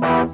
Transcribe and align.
Very 0.00 0.28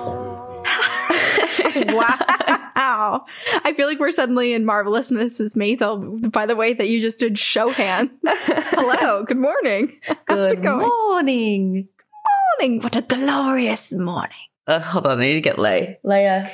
spooky. 0.00 2.22
wow. 2.76 3.24
I 3.64 3.72
feel 3.72 3.88
like 3.88 3.98
we're 3.98 4.10
suddenly 4.10 4.52
in 4.52 4.64
Marvelous 4.64 5.10
Mrs. 5.10 5.56
Maisel 5.56 6.30
by 6.30 6.46
the 6.46 6.56
way 6.56 6.72
that 6.72 6.88
you 6.88 7.00
just 7.00 7.18
did 7.18 7.38
show 7.38 7.68
hand. 7.68 8.10
Hello, 8.24 9.24
good 9.24 9.38
morning. 9.38 9.98
Good 10.26 10.62
morning. 10.62 11.88
Good 11.96 12.60
morning. 12.60 12.82
What 12.82 12.96
a 12.96 13.02
glorious 13.02 13.92
morning. 13.92 14.36
Uh, 14.66 14.78
hold 14.80 15.06
on, 15.06 15.18
I 15.18 15.22
need 15.22 15.34
to 15.34 15.40
get 15.40 15.56
Leia. 15.56 15.96
Leia, 16.04 16.50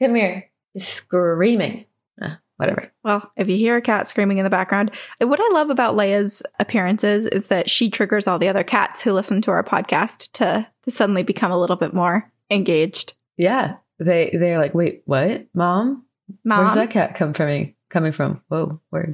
come 0.00 0.14
here. 0.14 0.50
You're 0.74 0.80
screaming. 0.80 1.86
Uh, 2.20 2.34
whatever. 2.56 2.90
Well, 3.04 3.30
if 3.36 3.48
you 3.48 3.56
hear 3.56 3.76
a 3.76 3.82
cat 3.82 4.08
screaming 4.08 4.38
in 4.38 4.44
the 4.44 4.50
background, 4.50 4.90
what 5.20 5.40
I 5.40 5.48
love 5.52 5.70
about 5.70 5.94
Leia's 5.94 6.42
appearances 6.58 7.26
is 7.26 7.46
that 7.46 7.70
she 7.70 7.90
triggers 7.90 8.26
all 8.26 8.38
the 8.38 8.48
other 8.48 8.64
cats 8.64 9.00
who 9.02 9.12
listen 9.12 9.40
to 9.42 9.50
our 9.50 9.62
podcast 9.62 10.32
to 10.32 10.66
to 10.82 10.90
suddenly 10.90 11.22
become 11.22 11.52
a 11.52 11.58
little 11.58 11.76
bit 11.76 11.94
more 11.94 12.30
engaged. 12.50 13.14
Yeah, 13.36 13.76
they 13.98 14.30
they're 14.32 14.58
like, 14.58 14.74
wait, 14.74 15.02
what, 15.06 15.46
mom? 15.54 16.04
Mom, 16.44 16.60
Where's 16.64 16.74
that 16.74 16.90
cat 16.90 17.14
come 17.14 17.32
from? 17.32 17.72
Coming 17.88 18.12
from? 18.12 18.42
Whoa, 18.48 18.80
where? 18.90 19.10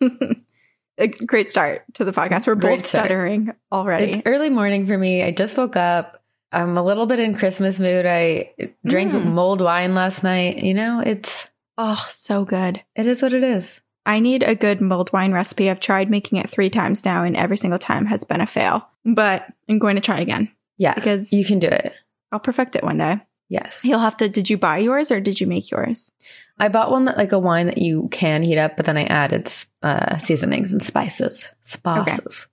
a 0.98 1.08
great 1.08 1.50
start 1.50 1.82
to 1.94 2.04
the 2.04 2.12
podcast. 2.12 2.46
We're 2.46 2.54
both 2.54 2.86
stuttering 2.86 3.52
already. 3.70 4.12
It's 4.12 4.22
early 4.26 4.50
morning 4.50 4.86
for 4.86 4.96
me. 4.96 5.22
I 5.22 5.30
just 5.30 5.56
woke 5.56 5.76
up. 5.76 6.22
I'm 6.52 6.76
a 6.76 6.82
little 6.82 7.06
bit 7.06 7.18
in 7.18 7.34
Christmas 7.34 7.78
mood. 7.80 8.04
I 8.06 8.52
drank 8.86 9.12
Mm. 9.12 9.32
mulled 9.32 9.62
wine 9.62 9.94
last 9.94 10.22
night. 10.22 10.58
You 10.58 10.74
know, 10.74 11.00
it's 11.04 11.48
oh, 11.78 12.06
so 12.10 12.44
good. 12.44 12.82
it 12.94 13.06
is 13.06 13.22
what 13.22 13.32
it 13.32 13.42
is. 13.42 13.80
I 14.04 14.18
need 14.20 14.42
a 14.42 14.54
good 14.54 14.80
mulled 14.80 15.12
wine 15.12 15.32
recipe. 15.32 15.70
I've 15.70 15.80
tried 15.80 16.10
making 16.10 16.38
it 16.38 16.50
three 16.50 16.68
times 16.68 17.04
now, 17.04 17.22
and 17.24 17.36
every 17.36 17.56
single 17.56 17.78
time 17.78 18.04
has 18.06 18.24
been 18.24 18.40
a 18.40 18.46
fail. 18.46 18.86
But 19.04 19.46
I'm 19.68 19.78
going 19.78 19.94
to 19.94 20.00
try 20.02 20.18
again 20.20 20.50
Yeah, 20.76 20.94
because 20.94 21.32
you 21.32 21.44
can 21.44 21.58
do 21.60 21.68
it. 21.68 21.94
I'll 22.32 22.40
perfect 22.40 22.76
it 22.76 22.82
one 22.84 22.98
day. 22.98 23.20
Yes. 23.52 23.84
You'll 23.84 23.98
have 23.98 24.16
to. 24.16 24.30
Did 24.30 24.48
you 24.48 24.56
buy 24.56 24.78
yours 24.78 25.10
or 25.10 25.20
did 25.20 25.38
you 25.38 25.46
make 25.46 25.70
yours? 25.70 26.10
I 26.58 26.68
bought 26.68 26.90
one 26.90 27.04
that 27.04 27.18
like 27.18 27.32
a 27.32 27.38
wine 27.38 27.66
that 27.66 27.76
you 27.76 28.08
can 28.10 28.42
heat 28.42 28.56
up, 28.56 28.78
but 28.78 28.86
then 28.86 28.96
I 28.96 29.04
added 29.04 29.52
uh, 29.82 30.16
seasonings 30.16 30.72
and 30.72 30.82
spices. 30.82 31.46
Spices. 31.60 32.46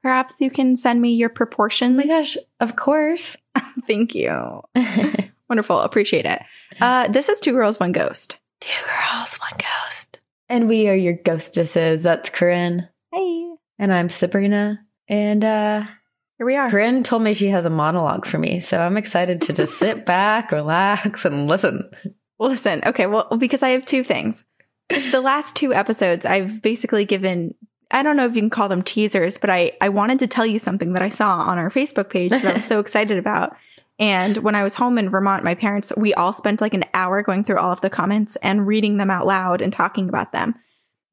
Perhaps 0.00 0.34
you 0.38 0.50
can 0.50 0.76
send 0.76 1.02
me 1.02 1.14
your 1.14 1.28
proportions. 1.28 1.94
Oh 1.94 1.96
my 1.96 2.06
gosh, 2.06 2.36
of 2.60 2.76
course. 2.76 3.36
Thank 3.88 4.14
you. 4.14 4.62
Wonderful. 5.48 5.80
Appreciate 5.80 6.24
it. 6.24 6.40
Uh, 6.80 7.08
this 7.08 7.28
is 7.28 7.40
Two 7.40 7.50
Girls, 7.52 7.80
One 7.80 7.90
Ghost. 7.90 8.38
Two 8.60 8.84
girls, 8.84 9.34
one 9.40 9.58
ghost. 9.58 10.20
And 10.48 10.68
we 10.68 10.88
are 10.88 10.94
your 10.94 11.14
ghostesses. 11.14 12.04
That's 12.04 12.30
Corinne. 12.30 12.88
Hey, 13.12 13.54
And 13.80 13.92
I'm 13.92 14.08
Sabrina. 14.08 14.80
And 15.08 15.44
uh 15.44 15.84
here 16.38 16.46
we 16.46 16.56
are. 16.56 16.68
Corinne 16.68 17.02
told 17.02 17.22
me 17.22 17.34
she 17.34 17.48
has 17.48 17.64
a 17.64 17.70
monologue 17.70 18.26
for 18.26 18.38
me. 18.38 18.60
So 18.60 18.78
I'm 18.78 18.96
excited 18.96 19.42
to 19.42 19.52
just 19.52 19.78
sit 19.78 20.04
back, 20.06 20.50
relax, 20.50 21.24
and 21.24 21.46
listen. 21.46 21.90
Listen, 22.38 22.82
okay, 22.86 23.06
well, 23.06 23.28
because 23.38 23.62
I 23.62 23.70
have 23.70 23.84
two 23.84 24.02
things. 24.02 24.44
The 24.88 25.20
last 25.20 25.54
two 25.54 25.72
episodes, 25.72 26.26
I've 26.26 26.60
basically 26.60 27.04
given, 27.04 27.54
I 27.90 28.02
don't 28.02 28.16
know 28.16 28.26
if 28.26 28.34
you 28.34 28.42
can 28.42 28.50
call 28.50 28.68
them 28.68 28.82
teasers, 28.82 29.38
but 29.38 29.48
I, 29.48 29.72
I 29.80 29.88
wanted 29.88 30.18
to 30.18 30.26
tell 30.26 30.44
you 30.44 30.58
something 30.58 30.92
that 30.94 31.02
I 31.02 31.08
saw 31.08 31.38
on 31.38 31.58
our 31.58 31.70
Facebook 31.70 32.10
page 32.10 32.30
that 32.32 32.44
I 32.44 32.54
was 32.54 32.64
so 32.64 32.80
excited 32.80 33.16
about. 33.16 33.56
And 33.98 34.38
when 34.38 34.56
I 34.56 34.64
was 34.64 34.74
home 34.74 34.98
in 34.98 35.08
Vermont, 35.08 35.44
my 35.44 35.54
parents, 35.54 35.92
we 35.96 36.12
all 36.14 36.32
spent 36.32 36.60
like 36.60 36.74
an 36.74 36.84
hour 36.92 37.22
going 37.22 37.44
through 37.44 37.58
all 37.58 37.70
of 37.70 37.80
the 37.80 37.90
comments 37.90 38.36
and 38.36 38.66
reading 38.66 38.96
them 38.96 39.10
out 39.10 39.26
loud 39.26 39.62
and 39.62 39.72
talking 39.72 40.08
about 40.08 40.32
them. 40.32 40.56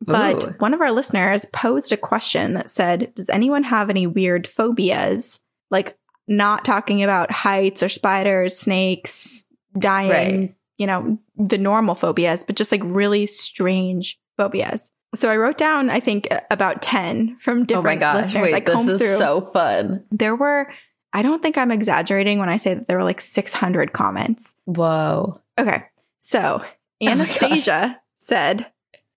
But 0.02 0.44
Ooh. 0.46 0.50
one 0.60 0.74
of 0.74 0.82
our 0.82 0.92
listeners 0.92 1.46
posed 1.54 1.92
a 1.92 1.98
question 1.98 2.54
that 2.56 2.70
said, 2.70 3.14
Does 3.16 3.30
anyone 3.30 3.64
have 3.64 3.90
any 3.90 4.08
weird 4.08 4.48
phobias? 4.48 5.40
Like, 5.70 5.98
not 6.28 6.66
talking 6.66 7.04
about 7.04 7.32
heights 7.32 7.84
or 7.84 7.90
spiders, 7.90 8.58
snakes, 8.58 9.46
dying, 9.78 10.10
Right. 10.42 10.56
you 10.78 10.88
know, 10.88 11.18
the 11.38 11.58
normal 11.58 11.96
phobias, 11.96 12.44
but 12.44 12.56
just 12.56 12.72
like 12.72 12.82
really 12.84 13.26
strange 13.28 14.20
phobias. 14.38 14.92
So 15.14 15.30
I 15.30 15.36
wrote 15.38 15.58
down, 15.58 15.90
I 15.90 16.00
think, 16.00 16.28
about 16.50 16.82
10 16.82 17.38
from 17.40 17.58
Oh 17.58 17.60
my 17.62 17.66
different 17.66 18.00
gosh. 18.00 18.16
listeners. 18.26 18.50
I 18.52 18.54
Wait, 18.56 18.66
this 18.66 18.88
is 18.88 19.00
through. 19.02 19.18
so 19.18 19.42
fun. 19.54 20.04
there 20.12 20.36
were, 20.36 20.72
I 21.12 21.22
don't 21.22 21.42
think 21.44 21.58
I'm 21.58 21.72
exaggerating 21.72 22.40
when 22.40 22.48
I 22.50 22.56
say 22.58 22.76
that 22.76 22.88
there 22.88 22.98
were 22.98 23.04
like 23.04 23.20
600 23.20 23.92
comments. 23.94 24.56
Whoa. 24.66 25.42
Okay. 25.60 25.84
So 26.22 26.62
Oh 26.64 27.08
Anastasia 27.08 28.00
said 28.18 28.68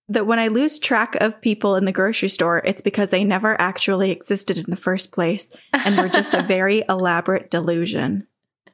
that 0.09 0.27
when 0.27 0.39
I 0.39 0.47
lose 0.49 0.77
track 0.79 1.15
of 1.15 1.41
people 1.41 1.75
in 1.75 1.85
the 1.85 1.91
grocery 1.91 2.29
store, 2.29 2.61
it's 2.63 2.81
because 2.81 3.09
they 3.09 3.23
never 3.23 3.59
actually 3.59 4.11
existed 4.11 4.57
in 4.57 4.65
the 4.67 4.75
first 4.75 5.11
place 5.11 5.49
and 5.73 5.97
were 5.97 6.09
just 6.09 6.33
a 6.33 6.41
very 6.47 6.83
elaborate 6.87 7.49
delusion. 7.49 8.27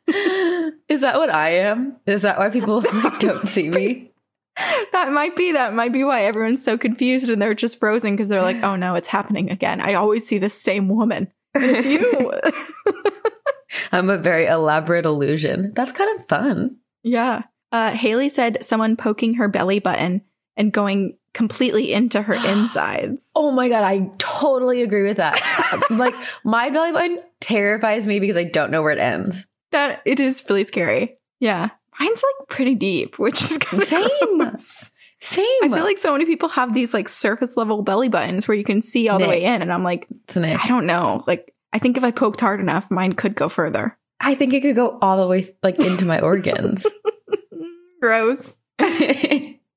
Is 0.08 1.02
that 1.02 1.16
what 1.18 1.30
I 1.34 1.52
am? 1.58 1.98
Is 2.06 2.24
that 2.24 2.38
why 2.38 2.50
people 2.50 2.82
like, 2.82 3.20
don't 3.20 3.48
see 3.48 3.70
me? 3.70 4.12
That 4.92 5.12
might 5.12 5.38
be 5.38 5.54
that 5.54 5.74
might 5.74 5.94
be 5.94 6.04
why 6.04 6.26
everyone's 6.26 6.64
so 6.64 6.78
confused 6.78 7.30
and 7.30 7.42
they're 7.42 7.54
just 7.54 7.80
frozen 7.80 8.12
because 8.14 8.28
they're 8.28 8.42
like, 8.42 8.62
"Oh 8.62 8.76
no, 8.76 8.96
it's 8.96 9.08
happening 9.08 9.50
again. 9.50 9.80
I 9.80 9.94
always 9.94 10.28
see 10.28 10.38
the 10.40 10.50
same 10.50 10.90
woman." 10.90 11.32
It's 11.56 11.88
you. 11.88 12.32
I'm 13.94 14.10
a 14.10 14.18
very 14.18 14.46
elaborate 14.48 15.06
illusion. 15.06 15.72
That's 15.74 15.94
kind 15.94 16.20
of 16.20 16.28
fun. 16.28 16.78
yeah. 17.04 17.44
Uh, 17.72 17.92
Haley 17.92 18.28
said 18.28 18.66
someone 18.66 18.98
poking 18.98 19.36
her 19.36 19.48
belly 19.48 19.80
button 19.80 20.22
and 20.58 20.72
going 20.72 21.18
completely 21.34 21.94
into 21.94 22.22
her 22.22 22.34
insides. 22.46 23.32
Oh 23.36 23.52
my 23.52 23.70
god, 23.70 23.84
I 23.84 24.10
totally 24.18 24.82
agree 24.82 25.04
with 25.04 25.18
that. 25.18 25.40
like 25.90 26.16
my 26.44 26.70
belly 26.70 26.92
button 26.92 27.20
terrifies 27.40 28.06
me 28.06 28.20
because 28.20 28.38
I 28.38 28.44
don't 28.44 28.72
know 28.72 28.82
where 28.82 28.94
it 28.94 29.00
ends. 29.00 29.46
That 29.72 30.02
it 30.06 30.20
is 30.20 30.46
really 30.50 30.64
scary. 30.64 31.18
Yeah. 31.40 31.70
Mine's 32.00 32.24
like 32.40 32.50
pretty 32.50 32.76
deep, 32.76 33.20
which 33.20 33.42
is 33.42 33.58
kind 33.58 33.82
of 33.82 33.88
Same. 33.88 34.38
gross. 34.38 34.92
Same. 35.20 35.46
I 35.62 35.70
feel 35.70 35.84
like 35.84 36.00
so 36.00 36.12
many 36.14 36.26
people 36.26 36.50
have 36.50 36.74
these 36.74 36.94
like 36.94 37.08
surface 37.08 37.56
level 37.56 37.84
belly 37.84 38.10
buttons 38.10 38.48
where 38.48 38.58
you 38.58 38.64
can 38.64 38.82
see 38.82 39.08
all 39.08 39.20
the 39.20 39.28
way 39.28 39.44
in, 39.44 39.62
and 39.62 39.72
I'm 39.72 39.84
like. 39.84 40.08
I 40.36 40.68
don't 40.68 40.88
know. 40.88 41.24
Like, 41.28 41.54
I 41.74 41.80
think 41.80 41.96
if 41.98 42.04
I 42.04 42.10
poked 42.10 42.40
hard 42.40 42.60
enough, 42.60 42.90
mine 42.90 43.14
could 43.14 43.36
go 43.36 43.50
further. 43.50 43.98
I 44.20 44.34
think 44.36 44.54
it 44.54 44.62
could 44.62 44.76
go 44.76 44.98
all 45.02 45.22
the 45.22 45.28
way 45.28 45.56
like 45.62 45.80
into 45.80 46.06
my 46.06 46.20
organs. 46.20 46.86
Gross. 48.02 48.56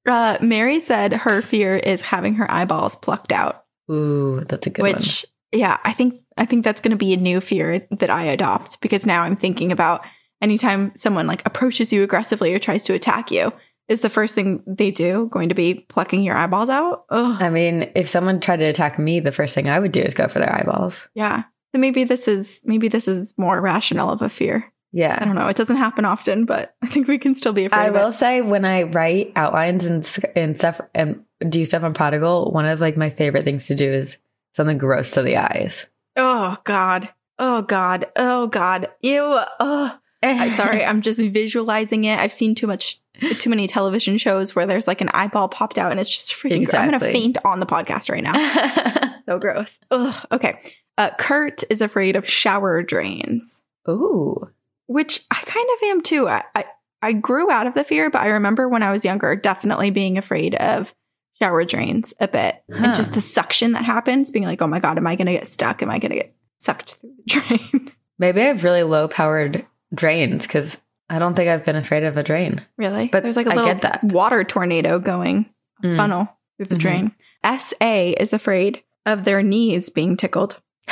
Uh, 0.07 0.39
Mary 0.41 0.81
said 0.81 1.13
her 1.13 1.41
fear 1.43 1.77
is 1.77 2.03
having 2.03 2.35
her 2.35 2.51
eyeballs 2.51 2.97
plucked 2.97 3.33
out, 3.33 3.65
Ooh, 3.91 4.41
that's 4.47 4.67
a 4.67 4.71
good 4.71 4.83
which, 4.83 5.25
yeah, 5.53 5.79
I 5.85 5.93
think 5.93 6.21
I 6.37 6.45
think 6.47 6.65
that's 6.65 6.81
going 6.81 6.91
to 6.91 6.97
be 6.97 7.15
a 7.15 7.19
new 7.19 7.41
fear 7.41 7.87
that 7.91 8.11
I 8.11 8.25
adopt 8.25 8.81
because 8.81 9.07
now 9.07 9.23
I'm 9.23 9.37
thinking 9.37 9.73
about 9.73 10.03
anytime 10.43 10.93
someone 10.97 11.27
like 11.27 11.43
approaches 11.47 11.93
you 11.93 12.03
aggressively 12.03 12.53
or 12.55 12.59
tries 12.59 12.85
to 12.85 12.95
attack 12.95 13.31
you, 13.31 13.53
is 13.89 14.01
the 14.01 14.11
first 14.11 14.35
thing 14.35 14.63
they 14.67 14.91
do 14.91 15.29
going 15.31 15.51
to 15.51 15.55
be 15.55 15.75
plucking 15.75 16.23
your 16.23 16.37
eyeballs 16.37 16.69
out? 16.69 17.05
Ugh. 17.11 17.41
I 17.41 17.51
mean, 17.51 17.91
if 17.95 18.09
someone 18.09 18.41
tried 18.41 18.59
to 18.59 18.65
attack 18.65 18.99
me, 18.99 19.21
the 19.21 19.33
first 19.33 19.55
thing 19.55 19.69
I 19.69 19.79
would 19.79 19.93
do 19.93 20.01
is 20.01 20.15
go 20.15 20.29
for 20.29 20.39
their 20.39 20.55
eyeballs. 20.55 21.07
Yeah. 21.15 21.45
So 21.75 21.79
maybe 21.79 22.05
this 22.05 22.29
is 22.29 22.61
maybe 22.65 22.89
this 22.89 23.09
is 23.09 23.35
more 23.37 23.61
rational 23.61 24.11
of 24.11 24.23
a 24.23 24.29
fear. 24.29 24.73
I 25.21 25.25
don't 25.25 25.35
know. 25.35 25.49
It 25.49 25.57
doesn't 25.57 25.77
happen 25.77 26.05
often, 26.05 26.45
but 26.45 26.75
I 26.83 26.87
think 26.87 27.09
we 27.09 27.19
can 27.19 27.35
still 27.35 27.53
be 27.53 27.65
afraid. 27.65 27.79
I 27.79 27.91
will 27.91 28.13
say 28.13 28.41
when 28.41 28.65
I 28.65 28.85
write 28.85 29.33
outlines 29.37 29.85
and 29.85 30.09
and 30.37 30.57
stuff 30.57 30.81
and 30.95 31.25
do 31.49 31.65
stuff 31.65 31.83
on 31.83 31.95
Prodigal, 31.95 32.53
one 32.53 32.65
of 32.65 32.81
like 32.81 32.97
my 32.97 33.11
favorite 33.11 33.45
things 33.45 33.67
to 33.67 33.75
do 33.75 33.93
is 33.93 34.17
something 34.55 34.79
gross 34.79 35.11
to 35.13 35.23
the 35.23 35.37
eyes. 35.37 35.87
Oh 36.17 36.57
God. 36.65 37.09
Oh 37.39 37.63
God. 37.63 38.07
Oh 38.15 38.47
God. 38.47 38.89
Ew. 39.03 39.21
Oh. 39.61 39.99
I'm 40.23 40.51
sorry. 40.53 40.85
I'm 40.85 41.03
just 41.03 41.19
visualizing 41.19 42.05
it. 42.05 42.19
I've 42.19 42.33
seen 42.33 42.55
too 42.55 42.67
much, 42.67 43.01
too 43.39 43.51
many 43.51 43.67
television 43.67 44.17
shows 44.17 44.55
where 44.55 44.67
there's 44.67 44.87
like 44.87 45.01
an 45.01 45.11
eyeball 45.13 45.49
popped 45.49 45.77
out, 45.77 45.91
and 45.91 46.01
it's 46.01 46.09
just 46.09 46.33
freaking. 46.33 46.65
gr- 46.67 46.77
I'm 46.77 46.87
gonna 46.87 47.01
faint 47.01 47.39
on 47.45 47.61
the 47.61 47.67
podcast 47.67 48.11
right 48.11 48.23
now. 48.23 49.13
so 49.27 49.39
gross. 49.39 49.79
Ugh. 49.91 50.27
Okay. 50.33 50.61
Uh, 50.97 51.11
Kurt 51.19 51.65
is 51.71 51.81
afraid 51.81 52.17
of 52.17 52.29
shower 52.29 52.83
drains, 52.83 53.63
Ooh. 53.89 54.49
Which 54.87 55.21
I 55.31 55.41
kind 55.45 55.69
of 55.75 55.83
am 55.85 56.03
too. 56.03 56.29
I, 56.29 56.43
I 56.55 56.65
I 57.03 57.13
grew 57.13 57.51
out 57.51 57.67
of 57.67 57.75
the 57.75 57.85
fear, 57.85 58.09
but 58.11 58.23
I 58.23 58.29
remember 58.29 58.69
when 58.69 58.83
I 58.83 58.91
was 58.91 59.05
younger, 59.05 59.37
definitely 59.37 59.91
being 59.91 60.17
afraid 60.19 60.55
of 60.55 60.95
shower 61.39 61.65
drains 61.65 62.15
a 62.21 62.29
bit, 62.29 62.63
Huh. 62.73 62.85
and 62.87 62.95
just 62.95 63.13
the 63.13 63.21
suction 63.21 63.73
that 63.73 63.85
happens, 63.85 64.31
being 64.31 64.45
like, 64.47 64.63
oh 64.63 64.67
my 64.67 64.81
god, 64.81 64.97
am 64.99 65.07
I 65.07 65.17
gonna 65.17 65.33
get 65.33 65.47
stuck? 65.47 65.83
Am 65.83 65.91
I 65.91 65.99
gonna 65.99 66.15
get 66.15 66.35
sucked 66.59 66.95
through 66.95 67.13
the 67.19 67.23
drain? 67.41 67.93
Maybe 68.19 68.41
I 68.41 68.45
have 68.45 68.65
really 68.65 68.85
low 68.85 69.09
powered 69.09 69.67
drains 69.95 70.47
because 70.47 70.81
I 71.11 71.19
don't 71.19 71.35
think 71.35 71.51
I've 71.51 71.65
been 71.67 71.77
afraid 71.77 72.05
of 72.05 72.17
a 72.17 72.23
drain. 72.23 72.63
Really? 72.79 73.09
But 73.09 73.23
there's 73.23 73.37
like 73.37 73.49
a 73.49 73.53
I 73.53 73.57
little 73.57 73.73
get 73.73 73.83
that. 73.83 74.05
water 74.05 74.45
tornado 74.45 74.99
going 74.99 75.47
Mm. 75.83 75.97
funnel 75.97 76.29
through 76.57 76.67
the 76.67 76.77
Mhm. 76.77 76.81
drain. 76.81 77.13
SA 77.43 78.15
is 78.19 78.33
afraid 78.33 78.83
of 79.05 79.25
their 79.25 79.43
knees 79.43 79.91
being 79.91 80.17
tickled. 80.17 80.61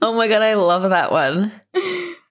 oh 0.02 0.14
my 0.16 0.28
god, 0.28 0.42
I 0.42 0.54
love 0.54 0.88
that 0.90 1.12
one. 1.12 1.52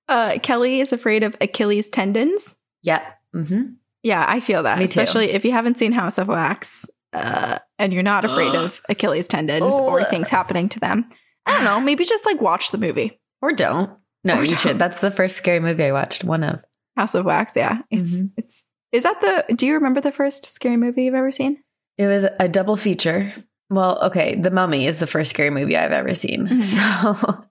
Uh, 0.07 0.37
Kelly 0.41 0.79
is 0.81 0.91
afraid 0.91 1.23
of 1.23 1.35
Achilles 1.41 1.89
tendons. 1.89 2.55
Yeah. 2.83 3.01
hmm 3.33 3.63
Yeah, 4.03 4.25
I 4.27 4.39
feel 4.39 4.63
that. 4.63 4.77
Me 4.79 4.85
too. 4.85 4.87
Especially 4.99 5.31
if 5.31 5.45
you 5.45 5.51
haven't 5.51 5.77
seen 5.77 5.91
House 5.91 6.17
of 6.17 6.27
Wax 6.27 6.87
uh, 7.13 7.59
and 7.77 7.93
you're 7.93 8.03
not 8.03 8.25
afraid 8.25 8.55
of 8.55 8.81
Achilles 8.89 9.27
tendons 9.27 9.73
or 9.75 10.01
Oh. 10.01 10.03
things 10.05 10.29
happening 10.29 10.69
to 10.69 10.79
them. 10.79 11.09
I 11.45 11.51
don't 11.55 11.63
know. 11.63 11.79
Maybe 11.85 12.05
just 12.05 12.25
like 12.25 12.41
watch 12.41 12.71
the 12.71 12.77
movie 12.77 13.19
Or 13.41 13.51
don't. 13.53 13.91
No, 14.23 14.35
Or 14.39 14.43
you 14.43 14.49
don't. 14.49 14.59
should. 14.59 14.79
That's 14.79 14.99
the 14.99 15.11
first 15.11 15.37
scary 15.37 15.59
movie 15.59 15.83
I 15.85 15.91
watched. 15.91 16.23
One 16.23 16.43
of. 16.43 16.63
House 16.97 17.15
of 17.15 17.25
Wax. 17.25 17.53
Yeah, 17.55 17.79
it's 17.91 18.15
Mhm. 18.15 18.31
it's. 18.35 18.65
Is 18.91 19.03
that 19.03 19.21
the? 19.21 19.53
Do 19.55 19.65
you 19.67 19.75
remember 19.75 20.01
the 20.01 20.11
first 20.11 20.53
scary 20.53 20.75
movie 20.75 21.03
you've 21.03 21.13
ever 21.15 21.31
seen? 21.31 21.63
It 21.97 22.07
was 22.07 22.25
a 22.39 22.49
double 22.49 22.75
feature. 22.75 23.31
Well, 23.69 23.99
okay, 24.07 24.35
The 24.35 24.49
Mummy 24.51 24.85
is 24.87 24.99
the 24.99 25.05
first 25.07 25.29
scary 25.29 25.51
movie 25.51 25.77
I've 25.77 25.91
ever 25.91 26.15
seen. 26.15 26.47
Mhm. 26.47 26.61
So, 27.23 27.45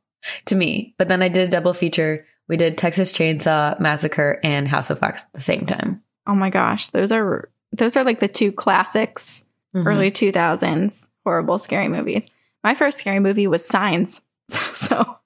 to 0.46 0.54
me, 0.54 0.94
but 0.98 1.08
then 1.08 1.22
I 1.22 1.28
did 1.28 1.46
a 1.48 1.50
double 1.50 1.74
feature. 1.74 2.26
We 2.48 2.56
did 2.56 2.78
Texas 2.78 3.12
Chainsaw 3.12 3.78
Massacre 3.78 4.40
and 4.42 4.66
House 4.68 4.90
of 4.90 5.00
Wax 5.00 5.22
at 5.22 5.32
the 5.34 5.40
same 5.40 5.66
time. 5.66 6.02
Oh 6.26 6.34
my 6.34 6.50
gosh, 6.50 6.88
those 6.88 7.12
are 7.12 7.50
those 7.72 7.96
are 7.96 8.04
like 8.04 8.20
the 8.20 8.28
two 8.28 8.52
classics 8.52 9.44
Mhm. 9.74 9.86
early 9.86 10.10
2000s 10.10 11.08
horrible 11.24 11.58
scary 11.58 11.88
movies. 11.88 12.26
My 12.64 12.74
first 12.74 12.96
scary 12.98 13.20
movie 13.20 13.46
was 13.46 13.66
Signs. 13.66 14.20
So, 14.50 14.58
so 14.72 15.16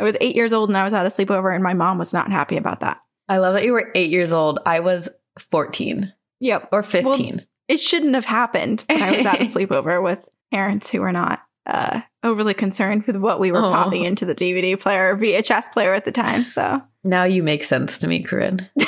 I 0.00 0.02
was 0.02 0.16
eight 0.20 0.34
years 0.34 0.52
old 0.52 0.68
and 0.68 0.76
I 0.76 0.82
was 0.82 0.92
at 0.92 1.06
a 1.06 1.08
sleepover, 1.08 1.54
and 1.54 1.62
my 1.62 1.74
mom 1.74 1.96
was 1.98 2.12
not 2.12 2.32
happy 2.32 2.56
about 2.56 2.80
that. 2.80 3.00
I 3.28 3.36
love 3.38 3.54
that 3.54 3.64
you 3.64 3.72
were 3.72 3.92
eight 3.94 4.10
years 4.10 4.32
old. 4.32 4.58
I 4.66 4.80
was 4.80 5.08
14 5.38 6.12
Yep. 6.40 6.68
or 6.72 6.82
15. 6.82 7.46
It 7.68 7.78
shouldn't 7.78 8.14
have 8.14 8.26
happened. 8.26 8.82
I 8.90 9.16
was 9.18 9.26
at 9.26 9.40
a 9.40 9.44
sleepover 9.44 10.02
with 10.02 10.28
parents 10.52 10.90
who 10.90 11.00
were 11.02 11.12
not 11.12 11.40
uh, 11.66 12.00
overly 12.22 12.54
concerned 12.54 13.06
with 13.06 13.16
what 13.16 13.40
we 13.40 13.52
were 13.52 13.64
Aw. 13.64 13.72
popping 13.72 14.04
into 14.04 14.24
the 14.24 14.34
DVD 14.34 14.78
player 14.78 15.14
or 15.14 15.18
VHS 15.18 15.72
player 15.72 15.94
at 15.94 16.04
the 16.04 16.12
time. 16.12 16.44
So 16.44 16.82
now 17.02 17.24
you 17.24 17.42
make 17.42 17.64
sense 17.64 17.98
to 17.98 18.06
me, 18.06 18.22
Corinne. 18.22 18.68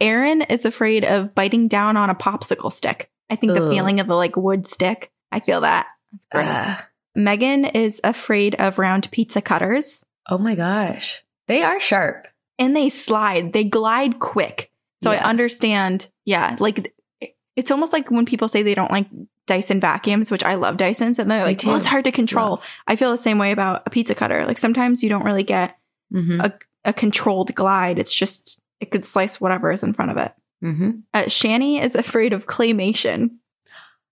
Aaron 0.00 0.42
is 0.42 0.64
afraid 0.64 1.04
of 1.04 1.34
biting 1.34 1.68
down 1.68 1.96
on 1.96 2.10
a 2.10 2.14
popsicle 2.14 2.72
stick. 2.72 3.10
I 3.30 3.36
think 3.36 3.54
the 3.54 3.70
feeling 3.70 4.00
of 4.00 4.06
the 4.06 4.14
like 4.14 4.36
wood 4.36 4.66
stick. 4.66 5.10
I 5.32 5.40
feel 5.40 5.62
that. 5.62 5.86
That's 6.12 6.26
gross. 6.26 6.46
Ah. 6.48 6.88
Megan 7.16 7.64
is 7.64 8.00
afraid 8.04 8.54
of 8.56 8.78
round 8.78 9.10
pizza 9.10 9.40
cutters 9.40 10.04
oh 10.28 10.38
my 10.38 10.54
gosh. 10.54 11.22
They 11.46 11.62
are 11.62 11.80
sharp. 11.80 12.26
and 12.58 12.74
they 12.74 12.88
slide, 12.88 13.52
they 13.52 13.64
glide 13.64 14.20
quick. 14.20 14.70
So 15.02 15.10
I 15.10 15.18
understand. 15.18 16.08
Yeah. 16.24 16.56
Like 16.58 16.94
it's 17.56 17.70
almost 17.70 17.92
like 17.92 18.10
when 18.10 18.24
people 18.24 18.48
say 18.48 18.62
they 18.62 18.74
don't 18.74 18.90
like 18.90 19.06
Dyson 19.46 19.80
vacuums, 19.80 20.30
which 20.30 20.42
I 20.42 20.54
love 20.54 20.76
Dysons, 20.76 21.18
and 21.18 21.30
they're 21.30 21.44
like, 21.44 21.60
well, 21.64 21.76
it's 21.76 21.86
hard 21.86 22.04
to 22.04 22.12
control. 22.12 22.62
I 22.86 22.96
feel 22.96 23.10
the 23.10 23.18
same 23.18 23.38
way 23.38 23.52
about 23.52 23.82
a 23.86 23.90
pizza 23.90 24.14
cutter. 24.14 24.46
Like 24.46 24.58
sometimes 24.58 25.02
you 25.02 25.08
don't 25.08 25.24
really 25.24 25.42
get 25.44 25.76
Mm-hmm. 26.12 26.40
a, 26.42 26.52
a 26.84 26.92
controlled 26.92 27.54
glide. 27.54 27.98
It's 27.98 28.14
just, 28.14 28.60
it 28.78 28.90
could 28.92 29.04
slice 29.04 29.40
whatever 29.40 29.72
is 29.72 29.82
in 29.82 29.94
front 29.94 30.12
of 30.12 30.16
it. 30.18 30.32
Mm-hmm. 30.62 30.90
Uh, 31.12 31.22
Shani 31.24 31.82
is 31.82 31.94
afraid 31.96 32.32
of 32.32 32.46
claymation, 32.46 33.30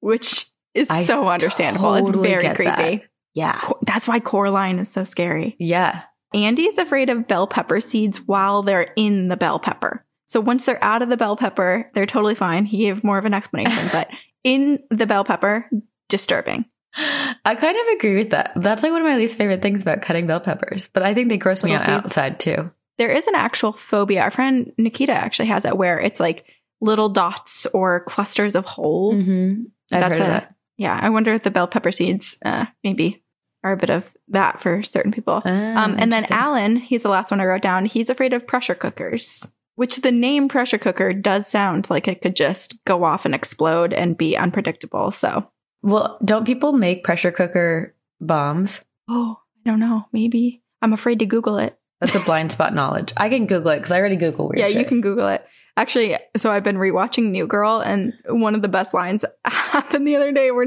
which 0.01 0.47
is 0.75 0.91
I 0.91 1.05
so 1.05 1.29
understandable. 1.29 1.95
totally 1.95 2.31
it's 2.33 2.43
very 2.43 2.43
get 2.43 2.59
that. 2.59 2.77
creepy. 2.79 3.05
Yeah. 3.35 3.59
Co- 3.61 3.79
That's 3.83 4.09
why 4.09 4.19
Coraline 4.21 4.79
is 4.79 4.89
so 4.89 5.05
scary. 5.05 5.55
Yeah. 5.59 6.03
Andy 6.35 6.63
is 6.65 6.79
afraid 6.79 7.09
of 7.11 7.29
bell 7.29 7.47
pepper 7.47 7.81
seeds 7.81 8.19
while 8.27 8.63
they're 8.63 8.93
in 8.97 9.29
the 9.29 9.37
bell 9.37 9.59
pepper. 9.61 10.05
So 10.33 10.41
once 10.41 10.65
they're 10.65 10.83
out 10.83 11.03
of 11.03 11.11
the 11.11 11.19
bell 11.19 11.37
pepper, 11.37 11.91
they're 11.95 12.07
totally 12.07 12.35
fine. 12.35 12.65
He 12.65 12.79
gave 12.79 13.05
more 13.05 13.19
of 13.19 13.27
an 13.27 13.35
explanation, 13.35 13.87
but 13.93 14.09
in 14.45 14.83
the 14.91 15.07
bell 15.07 15.25
pepper, 15.25 15.69
disturbing. 16.09 16.65
I 16.97 17.55
kind 17.55 17.77
of 17.77 17.87
agree 17.97 18.17
with 18.17 18.31
that. 18.31 18.53
That's 18.57 18.83
like 18.83 18.93
one 18.93 19.03
of 19.03 19.09
my 19.09 19.17
least 19.17 19.37
favorite 19.37 19.61
things 19.61 19.83
about 19.83 20.01
cutting 20.01 20.27
bell 20.27 20.41
peppers, 20.41 20.89
but 20.93 21.03
I 21.03 21.13
think 21.13 21.29
they 21.29 21.37
gross 21.37 21.63
me 21.63 21.73
Little 21.73 21.83
out 21.83 22.03
seeds. 22.05 22.07
outside 22.07 22.41
too. 22.41 22.71
There 22.97 23.11
is 23.11 23.27
an 23.27 23.35
actual 23.35 23.73
phobia. 23.75 24.23
Our 24.23 24.31
friend 24.31 24.73
Nikita 24.79 25.13
actually 25.13 25.49
has 25.49 25.65
it 25.67 25.77
where 25.77 26.01
it's 26.01 26.19
like 26.21 26.45
little 26.81 27.09
dots 27.11 27.67
or 27.75 28.01
clusters 28.05 28.55
of 28.55 28.65
holes. 28.65 29.27
Mm-hmm. 29.29 29.63
I've 29.93 30.01
That's 30.01 30.09
heard 30.13 30.21
of 30.21 30.27
a- 30.27 30.31
that. 30.31 30.55
Yeah, 30.79 30.99
I 31.01 31.11
wonder 31.11 31.33
if 31.35 31.43
the 31.43 31.51
bell 31.51 31.67
pepper 31.69 31.93
seeds 31.93 32.39
uh, 32.45 32.65
maybe 32.83 33.23
are 33.63 33.73
a 33.73 33.77
bit 33.77 33.91
of 33.91 34.11
that 34.29 34.61
for 34.63 34.83
certain 34.83 35.13
people. 35.13 35.43
Ah, 35.45 35.85
Um, 35.85 35.97
and 35.99 36.11
then. 36.13 36.25
Alan, 36.31 36.77
he's 36.77 37.03
the 37.03 37.09
last 37.11 37.31
one 37.31 37.41
I 37.41 37.45
wrote 37.45 37.63
down. 37.63 37.85
He's 37.87 38.09
afraid 38.11 38.33
of 38.33 38.47
pressure 38.47 38.75
cookers, 38.75 39.55
which 39.77 39.97
the 39.97 40.13
name 40.13 40.49
pressure 40.49 40.79
cooker 40.79 41.13
does 41.13 41.47
sound 41.47 41.89
like 41.91 42.09
it 42.09 42.21
could 42.23 42.37
just 42.37 42.83
go 42.85 43.05
off 43.05 43.25
and 43.25 43.35
explode 43.35 43.93
and 43.93 44.17
be 44.19 44.37
unpredictable. 44.37 45.11
So, 45.11 45.51
Well, 45.83 46.19
don't 46.25 46.47
people 46.47 46.73
make 46.73 47.05
pressure 47.05 47.33
cooker 47.33 47.95
bombs? 48.21 48.81
oh, 49.09 49.39
I 49.65 49.71
don't 49.71 49.81
know. 49.81 50.07
Maybe 50.13 50.63
I'm 50.81 50.93
afraid 50.93 51.19
to 51.21 51.27
Google 51.27 51.59
it. 51.59 51.79
That's 52.01 52.15
a 52.15 52.21
blind 52.25 52.51
spot 52.53 52.75
knowledge. 52.75 53.13
I 53.17 53.29
can 53.29 53.47
Google 53.47 53.71
it 53.73 53.77
because 53.77 53.93
I 53.93 53.99
already 53.99 54.17
Google 54.17 54.49
weird 54.49 54.59
yeah, 54.59 54.67
you 54.67 54.85
can 54.85 55.01
Google 55.01 55.29
it. 55.29 55.45
Actually, 55.77 56.19
so 56.37 56.53
I've 56.53 56.65
been 56.65 56.77
rewatching 56.77 57.31
New 57.31 57.47
Girl, 57.47 57.81
and 57.81 58.13
one 58.27 58.55
of 58.55 58.61
the 58.61 58.69
best 58.69 58.93
lines 58.93 59.25
happened 59.47 60.07
the 60.07 60.17
other 60.17 60.31
day 60.31 60.51
where 60.51 60.67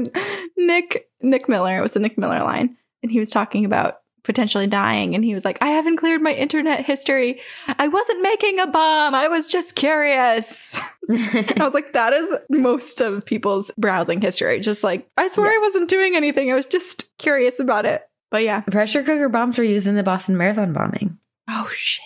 Nick 0.56 1.08
Nick 1.20 1.48
Miller, 1.48 1.78
it 1.78 1.82
was 1.82 1.94
a 1.94 2.00
Nick 2.00 2.18
Miller 2.18 2.40
line, 2.42 2.76
and 3.02 3.12
he 3.12 3.18
was 3.20 3.30
talking 3.30 3.64
about 3.64 3.98
potentially 4.26 4.66
dying, 4.66 5.14
and 5.14 5.24
he 5.24 5.32
was 5.32 5.44
like, 5.44 5.56
"I 5.62 5.68
haven't 5.68 5.96
cleared 5.96 6.20
my 6.20 6.32
internet 6.32 6.84
history. 6.84 7.40
I 7.66 7.88
wasn't 7.88 8.20
making 8.20 8.58
a 8.58 8.66
bomb. 8.66 9.14
I 9.14 9.28
was 9.28 9.46
just 9.46 9.74
curious." 9.74 10.76
I 11.10 11.54
was 11.60 11.72
like, 11.72 11.94
"That 11.94 12.12
is 12.12 12.34
most 12.50 13.00
of 13.00 13.24
people's 13.24 13.70
browsing 13.78 14.20
history. 14.20 14.60
Just 14.60 14.84
like, 14.84 15.08
I 15.16 15.28
swear 15.28 15.50
I 15.50 15.58
wasn't 15.58 15.88
doing 15.88 16.16
anything. 16.16 16.50
I 16.52 16.54
was 16.54 16.66
just 16.66 17.16
curious 17.16 17.58
about 17.58 17.86
it." 17.86 18.02
But 18.30 18.42
yeah. 18.42 18.60
pressure 18.60 19.02
cooker 19.02 19.28
bombs 19.28 19.56
were 19.56 19.64
used 19.64 19.86
in 19.86 19.94
the 19.94 20.02
Boston 20.02 20.36
Marathon 20.36 20.72
bombing. 20.72 21.16
Oh 21.48 21.70
shit. 21.72 22.04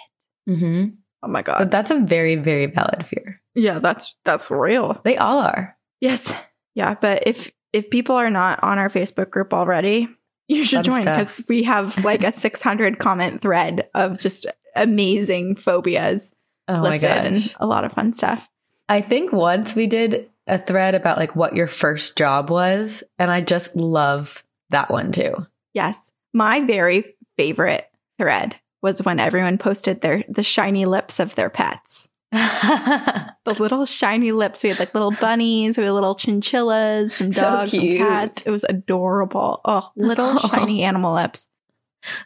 Mm-hmm. 0.48 0.94
Oh 1.22 1.28
my 1.28 1.42
god. 1.42 1.58
But 1.58 1.70
that's 1.70 1.90
a 1.90 1.98
very, 1.98 2.36
very 2.36 2.66
valid 2.66 3.06
fear. 3.06 3.40
yeah, 3.54 3.78
that's 3.78 4.16
that's 4.24 4.50
real. 4.50 5.00
They 5.04 5.16
all 5.16 5.38
are. 5.40 5.76
Yes. 6.00 6.32
Yeah, 6.74 6.94
but 6.94 7.24
if 7.26 7.50
if 7.72 7.90
people 7.90 8.16
are 8.16 8.30
not 8.30 8.62
on 8.62 8.78
our 8.78 8.88
Facebook 8.88 9.30
group 9.30 9.54
already, 9.54 10.08
you 10.50 10.64
should 10.64 10.84
Fun 10.84 11.02
join 11.02 11.02
because 11.02 11.42
we 11.48 11.62
have 11.62 12.04
like 12.04 12.24
a 12.24 12.32
600 12.46 12.98
comment 12.98 13.40
thread 13.40 13.88
of 13.94 14.18
just 14.18 14.46
amazing 14.76 15.56
phobias 15.56 16.34
Oh 16.68 16.80
my 16.80 16.90
listed 16.90 17.08
gosh. 17.08 17.24
and 17.26 17.54
a 17.58 17.66
lot 17.66 17.84
of 17.84 17.92
fun 17.92 18.12
stuff. 18.12 18.48
I 18.88 19.00
think 19.00 19.32
once 19.32 19.74
we 19.74 19.86
did 19.86 20.28
a 20.46 20.58
thread 20.58 20.94
about 20.94 21.18
like 21.18 21.34
what 21.36 21.56
your 21.56 21.66
first 21.66 22.16
job 22.16 22.50
was, 22.50 23.02
and 23.18 23.30
I 23.30 23.40
just 23.40 23.74
love 23.76 24.44
that 24.70 24.90
one 24.90 25.12
too. 25.12 25.46
Yes. 25.74 26.12
My 26.32 26.60
very 26.60 27.16
favorite 27.36 27.88
thread 28.18 28.56
was 28.82 29.02
when 29.02 29.18
everyone 29.20 29.58
posted 29.58 30.00
their 30.00 30.24
the 30.28 30.42
shiny 30.42 30.84
lips 30.86 31.20
of 31.20 31.34
their 31.34 31.50
pets. 31.50 32.08
The 33.46 33.54
little 33.58 33.84
shiny 33.86 34.32
lips. 34.32 34.62
We 34.62 34.68
had 34.68 34.78
like 34.78 34.94
little 34.94 35.10
bunnies, 35.12 35.76
we 35.78 35.84
had 35.84 35.92
little 35.92 36.14
chinchillas 36.14 37.20
and 37.20 37.34
So 37.34 37.40
dogs 37.42 37.72
and 37.74 37.98
cats. 37.98 38.42
It 38.46 38.50
was 38.50 38.64
adorable. 38.68 39.60
Oh, 39.64 39.90
little 39.96 40.34
Oh. 40.42 40.48
shiny 40.52 40.82
animal 40.82 41.14
lips. 41.14 41.48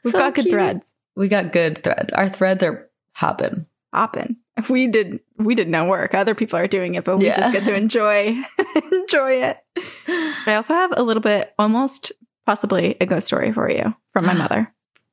We've 0.05 0.13
So 0.13 0.19
got 0.19 0.35
good 0.35 0.43
cute. 0.43 0.53
threads. 0.53 0.95
we 1.17 1.29
got 1.29 1.53
good 1.53 1.83
threads. 1.83 2.13
Our 2.13 2.29
threads 2.29 2.63
are 2.65 2.91
hopping. 3.13 3.67
Hopping. 3.95 4.37
We 4.69 4.87
did 4.89 5.21
we 5.39 5.55
did 5.55 5.69
no 5.69 5.87
work. 5.89 6.15
Other 6.15 6.35
people 6.35 6.59
are 6.59 6.67
doing 6.69 6.95
it, 6.97 7.05
but 7.05 7.19
we 7.19 7.27
Yeah. 7.27 7.37
just 7.37 7.53
get 7.53 7.65
to 7.67 7.75
enjoy 7.75 8.37
enjoy 8.93 9.43
it. 9.45 9.59
I 10.47 10.55
also 10.57 10.75
have 10.75 10.93
a 10.97 11.03
little 11.03 11.23
bit 11.23 11.55
almost 11.59 12.13
possibly 12.45 12.97
a 13.01 13.07
ghost 13.07 13.27
story 13.29 13.53
for 13.53 13.71
you 13.71 13.95
from 14.13 14.27
my 14.27 14.35
mother 14.43 14.73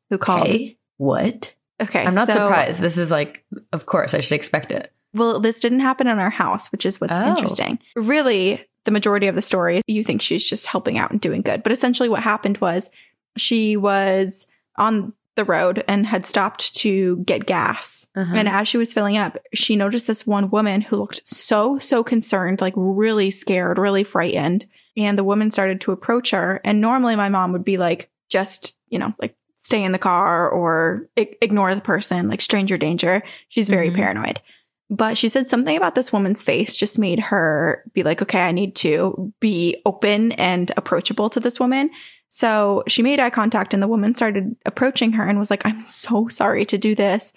who 0.10 0.18
called. 0.18 0.48
Okay. 0.48 0.78
What? 0.98 1.56
Okay. 1.82 2.06
I'm 2.06 2.16
not 2.16 2.28
so- 2.28 2.34
surprised. 2.34 2.80
This 2.80 2.98
is 2.98 3.10
like, 3.12 3.44
of 3.74 3.86
course, 3.86 4.14
I 4.14 4.22
should 4.22 4.36
expect 4.36 4.72
it. 4.72 4.92
Well, 5.14 5.40
this 5.40 5.60
didn't 5.60 5.82
happen 5.82 6.08
in 6.08 6.20
our 6.20 6.30
house, 6.30 6.72
which 6.72 6.86
is 6.86 7.02
what's 7.02 7.14
Oh. 7.16 7.30
interesting. 7.30 7.80
Really, 7.96 8.66
the 8.86 8.92
majority 8.92 9.28
of 9.28 9.36
the 9.36 9.42
story, 9.42 9.82
you 9.88 10.04
think 10.04 10.22
she's 10.22 10.44
just 10.44 10.68
helping 10.68 10.98
out 10.98 11.12
and 11.12 11.20
doing 11.20 11.42
good. 11.42 11.64
But 11.64 11.72
essentially, 11.74 12.08
what 12.10 12.24
happened 12.24 12.58
was 12.60 12.90
she 13.38 13.76
was 13.78 14.48
on 14.78 15.14
the 15.36 15.44
road 15.46 15.84
and 15.88 16.06
had 16.06 16.26
stopped 16.26 16.76
to 16.76 17.18
get 17.26 17.46
gas. 17.46 18.06
Uh-huh. 18.16 18.34
And 18.36 18.50
as 18.50 18.68
she 18.68 18.78
was 18.78 18.92
filling 18.94 19.18
up, 19.18 19.38
she 19.54 19.76
noticed 19.76 20.08
this 20.08 20.28
one 20.28 20.50
woman 20.50 20.82
who 20.82 20.98
looked 20.98 21.28
so, 21.28 21.80
so 21.80 22.04
concerned, 22.04 22.60
like 22.62 22.74
really 22.76 23.32
scared, 23.32 23.78
really 23.78 24.04
frightened. 24.04 24.66
And 24.98 25.18
the 25.18 25.24
woman 25.24 25.50
started 25.52 25.80
to 25.82 25.92
approach 25.94 26.32
her. 26.32 26.60
And 26.66 26.82
normally 26.82 27.16
my 27.16 27.30
mom 27.30 27.54
would 27.54 27.64
be 27.64 27.78
like, 27.78 28.10
just, 28.30 28.78
you 28.90 29.00
know, 29.00 29.14
like 29.22 29.36
stay 29.63 29.84
in 29.84 29.91
the 29.91 29.98
car 30.00 30.50
or 30.50 31.08
I- 31.18 31.36
ignore 31.41 31.74
the 31.75 31.82
person, 31.82 32.27
like 32.27 32.41
stranger 32.41 32.77
danger. 32.77 33.22
She's 33.50 33.70
very 33.70 33.89
Mhm. 33.91 33.96
paranoid. 33.96 34.41
But 34.89 35.18
she 35.18 35.30
said 35.30 35.48
something 35.50 35.77
about 35.77 35.96
this 35.96 36.12
woman's 36.12 36.41
face 36.41 36.75
just 36.75 37.00
made 37.00 37.20
her 37.20 37.84
be 37.94 38.03
like, 38.03 38.22
okay, 38.22 38.41
I 38.41 38.51
need 38.51 38.75
to 38.77 39.32
be 39.39 39.77
open 39.86 40.34
and 40.34 40.70
approachable 40.75 41.30
to 41.30 41.39
this 41.39 41.60
woman. 41.60 41.89
So 42.27 42.84
she 42.88 43.01
made 43.01 43.20
eye 43.20 43.30
contact 43.30 43.74
and 43.74 43.82
the 43.82 43.88
woman 43.88 44.13
started 44.13 44.56
approaching 44.65 45.13
her 45.13 45.25
and 45.25 45.39
was 45.39 45.50
like, 45.50 45.65
I'm 45.65 45.82
so 45.82 46.27
sorry 46.27 46.65
to 46.65 46.77
do 46.77 46.94
this, 46.96 47.32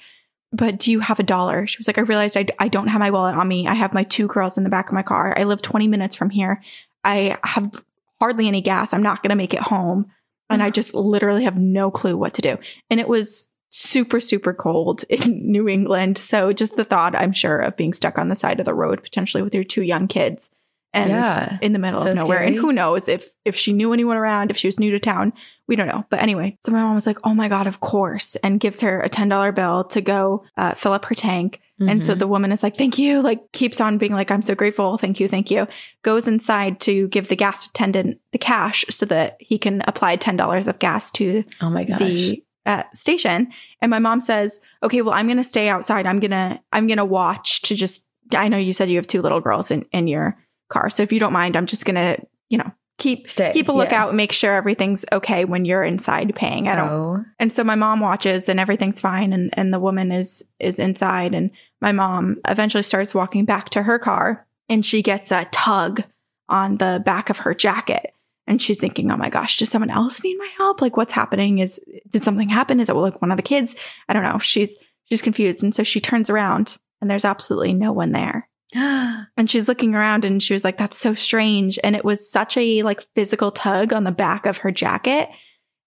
but 0.53 0.79
do 0.79 0.91
you 0.91 1.01
have 1.01 1.21
a 1.21 1.25
dollar? 1.25 1.67
She 1.67 1.79
was 1.79 1.87
like, 1.87 1.99
I 1.99 2.03
realized 2.03 2.37
I, 2.37 2.47
I 2.59 2.69
don't 2.69 2.89
have 2.89 3.01
my 3.01 3.11
wallet 3.11 3.37
on 3.37 3.47
me. 3.47 3.69
I 3.69 3.75
have 3.75 3.93
my 3.95 4.03
two 4.03 4.27
girls 4.27 4.57
in 4.57 4.65
the 4.65 4.71
back 4.71 4.89
of 4.89 4.95
my 4.95 5.03
car. 5.03 5.35
I 5.39 5.45
live 5.45 5.63
20 5.63 5.87
minutes 5.89 6.17
from 6.17 6.31
here. 6.31 6.61
I 7.05 7.39
have 7.45 7.71
hardly 8.19 8.49
any 8.49 8.63
gas. 8.63 8.93
I'm 8.95 9.03
not 9.03 9.23
going 9.23 9.31
to 9.31 9.37
make 9.37 9.55
it 9.55 9.61
home. 9.61 10.07
And 10.51 10.63
I 10.63 10.71
just 10.71 10.95
literally 10.95 11.45
have 11.45 11.57
no 11.57 11.91
clue 11.91 12.17
what 12.17 12.35
to 12.35 12.43
do. 12.43 12.59
And 12.91 13.01
it 13.01 13.09
was 13.09 13.49
super, 13.71 14.21
super 14.21 14.53
cold 14.53 15.03
in 15.09 15.51
New 15.51 15.69
England. 15.69 16.19
So 16.19 16.53
just 16.53 16.77
the 16.77 16.85
thought, 16.85 17.17
I'm 17.17 17.33
sure, 17.33 17.59
of 17.61 17.77
being 17.77 17.93
stuck 17.93 18.19
on 18.19 18.29
the 18.29 18.37
side 18.37 18.61
of 18.61 18.67
the 18.67 18.75
road, 18.75 19.03
potentially 19.03 19.43
with 19.43 19.55
your 19.55 19.65
two 19.65 19.83
young 19.83 20.07
kids 20.07 20.51
and 20.93 21.11
Yeah. 21.11 21.59
in 21.61 21.73
the 21.73 21.79
middle 21.81 22.01
So 22.01 22.09
of 22.11 22.15
nowhere. 22.17 22.41
And 22.43 22.55
who 22.55 22.73
knows 22.73 23.09
if 23.09 23.29
if 23.45 23.57
she 23.57 23.73
knew 23.73 23.93
anyone 23.93 24.17
around, 24.17 24.51
if 24.51 24.57
she 24.57 24.69
was 24.69 24.79
new 24.79 24.93
to 24.93 25.01
town, 25.01 25.33
we 25.67 25.75
don't 25.77 25.89
know. 25.89 26.05
But 26.09 26.23
anyway, 26.23 26.57
so 26.63 26.71
my 26.71 26.83
mom 26.83 26.95
was 26.95 27.07
like, 27.07 27.19
"Oh 27.25 27.35
my 27.35 27.49
god, 27.49 27.67
of 27.67 27.81
course," 27.81 28.37
and 28.37 28.61
gives 28.61 28.81
her 28.81 29.01
a 29.01 29.09
ten 29.09 29.29
dollar 29.29 29.51
bill 29.51 29.83
to 29.85 30.01
go 30.01 30.45
uh, 30.57 30.75
fill 30.75 30.93
up 30.93 31.07
her 31.07 31.15
tank. 31.17 31.61
And 31.81 32.01
so 32.01 32.15
Mhm. 32.15 32.19
the 32.21 32.29
woman 32.29 32.53
is 32.53 32.63
like, 32.63 32.77
"Thank 32.77 32.99
you," 32.99 33.21
like 33.21 33.51
keeps 33.53 33.81
on 33.81 33.99
being 33.99 34.13
like, 34.13 34.31
"I'm 34.31 34.43
so 34.43 34.55
grateful, 34.55 34.97
thank 34.97 35.19
you, 35.19 35.27
thank 35.27 35.51
you." 35.51 35.67
Goes 36.03 36.29
inside 36.29 36.79
to 36.83 37.09
give 37.09 37.27
the 37.29 37.35
gas 37.37 37.67
attendant 37.67 38.19
the 38.33 38.39
cash 38.39 38.85
so 38.91 39.05
that 39.07 39.37
he 39.41 39.59
can 39.59 39.83
apply 39.89 40.15
ten 40.17 40.37
dollars 40.37 40.69
of 40.69 40.79
gas 40.79 41.11
to 41.13 41.43
oh 41.61 41.71
my 41.71 41.83
gosh. 41.85 41.99
the 41.99 42.43
uh, 42.67 42.85
station 42.95 43.49
and 43.83 43.91
my 43.91 43.99
mom 43.99 44.21
says 44.23 44.59
okay 44.83 45.03
well 45.03 45.13
i'm 45.13 45.29
gonna 45.29 45.45
stay 45.45 45.69
outside 45.69 46.07
i'm 46.07 46.19
gonna 46.19 46.59
i'm 46.73 46.87
gonna 46.87 47.05
watch 47.05 47.61
to 47.61 47.75
just 47.75 48.07
i 48.35 48.49
know 48.49 48.57
you 48.57 48.73
said 48.73 48.89
you 48.89 48.97
have 48.97 49.07
two 49.07 49.21
little 49.21 49.41
girls 49.41 49.71
in, 49.71 49.85
in 49.93 50.09
your 50.09 50.39
car 50.71 50.89
so 50.89 51.03
if 51.03 51.13
you 51.13 51.21
don't 51.21 51.35
mind 51.35 51.57
i'm 51.57 51.67
just 51.67 51.85
gonna 51.85 52.17
you 52.49 52.57
know 52.57 52.73
keep 52.99 53.29
Stay, 53.29 53.53
keep 53.53 53.69
a 53.69 53.73
lookout 53.73 54.09
and 54.09 54.17
make 54.17 54.33
sure 54.33 54.55
everything's 54.55 55.05
okay 55.13 55.45
when 55.45 55.65
you're 55.65 55.83
inside 55.83 56.33
paying 56.37 56.69
i 56.69 56.77
don't 56.77 56.89
Oh. 56.91 57.25
and 57.39 57.51
so 57.53 57.65
my 57.65 57.75
mom 57.75 58.01
watches 58.01 58.49
and 58.49 58.61
everything's 58.61 59.01
fine 59.01 59.33
and, 59.33 59.51
and 59.55 59.75
the 59.75 59.81
woman 59.81 60.13
is 60.13 60.45
is 60.61 60.79
inside 60.79 61.35
and 61.35 61.51
my 61.81 61.93
mom 61.93 62.37
eventually 62.49 62.83
starts 62.83 63.15
walking 63.15 63.45
back 63.45 63.71
to 63.71 63.83
her 63.83 63.99
car 63.99 64.47
and 64.69 64.87
she 64.87 65.03
gets 65.03 65.31
a 65.33 65.45
tug 65.53 66.03
on 66.49 66.77
the 66.79 67.03
back 67.05 67.31
of 67.31 67.39
her 67.39 67.55
jacket. 67.55 68.15
And 68.47 68.61
she's 68.61 68.79
thinking, 68.79 69.11
oh 69.11 69.17
my 69.17 69.31
gosh, 69.31 69.59
does 69.59 69.71
someone 69.71 69.91
else 69.91 70.23
need 70.23 70.37
my 70.37 70.49
help? 70.59 70.83
Like 70.83 70.97
what's 70.97 71.13
happening? 71.15 71.59
Is 71.59 71.81
did 72.09 72.23
something 72.23 72.49
happen? 72.51 72.79
Is 72.81 72.89
it 72.91 72.95
like 72.95 73.21
one 73.23 73.31
of 73.31 73.37
the 73.39 73.43
kids? 73.43 73.75
I 74.09 74.13
don't 74.13 74.23
know. 74.23 74.39
She's 74.39 74.77
she's 75.05 75.23
confused. 75.23 75.63
And 75.63 75.75
so 75.75 75.83
she 75.83 76.01
turns 76.01 76.29
around 76.31 76.77
and 77.01 77.11
there's 77.11 77.25
absolutely 77.25 77.73
no 77.75 77.93
one 77.93 78.13
there. 78.13 78.49
And 79.37 79.51
she's 79.51 79.69
looking 79.69 79.95
around 79.95 80.25
and 80.25 80.43
she 80.43 80.53
was 80.53 80.65
like, 80.65 80.79
that's 80.79 80.99
so 80.99 81.15
strange. 81.15 81.79
And 81.83 81.97
it 81.97 82.05
was 82.05 82.31
such 82.31 82.57
a 82.57 82.83
like 82.83 83.03
physical 83.15 83.51
tug 83.51 83.93
on 83.93 84.05
the 84.05 84.13
back 84.13 84.47
of 84.47 84.59
her 84.59 84.71
jacket. 84.71 85.29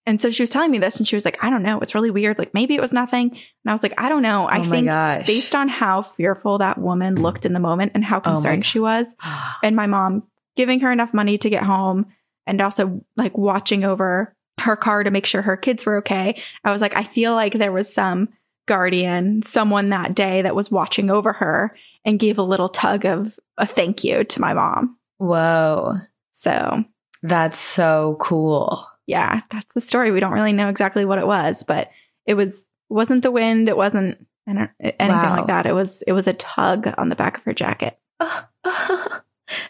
And 0.05 0.21
so 0.21 0.31
she 0.31 0.43
was 0.43 0.49
telling 0.49 0.71
me 0.71 0.77
this 0.77 0.97
and 0.97 1.07
she 1.07 1.15
was 1.15 1.25
like, 1.25 1.43
I 1.43 1.49
don't 1.49 1.63
know. 1.63 1.79
It's 1.79 1.93
really 1.95 2.11
weird. 2.11 2.39
Like 2.39 2.53
maybe 2.53 2.75
it 2.75 2.81
was 2.81 2.93
nothing. 2.93 3.29
And 3.29 3.39
I 3.67 3.71
was 3.73 3.83
like, 3.83 3.93
I 3.99 4.09
don't 4.09 4.21
know. 4.21 4.45
I 4.45 4.59
oh 4.59 4.69
think 4.69 4.87
gosh. 4.87 5.27
based 5.27 5.53
on 5.53 5.67
how 5.67 6.01
fearful 6.01 6.57
that 6.59 6.77
woman 6.77 7.15
looked 7.15 7.45
in 7.45 7.53
the 7.53 7.59
moment 7.59 7.91
and 7.93 8.03
how 8.05 8.17
Oh 8.17 8.21
concerned 8.21 8.63
God. 8.63 8.67
she 8.67 8.79
was, 8.79 9.15
and 9.63 9.75
my 9.75 9.85
mom 9.85 10.23
giving 10.55 10.79
her 10.79 10.91
enough 10.91 11.13
money 11.13 11.37
to 11.37 11.49
get 11.49 11.63
home 11.63 12.05
and 12.45 12.61
also 12.61 13.01
like 13.15 13.37
watching 13.37 13.83
over 13.83 14.33
her 14.59 14.75
car 14.75 15.03
to 15.03 15.11
make 15.11 15.25
sure 15.25 15.41
her 15.41 15.57
kids 15.57 15.85
were 15.85 15.97
okay. 15.97 16.41
I 16.63 16.71
was 16.71 16.81
like, 16.81 16.95
I 16.95 17.03
feel 17.03 17.33
like 17.33 17.53
there 17.53 17.71
was 17.71 17.93
some 17.93 18.29
guardian, 18.65 19.41
someone 19.43 19.89
that 19.89 20.15
day 20.15 20.41
that 20.41 20.55
was 20.55 20.71
watching 20.71 21.09
over 21.09 21.33
her 21.33 21.75
and 22.07 22.17
gave 22.19 22.39
a 22.39 22.43
little 22.43 22.69
tug 22.69 23.05
of 23.05 23.37
a 23.59 23.65
thank 23.67 24.03
you 24.03 24.23
to 24.23 24.41
my 24.41 24.53
mom. 24.53 24.97
Whoa. 25.17 25.97
So, 26.31 26.83
That's 27.21 27.57
so 27.59 28.17
cool. 28.19 28.87
yeah, 29.05 29.41
that's 29.51 29.73
the 29.73 29.81
story. 29.81 30.11
We 30.11 30.19
don't 30.19 30.31
really 30.33 30.53
know 30.53 30.69
exactly 30.69 31.05
what 31.05 31.19
it 31.19 31.27
was, 31.27 31.63
but 31.63 31.91
it 32.25 32.33
was 32.35 32.67
wasn't 32.89 33.21
the 33.23 33.31
wind, 33.31 33.67
it 33.69 33.77
wasn't 33.77 34.25
anything 34.47 34.69
Wow. 35.09 35.35
like 35.37 35.47
that. 35.47 35.65
It 35.65 35.73
was 35.73 36.01
it 36.07 36.13
was 36.13 36.25
a 36.27 36.33
tug 36.33 36.93
on 36.97 37.09
the 37.09 37.15
back 37.15 37.37
of 37.37 37.43
her 37.43 37.53
jacket. 37.53 37.99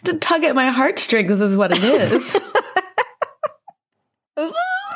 to 0.04 0.14
tug 0.20 0.44
at 0.44 0.54
my 0.54 0.70
heartstrings 0.70 1.40
is 1.40 1.56
what 1.56 1.72
it 1.76 1.82
is. 1.84 2.30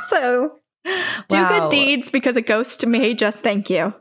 so 0.09 0.59
do 0.85 1.37
Wow. 1.37 1.49
good 1.49 1.71
deeds 1.71 2.11
because 2.11 2.37
a 2.37 2.43
ghost 2.43 2.87
may 2.87 3.15
just 3.15 3.41
thank 3.41 3.71
you. 3.71 3.95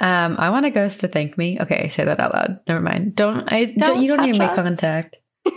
Um, 0.00 0.36
I 0.38 0.50
want 0.50 0.64
a 0.66 0.70
ghost 0.70 1.00
to 1.00 1.08
thank 1.08 1.36
me. 1.36 1.58
Okay, 1.60 1.88
say 1.88 2.04
that 2.04 2.20
out 2.20 2.32
loud. 2.32 2.60
Never 2.68 2.80
mind. 2.80 3.16
Don't 3.16 3.52
I? 3.52 3.64
Don't 3.64 4.00
you 4.02 4.10
don't 4.10 4.24
need 4.24 4.34
to 4.34 4.38
make 4.38 4.54
contact. 4.54 5.16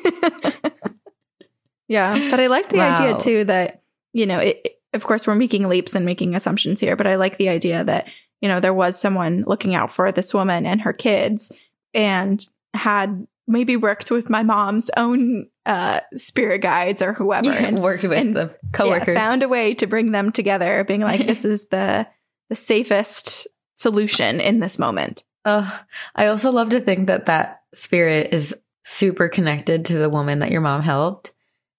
yeah, 1.87 2.29
but 2.31 2.39
I 2.39 2.47
like 2.47 2.69
the 2.69 2.77
Wow. 2.77 2.95
idea 2.95 3.19
too 3.19 3.43
that 3.45 3.81
you 4.13 4.25
know, 4.25 4.39
it, 4.39 4.67
of 4.93 5.05
course, 5.05 5.25
we're 5.25 5.35
making 5.35 5.69
leaps 5.69 5.95
and 5.95 6.05
making 6.05 6.35
assumptions 6.35 6.81
here, 6.81 6.95
but 6.95 7.07
I 7.07 7.15
like 7.15 7.37
the 7.37 7.49
idea 7.49 7.83
that 7.83 8.07
you 8.41 8.49
know 8.49 8.59
there 8.59 8.73
was 8.73 8.99
someone 8.99 9.43
looking 9.47 9.75
out 9.75 9.91
for 9.93 10.11
this 10.11 10.33
woman 10.33 10.65
and 10.65 10.81
her 10.81 10.93
kids, 10.93 11.51
and 11.93 12.43
had 12.73 13.25
maybe 13.47 13.75
worked 13.75 14.11
with 14.11 14.29
my 14.29 14.43
mom's 14.43 14.89
own 14.97 15.47
uh, 15.65 15.99
spirit 16.15 16.59
guides 16.61 17.01
or 17.01 17.13
whoever, 17.13 17.49
and 17.51 17.79
worked 17.79 18.03
with 18.03 18.17
and- 18.17 18.35
the 18.35 18.55
coworkers. 18.73 19.15
yeah, 19.15 19.19
found 19.19 19.43
a 19.43 19.47
way 19.49 19.73
to 19.75 19.87
bring 19.87 20.11
them 20.11 20.31
together, 20.31 20.83
being 20.83 21.01
like, 21.01 21.25
this 21.27 21.45
is 21.45 21.67
the 21.67 22.07
the 22.49 22.55
safest 22.55 23.47
solution 23.73 24.39
in 24.41 24.59
this 24.59 24.77
moment. 24.79 25.23
Ugh. 25.45 25.71
I 26.15 26.27
also 26.27 26.51
love 26.51 26.69
to 26.71 26.79
think 26.79 27.07
that 27.07 27.25
that 27.25 27.61
spirit 27.73 28.33
is 28.33 28.55
super 28.83 29.29
connected 29.29 29.85
to 29.85 29.97
the 29.97 30.09
woman 30.09 30.39
that 30.39 30.51
your 30.51 30.61
mom 30.61 30.81
helped, 30.81 31.31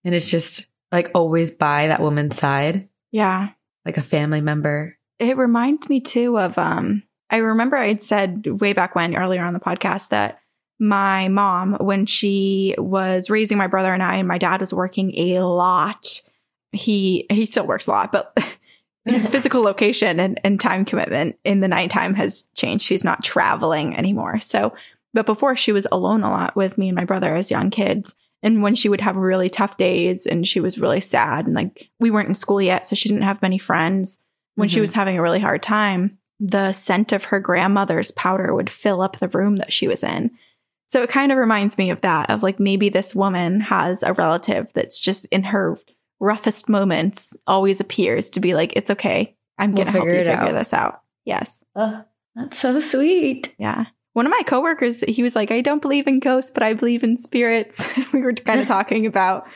and 0.04 0.14
it's 0.14 0.30
just 0.30 0.66
like 0.90 1.10
always 1.14 1.50
by 1.50 1.86
that 1.88 2.00
woman's 2.00 2.36
side, 2.36 2.88
Yeah. 3.10 3.50
like 3.84 3.96
a 3.98 4.02
family 4.02 4.40
member. 4.40 4.96
It 5.18 5.36
reminds 5.36 5.88
me 5.88 6.00
too 6.00 6.38
of 6.38 6.58
um 6.58 7.02
I 7.30 7.36
remember 7.38 7.76
I'd 7.76 8.02
said 8.02 8.46
way 8.60 8.72
back 8.72 8.94
when 8.94 9.16
earlier 9.16 9.42
on 9.44 9.54
the 9.54 9.60
podcast 9.60 10.08
that 10.10 10.40
my 10.78 11.28
mom 11.28 11.74
when 11.80 12.06
she 12.06 12.74
was 12.76 13.30
raising 13.30 13.56
my 13.56 13.68
brother 13.68 13.94
and 13.94 14.02
I 14.02 14.16
and 14.16 14.28
my 14.28 14.38
dad 14.38 14.60
was 14.60 14.74
working 14.74 15.14
a 15.16 15.40
lot. 15.40 16.20
He 16.72 17.26
he 17.30 17.46
still 17.46 17.66
works 17.66 17.86
a 17.86 17.90
lot, 17.90 18.10
but 18.12 18.36
his 19.04 19.26
physical 19.34 19.62
location 19.62 20.20
and, 20.20 20.40
and 20.44 20.60
time 20.60 20.84
commitment 20.84 21.36
in 21.44 21.60
the 21.60 21.68
nighttime 21.68 22.14
has 22.14 22.44
changed. 22.54 22.84
She's 22.84 23.04
not 23.04 23.24
traveling 23.24 23.96
anymore. 23.96 24.40
So 24.40 24.74
but 25.14 25.26
before 25.26 25.54
she 25.54 25.72
was 25.72 25.86
alone 25.92 26.22
a 26.22 26.30
lot 26.30 26.56
with 26.56 26.78
me 26.78 26.88
and 26.88 26.96
my 26.96 27.04
brother 27.04 27.34
as 27.36 27.50
young 27.50 27.68
kids. 27.70 28.14
And 28.42 28.62
when 28.62 28.74
she 28.74 28.88
would 28.88 29.02
have 29.02 29.16
really 29.16 29.50
tough 29.50 29.76
days 29.76 30.26
and 30.26 30.48
she 30.48 30.58
was 30.58 30.78
really 30.78 31.00
sad 31.00 31.46
and 31.46 31.54
like 31.54 31.90
we 32.00 32.10
weren't 32.10 32.28
in 32.30 32.34
school 32.34 32.62
yet, 32.62 32.86
so 32.86 32.96
she 32.96 33.08
didn't 33.10 33.24
have 33.24 33.42
many 33.42 33.58
friends 33.58 34.18
when 34.54 34.68
she 34.68 34.78
Mhm. 34.78 34.82
was 34.82 34.94
having 34.94 35.18
a 35.18 35.22
really 35.22 35.38
hard 35.40 35.62
time, 35.62 36.18
the 36.40 36.72
scent 36.72 37.12
of 37.12 37.24
her 37.24 37.38
grandmother's 37.40 38.10
powder 38.10 38.54
would 38.54 38.70
fill 38.70 39.02
up 39.02 39.18
the 39.18 39.28
room 39.28 39.56
that 39.56 39.72
she 39.72 39.86
was 39.86 40.02
in. 40.02 40.30
So 40.88 41.02
it 41.02 41.10
kind 41.10 41.30
of 41.30 41.38
reminds 41.38 41.78
me 41.78 41.90
of 41.90 42.00
that, 42.00 42.28
of 42.30 42.42
like 42.42 42.58
maybe 42.58 42.88
this 42.88 43.14
woman 43.14 43.60
has 43.60 44.02
a 44.02 44.12
relative 44.14 44.72
that's 44.74 44.98
just 44.98 45.26
in 45.26 45.42
her 45.44 45.78
roughest 46.22 46.68
moments 46.68 47.36
always 47.46 47.80
appears 47.80 48.30
to 48.30 48.40
be 48.40 48.54
like, 48.54 48.72
it's 48.76 48.90
okay. 48.90 49.36
I'm 49.58 49.72
We'll 49.72 49.84
going 49.84 49.86
to 49.86 49.92
help 49.92 50.06
you 50.06 50.14
figure 50.18 50.32
out." 50.32 50.52
this 50.52 50.72
out. 50.72 51.02
Yes. 51.24 51.62
Ugh, 51.76 52.04
that's 52.34 52.58
so 52.58 52.80
sweet. 52.80 53.54
Yeah. 53.58 53.86
One 54.14 54.26
of 54.26 54.30
my 54.30 54.42
coworkers, 54.46 55.00
he 55.08 55.22
was 55.22 55.34
like, 55.34 55.50
I 55.50 55.60
don't 55.60 55.82
believe 55.82 56.06
in 56.06 56.20
ghosts, 56.20 56.50
but 56.50 56.62
I 56.62 56.74
believe 56.74 57.02
in 57.02 57.18
spirits. 57.18 57.86
we 58.12 58.20
were 58.22 58.32
kind 58.32 58.60
of 58.60 58.66
talking 58.76 59.04
about 59.06 59.46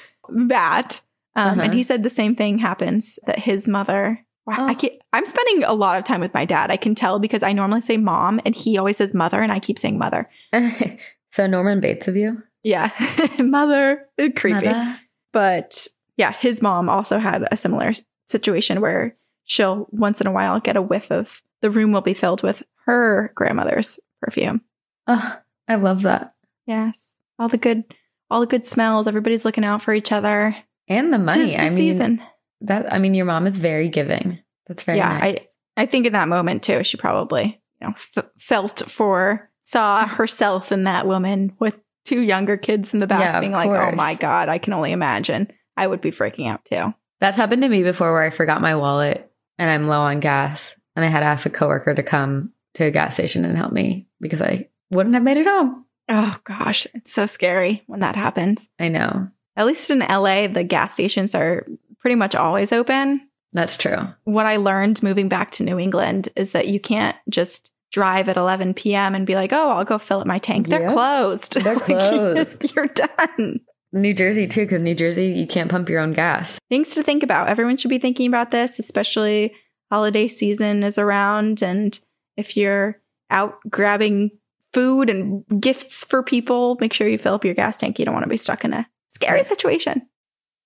that. 0.48 1.00
Um, 1.36 1.48
Uh-huh. 1.52 1.60
And 1.62 1.74
he 1.74 1.82
said 1.82 2.02
the 2.02 2.10
same 2.10 2.34
thing 2.34 2.58
happens 2.58 3.18
that 3.26 3.38
his 3.38 3.68
mother. 3.68 4.18
Wow, 4.46 4.66
I 4.66 4.72
Oh. 4.72 4.74
can't, 4.74 4.94
I'm 5.12 5.26
spending 5.26 5.64
a 5.64 5.72
lot 5.74 5.98
of 5.98 6.04
time 6.04 6.20
with 6.20 6.32
my 6.34 6.44
dad. 6.44 6.70
I 6.70 6.76
can 6.76 6.94
tell 6.94 7.18
because 7.18 7.42
I 7.42 7.52
normally 7.52 7.80
say 7.82 7.96
mom 7.96 8.40
and 8.44 8.54
he 8.54 8.78
always 8.78 8.96
says 8.96 9.12
mother 9.14 9.40
and 9.42 9.52
I 9.52 9.58
keep 9.60 9.78
saying 9.78 9.98
mother. 9.98 10.28
so 11.32 11.46
Norman 11.46 11.80
Bates 11.80 12.08
of 12.08 12.16
you, 12.16 12.42
Yeah. 12.62 12.90
mother. 13.38 14.06
Creepy. 14.36 14.66
Mother. 14.66 15.00
But 15.32 15.86
yeah, 16.16 16.32
his 16.32 16.62
mom 16.62 16.88
also 16.88 17.18
had 17.18 17.46
a 17.50 17.56
similar 17.56 17.92
situation 18.26 18.80
where 18.80 19.16
she'll 19.44 19.86
once 19.90 20.20
in 20.20 20.26
a 20.26 20.32
while 20.32 20.60
get 20.60 20.76
a 20.76 20.82
whiff 20.82 21.10
of 21.10 21.42
the 21.60 21.70
room 21.70 21.92
will 21.92 22.00
be 22.00 22.14
filled 22.14 22.42
with 22.42 22.62
her 22.84 23.32
grandmother's 23.34 23.98
perfume. 24.20 24.62
Oh, 25.06 25.38
I 25.68 25.76
love 25.76 26.02
that. 26.02 26.34
Yes. 26.66 27.18
All 27.38 27.48
the 27.48 27.58
good 27.58 27.84
all 28.30 28.40
the 28.40 28.46
good 28.46 28.66
smells. 28.66 29.06
Everybody's 29.06 29.44
looking 29.44 29.64
out 29.64 29.82
for 29.82 29.94
each 29.94 30.10
other. 30.12 30.56
And 30.88 31.12
the 31.12 31.18
money. 31.18 31.46
The 31.46 31.60
I 31.60 31.70
mean, 31.70 31.76
season. 31.76 32.22
that, 32.62 32.92
I 32.92 32.98
mean, 32.98 33.14
your 33.14 33.24
mom 33.24 33.46
is 33.46 33.56
very 33.56 33.88
giving. 33.88 34.40
That's 34.66 34.82
very 34.82 34.98
yeah, 34.98 35.18
nice. 35.18 35.38
I 35.76 35.82
I 35.82 35.86
think 35.86 36.06
in 36.06 36.12
that 36.14 36.28
moment 36.28 36.62
too, 36.62 36.82
she 36.82 36.96
probably 36.96 37.60
you 37.80 37.86
know 37.86 37.94
f- 37.94 38.24
felt 38.38 38.82
for 38.88 39.50
saw 39.62 40.06
herself 40.06 40.72
in 40.72 40.84
that 40.84 41.06
woman 41.06 41.54
with 41.58 41.74
two 42.04 42.20
younger 42.20 42.56
kids 42.56 42.94
in 42.94 43.00
the 43.00 43.06
back, 43.06 43.20
Yeah, 43.20 43.40
being 43.40 43.52
like, 43.52 43.68
"Oh 43.68 43.92
my 43.92 44.14
god, 44.14 44.48
I 44.48 44.58
can 44.58 44.72
only 44.72 44.92
imagine." 44.92 45.52
I 45.76 45.86
would 45.86 46.00
be 46.00 46.10
freaking 46.10 46.48
out 46.48 46.64
too. 46.64 46.94
That's 47.20 47.36
happened 47.36 47.62
to 47.62 47.68
me 47.68 47.82
before 47.82 48.12
where 48.12 48.22
I 48.22 48.30
forgot 48.30 48.60
my 48.60 48.74
wallet 48.76 49.30
and 49.58 49.70
I'm 49.70 49.88
low 49.88 50.00
on 50.02 50.20
gas 50.20 50.76
and 50.94 51.04
I 51.04 51.08
had 51.08 51.20
to 51.20 51.26
ask 51.26 51.46
a 51.46 51.50
coworker 51.50 51.94
to 51.94 52.02
come 52.02 52.52
to 52.74 52.84
a 52.84 52.90
gas 52.90 53.14
station 53.14 53.44
and 53.44 53.56
help 53.56 53.72
me 53.72 54.06
because 54.20 54.42
I 54.42 54.68
wouldn't 54.90 55.14
have 55.14 55.24
made 55.24 55.38
it 55.38 55.46
home. 55.46 55.84
Oh 56.08 56.36
gosh, 56.44 56.86
it's 56.94 57.12
so 57.12 57.26
scary 57.26 57.82
when 57.86 58.00
that 58.00 58.16
happens. 58.16 58.68
I 58.78 58.88
know. 58.88 59.28
At 59.56 59.66
least 59.66 59.90
in 59.90 60.00
LA, 60.00 60.46
the 60.46 60.62
gas 60.64 60.92
stations 60.92 61.34
are 61.34 61.66
pretty 62.00 62.14
much 62.14 62.34
always 62.34 62.70
open. 62.72 63.22
That's 63.52 63.76
true. 63.76 63.96
What 64.24 64.44
I 64.46 64.56
learned 64.56 65.02
moving 65.02 65.28
back 65.28 65.50
to 65.52 65.62
New 65.64 65.78
England 65.78 66.28
is 66.36 66.50
that 66.50 66.68
you 66.68 66.78
can't 66.78 67.16
just 67.30 67.72
drive 67.90 68.28
at 68.28 68.36
11 68.36 68.74
p.m. 68.74 69.14
and 69.14 69.26
be 69.26 69.34
like, 69.34 69.52
"Oh, 69.54 69.70
I'll 69.70 69.84
go 69.84 69.96
fill 69.98 70.20
up 70.20 70.26
my 70.26 70.38
tank." 70.38 70.68
They're 70.68 70.82
Yep. 70.82 70.92
closed. 70.92 71.54
They're 71.64 71.74
Like, 71.76 71.84
closed. 71.84 72.76
You're 72.76 72.86
done. 72.88 73.60
New 73.92 74.14
Jersey 74.14 74.46
too, 74.46 74.64
because 74.64 74.80
New 74.80 74.94
Jersey 74.94 75.28
you 75.28 75.46
can't 75.46 75.70
pump 75.70 75.88
your 75.88 76.00
own 76.00 76.12
gas. 76.12 76.58
things 76.68 76.90
to 76.90 77.02
think 77.02 77.22
about. 77.22 77.48
Everyone 77.48 77.76
should 77.76 77.88
be 77.88 77.98
thinking 77.98 78.26
about 78.26 78.50
this, 78.50 78.78
especially 78.78 79.54
holiday 79.90 80.28
season 80.28 80.82
is 80.82 80.98
around. 80.98 81.62
And 81.62 81.98
if 82.36 82.56
you're 82.56 83.00
out 83.30 83.58
grabbing 83.68 84.30
food 84.72 85.08
and 85.08 85.44
gifts 85.60 86.04
for 86.04 86.22
people, 86.22 86.76
make 86.80 86.92
sure 86.92 87.08
you 87.08 87.18
fill 87.18 87.34
up 87.34 87.44
your 87.44 87.54
gas 87.54 87.76
tank. 87.76 87.98
You 87.98 88.04
don't 88.04 88.14
want 88.14 88.24
to 88.24 88.30
be 88.30 88.36
stuck 88.36 88.64
in 88.64 88.72
a 88.72 88.86
scary 89.08 89.42
situation. 89.44 90.02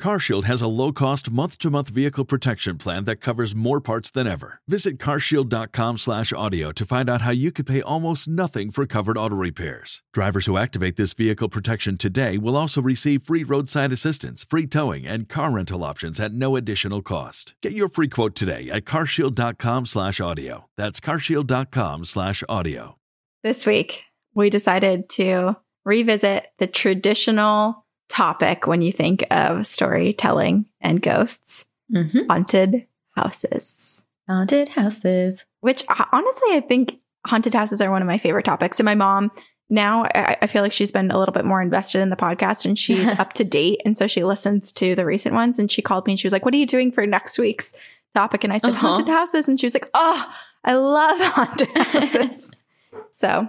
CarShield 0.00 0.44
has 0.44 0.62
a 0.62 0.68
low-cost 0.68 1.30
month-to-month 1.30 1.88
vehicle 1.88 2.24
protection 2.24 2.78
plan 2.78 3.04
that 3.04 3.16
covers 3.16 3.54
more 3.54 3.80
parts 3.80 4.10
than 4.10 4.26
ever. 4.26 4.60
Visit 4.68 4.98
carshield.com/audio 4.98 6.72
to 6.72 6.84
find 6.84 7.10
out 7.10 7.22
how 7.22 7.32
you 7.32 7.50
could 7.50 7.66
pay 7.66 7.82
almost 7.82 8.28
nothing 8.28 8.70
for 8.70 8.86
covered 8.86 9.18
auto 9.18 9.34
repairs. 9.34 10.02
Drivers 10.12 10.46
who 10.46 10.56
activate 10.56 10.96
this 10.96 11.14
vehicle 11.14 11.48
protection 11.48 11.96
today 11.96 12.38
will 12.38 12.56
also 12.56 12.80
receive 12.80 13.24
free 13.24 13.42
roadside 13.42 13.92
assistance, 13.92 14.44
free 14.44 14.66
towing, 14.66 15.06
and 15.06 15.28
car 15.28 15.50
rental 15.50 15.82
options 15.82 16.20
at 16.20 16.32
no 16.32 16.54
additional 16.54 17.02
cost. 17.02 17.54
Get 17.60 17.72
your 17.72 17.88
free 17.88 18.08
quote 18.08 18.36
today 18.36 18.70
at 18.70 18.84
carshield.com/audio. 18.84 20.68
That's 20.76 21.00
carshield.com/audio. 21.00 22.96
This 23.42 23.66
week, 23.66 24.04
we 24.34 24.50
decided 24.50 25.08
to 25.10 25.56
revisit 25.84 26.46
the 26.58 26.66
traditional 26.66 27.86
topic 28.08 28.66
when 28.66 28.80
you 28.82 28.92
think 28.92 29.24
of 29.30 29.66
storytelling 29.66 30.66
and 30.80 31.00
ghosts 31.02 31.64
Mm-hmm. 31.92 32.26
haunted 32.30 32.86
houses. 33.16 34.04
Haunted 34.28 34.68
houses. 34.68 35.46
which 35.60 35.84
honestly, 36.12 36.54
I 36.54 36.60
think 36.60 36.98
haunted 37.26 37.54
houses 37.54 37.80
are 37.80 37.90
one 37.90 38.02
of 38.02 38.08
my 38.08 38.18
favorite 38.18 38.44
topics. 38.44 38.78
And 38.78 38.84
my 38.84 38.94
mom 38.94 39.30
now, 39.70 40.04
I, 40.14 40.36
I 40.42 40.46
feel 40.48 40.60
like 40.62 40.72
she's 40.72 40.92
been 40.92 41.10
a 41.10 41.18
little 41.18 41.32
bit 41.32 41.46
more 41.46 41.62
invested 41.62 42.00
in 42.02 42.10
the 42.10 42.16
podcast 42.16 42.66
and 42.66 42.78
she's 42.78 43.06
up 43.18 43.32
to 43.34 43.44
date. 43.44 43.80
And 43.86 43.96
so 43.96 44.06
she 44.06 44.22
listens 44.22 44.70
to 44.74 44.94
the 44.94 45.06
recent 45.06 45.34
ones. 45.34 45.58
And 45.58 45.70
she 45.70 45.80
called 45.80 46.06
me 46.06 46.12
and 46.12 46.20
she 46.20 46.26
was 46.26 46.32
like, 46.34 46.44
What 46.44 46.52
are 46.52 46.58
you 46.58 46.66
doing 46.66 46.92
for 46.92 47.06
next 47.06 47.38
week's 47.38 47.72
topic? 48.14 48.44
And 48.44 48.52
I 48.52 48.58
said, 48.58 48.70
Uh-huh. 48.72 48.88
Haunted 48.88 49.08
houses. 49.08 49.48
And 49.48 49.58
she 49.58 49.64
was 49.64 49.72
like, 49.74 49.88
Oh, 49.94 50.34
I 50.64 50.74
love 50.74 51.18
haunted 51.22 51.68
houses. 51.74 52.54
so, 53.12 53.48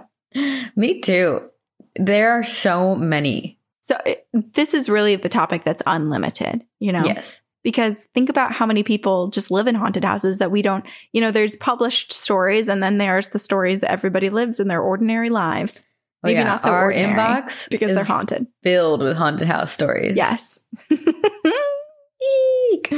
Me 0.76 1.00
too. 1.02 1.42
There 1.96 2.32
are 2.32 2.44
so 2.44 2.96
many. 2.96 3.58
So 3.90 3.98
it, 4.06 4.24
this 4.32 4.72
is 4.72 4.88
really 4.88 5.16
the 5.16 5.28
topic 5.28 5.64
that's 5.64 5.82
unlimited, 5.84 6.62
you 6.78 6.92
know? 6.92 7.02
Yes. 7.04 7.40
because 7.64 8.06
think 8.14 8.28
about 8.28 8.52
how 8.52 8.64
many 8.64 8.84
people 8.84 9.30
just 9.30 9.50
live 9.50 9.66
in 9.66 9.74
haunted 9.74 10.04
houses 10.04 10.38
that 10.38 10.52
we 10.52 10.62
don't, 10.62 10.84
you 11.12 11.20
know, 11.20 11.32
there's 11.32 11.56
published 11.56 12.12
stories 12.12 12.68
and 12.68 12.84
then 12.84 12.98
there's 12.98 13.26
the 13.28 13.40
stories 13.40 13.80
that 13.80 13.90
everybody 13.90 14.30
lives 14.30 14.60
in 14.60 14.68
their 14.68 14.80
ordinary 14.80 15.28
lives. 15.28 15.84
Oh, 16.22 16.28
Maybe 16.28 16.38
yeah. 16.38 16.44
not 16.44 16.62
so 16.62 16.70
Our 16.70 16.84
ordinary 16.84 17.14
inbox 17.14 17.68
because 17.70 17.92
they're 17.92 18.04
haunted. 18.04 18.46
filled 18.62 19.02
with 19.02 19.16
haunted 19.16 19.48
house 19.48 19.72
stories. 19.72 20.14
Yes. 20.14 20.60
Eek. 22.72 22.94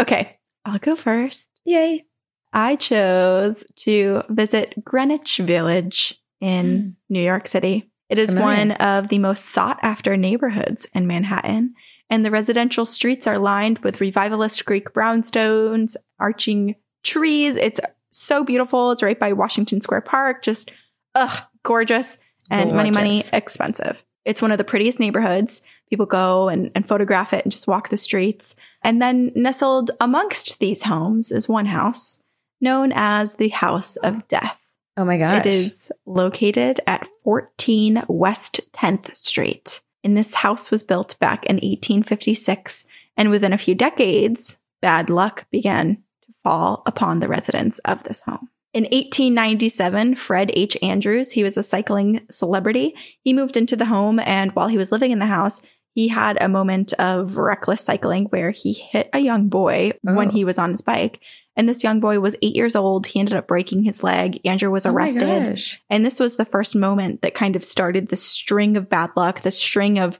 okay, 0.00 0.36
I'll 0.64 0.80
go 0.80 0.96
first. 0.96 1.48
Yay. 1.64 2.06
I 2.52 2.74
chose 2.74 3.62
to 3.76 4.22
visit 4.30 4.74
Greenwich 4.84 5.36
Village 5.36 6.20
in 6.40 6.66
mm. 6.66 6.94
New 7.08 7.22
York 7.22 7.46
City. 7.46 7.88
It 8.14 8.20
is 8.20 8.28
Familiar. 8.28 8.46
one 8.46 8.70
of 8.72 9.08
the 9.08 9.18
most 9.18 9.46
sought 9.46 9.80
after 9.82 10.16
neighborhoods 10.16 10.86
in 10.94 11.08
Manhattan, 11.08 11.74
and 12.08 12.24
the 12.24 12.30
residential 12.30 12.86
streets 12.86 13.26
are 13.26 13.40
lined 13.40 13.80
with 13.80 14.00
revivalist 14.00 14.64
Greek 14.64 14.92
brownstones, 14.92 15.96
arching 16.20 16.76
trees. 17.02 17.56
It's 17.56 17.80
so 18.12 18.44
beautiful. 18.44 18.92
It's 18.92 19.02
right 19.02 19.18
by 19.18 19.32
Washington 19.32 19.80
Square 19.80 20.02
Park. 20.02 20.44
Just, 20.44 20.70
ugh, 21.16 21.42
gorgeous 21.64 22.16
and 22.52 22.72
money, 22.72 22.92
money, 22.92 23.24
expensive. 23.32 24.04
It's 24.24 24.40
one 24.40 24.52
of 24.52 24.58
the 24.58 24.64
prettiest 24.64 25.00
neighborhoods. 25.00 25.60
People 25.90 26.06
go 26.06 26.48
and, 26.48 26.70
and 26.76 26.86
photograph 26.86 27.32
it 27.32 27.44
and 27.44 27.50
just 27.50 27.66
walk 27.66 27.88
the 27.88 27.96
streets. 27.96 28.54
And 28.84 29.02
then 29.02 29.32
nestled 29.34 29.90
amongst 30.00 30.60
these 30.60 30.82
homes 30.82 31.32
is 31.32 31.48
one 31.48 31.66
house 31.66 32.20
known 32.60 32.92
as 32.94 33.34
the 33.34 33.48
House 33.48 33.96
of 33.96 34.28
Death. 34.28 34.63
Oh 34.96 35.04
my 35.04 35.18
gosh. 35.18 35.44
It 35.44 35.46
is 35.46 35.92
located 36.06 36.80
at 36.86 37.08
14 37.24 38.04
West 38.08 38.60
10th 38.72 39.14
Street. 39.16 39.80
And 40.04 40.16
this 40.16 40.34
house 40.34 40.70
was 40.70 40.82
built 40.82 41.18
back 41.18 41.44
in 41.46 41.56
1856. 41.56 42.86
And 43.16 43.30
within 43.30 43.52
a 43.52 43.58
few 43.58 43.74
decades, 43.74 44.58
bad 44.80 45.10
luck 45.10 45.46
began 45.50 45.96
to 46.26 46.32
fall 46.42 46.82
upon 46.86 47.20
the 47.20 47.28
residents 47.28 47.78
of 47.80 48.02
this 48.04 48.20
home. 48.20 48.50
In 48.74 48.84
1897, 48.84 50.16
Fred 50.16 50.50
H. 50.52 50.76
Andrews, 50.82 51.30
he 51.32 51.44
was 51.44 51.56
a 51.56 51.62
cycling 51.62 52.26
celebrity. 52.28 52.94
He 53.22 53.32
moved 53.32 53.56
into 53.56 53.76
the 53.76 53.84
home, 53.84 54.18
and 54.18 54.50
while 54.50 54.66
he 54.66 54.76
was 54.76 54.90
living 54.90 55.12
in 55.12 55.20
the 55.20 55.26
house, 55.26 55.62
he 55.94 56.08
had 56.08 56.36
a 56.40 56.48
moment 56.48 56.92
of 56.94 57.36
reckless 57.38 57.80
cycling 57.80 58.24
where 58.26 58.50
he 58.50 58.72
hit 58.72 59.08
a 59.12 59.18
young 59.20 59.48
boy 59.48 59.92
when 60.02 60.28
Oh. 60.28 60.32
he 60.32 60.44
was 60.44 60.58
on 60.58 60.72
his 60.72 60.82
bike. 60.82 61.20
And 61.56 61.68
this 61.68 61.84
young 61.84 62.00
boy 62.00 62.18
was 62.18 62.34
eight 62.42 62.56
years 62.56 62.74
old. 62.74 63.06
He 63.06 63.20
ended 63.20 63.36
up 63.36 63.46
breaking 63.46 63.84
his 63.84 64.02
leg. 64.02 64.40
Andrew 64.44 64.70
was 64.70 64.86
Oh 64.86 64.90
arrested. 64.90 65.20
gosh. 65.52 65.80
And 65.88 66.04
this 66.04 66.18
was 66.18 66.34
the 66.36 66.44
first 66.44 66.74
moment 66.74 67.22
that 67.22 67.34
kind 67.34 67.54
of 67.54 67.64
started 67.64 68.08
the 68.08 68.16
string 68.16 68.76
of 68.76 68.88
bad 68.90 69.10
luck, 69.16 69.42
the 69.42 69.52
string 69.52 69.98
of 70.00 70.18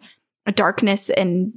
darkness 0.55 1.11
and 1.11 1.53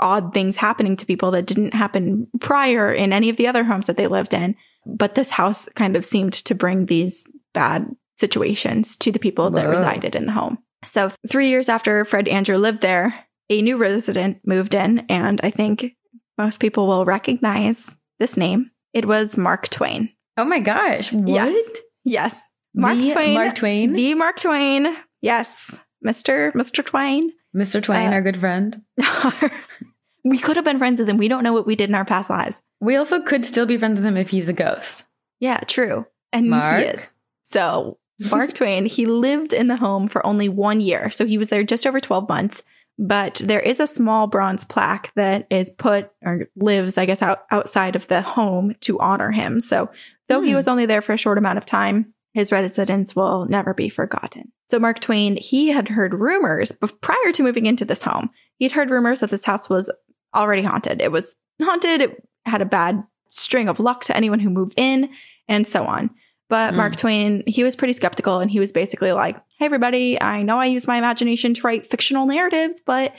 odd 0.00 0.34
things 0.34 0.56
happening 0.56 0.96
to 0.96 1.06
people 1.06 1.30
that 1.32 1.46
didn't 1.46 1.74
happen 1.74 2.26
prior 2.40 2.92
in 2.92 3.12
any 3.12 3.28
of 3.28 3.36
the 3.36 3.46
other 3.46 3.62
homes 3.62 3.86
that 3.86 3.96
they 3.96 4.06
lived 4.08 4.34
in. 4.34 4.56
But 4.86 5.14
this 5.14 5.30
house 5.30 5.68
kind 5.76 5.94
of 5.94 6.04
seemed 6.04 6.32
to 6.32 6.54
bring 6.54 6.86
these 6.86 7.24
bad 7.52 7.86
situations 8.16 8.96
to 8.96 9.12
the 9.12 9.18
people 9.18 9.50
that 9.50 9.66
Whoa. 9.66 9.72
resided 9.72 10.14
in 10.16 10.26
the 10.26 10.32
home. 10.32 10.58
So, 10.84 11.10
three 11.28 11.48
years 11.50 11.68
after 11.68 12.04
Fred 12.06 12.26
Andrew 12.28 12.56
lived 12.56 12.80
there, 12.80 13.26
a 13.50 13.60
new 13.60 13.76
resident 13.76 14.40
moved 14.46 14.74
in, 14.74 15.00
and 15.10 15.40
I 15.42 15.50
think 15.50 15.92
most 16.38 16.60
people 16.60 16.86
will 16.86 17.04
recognize 17.04 17.96
this 18.18 18.36
name. 18.36 18.70
It 18.94 19.04
was 19.04 19.36
Mark 19.36 19.68
Twain. 19.68 20.10
Oh 20.36 20.44
my 20.44 20.60
gosh. 20.60 21.12
What? 21.12 21.28
Yes. 21.28 21.70
Yes. 22.04 22.48
Mark 22.74 22.96
The 22.96 23.12
Twain. 23.12 23.34
Mark 23.34 23.54
Twain? 23.56 23.92
The 23.92 24.14
Mark 24.14 24.38
Twain. 24.40 24.96
Yes. 25.20 25.80
Mr. 26.06 26.52
Mr. 26.52 26.84
Twain. 26.84 27.32
Mr. 27.54 27.82
Twain, 27.82 28.08
Uh, 28.08 28.12
our 28.12 28.22
good 28.22 28.36
friend. 28.38 28.82
we 30.24 30.38
could 30.38 30.56
have 30.56 30.64
been 30.64 30.78
friends 30.78 31.00
with 31.00 31.08
him. 31.08 31.16
We 31.18 31.28
don't 31.28 31.42
know 31.42 31.52
what 31.52 31.66
we 31.66 31.76
did 31.76 31.88
in 31.88 31.94
our 31.94 32.04
past 32.04 32.30
lives. 32.30 32.62
We 32.80 32.96
also 32.96 33.20
could 33.20 33.44
still 33.44 33.66
be 33.66 33.76
friends 33.76 34.00
with 34.00 34.06
him 34.06 34.16
if 34.16 34.30
he's 34.30 34.48
a 34.48 34.52
ghost. 34.52 35.04
Yeah, 35.40 35.58
true. 35.66 36.06
And 36.32 36.48
Mark? 36.48 36.78
he 36.78 36.84
is. 36.84 37.14
So, 37.42 37.98
Mark 38.30 38.52
Twain, 38.54 38.86
he 38.86 39.06
lived 39.06 39.52
in 39.52 39.66
the 39.66 39.76
home 39.76 40.08
for 40.08 40.24
only 40.24 40.48
one 40.48 40.80
year. 40.80 41.10
So, 41.10 41.26
he 41.26 41.38
was 41.38 41.48
there 41.48 41.64
just 41.64 41.86
over 41.86 42.00
12 42.00 42.28
months. 42.28 42.62
But 43.02 43.40
there 43.42 43.60
is 43.60 43.80
a 43.80 43.86
small 43.86 44.26
bronze 44.26 44.66
plaque 44.66 45.10
that 45.16 45.46
is 45.50 45.70
put 45.70 46.10
or 46.22 46.48
lives, 46.54 46.98
I 46.98 47.06
guess, 47.06 47.22
out, 47.22 47.40
outside 47.50 47.96
of 47.96 48.06
the 48.08 48.20
home 48.20 48.74
to 48.80 49.00
honor 49.00 49.30
him. 49.30 49.58
So, 49.58 49.88
though 50.28 50.42
he 50.42 50.50
Hmm. 50.50 50.56
was 50.56 50.68
only 50.68 50.84
there 50.84 51.00
for 51.00 51.14
a 51.14 51.16
short 51.18 51.38
amount 51.38 51.56
of 51.56 51.64
time, 51.64 52.12
his 52.34 52.52
residence 52.52 53.16
will 53.16 53.46
never 53.46 53.72
be 53.72 53.88
forgotten. 53.88 54.52
So, 54.68 54.78
Mark 54.78 55.00
Twain, 55.00 55.36
he 55.38 55.68
had 55.68 55.88
heard 55.88 56.12
rumors 56.12 56.72
bef- 56.72 57.00
prior 57.00 57.32
to 57.32 57.42
moving 57.42 57.64
into 57.64 57.86
this 57.86 58.02
home. 58.02 58.28
He'd 58.58 58.72
heard 58.72 58.90
rumors 58.90 59.20
that 59.20 59.30
this 59.30 59.46
house 59.46 59.70
was 59.70 59.90
already 60.36 60.62
haunted. 60.62 61.00
It 61.00 61.10
was 61.10 61.36
haunted. 61.62 62.02
It 62.02 62.22
had 62.44 62.60
a 62.60 62.66
bad 62.66 63.02
string 63.30 63.68
of 63.68 63.80
luck 63.80 64.04
to 64.04 64.16
anyone 64.16 64.40
who 64.40 64.50
moved 64.50 64.74
in, 64.76 65.08
and 65.48 65.66
so 65.66 65.86
on. 65.86 66.10
But 66.50 66.74
Mm. 66.74 66.76
Mark 66.76 66.96
Twain, 66.96 67.42
he 67.46 67.64
was 67.64 67.76
pretty 67.76 67.94
skeptical 67.94 68.40
and 68.40 68.50
he 68.50 68.60
was 68.60 68.72
basically 68.72 69.12
like, 69.12 69.36
Hey, 69.58 69.64
everybody, 69.64 70.20
I 70.20 70.42
know 70.42 70.58
I 70.58 70.66
use 70.66 70.86
my 70.86 70.98
imagination 70.98 71.54
to 71.54 71.62
write 71.62 71.88
fictional 71.88 72.26
narratives, 72.26 72.82
but 72.84 73.14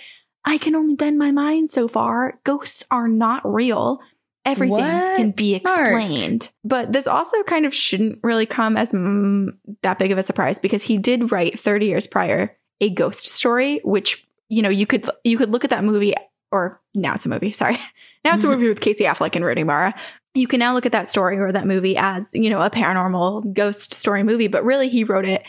I 0.45 0.57
can 0.59 0.75
only 0.75 0.95
bend 0.95 1.17
my 1.17 1.31
mind 1.31 1.71
so 1.71 1.87
far. 1.87 2.39
Ghosts 2.43 2.85
are 2.91 3.07
not 3.07 3.41
real. 3.45 3.99
Everything 4.43 4.71
What? 4.77 5.17
can 5.17 5.31
be 5.31 5.61
Mark. 5.63 5.79
explained. 5.79 6.49
But 6.63 6.91
this 6.93 7.07
also 7.07 7.41
kind 7.43 7.65
of 7.65 7.73
shouldn't 7.75 8.19
really 8.23 8.45
come 8.47 8.75
as 8.75 8.91
mm, 8.91 9.49
that 9.83 9.99
big 9.99 10.11
of 10.11 10.17
a 10.17 10.23
surprise 10.23 10.59
because 10.59 10.81
he 10.83 10.97
did 10.97 11.31
write 11.31 11.59
30 11.59 11.85
years 11.85 12.07
prior 12.07 12.55
a 12.81 12.89
ghost 12.89 13.27
story, 13.27 13.79
which, 13.83 14.27
you 14.49 14.63
know, 14.63 14.69
you 14.69 14.87
could, 14.87 15.07
you 15.23 15.37
could 15.37 15.51
look 15.51 15.63
at 15.63 15.69
that 15.69 15.83
movie 15.83 16.15
or 16.51 16.81
now 16.95 17.13
it's 17.13 17.25
a 17.25 17.29
movie. 17.29 17.51
Sorry. 17.51 17.79
Now 18.23 18.35
it's 18.35 18.43
a 18.43 18.47
movie 18.47 18.69
with 18.69 18.81
Casey 18.81 19.05
Affleck 19.05 19.35
and 19.35 19.43
Rooney 19.43 19.63
Mara 19.63 19.95
you 20.33 20.47
can 20.47 20.59
now 20.59 20.73
look 20.73 20.85
at 20.85 20.91
that 20.93 21.07
story 21.09 21.37
or 21.37 21.51
that 21.51 21.67
movie 21.67 21.97
as, 21.97 22.25
you 22.33 22.49
know, 22.49 22.61
a 22.61 22.69
paranormal 22.69 23.53
ghost 23.53 23.93
story 23.93 24.23
movie, 24.23 24.47
but 24.47 24.63
really 24.63 24.87
he 24.89 25.03
wrote 25.03 25.25
it 25.25 25.43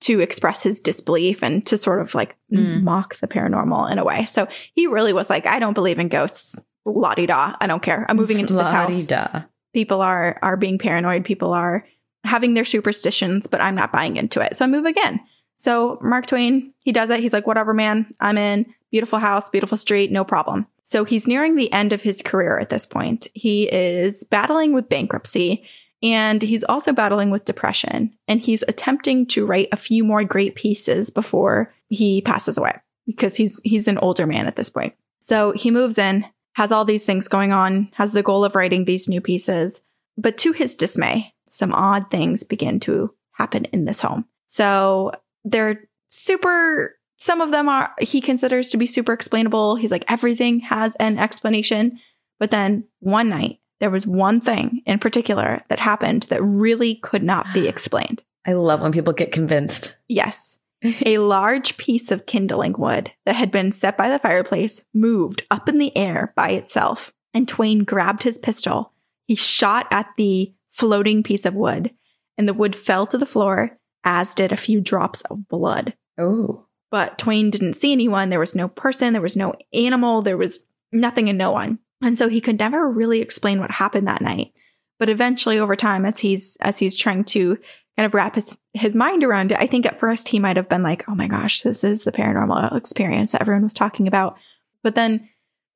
to 0.00 0.20
express 0.20 0.62
his 0.62 0.80
disbelief 0.80 1.42
and 1.42 1.66
to 1.66 1.76
sort 1.76 2.00
of 2.00 2.14
like 2.14 2.36
Mm. 2.52 2.82
mock 2.82 3.16
the 3.18 3.26
paranormal 3.26 3.90
in 3.90 3.98
a 3.98 4.04
way. 4.04 4.24
So 4.26 4.46
he 4.74 4.86
really 4.86 5.12
was 5.12 5.28
like, 5.28 5.46
I 5.46 5.58
don't 5.58 5.74
believe 5.74 5.98
in 5.98 6.08
ghosts. 6.08 6.58
La 6.86 7.14
di 7.14 7.26
da. 7.26 7.54
I 7.60 7.66
don't 7.66 7.82
care. 7.82 8.06
I'm 8.08 8.16
moving 8.16 8.38
into 8.38 8.54
this 8.54 8.62
house. 8.62 8.94
La-di-da. 8.94 9.42
People 9.74 10.00
are 10.00 10.38
are 10.40 10.56
being 10.56 10.78
paranoid. 10.78 11.24
People 11.24 11.52
are 11.52 11.84
having 12.24 12.54
their 12.54 12.64
superstitions, 12.64 13.46
but 13.46 13.60
I'm 13.60 13.74
not 13.74 13.92
buying 13.92 14.16
into 14.16 14.40
it. 14.40 14.56
So 14.56 14.64
I 14.64 14.68
move 14.68 14.86
again. 14.86 15.20
So 15.56 15.98
Mark 16.00 16.26
Twain, 16.26 16.72
he 16.78 16.92
does 16.92 17.10
it. 17.10 17.20
He's 17.20 17.32
like, 17.32 17.46
whatever, 17.46 17.74
man. 17.74 18.06
I'm 18.20 18.38
in. 18.38 18.72
Beautiful 18.90 19.18
house, 19.18 19.50
beautiful 19.50 19.76
street, 19.76 20.10
no 20.10 20.24
problem. 20.24 20.66
So 20.82 21.04
he's 21.04 21.26
nearing 21.26 21.56
the 21.56 21.72
end 21.72 21.92
of 21.92 22.00
his 22.00 22.22
career 22.22 22.58
at 22.58 22.70
this 22.70 22.86
point. 22.86 23.28
He 23.34 23.64
is 23.64 24.24
battling 24.24 24.72
with 24.72 24.88
bankruptcy 24.88 25.64
and 26.02 26.40
he's 26.40 26.64
also 26.64 26.92
battling 26.92 27.30
with 27.30 27.44
depression. 27.44 28.14
And 28.26 28.40
he's 28.40 28.62
attempting 28.68 29.26
to 29.26 29.44
write 29.44 29.68
a 29.72 29.76
few 29.76 30.04
more 30.04 30.24
great 30.24 30.54
pieces 30.54 31.10
before 31.10 31.74
he 31.88 32.22
passes 32.22 32.56
away 32.56 32.78
because 33.06 33.34
he's 33.34 33.60
he's 33.64 33.88
an 33.88 33.98
older 33.98 34.26
man 34.26 34.46
at 34.46 34.56
this 34.56 34.70
point. 34.70 34.94
So 35.20 35.52
he 35.52 35.70
moves 35.70 35.98
in, 35.98 36.24
has 36.54 36.72
all 36.72 36.84
these 36.84 37.04
things 37.04 37.28
going 37.28 37.52
on, 37.52 37.90
has 37.94 38.12
the 38.12 38.22
goal 38.22 38.44
of 38.44 38.54
writing 38.54 38.84
these 38.84 39.08
new 39.08 39.20
pieces. 39.20 39.80
But 40.16 40.38
to 40.38 40.52
his 40.52 40.74
dismay, 40.74 41.34
some 41.48 41.72
odd 41.72 42.10
things 42.10 42.44
begin 42.44 42.80
to 42.80 43.14
happen 43.32 43.64
in 43.66 43.84
this 43.84 44.00
home. 44.00 44.24
So 44.46 45.12
they're 45.44 45.88
super, 46.10 46.97
some 47.18 47.40
of 47.40 47.50
them 47.50 47.68
are, 47.68 47.92
he 48.00 48.20
considers 48.20 48.70
to 48.70 48.76
be 48.76 48.86
super 48.86 49.12
explainable. 49.12 49.76
He's 49.76 49.90
like, 49.90 50.04
everything 50.08 50.60
has 50.60 50.94
an 50.96 51.18
explanation. 51.18 51.98
But 52.38 52.50
then 52.50 52.84
one 53.00 53.28
night, 53.28 53.58
there 53.80 53.90
was 53.90 54.06
one 54.06 54.40
thing 54.40 54.82
in 54.86 54.98
particular 54.98 55.62
that 55.68 55.80
happened 55.80 56.24
that 56.30 56.42
really 56.42 56.94
could 56.94 57.22
not 57.22 57.52
be 57.52 57.68
explained. 57.68 58.22
I 58.46 58.52
love 58.52 58.80
when 58.80 58.92
people 58.92 59.12
get 59.12 59.32
convinced. 59.32 59.96
Yes. 60.08 60.58
a 61.04 61.18
large 61.18 61.76
piece 61.76 62.12
of 62.12 62.24
kindling 62.26 62.74
wood 62.78 63.12
that 63.26 63.34
had 63.34 63.50
been 63.50 63.72
set 63.72 63.96
by 63.96 64.08
the 64.08 64.20
fireplace 64.20 64.84
moved 64.94 65.44
up 65.50 65.68
in 65.68 65.78
the 65.78 65.94
air 65.96 66.32
by 66.36 66.50
itself, 66.50 67.12
and 67.34 67.48
Twain 67.48 67.80
grabbed 67.80 68.22
his 68.22 68.38
pistol. 68.38 68.92
He 69.26 69.34
shot 69.34 69.88
at 69.90 70.06
the 70.16 70.54
floating 70.70 71.24
piece 71.24 71.44
of 71.44 71.54
wood, 71.54 71.90
and 72.38 72.48
the 72.48 72.54
wood 72.54 72.76
fell 72.76 73.06
to 73.06 73.18
the 73.18 73.26
floor, 73.26 73.76
as 74.04 74.34
did 74.34 74.52
a 74.52 74.56
few 74.56 74.80
drops 74.80 75.20
of 75.22 75.48
blood. 75.48 75.94
Oh. 76.16 76.67
But 76.90 77.18
Twain 77.18 77.50
didn't 77.50 77.74
see 77.74 77.92
anyone. 77.92 78.30
There 78.30 78.40
was 78.40 78.54
no 78.54 78.68
person, 78.68 79.12
there 79.12 79.22
was 79.22 79.36
no 79.36 79.54
animal, 79.72 80.22
there 80.22 80.36
was 80.36 80.66
nothing 80.92 81.28
and 81.28 81.38
no 81.38 81.52
one. 81.52 81.78
And 82.02 82.18
so 82.18 82.28
he 82.28 82.40
could 82.40 82.58
never 82.58 82.88
really 82.88 83.20
explain 83.20 83.60
what 83.60 83.70
happened 83.70 84.06
that 84.08 84.22
night. 84.22 84.52
But 84.98 85.08
eventually 85.08 85.58
over 85.58 85.76
time, 85.76 86.04
as 86.04 86.18
he's 86.18 86.56
as 86.60 86.78
he's 86.78 86.96
trying 86.96 87.24
to 87.24 87.56
kind 87.96 88.06
of 88.06 88.14
wrap 88.14 88.36
his, 88.36 88.56
his 88.74 88.94
mind 88.94 89.24
around 89.24 89.52
it, 89.52 89.58
I 89.58 89.66
think 89.66 89.84
at 89.84 89.98
first 89.98 90.28
he 90.28 90.38
might 90.38 90.56
have 90.56 90.68
been 90.68 90.82
like, 90.82 91.08
oh 91.08 91.14
my 91.14 91.26
gosh, 91.26 91.62
this 91.62 91.82
is 91.82 92.04
the 92.04 92.12
paranormal 92.12 92.76
experience 92.76 93.32
that 93.32 93.40
everyone 93.40 93.64
was 93.64 93.74
talking 93.74 94.06
about. 94.06 94.36
But 94.82 94.94
then 94.94 95.28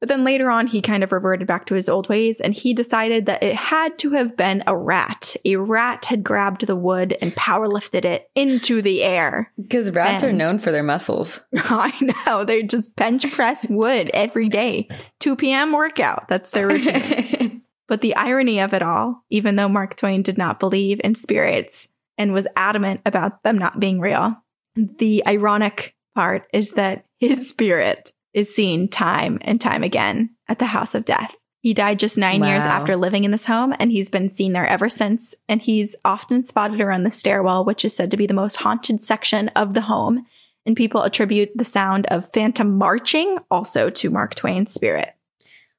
but 0.02 0.08
then 0.08 0.24
later 0.24 0.50
on 0.50 0.66
he 0.66 0.82
kind 0.82 1.04
of 1.04 1.12
reverted 1.12 1.46
back 1.46 1.64
to 1.64 1.76
his 1.76 1.88
old 1.88 2.08
ways 2.08 2.40
and 2.40 2.54
he 2.54 2.74
decided 2.74 3.26
that 3.26 3.40
it 3.40 3.54
had 3.54 4.00
to 4.00 4.10
have 4.10 4.36
been 4.36 4.64
a 4.66 4.76
rat. 4.76 5.36
A 5.44 5.54
rat 5.54 6.06
had 6.06 6.24
grabbed 6.24 6.66
the 6.66 6.74
wood 6.74 7.16
and 7.22 7.32
power 7.36 7.68
lifted 7.68 8.04
it 8.04 8.28
into 8.34 8.82
the 8.82 9.04
air. 9.04 9.52
Because 9.56 9.92
rats 9.92 10.24
are 10.24 10.32
known 10.32 10.58
for 10.58 10.72
their 10.72 10.82
muscles. 10.82 11.38
I 11.54 11.94
know. 12.26 12.42
They 12.42 12.64
just 12.64 12.96
bench 12.96 13.30
press 13.30 13.64
wood 13.68 14.10
every 14.12 14.48
day. 14.48 14.88
2 15.20 15.36
p.m. 15.36 15.70
workout. 15.70 16.26
That's 16.26 16.50
their 16.50 16.66
routine. 16.66 17.62
but 17.86 18.00
the 18.00 18.16
irony 18.16 18.58
of 18.58 18.74
it 18.74 18.82
all, 18.82 19.24
even 19.30 19.54
though 19.54 19.68
Mark 19.68 19.94
Twain 19.94 20.22
did 20.22 20.36
not 20.36 20.58
believe 20.58 21.00
in 21.04 21.14
spirits 21.14 21.86
and 22.18 22.32
was 22.32 22.48
adamant 22.56 23.02
about 23.06 23.44
them 23.44 23.56
not 23.56 23.78
being 23.78 24.00
real, 24.00 24.34
the 24.74 25.22
ironic 25.28 25.94
part 26.16 26.48
is 26.52 26.72
that 26.72 27.04
his 27.20 27.48
spirit 27.48 28.12
is 28.34 28.54
seen 28.54 28.88
time 28.88 29.38
and 29.42 29.60
time 29.60 29.82
again 29.82 30.30
at 30.48 30.58
the 30.58 30.66
house 30.66 30.94
of 30.94 31.04
death. 31.04 31.34
He 31.60 31.74
died 31.74 32.00
just 32.00 32.18
nine 32.18 32.42
years 32.42 32.64
after 32.64 32.96
living 32.96 33.22
in 33.22 33.30
this 33.30 33.44
home, 33.44 33.72
and 33.78 33.92
he's 33.92 34.08
been 34.08 34.28
seen 34.28 34.52
there 34.52 34.66
ever 34.66 34.88
since. 34.88 35.32
And 35.48 35.62
he's 35.62 35.94
often 36.04 36.42
spotted 36.42 36.80
around 36.80 37.04
the 37.04 37.12
stairwell, 37.12 37.64
which 37.64 37.84
is 37.84 37.94
said 37.94 38.10
to 38.10 38.16
be 38.16 38.26
the 38.26 38.34
most 38.34 38.56
haunted 38.56 39.00
section 39.00 39.48
of 39.50 39.74
the 39.74 39.82
home 39.82 40.26
and 40.66 40.76
people 40.76 41.02
attribute 41.02 41.50
the 41.54 41.64
sound 41.64 42.06
of 42.06 42.30
phantom 42.32 42.76
marching 42.76 43.38
also 43.50 43.90
to 43.90 44.10
Mark 44.10 44.34
Twain's 44.34 44.72
spirit. 44.72 45.14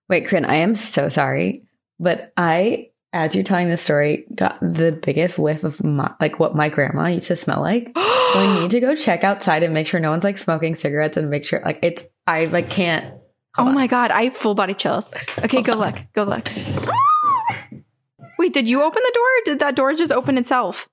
Wait, 0.10 0.26
Corinne, 0.26 0.46
I 0.46 0.56
am 0.56 0.76
so 0.76 1.10
sorry, 1.10 1.64
but 2.00 2.34
I, 2.36 2.90
as 3.14 3.34
you're 3.34 3.44
telling 3.44 3.70
this 3.70 3.82
story, 3.82 4.26
got 4.36 4.60
the 4.60 4.92
biggest 4.92 5.40
whiff 5.40 5.64
of 5.64 5.84
my, 5.84 6.14
like 6.20 6.40
what 6.40 6.56
my 6.56 6.70
grandma 6.70 7.08
used 7.08 7.28
to 7.28 7.36
smell 7.36 7.62
like. 7.62 7.92
we 8.36 8.60
need 8.60 8.72
to 8.72 8.80
go 8.80 8.96
check 8.96 9.24
outside 9.24 9.64
and 9.64 9.74
make 9.74 9.88
sure 9.88 10.00
no 10.00 10.12
one's 10.12 10.24
like 10.24 10.38
smoking 10.38 10.76
cigarettes 10.76 11.18
and 11.18 11.30
make 11.30 11.46
sure 11.46 11.62
like 11.64 11.80
it's 11.82 12.04
I 12.28 12.46
like 12.46 12.70
can't. 12.70 13.14
oh 13.58 13.68
on. 13.68 13.74
my 13.76 13.88
god, 13.88 14.12
I 14.12 14.24
have 14.26 14.36
full 14.36 14.56
body 14.56 14.74
chills. 14.74 15.14
Okay, 15.40 15.62
go 15.62 15.74
look. 15.76 15.98
Go 16.14 16.24
look. 16.24 16.48
Wait, 18.40 18.54
did 18.54 18.68
you 18.68 18.82
open 18.84 19.02
the 19.04 19.12
door? 19.14 19.24
Or 19.24 19.42
did 19.46 19.60
that 19.60 19.76
door 19.76 19.94
just 19.94 20.12
open 20.12 20.38
itself? 20.38 20.90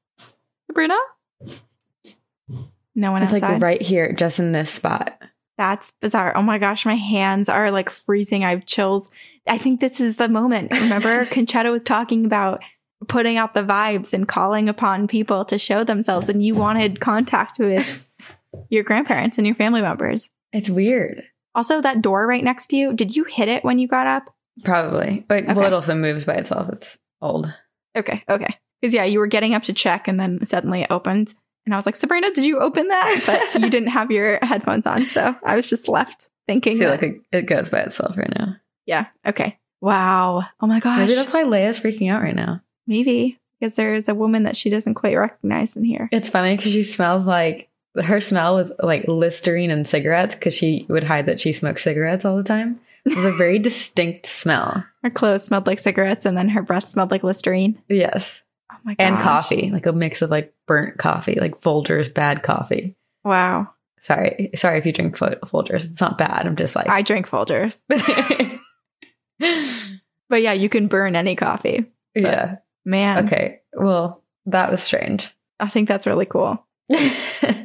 Sabrina? 0.66 0.97
No 2.95 3.12
one 3.12 3.23
It's 3.23 3.33
outside. 3.33 3.53
like 3.55 3.62
right 3.62 3.83
here, 3.83 4.12
just 4.12 4.38
in 4.38 4.53
this 4.53 4.71
spot. 4.71 5.16
That's 5.57 5.93
bizarre. 6.01 6.33
Oh 6.37 6.43
my 6.43 6.59
gosh, 6.59 6.85
my 6.87 6.95
hands 6.97 7.49
are 7.49 7.71
like 7.71 7.90
freezing. 7.90 8.45
I 8.45 8.51
have 8.51 8.66
chills. 8.66 9.09
I 9.47 9.59
think 9.59 9.81
this 9.81 10.01
is 10.01 10.16
the 10.16 10.29
moment. 10.29 10.73
Remember, 10.73 11.25
Conchetta 11.27 11.71
was 11.71 11.83
talking 11.83 12.25
about 12.25 12.62
putting 13.09 13.37
out 13.37 13.55
the 13.55 13.62
vibes 13.62 14.12
and 14.12 14.27
calling 14.29 14.69
upon 14.69 15.07
people 15.09 15.45
to 15.47 15.59
show 15.59 15.85
themselves, 15.85 16.29
and 16.29 16.45
you 16.45 16.55
wanted 16.55 17.01
contact 17.01 17.59
with 17.59 18.07
your 18.69 18.83
grandparents 18.85 19.38
and 19.38 19.47
your 19.47 19.57
family 19.57 19.81
members. 19.83 20.31
It's 20.53 20.71
weird. 20.71 21.25
Also, 21.55 21.81
that 21.81 22.01
door 22.03 22.27
right 22.27 22.45
next 22.45 22.69
to 22.69 22.77
you, 22.77 22.93
did 22.93 23.15
you 23.17 23.25
hit 23.25 23.49
it 23.49 23.65
when 23.65 23.79
you 23.79 23.89
got 23.89 24.07
up? 24.07 24.35
Probably. 24.65 25.25
But 25.29 25.47
well, 25.47 25.65
it 25.65 25.73
also 25.73 25.95
moves 25.95 26.25
by 26.25 26.35
itself. 26.35 26.69
It's 26.73 26.99
old. 27.21 27.53
Okay, 27.97 28.23
okay. 28.29 28.57
Because 28.81 28.95
yeah, 28.95 29.05
you 29.05 29.19
were 29.19 29.27
getting 29.27 29.55
up 29.55 29.65
to 29.65 29.73
check, 29.73 30.07
and 30.09 30.19
then 30.19 30.45
suddenly 30.47 30.83
it 30.83 30.91
opened. 30.91 31.35
And 31.67 31.75
I 31.75 31.77
was 31.77 31.87
like, 31.87 31.97
Sabrina, 31.97 32.31
did 32.33 32.45
you 32.45 32.59
open 32.61 32.89
that? 32.89 33.23
But 33.55 33.63
you 33.63 33.71
didn't 33.71 33.89
have 33.89 34.11
your 34.11 34.39
headphones 34.43 34.87
on. 34.87 35.09
So 35.11 35.35
I 35.45 35.57
was 35.57 35.69
just 35.69 35.89
left 35.89 36.29
thinking. 36.47 36.77
See, 36.77 36.85
that- 36.85 36.91
like 36.91 37.03
it, 37.03 37.21
it 37.33 37.43
goes 37.47 37.69
by 37.69 37.81
itself 37.81 38.17
right 38.17 38.33
now. 38.39 38.57
yeah, 38.87 39.07
okay. 39.27 39.59
Wow. 39.81 40.43
Oh 40.61 40.67
my 40.67 40.79
gosh. 40.79 40.99
Maybe 41.01 41.15
that's 41.15 41.33
why 41.33 41.45
Leia's 41.45 41.81
freaking 41.81 42.13
out 42.13 42.23
right 42.23 42.37
now. 42.37 42.61
Maybe. 42.87 43.39
because 43.59 43.75
there's 43.75 44.09
a 44.11 44.15
woman 44.15 44.43
that 44.43 44.55
she 44.57 44.69
doesn't 44.69 44.95
quite 44.95 45.17
recognize 45.17 45.75
in 45.75 45.85
here. 45.85 46.09
It's 46.13 46.29
funny 46.29 46.55
because 46.57 46.73
she 46.73 46.83
smells 46.83 47.25
like 47.27 47.70
her 47.96 48.20
smell 48.20 48.55
was 48.57 48.72
like 48.83 49.05
Listerine 49.09 49.70
and 49.70 49.87
cigarettes 49.87 50.35
because 50.35 50.55
she 50.55 50.87
would 50.88 51.05
hide 51.05 51.26
that 51.26 51.40
she 51.40 51.53
smoked 51.53 51.81
cigarettes 51.81 52.24
all 52.24 52.37
the 52.37 52.42
time. 52.44 52.81
It 53.05 53.16
was 53.16 53.24
a 53.24 53.33
very 53.33 53.59
distinct 53.61 54.26
smell. 54.26 54.85
Her 55.03 55.11
clothes 55.11 55.44
smelled 55.44 55.66
like 55.66 55.79
cigarettes, 55.79 56.24
and 56.26 56.37
then 56.37 56.50
her 56.50 56.62
breath 56.62 56.88
smelled 56.88 57.11
like 57.11 57.24
Listerine. 57.24 57.81
Yes. 57.88 58.42
Oh 58.72 58.76
my 58.85 58.94
god! 58.94 59.03
And 59.05 59.18
coffee, 59.18 59.70
like 59.70 59.87
a 59.87 59.92
mix 59.92 60.22
of 60.22 60.31
like 60.31 60.53
burnt 60.66 60.98
coffee, 60.98 61.38
like 61.40 61.61
Folgers 61.61 62.12
bad 62.12 62.42
coffee. 62.42 62.96
Wow. 63.24 63.70
Sorry, 64.03 64.50
sorry 64.55 64.79
if 64.79 64.87
you 64.87 64.92
drink 64.92 65.16
Fol- 65.16 65.35
Folgers. 65.44 65.90
It's 65.90 66.00
not 66.00 66.16
bad. 66.16 66.46
I'm 66.46 66.57
just 66.57 66.74
like 66.76 66.88
I 66.88 67.03
drink 67.03 67.29
Folgers, 67.29 67.79
but 70.29 70.42
yeah, 70.42 70.53
you 70.53 70.68
can 70.68 70.87
burn 70.87 71.16
any 71.16 71.37
coffee. 71.37 71.87
yeah. 72.14 72.57
Man, 72.85 73.26
Okay. 73.26 73.61
Well, 73.74 74.22
that 74.46 74.70
was 74.70 74.83
strange. 74.83 75.31
I 75.61 75.68
think 75.68 75.87
that's 75.87 76.07
really 76.07 76.24
cool. 76.24 76.64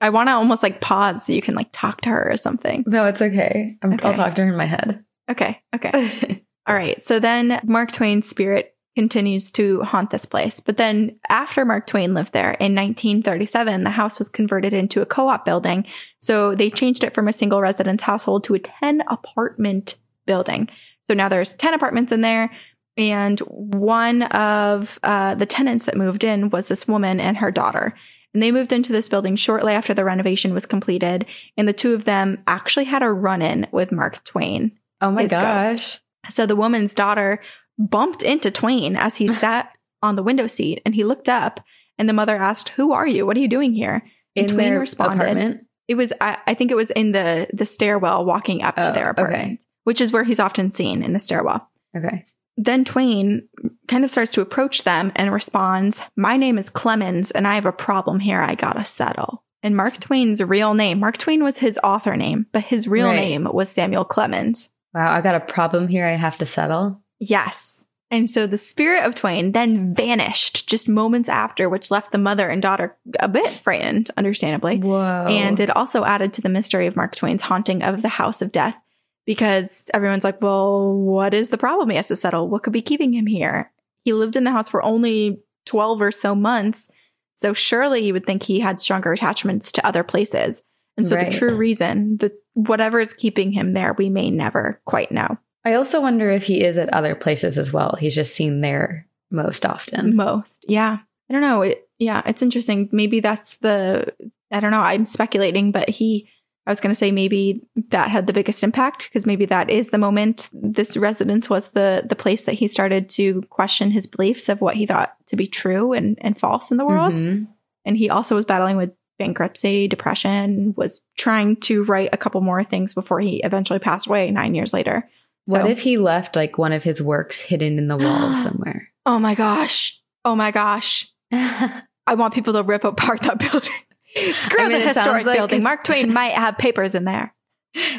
I 0.00 0.10
want 0.10 0.28
to 0.28 0.32
almost 0.32 0.62
like 0.62 0.80
pause 0.80 1.26
so 1.26 1.32
you 1.32 1.42
can 1.42 1.54
like 1.54 1.70
talk 1.72 2.00
to 2.02 2.10
her 2.10 2.30
or 2.30 2.36
something. 2.36 2.84
no, 2.86 3.04
it's 3.06 3.20
okay. 3.22 3.76
I'm, 3.82 3.92
I'll 4.02 4.10
Okay. 4.10 4.16
talk 4.16 4.34
to 4.36 4.42
her 4.44 4.50
in 4.50 4.56
my 4.56 4.66
head. 4.66 5.04
Okay. 5.30 5.60
Okay. 5.74 6.44
All 6.66 6.74
right. 6.74 7.00
So 7.02 7.18
then 7.18 7.60
Mark 7.64 7.90
Twain's 7.92 8.28
spirit 8.28 8.74
continues 8.94 9.50
to 9.52 9.82
haunt 9.82 10.10
this 10.10 10.24
place. 10.24 10.60
But 10.60 10.76
then 10.76 11.18
after 11.28 11.64
Mark 11.64 11.86
Twain 11.86 12.14
lived 12.14 12.32
there 12.32 12.52
in 12.52 12.74
1937, 12.74 13.84
the 13.84 13.90
house 13.90 14.18
was 14.18 14.28
converted 14.28 14.72
into 14.72 15.00
a 15.02 15.06
co 15.06 15.28
op 15.28 15.44
building. 15.44 15.84
So 16.20 16.54
they 16.54 16.70
changed 16.70 17.04
it 17.04 17.14
from 17.14 17.28
a 17.28 17.32
single 17.32 17.60
residence 17.60 18.02
household 18.02 18.44
to 18.44 18.54
a 18.54 18.58
10 18.58 19.02
apartment 19.08 19.96
building. 20.26 20.68
So 21.08 21.14
now 21.14 21.28
there's 21.28 21.54
10 21.54 21.74
apartments 21.74 22.12
in 22.12 22.20
there. 22.20 22.50
And 22.96 23.38
one 23.40 24.22
of 24.24 24.98
uh, 25.04 25.36
the 25.36 25.46
tenants 25.46 25.84
that 25.86 25.96
moved 25.96 26.24
in 26.24 26.50
was 26.50 26.66
this 26.66 26.88
woman 26.88 27.20
and 27.20 27.36
her 27.36 27.50
daughter. 27.52 27.94
And 28.34 28.42
they 28.42 28.52
moved 28.52 28.72
into 28.72 28.92
this 28.92 29.08
building 29.08 29.36
shortly 29.36 29.72
after 29.72 29.94
the 29.94 30.04
renovation 30.04 30.52
was 30.54 30.66
completed. 30.66 31.24
And 31.56 31.66
the 31.66 31.72
two 31.72 31.94
of 31.94 32.04
them 32.04 32.42
actually 32.46 32.84
had 32.84 33.02
a 33.02 33.10
run 33.10 33.42
in 33.42 33.66
with 33.72 33.90
Mark 33.92 34.22
Twain. 34.24 34.72
oh 35.00 35.10
my 35.10 35.22
His 35.22 35.30
ghost. 35.30 35.40
gosh. 35.42 36.00
So 36.30 36.44
the 36.46 36.56
woman's 36.56 36.94
daughter 36.94 37.40
bumped 37.78 38.22
into 38.22 38.50
Twain 38.50 38.96
as 38.96 39.16
he 39.16 39.26
sat 39.44 39.70
on 40.02 40.14
the 40.14 40.22
window 40.22 40.46
seat 40.46 40.82
and 40.84 40.94
he 40.94 41.04
looked 41.04 41.28
up 41.28 41.60
and 41.98 42.08
the 42.08 42.12
mother 42.12 42.36
asked, 42.36 42.68
Who 42.70 42.92
are 42.92 43.06
you? 43.06 43.24
What 43.26 43.36
are 43.36 43.40
you 43.40 43.48
doing 43.48 43.72
here? 43.72 44.02
And 44.36 44.48
In 44.50 44.54
Twain 44.54 44.70
their 44.70 44.80
responded- 44.80 45.22
apartment. 45.22 45.64
It 45.88 45.96
was, 45.96 46.12
I, 46.20 46.36
I 46.46 46.52
think 46.52 46.70
it 46.70 46.76
was 46.76 46.90
in 46.90 47.12
the, 47.12 47.48
the 47.54 47.64
stairwell 47.64 48.26
walking 48.26 48.62
up 48.62 48.76
to 48.76 48.90
Oh, 48.90 48.92
their 48.92 49.08
okay. 49.10 49.22
apartment, 49.22 49.64
which 49.84 50.02
is 50.02 50.12
where 50.12 50.22
he's 50.22 50.38
often 50.38 50.70
seen 50.70 51.02
in 51.02 51.14
the 51.14 51.18
stairwell. 51.18 51.66
Okay. 51.96 52.26
Then 52.60 52.84
Twain 52.84 53.48
kind 53.86 54.04
of 54.04 54.10
starts 54.10 54.32
to 54.32 54.40
approach 54.40 54.82
them 54.82 55.12
and 55.14 55.32
responds, 55.32 56.00
My 56.16 56.36
name 56.36 56.58
is 56.58 56.68
Clemens 56.68 57.30
and 57.30 57.46
I 57.46 57.54
have 57.54 57.66
a 57.66 57.72
problem 57.72 58.18
here 58.18 58.40
I 58.42 58.56
gotta 58.56 58.84
settle. 58.84 59.44
And 59.62 59.76
Mark 59.76 59.98
Twain's 60.00 60.42
real 60.42 60.74
name, 60.74 60.98
Mark 60.98 61.18
Twain 61.18 61.44
was 61.44 61.58
his 61.58 61.78
author 61.84 62.16
name, 62.16 62.46
but 62.52 62.64
his 62.64 62.88
real 62.88 63.06
Right. 63.06 63.16
name 63.20 63.48
was 63.50 63.68
Samuel 63.68 64.04
Clemens. 64.04 64.70
Wow, 64.92 65.12
I 65.12 65.20
got 65.20 65.36
a 65.36 65.40
problem 65.40 65.86
here 65.86 66.04
I 66.04 66.12
have 66.12 66.36
to 66.38 66.46
settle. 66.46 67.00
Yes. 67.20 67.84
And 68.10 68.28
so 68.28 68.46
the 68.46 68.56
spirit 68.56 69.04
of 69.04 69.14
Twain 69.14 69.52
then 69.52 69.94
vanished 69.94 70.68
just 70.68 70.88
moments 70.88 71.28
after, 71.28 71.68
which 71.68 71.90
left 71.90 72.10
the 72.10 72.18
mother 72.18 72.48
and 72.48 72.60
daughter 72.62 72.96
a 73.20 73.28
bit 73.28 73.46
frightened, 73.48 74.10
understandably. 74.16 74.78
Whoa. 74.78 75.26
And 75.28 75.60
it 75.60 75.70
also 75.76 76.04
added 76.04 76.32
to 76.32 76.40
the 76.40 76.48
mystery 76.48 76.86
of 76.86 76.96
Mark 76.96 77.14
Twain's 77.14 77.42
haunting 77.42 77.82
of 77.82 78.02
the 78.02 78.08
House 78.08 78.40
of 78.42 78.50
Death 78.50 78.80
because 79.28 79.84
everyone's 79.92 80.24
like, 80.24 80.40
well, 80.40 80.90
what 80.90 81.34
is 81.34 81.50
the 81.50 81.58
problem 81.58 81.90
he 81.90 81.96
has 81.96 82.08
to 82.08 82.16
settle? 82.16 82.48
What 82.48 82.62
could 82.62 82.72
be 82.72 82.80
keeping 82.80 83.12
him 83.12 83.26
here? 83.26 83.70
He 84.02 84.14
lived 84.14 84.36
in 84.36 84.44
the 84.44 84.50
house 84.50 84.70
for 84.70 84.82
only 84.82 85.38
12 85.66 86.00
or 86.00 86.10
so 86.10 86.34
months. 86.34 86.88
So 87.34 87.52
surely 87.52 88.00
you 88.06 88.14
would 88.14 88.24
think 88.24 88.42
he 88.42 88.58
had 88.58 88.80
stronger 88.80 89.12
attachments 89.12 89.70
to 89.72 89.86
other 89.86 90.02
places. 90.02 90.62
And 90.96 91.06
so 91.06 91.14
Right. 91.14 91.30
the 91.30 91.38
true 91.38 91.54
reason, 91.54 92.16
the 92.16 92.32
whatever 92.54 93.00
is 93.00 93.12
keeping 93.12 93.52
him 93.52 93.74
there, 93.74 93.92
we 93.92 94.08
may 94.08 94.30
never 94.30 94.80
quite 94.86 95.12
know. 95.12 95.36
I 95.62 95.74
also 95.74 96.00
wonder 96.00 96.30
if 96.30 96.44
he 96.44 96.64
is 96.64 96.78
at 96.78 96.88
other 96.94 97.14
places 97.14 97.58
as 97.58 97.70
well. 97.70 97.96
He's 98.00 98.14
just 98.14 98.34
seen 98.34 98.62
there 98.62 99.06
most 99.30 99.66
often. 99.66 100.16
most 100.16 100.64
yeah 100.70 101.00
i 101.28 101.32
don't 101.34 101.42
know 101.42 101.60
it, 101.60 101.86
yeah 101.98 102.22
it's 102.24 102.40
interesting 102.40 102.88
maybe 102.92 103.20
that's 103.20 103.56
the 103.56 104.10
i 104.50 104.58
don't 104.58 104.70
know 104.70 104.80
i'm 104.80 105.04
speculating 105.04 105.70
but 105.70 105.86
he 105.90 106.26
i 106.68 106.70
was 106.70 106.78
going 106.80 106.90
to 106.90 106.94
say 106.94 107.10
maybe 107.10 107.62
that 107.90 108.10
had 108.10 108.26
the 108.26 108.32
biggest 108.32 108.62
impact 108.62 109.08
because 109.08 109.26
maybe 109.26 109.46
that 109.46 109.68
is 109.70 109.90
the 109.90 109.98
moment 109.98 110.48
this 110.52 110.96
residence 110.96 111.48
was 111.50 111.68
the 111.68 112.04
the 112.08 112.14
place 112.16 112.44
that 112.44 112.54
he 112.54 112.68
started 112.68 113.08
to 113.08 113.42
question 113.50 113.90
his 113.90 114.06
beliefs 114.06 114.48
of 114.48 114.60
what 114.60 114.76
he 114.76 114.86
thought 114.86 115.16
to 115.26 115.34
be 115.36 115.46
true 115.46 115.92
and 115.92 116.16
and 116.20 116.38
false 116.38 116.70
in 116.70 116.76
the 116.76 116.86
world 116.86 117.14
Mhm. 117.14 117.48
and 117.84 117.96
he 117.96 118.08
also 118.10 118.34
was 118.36 118.44
battling 118.44 118.76
with 118.76 118.92
bankruptcy 119.18 119.88
depression 119.88 120.74
was 120.76 121.00
trying 121.16 121.56
to 121.56 121.82
write 121.82 122.10
a 122.12 122.16
couple 122.16 122.40
more 122.40 122.62
things 122.62 122.94
before 122.94 123.18
he 123.18 123.38
eventually 123.42 123.80
passed 123.80 124.06
away 124.06 124.30
nine 124.30 124.54
years 124.54 124.72
later 124.72 125.08
What 125.46 125.68
if 125.70 125.80
he 125.80 125.98
left 125.98 126.36
like 126.36 126.56
one 126.58 126.72
of 126.72 126.84
his 126.84 127.02
works 127.02 127.40
hidden 127.40 127.78
in 127.78 127.88
the 127.88 127.96
wall 127.96 128.32
somewhere? 128.44 128.88
oh 129.06 129.18
my 129.18 129.34
gosh 129.34 130.00
oh 130.24 130.36
my 130.36 130.50
gosh 130.52 131.10
I 131.32 132.14
want 132.14 132.32
people 132.32 132.52
to 132.54 132.62
rip 132.62 132.84
apart 132.84 133.20
that 133.22 133.38
building. 133.52 133.70
Screw 134.14 134.64
I 134.64 134.68
mean, 134.68 134.80
the 134.80 134.88
historic 134.88 135.24
like- 135.26 135.38
building. 135.38 135.62
Mark 135.62 135.84
Twain 135.84 136.12
might 136.12 136.32
have 136.32 136.58
papers 136.58 136.94
in 136.94 137.04
there. 137.04 137.34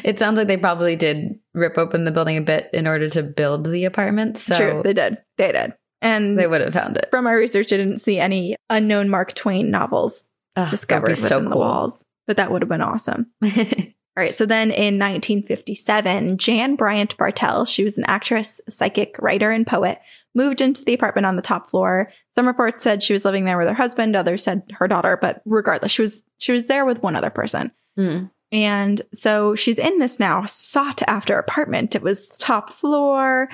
it 0.04 0.18
sounds 0.18 0.36
like 0.36 0.48
they 0.48 0.56
probably 0.56 0.96
did 0.96 1.38
rip 1.54 1.78
open 1.78 2.04
the 2.04 2.10
building 2.10 2.36
a 2.36 2.40
bit 2.40 2.68
in 2.72 2.86
order 2.86 3.08
to 3.10 3.22
build 3.22 3.64
the 3.64 3.84
apartment. 3.84 4.36
So 4.38 4.54
True, 4.56 4.80
they 4.82 4.92
did. 4.92 5.18
They 5.38 5.52
did. 5.52 5.74
And 6.02 6.38
they 6.38 6.46
would 6.46 6.60
have 6.62 6.72
found 6.72 6.96
it. 6.96 7.08
from 7.10 7.24
my 7.24 7.32
research, 7.32 7.72
I 7.72 7.76
didn't 7.76 7.98
see 8.00 8.18
any 8.18 8.56
unknown 8.70 9.08
Mark 9.10 9.34
Twain 9.34 9.70
novels 9.70 10.24
Ugh, 10.56 10.70
discovered 10.70 11.10
within 11.10 11.28
so 11.28 11.40
the 11.42 11.56
walls. 11.56 12.04
But 12.26 12.38
that 12.38 12.50
would 12.50 12.62
have 12.62 12.68
been 12.68 12.80
awesome. 12.80 13.26
All 14.20 14.26
right. 14.26 14.34
So 14.34 14.44
then 14.44 14.70
in 14.70 14.98
1957, 14.98 16.36
Jan 16.36 16.76
Bryant 16.76 17.16
Bartell, 17.16 17.64
she 17.64 17.84
was 17.84 17.96
an 17.96 18.04
actress, 18.04 18.60
psychic, 18.68 19.16
writer, 19.18 19.50
and 19.50 19.66
poet, 19.66 19.98
moved 20.34 20.60
into 20.60 20.84
the 20.84 20.92
apartment 20.92 21.24
on 21.24 21.36
the 21.36 21.42
top 21.42 21.70
floor. 21.70 22.12
Some 22.34 22.46
reports 22.46 22.82
said 22.82 23.02
she 23.02 23.14
was 23.14 23.24
living 23.24 23.46
there 23.46 23.56
with 23.56 23.68
her 23.68 23.72
husband, 23.72 24.14
others 24.14 24.42
said 24.42 24.62
her 24.74 24.86
daughter, 24.86 25.16
but 25.16 25.40
regardless, 25.46 25.92
she 25.92 26.02
was 26.02 26.22
she 26.36 26.52
was 26.52 26.66
there 26.66 26.84
with 26.84 27.02
one 27.02 27.16
other 27.16 27.30
person. 27.30 27.70
Hmm. 27.96 28.24
And 28.52 29.00
so 29.14 29.54
she's 29.54 29.78
in 29.78 29.98
this 30.00 30.20
now 30.20 30.44
sought 30.44 31.00
after 31.08 31.38
apartment. 31.38 31.94
It 31.94 32.02
was 32.02 32.28
top 32.28 32.68
floor, 32.68 33.48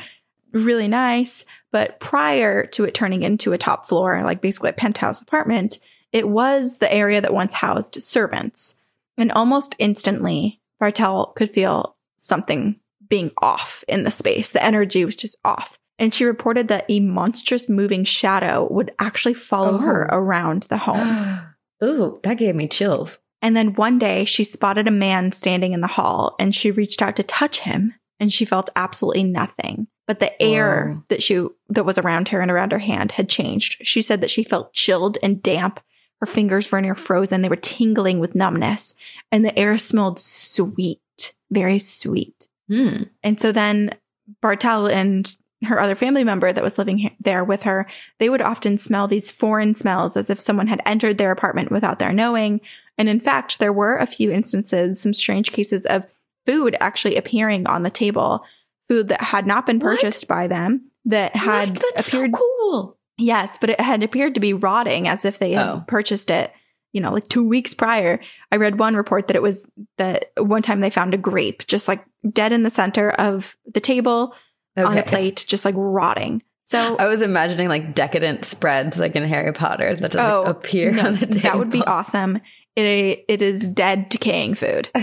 really 0.51 0.89
nice. 0.89 1.45
But 1.71 2.01
prior 2.01 2.67
to 2.67 2.83
it 2.87 2.95
turning 2.95 3.23
into 3.23 3.53
a 3.53 3.59
top 3.59 3.85
floor, 3.87 4.21
like 4.25 4.41
basically 4.41 4.71
a 4.71 4.73
penthouse 4.73 5.21
apartment, 5.21 5.79
it 6.11 6.29
was 6.29 6.79
the 6.79 6.93
area 6.93 7.21
that 7.21 7.33
once 7.33 7.53
housed 7.53 8.03
servants. 8.03 8.75
And 9.19 9.33
almost 9.33 9.75
instantly, 9.79 10.61
Bartell 10.79 11.33
could 11.37 11.51
feel 11.51 11.97
something 12.17 12.81
being 13.09 13.31
off 13.39 13.85
in 13.89 14.03
the 14.03 14.11
space. 14.11 14.51
The 14.51 14.65
energy 14.65 15.05
was 15.05 15.17
just 15.17 15.37
off. 15.45 15.79
And 15.99 16.13
she 16.13 16.25
reported 16.25 16.69
that 16.69 16.85
a 16.89 17.01
monstrous 17.01 17.69
moving 17.69 18.05
shadow 18.05 18.69
would 18.71 18.93
actually 18.99 19.35
follow 19.35 19.75
oh. 19.75 19.79
her 19.79 20.09
Oh. 20.13 20.19
around 20.19 20.65
the 20.65 20.79
home. 20.79 21.41
Ooh, 21.85 22.21
that 22.23 22.39
gave 22.39 22.55
me 22.55 22.69
chills. 22.69 23.19
And 23.43 23.57
then 23.57 23.75
one 23.75 23.99
day 23.99 24.25
she 24.25 24.45
spotted 24.45 24.89
a 24.89 24.93
man 24.93 25.33
standing 25.33 25.73
in 25.73 25.81
the 25.81 25.87
hall 25.87 26.35
and 26.39 26.55
she 26.55 26.71
reached 26.71 27.03
out 27.03 27.17
to 27.17 27.23
touch 27.23 27.61
him 27.61 27.95
and 28.19 28.33
she 28.33 28.45
felt 28.45 28.71
absolutely 28.77 29.25
nothing. 29.25 29.87
But 30.07 30.21
the 30.21 30.41
air 30.43 30.95
Whoa. 30.95 31.03
that 31.09 31.23
she 31.23 31.47
that 31.69 31.85
was 31.85 31.99
around 31.99 32.29
her 32.29 32.41
and 32.41 32.51
around 32.51 32.73
her 32.73 32.79
hand 32.79 33.13
had 33.13 33.29
changed. 33.29 33.77
She 33.83 34.03
said 34.03 34.21
that 34.21 34.31
she 34.31 34.45
felt 34.45 34.73
chilled 34.73 35.19
and 35.23 35.43
damp. 35.43 35.81
Her 36.21 36.27
fingers 36.27 36.73
were 36.73 36.81
near 36.81 36.95
frozen. 36.95 37.43
They 37.43 37.49
were 37.49 37.57
tingling 37.57 38.19
with 38.21 38.35
numbness. 38.35 38.95
And 39.31 39.45
the 39.45 39.57
air 39.59 39.77
smelled 39.77 40.19
sweet, 40.19 41.35
very 41.51 41.79
sweet. 41.79 42.49
Hmm. 42.69 43.05
And 43.23 43.41
so 43.41 43.53
then 43.53 43.95
Bartell 44.41 44.87
and 44.87 45.37
her 45.65 45.81
other 45.81 45.95
family 45.95 46.25
member 46.25 46.53
that 46.53 46.63
was 46.65 46.79
living 46.79 47.15
there 47.21 47.45
with 47.45 47.63
her, 47.63 47.87
they 48.19 48.29
would 48.29 48.43
often 48.43 48.79
smell 48.79 49.09
these 49.09 49.31
foreign 49.31 49.75
smells 49.75 50.17
as 50.17 50.31
if 50.31 50.41
someone 50.41 50.67
had 50.67 50.83
entered 50.85 51.19
their 51.19 51.33
apartment 51.33 51.71
without 51.71 51.99
their 51.99 52.13
knowing. 52.13 52.61
And 52.99 53.09
in 53.09 53.21
fact, 53.21 53.59
there 53.59 53.73
were 53.73 53.97
a 53.97 54.07
few 54.07 54.31
instances, 54.31 55.01
some 55.01 55.15
strange 55.15 55.53
cases 55.53 55.87
of 55.87 56.05
food 56.45 56.77
actually 56.81 57.17
appearing 57.17 57.67
on 57.67 57.83
the 57.83 57.91
table, 57.91 58.45
food 58.89 59.09
that 59.09 59.21
had 59.21 59.47
not 59.47 59.67
been 59.67 59.79
What? 59.79 59.97
purchased 59.97 60.29
by 60.29 60.47
them, 60.47 60.91
that 61.07 61.35
had 61.35 61.71
What? 61.71 61.83
That's 61.95 62.09
appeared 62.09 62.35
so 62.35 62.39
cool. 62.39 62.96
Yes, 63.19 63.57
but 63.61 63.71
it 63.71 63.81
had 63.81 64.03
appeared 64.03 64.35
to 64.35 64.41
be 64.41 64.53
rotting 64.53 65.09
as 65.09 65.25
if 65.25 65.39
they 65.39 65.53
had 65.53 65.67
Oh. 65.67 65.85
purchased 65.87 66.31
it, 66.31 66.53
you 66.93 67.01
know, 67.01 67.13
like 67.13 67.29
two 67.29 67.47
weeks 67.47 67.73
prior. 67.75 68.21
I 68.53 68.57
read 68.57 68.79
one 68.79 68.95
report 68.97 69.29
that 69.29 69.37
it 69.37 69.43
was 69.43 69.67
that 69.99 70.33
one 70.37 70.63
time 70.63 70.81
they 70.81 70.91
found 70.91 71.15
a 71.15 71.19
grape 71.19 71.67
just 71.67 71.89
like 71.89 72.05
dead 72.31 72.53
in 72.53 72.63
the 72.63 72.71
center 72.71 73.11
of 73.13 73.57
the 73.73 73.81
table 73.81 74.35
on 74.77 74.99
a 74.99 75.03
plate, 75.03 75.45
just 75.49 75.65
like 75.65 75.75
rotting. 75.77 76.43
So 76.65 76.97
I 76.97 77.07
was 77.07 77.23
imagining 77.23 77.69
like 77.69 77.95
decadent 77.95 78.45
spreads 78.45 78.99
like 78.99 79.15
in 79.17 79.23
Harry 79.25 79.53
Potter 79.53 79.95
that 79.95 80.13
just 80.13 80.17
like, 80.17 80.33
oh, 80.33 80.43
appear 80.45 80.91
Oh, 80.91 80.95
no, 80.95 81.07
on 81.07 81.15
the 81.15 81.27
table. 81.27 81.41
that 81.41 81.59
would 81.59 81.71
be 81.71 81.83
awesome. 81.85 82.41
It 82.75 83.25
it 83.29 83.41
is 83.41 83.67
dead, 83.67 84.09
decaying 84.11 84.55
food. 84.57 84.89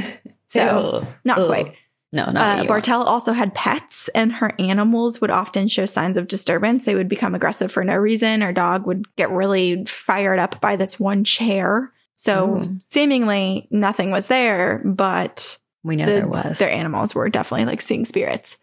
So 0.45 1.01
Ew. 1.01 1.07
not 1.25 1.39
Ugh. 1.39 1.47
quite. 1.47 1.73
No, 2.13 2.29
not 2.29 2.59
Uh, 2.59 2.63
Bartell 2.65 3.01
also 3.03 3.33
had 3.33 3.53
pets, 3.55 4.07
and 4.15 4.31
her 4.33 4.51
animals 4.59 5.19
would 5.19 5.31
often 5.31 5.67
show 5.67 5.85
signs 5.87 6.15
of 6.15 6.27
disturbance. 6.27 6.85
They 6.85 6.93
would 6.95 7.09
become 7.09 7.33
aggressive 7.35 7.71
for 7.71 7.83
no 7.83 7.95
reason. 7.95 8.41
Her 8.41 8.53
dog 8.53 8.85
would 8.85 9.13
get 9.15 9.31
really 9.31 9.83
fired 9.85 10.37
up 10.39 10.61
by 10.61 10.75
this 10.75 10.99
one 10.99 11.23
chair. 11.23 11.91
So 12.13 12.59
Oh. 12.61 12.69
seemingly 12.81 13.67
nothing 13.71 14.11
was 14.11 14.27
there, 14.27 14.81
but 14.85 15.57
we 15.83 15.95
know 15.95 16.05
the- 16.05 16.11
there 16.11 16.27
was. 16.27 16.59
their 16.59 16.69
animals 16.71 17.15
were 17.15 17.27
definitely 17.29 17.65
like 17.65 17.81
seeing 17.81 18.05
spirits. 18.05 18.57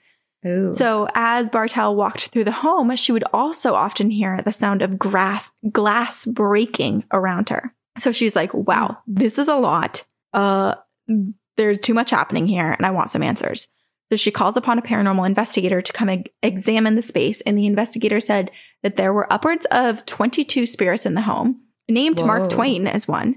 Ooh. 0.46 0.72
So 0.72 1.08
as 1.14 1.50
Bartell 1.50 1.96
walked 1.96 2.28
through 2.28 2.44
the 2.44 2.52
home, 2.52 2.94
she 2.96 3.10
would 3.12 3.24
also 3.32 3.74
often 3.74 4.10
hear 4.10 4.40
the 4.42 4.52
sound 4.52 4.80
of 4.80 4.98
grass 4.98 5.50
glass 5.72 6.24
breaking 6.24 7.04
around 7.12 7.48
her. 7.50 7.74
So 7.98 8.12
she's 8.12 8.36
like, 8.36 8.54
"Wow, 8.54 8.98
this 9.08 9.38
is 9.38 9.48
a 9.48 9.56
lot. 9.56 10.04
Uh 10.32 10.76
there's 11.60 11.78
too 11.78 11.94
much 11.94 12.10
happening 12.10 12.48
here 12.48 12.72
and 12.72 12.86
I 12.86 12.90
want 12.90 13.10
some 13.10 13.22
answers." 13.22 13.68
So 14.10 14.16
she 14.16 14.32
calls 14.32 14.56
upon 14.56 14.78
a 14.78 14.82
paranormal 14.82 15.26
investigator 15.26 15.80
to 15.80 15.92
come 15.92 16.10
e- 16.10 16.24
examine 16.42 16.96
the 16.96 17.02
space 17.02 17.40
and 17.42 17.56
the 17.56 17.66
investigator 17.66 18.18
said 18.18 18.50
that 18.82 18.96
there 18.96 19.12
were 19.12 19.32
upwards 19.32 19.66
of 19.70 20.04
22 20.06 20.66
spirits 20.66 21.06
in 21.06 21.14
the 21.14 21.20
home, 21.20 21.60
named 21.88 22.20
Whoa. 22.20 22.26
Mark 22.26 22.50
Twain 22.50 22.88
as 22.88 23.06
one, 23.06 23.36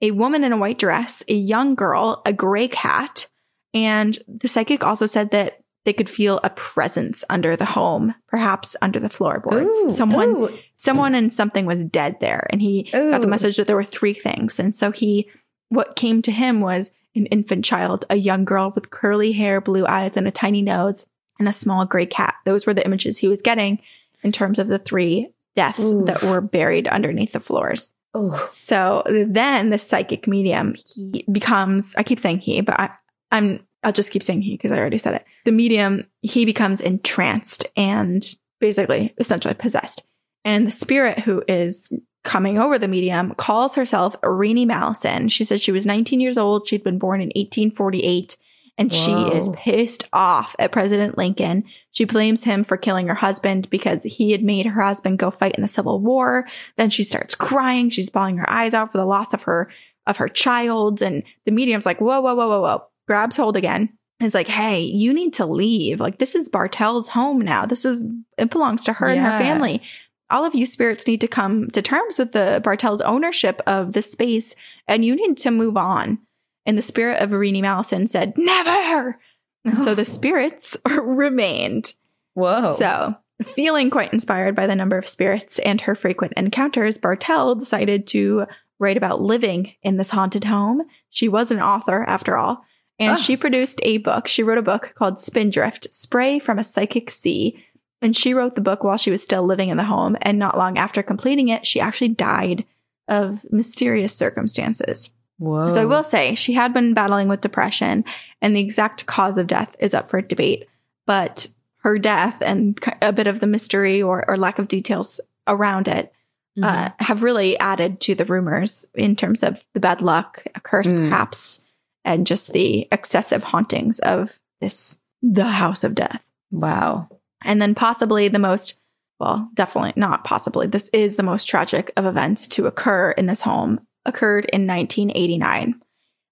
a 0.00 0.12
woman 0.12 0.44
in 0.44 0.52
a 0.52 0.56
white 0.56 0.78
dress, 0.78 1.22
a 1.28 1.34
young 1.34 1.74
girl, 1.74 2.22
a 2.24 2.32
gray 2.32 2.68
cat, 2.68 3.26
and 3.74 4.18
the 4.28 4.48
psychic 4.48 4.84
also 4.84 5.06
said 5.06 5.30
that 5.32 5.60
they 5.84 5.92
could 5.92 6.08
feel 6.08 6.40
a 6.42 6.50
presence 6.50 7.24
under 7.28 7.56
the 7.56 7.64
home, 7.64 8.14
perhaps 8.28 8.76
under 8.80 8.98
the 8.98 9.10
floorboards. 9.10 9.76
Ooh, 9.76 9.90
someone, 9.90 10.28
ooh. 10.28 10.58
someone, 10.76 11.14
and 11.14 11.32
something 11.32 11.66
was 11.66 11.84
dead 11.84 12.16
there, 12.20 12.46
and 12.50 12.62
he 12.62 12.88
got 12.92 13.20
the 13.20 13.26
message 13.26 13.56
that 13.56 13.66
there 13.66 13.76
were 13.76 13.84
three 13.84 14.14
things. 14.14 14.58
And 14.58 14.74
so 14.74 14.90
he, 14.90 15.28
what 15.68 15.96
came 15.96 16.22
to 16.22 16.32
him 16.32 16.60
was 16.60 16.90
an 17.14 17.26
infant 17.26 17.64
child, 17.64 18.04
a 18.10 18.16
young 18.16 18.44
girl 18.44 18.72
with 18.74 18.90
curly 18.90 19.32
hair, 19.32 19.60
blue 19.60 19.86
eyes, 19.86 20.12
and 20.16 20.26
a 20.26 20.32
tiny 20.32 20.62
nose, 20.62 21.06
and 21.38 21.48
a 21.48 21.52
small 21.52 21.84
gray 21.84 22.06
cat. 22.06 22.34
Those 22.44 22.66
were 22.66 22.74
the 22.74 22.84
images 22.84 23.18
he 23.18 23.28
was 23.28 23.42
getting 23.42 23.80
in 24.22 24.32
terms 24.32 24.58
of 24.58 24.68
the 24.68 24.78
three 24.78 25.28
deaths 25.54 25.92
Oof. 25.92 26.06
that 26.06 26.22
were 26.22 26.40
buried 26.40 26.88
underneath 26.88 27.32
the 27.32 27.40
floors. 27.40 27.92
Ooh. 28.16 28.36
So 28.46 29.02
then 29.06 29.70
the 29.70 29.78
psychic 29.78 30.26
medium, 30.26 30.74
he 30.94 31.24
becomes, 31.30 31.94
I 31.96 32.02
keep 32.02 32.20
saying 32.20 32.40
he, 32.40 32.60
but 32.60 32.78
I, 32.78 32.90
I'm, 33.32 33.66
I'll 33.82 33.92
just 33.92 34.10
keep 34.10 34.22
saying 34.22 34.42
he 34.42 34.56
because 34.56 34.72
I 34.72 34.78
already 34.78 34.98
said 34.98 35.14
it. 35.14 35.24
The 35.44 35.52
medium, 35.52 36.06
he 36.22 36.44
becomes 36.44 36.80
entranced 36.80 37.66
and 37.76 38.24
basically 38.60 39.14
essentially 39.18 39.54
possessed. 39.54 40.04
And 40.44 40.66
the 40.66 40.70
spirit 40.70 41.18
who 41.18 41.42
is 41.48 41.92
coming 42.24 42.58
over 42.58 42.78
the 42.78 42.88
medium 42.88 43.34
calls 43.34 43.74
herself 43.74 44.16
Renee 44.22 44.66
Mallison. 44.66 45.30
She 45.30 45.44
said 45.44 45.60
she 45.60 45.72
was 45.72 45.86
19 45.86 46.20
years 46.20 46.38
old. 46.38 46.66
She'd 46.66 46.82
been 46.82 46.98
born 46.98 47.20
in 47.20 47.28
1848 47.28 48.36
and 48.76 48.92
she 48.92 49.12
is 49.12 49.48
pissed 49.54 50.08
off 50.12 50.56
at 50.58 50.72
President 50.72 51.16
Lincoln. 51.16 51.64
She 51.92 52.04
blames 52.04 52.42
him 52.42 52.64
for 52.64 52.76
killing 52.76 53.06
her 53.06 53.14
husband 53.14 53.70
because 53.70 54.02
he 54.02 54.32
had 54.32 54.42
made 54.42 54.66
her 54.66 54.82
husband 54.82 55.18
go 55.18 55.30
fight 55.30 55.54
in 55.54 55.62
the 55.62 55.68
Civil 55.68 56.00
War. 56.00 56.48
Then 56.76 56.90
she 56.90 57.04
starts 57.04 57.36
crying. 57.36 57.88
She's 57.88 58.10
bawling 58.10 58.38
her 58.38 58.50
eyes 58.50 58.74
out 58.74 58.90
for 58.90 58.98
the 58.98 59.06
loss 59.06 59.32
of 59.32 59.42
her 59.42 59.70
of 60.06 60.16
her 60.16 60.28
child. 60.28 61.02
And 61.02 61.22
the 61.44 61.52
medium's 61.52 61.86
like, 61.86 62.00
whoa, 62.00 62.20
whoa, 62.20 62.34
whoa, 62.34 62.48
whoa, 62.48 62.60
whoa. 62.60 62.84
Grabs 63.06 63.36
hold 63.36 63.56
again. 63.56 63.96
And 64.20 64.26
is 64.26 64.34
like, 64.34 64.48
hey, 64.48 64.80
you 64.80 65.12
need 65.12 65.34
to 65.34 65.46
leave. 65.46 66.00
Like 66.00 66.18
this 66.18 66.34
is 66.34 66.48
Bartell's 66.48 67.08
home 67.08 67.40
now. 67.40 67.66
This 67.66 67.84
is 67.84 68.04
it 68.38 68.50
belongs 68.50 68.84
to 68.84 68.92
her 68.92 69.06
and 69.06 69.20
her 69.20 69.38
family. 69.38 69.82
All 70.30 70.44
of 70.44 70.54
you 70.54 70.66
spirits 70.66 71.06
need 71.06 71.20
to 71.20 71.28
come 71.28 71.70
to 71.70 71.82
terms 71.82 72.18
with 72.18 72.32
the 72.32 72.60
Bartell's 72.64 73.00
ownership 73.02 73.60
of 73.66 73.92
this 73.92 74.10
space, 74.10 74.54
and 74.88 75.04
you 75.04 75.14
need 75.14 75.36
to 75.38 75.50
move 75.50 75.76
on. 75.76 76.18
And 76.66 76.78
the 76.78 76.82
spirit 76.82 77.20
of 77.20 77.30
Renee 77.32 77.60
Mallison 77.62 78.08
said, 78.08 78.32
Never. 78.38 79.18
And 79.64 79.82
so 79.82 79.94
the 79.94 80.04
spirits 80.06 80.76
remained. 80.90 81.92
Whoa. 82.34 82.76
So, 82.78 83.14
feeling 83.42 83.90
quite 83.90 84.12
inspired 84.12 84.54
by 84.56 84.66
the 84.66 84.74
number 84.76 84.96
of 84.98 85.06
spirits 85.06 85.58
and 85.60 85.80
her 85.82 85.94
frequent 85.94 86.32
encounters, 86.36 86.98
Bartell 86.98 87.54
decided 87.54 88.06
to 88.08 88.46
write 88.78 88.96
about 88.96 89.20
living 89.20 89.72
in 89.82 89.98
this 89.98 90.10
haunted 90.10 90.44
home. 90.44 90.82
She 91.10 91.28
was 91.28 91.50
an 91.50 91.60
author, 91.60 92.02
after 92.04 92.36
all, 92.36 92.64
and 92.98 93.12
Ah. 93.12 93.16
she 93.16 93.36
produced 93.36 93.78
a 93.82 93.98
book. 93.98 94.26
She 94.26 94.42
wrote 94.42 94.58
a 94.58 94.62
book 94.62 94.94
called 94.96 95.20
Spindrift 95.20 95.92
Spray 95.94 96.38
from 96.38 96.58
a 96.58 96.64
Psychic 96.64 97.10
Sea. 97.10 97.62
And 98.02 98.14
she 98.16 98.34
wrote 98.34 98.54
the 98.54 98.60
book 98.60 98.84
while 98.84 98.96
she 98.98 99.10
was 99.10 99.22
still 99.22 99.44
living 99.44 99.70
in 99.70 99.76
the 99.76 99.84
home. 99.84 100.16
And 100.22 100.38
not 100.38 100.58
long 100.58 100.76
after 100.78 101.02
completing 101.02 101.48
it, 101.48 101.66
she 101.66 101.80
actually 101.80 102.08
died 102.08 102.64
of 103.08 103.44
mysterious 103.50 104.14
circumstances. 104.14 105.10
Whoa. 105.38 105.70
So 105.70 105.82
I 105.82 105.86
will 105.86 106.04
say 106.04 106.34
she 106.34 106.52
had 106.52 106.72
been 106.72 106.94
battling 106.94 107.28
with 107.28 107.40
depression, 107.40 108.04
and 108.40 108.54
the 108.54 108.60
exact 108.60 109.06
cause 109.06 109.36
of 109.38 109.46
death 109.46 109.74
is 109.78 109.94
up 109.94 110.08
for 110.10 110.20
debate. 110.20 110.68
But 111.06 111.48
her 111.78 111.98
death 111.98 112.40
and 112.40 112.78
a 113.02 113.12
bit 113.12 113.26
of 113.26 113.40
the 113.40 113.46
mystery 113.46 114.00
or, 114.00 114.24
or 114.28 114.36
lack 114.36 114.58
of 114.58 114.68
details 114.68 115.20
around 115.46 115.88
it 115.88 116.12
Mm-hmm. 116.56 116.64
uh, 116.64 116.90
have 117.00 117.24
really 117.24 117.58
added 117.58 117.98
to 118.02 118.14
the 118.14 118.24
rumors 118.26 118.86
in 118.94 119.16
terms 119.16 119.42
of 119.42 119.64
the 119.72 119.80
bad 119.80 120.00
luck, 120.00 120.44
a 120.54 120.60
curse 120.60 120.86
Mm. 120.86 121.08
perhaps, 121.08 121.60
and 122.04 122.28
just 122.28 122.52
the 122.52 122.86
excessive 122.92 123.42
hauntings 123.42 123.98
of 123.98 124.38
this 124.60 124.98
the 125.20 125.46
house 125.46 125.82
of 125.82 125.96
death. 125.96 126.30
Wow. 126.52 127.08
And 127.44 127.60
then 127.60 127.74
possibly 127.74 128.28
the 128.28 128.38
most, 128.38 128.80
well, 129.20 129.50
definitely 129.54 129.92
not 129.96 130.24
possibly, 130.24 130.66
this 130.66 130.88
is 130.92 131.16
the 131.16 131.22
most 131.22 131.44
tragic 131.46 131.92
of 131.96 132.06
events 132.06 132.48
to 132.48 132.66
occur 132.66 133.12
in 133.12 133.26
this 133.26 133.42
home, 133.42 133.80
occurred 134.04 134.46
in 134.46 134.66
1989. 134.66 135.80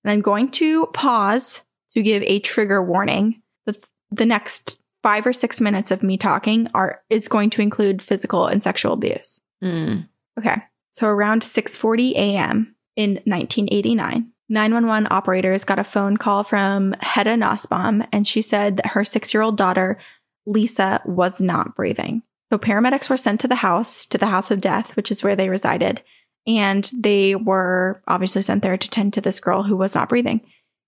And 0.05 0.11
I'm 0.11 0.21
going 0.21 0.51
to 0.53 0.87
pause 0.87 1.63
to 1.95 2.03
give 2.03 2.23
a 2.25 2.41
trigger 2.41 2.83
warning. 2.83 3.43
The, 3.67 3.77
the 4.11 4.27
next 4.27 4.81
five 5.03 5.27
or 5.27 5.33
six 5.33 5.61
minutes 5.61 5.91
of 5.91 6.03
me 6.03 6.17
talking 6.17 6.69
are 6.75 7.03
is 7.11 7.29
going 7.29 7.51
to 7.51 7.63
include 7.63 8.01
physical 8.01 8.47
and 8.47 8.63
sexual 8.63 8.93
abuse. 8.93 9.41
Mm. 9.63 10.09
Okay. 10.39 10.57
So 10.93 11.09
around 11.09 11.43
6:40 11.43 12.13
a.m. 12.13 12.75
in 12.97 13.15
1989, 13.25 14.31
911 14.49 15.09
operators 15.11 15.65
got 15.65 15.79
a 15.79 15.85
phone 15.85 16.17
call 16.17 16.45
from 16.45 16.95
Hedda 17.01 17.37
Nussbaum 17.37 18.05
and 18.13 18.27
she 18.27 18.43
said 18.43 18.77
that 18.77 18.89
her 18.89 19.03
6-year-old 19.03 19.57
daughter 19.57 19.99
Lisa 20.47 21.01
was 21.05 21.41
not 21.41 21.75
breathing. 21.77 22.23
So 22.51 22.59
paramedics 22.59 23.09
were 23.09 23.17
sent 23.17 23.41
to 23.41 23.49
the 23.49 23.55
house, 23.57 24.05
to 24.07 24.19
the 24.19 24.27
house 24.27 24.51
of 24.51 24.61
death, 24.61 24.95
which 24.97 25.11
is 25.11 25.23
where 25.23 25.37
they 25.37 25.49
resided, 25.49 26.03
and 26.47 26.91
they 26.95 27.35
were 27.35 28.03
obviously 28.07 28.43
sent 28.43 28.63
there 28.63 28.77
to 28.77 28.91
tend 28.91 29.15
to 29.15 29.21
this 29.21 29.41
girl 29.41 29.63
who 29.63 29.77
was 29.77 29.95
not 29.95 30.09
breathing. 30.09 30.41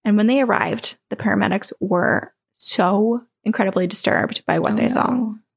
And 0.05 0.17
when 0.17 0.27
they 0.27 0.41
arrived, 0.43 0.99
the 1.09 1.17
paramedics 1.17 1.73
were 1.81 2.35
so 2.53 3.23
incredibly 3.45 3.87
disturbed 3.87 4.45
by 4.47 4.59
what 4.59 4.73
Oh, 4.73 4.77
they 4.77 4.89
no. 4.89 4.95
saw. 4.95 5.07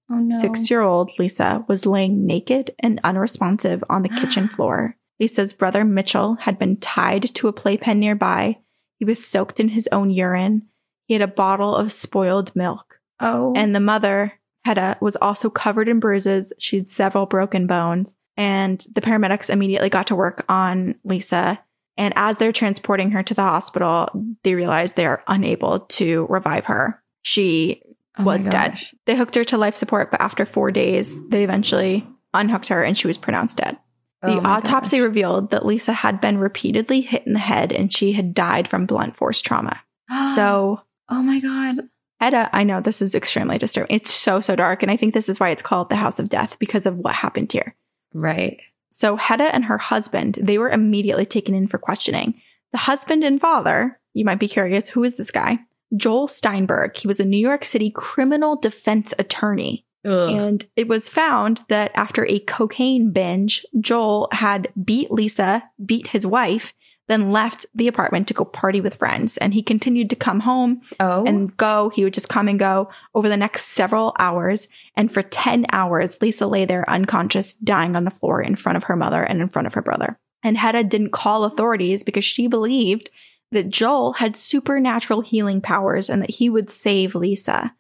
Oh 0.10 0.16
no. 0.20 0.40
Six 0.40 0.70
year 0.70 0.82
old 0.82 1.12
Lisa 1.20 1.66
was 1.68 1.86
laying 1.86 2.26
naked 2.26 2.74
and 2.80 3.02
unresponsive 3.04 3.84
on 3.90 4.04
the 4.04 4.10
kitchen 4.10 4.48
floor. 4.56 4.96
Lisa's 5.20 5.52
brother 5.52 5.84
Mitchell 5.84 6.36
had 6.36 6.58
been 6.60 6.78
tied 6.78 7.24
to 7.36 7.48
a 7.48 7.54
playpen 7.54 8.00
nearby. 8.00 8.58
He 9.00 9.06
was 9.06 9.26
soaked 9.26 9.60
in 9.60 9.70
his 9.70 9.90
own 9.92 10.10
urine. 10.12 10.68
He 11.06 11.14
had 11.14 11.22
a 11.22 11.28
bottle 11.28 11.76
of 11.76 11.92
spoiled 11.92 12.56
milk. 12.56 12.97
Oh. 13.20 13.54
And 13.56 13.76
the 13.76 13.80
mother, 13.80 14.34
Hedda, 14.66 14.98
was 15.02 15.16
also 15.16 15.50
covered 15.50 15.88
in 15.88 16.00
bruises. 16.00 16.54
She 16.60 16.78
had 16.78 16.90
several 16.90 17.26
broken 17.26 17.68
bones. 17.68 18.16
And 18.36 18.86
the 18.94 19.02
paramedics 19.02 19.50
immediately 19.50 19.90
got 19.90 20.08
to 20.08 20.16
work 20.16 20.46
on 20.48 20.96
Lisa. 21.04 21.60
And 21.98 22.14
as 22.16 22.38
they're 22.38 22.52
transporting 22.52 23.12
her 23.12 23.24
to 23.24 23.34
the 23.34 23.42
hospital, 23.42 24.10
they 24.44 24.54
realize 24.54 24.94
they 24.94 25.08
are 25.08 25.24
unable 25.28 25.80
to 25.80 26.28
revive 26.30 26.66
her. 26.66 27.02
She 27.24 27.82
Oh 28.20 28.24
was 28.24 28.46
dead. 28.46 28.80
They 29.06 29.16
hooked 29.16 29.36
her 29.36 29.44
to 29.46 29.58
life 29.58 29.76
support, 29.76 30.12
but 30.12 30.22
after 30.22 30.46
four 30.46 30.72
days, 30.72 31.16
they 31.30 31.44
eventually 31.44 32.08
unhooked 32.34 32.68
her 32.68 32.84
and 32.84 32.98
she 32.98 33.08
was 33.08 33.18
pronounced 33.18 33.58
dead. 33.58 33.78
The 34.24 34.38
Oh 34.40 34.42
autopsy 34.44 34.98
gosh. 34.98 35.04
revealed 35.06 35.52
that 35.52 35.66
Lisa 35.66 35.94
had 35.94 36.20
been 36.20 36.38
repeatedly 36.40 37.02
hit 37.02 37.26
in 37.28 37.34
the 37.34 37.40
head 37.40 37.72
and 37.72 37.94
she 37.94 38.14
had 38.14 38.34
died 38.34 38.68
from 38.68 38.86
blunt 38.86 39.16
force 39.16 39.42
trauma. 39.42 39.82
So, 40.36 40.82
Oh 41.10 41.22
my 41.24 41.40
god. 41.40 41.90
Edda, 42.20 42.50
I 42.52 42.64
know 42.64 42.82
this 42.82 43.02
is 43.02 43.14
extremely 43.14 43.58
disturbing. 43.58 43.96
It's 43.96 44.12
so, 44.12 44.42
so 44.42 44.56
dark. 44.56 44.82
And 44.82 44.92
I 44.92 44.98
think 44.98 45.14
this 45.14 45.30
is 45.30 45.40
why 45.40 45.50
it's 45.50 45.62
called 45.62 45.90
the 45.90 45.96
House 45.96 46.20
of 46.20 46.30
Death 46.30 46.58
because 46.60 46.86
of 46.86 46.98
what 46.98 47.16
happened 47.16 47.52
here. 47.52 47.76
Right. 48.14 48.60
So 48.90 49.16
Hedda 49.16 49.54
and 49.54 49.66
her 49.66 49.78
husband, 49.78 50.40
they 50.42 50.58
were 50.58 50.70
immediately 50.70 51.26
taken 51.26 51.54
in 51.54 51.68
for 51.68 51.78
questioning. 51.78 52.42
The 52.72 52.80
husband 52.80 53.24
and 53.24 53.40
father, 53.40 54.00
you 54.14 54.26
might 54.26 54.40
be 54.40 54.48
curious, 54.48 54.90
who 54.90 55.04
is 55.04 55.18
this 55.18 55.32
guy? 55.32 55.60
Joel 55.96 56.28
Steinberg. 56.28 56.98
He 56.98 57.08
was 57.08 57.20
a 57.20 57.26
New 57.26 57.38
York 57.38 57.64
City 57.64 57.92
criminal 57.92 58.56
defense 58.56 59.14
attorney. 59.20 59.86
Ugh. 60.06 60.32
And 60.32 60.66
it 60.76 60.88
was 60.88 61.10
found 61.10 61.62
that 61.70 61.92
after 61.94 62.26
a 62.26 62.40
cocaine 62.40 63.12
binge, 63.12 63.66
Joel 63.80 64.30
had 64.32 64.70
beat 64.84 65.12
Lisa, 65.12 65.64
beat 65.86 66.08
his 66.08 66.26
wife, 66.26 66.74
then 67.08 67.32
left 67.32 67.66
the 67.74 67.88
apartment 67.88 68.28
to 68.28 68.34
go 68.34 68.46
party 68.46 68.82
with 68.82 68.96
friends. 68.96 69.38
And 69.38 69.54
he 69.54 69.64
continued 69.64 70.10
to 70.10 70.16
come 70.16 70.42
home 70.42 70.82
oh. 71.00 71.24
and 71.26 71.56
go. 71.56 71.90
He 71.90 72.04
would 72.04 72.14
just 72.14 72.30
come 72.30 72.48
and 72.48 72.60
go 72.60 72.90
over 73.16 73.30
the 73.30 73.38
next 73.38 73.68
several 73.68 74.14
hours. 74.20 74.68
And 74.96 75.12
for 75.12 75.24
10 75.24 75.68
hours, 75.72 76.18
Lisa 76.22 76.48
lay 76.48 76.66
there 76.66 76.90
unconscious, 76.90 77.54
dying 77.54 77.96
on 77.96 78.04
the 78.04 78.12
floor 78.12 78.42
in 78.42 78.56
front 78.56 78.76
of 78.76 78.86
her 78.86 78.96
mother 78.96 79.24
and 79.24 79.42
in 79.42 79.50
front 79.50 79.68
of 79.68 79.74
her 79.74 79.82
brother. 79.82 80.20
And 80.44 80.58
Hedda 80.58 80.84
didn't 80.84 81.12
call 81.12 81.46
authorities 81.46 82.04
because 82.04 82.26
she 82.26 82.48
believed 82.48 83.10
that 83.52 83.70
Joel 83.70 84.14
had 84.14 84.36
supernatural 84.36 85.22
healing 85.22 85.62
powers 85.62 86.10
and 86.10 86.22
that 86.22 86.32
he 86.32 86.50
would 86.50 86.70
save 86.70 87.16
Lisa. 87.16 87.74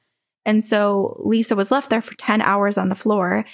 And 0.45 0.63
so 0.63 1.21
Lisa 1.25 1.55
was 1.55 1.71
left 1.71 1.89
there 1.89 2.01
for 2.01 2.15
10 2.15 2.41
hours 2.41 2.78
on 2.78 2.88
the 2.88 2.95
floor, 2.95 3.45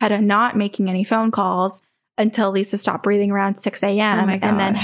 Hedda 0.00 0.20
not 0.20 0.56
making 0.56 0.90
any 0.90 1.04
phone 1.04 1.30
calls 1.30 1.80
until 2.18 2.50
Lisa 2.50 2.76
stopped 2.76 3.04
breathing 3.04 3.30
around 3.30 3.58
6 3.58 3.82
a.m. 3.82 4.28
Oh 4.28 4.32
and 4.32 4.58
then 4.58 4.80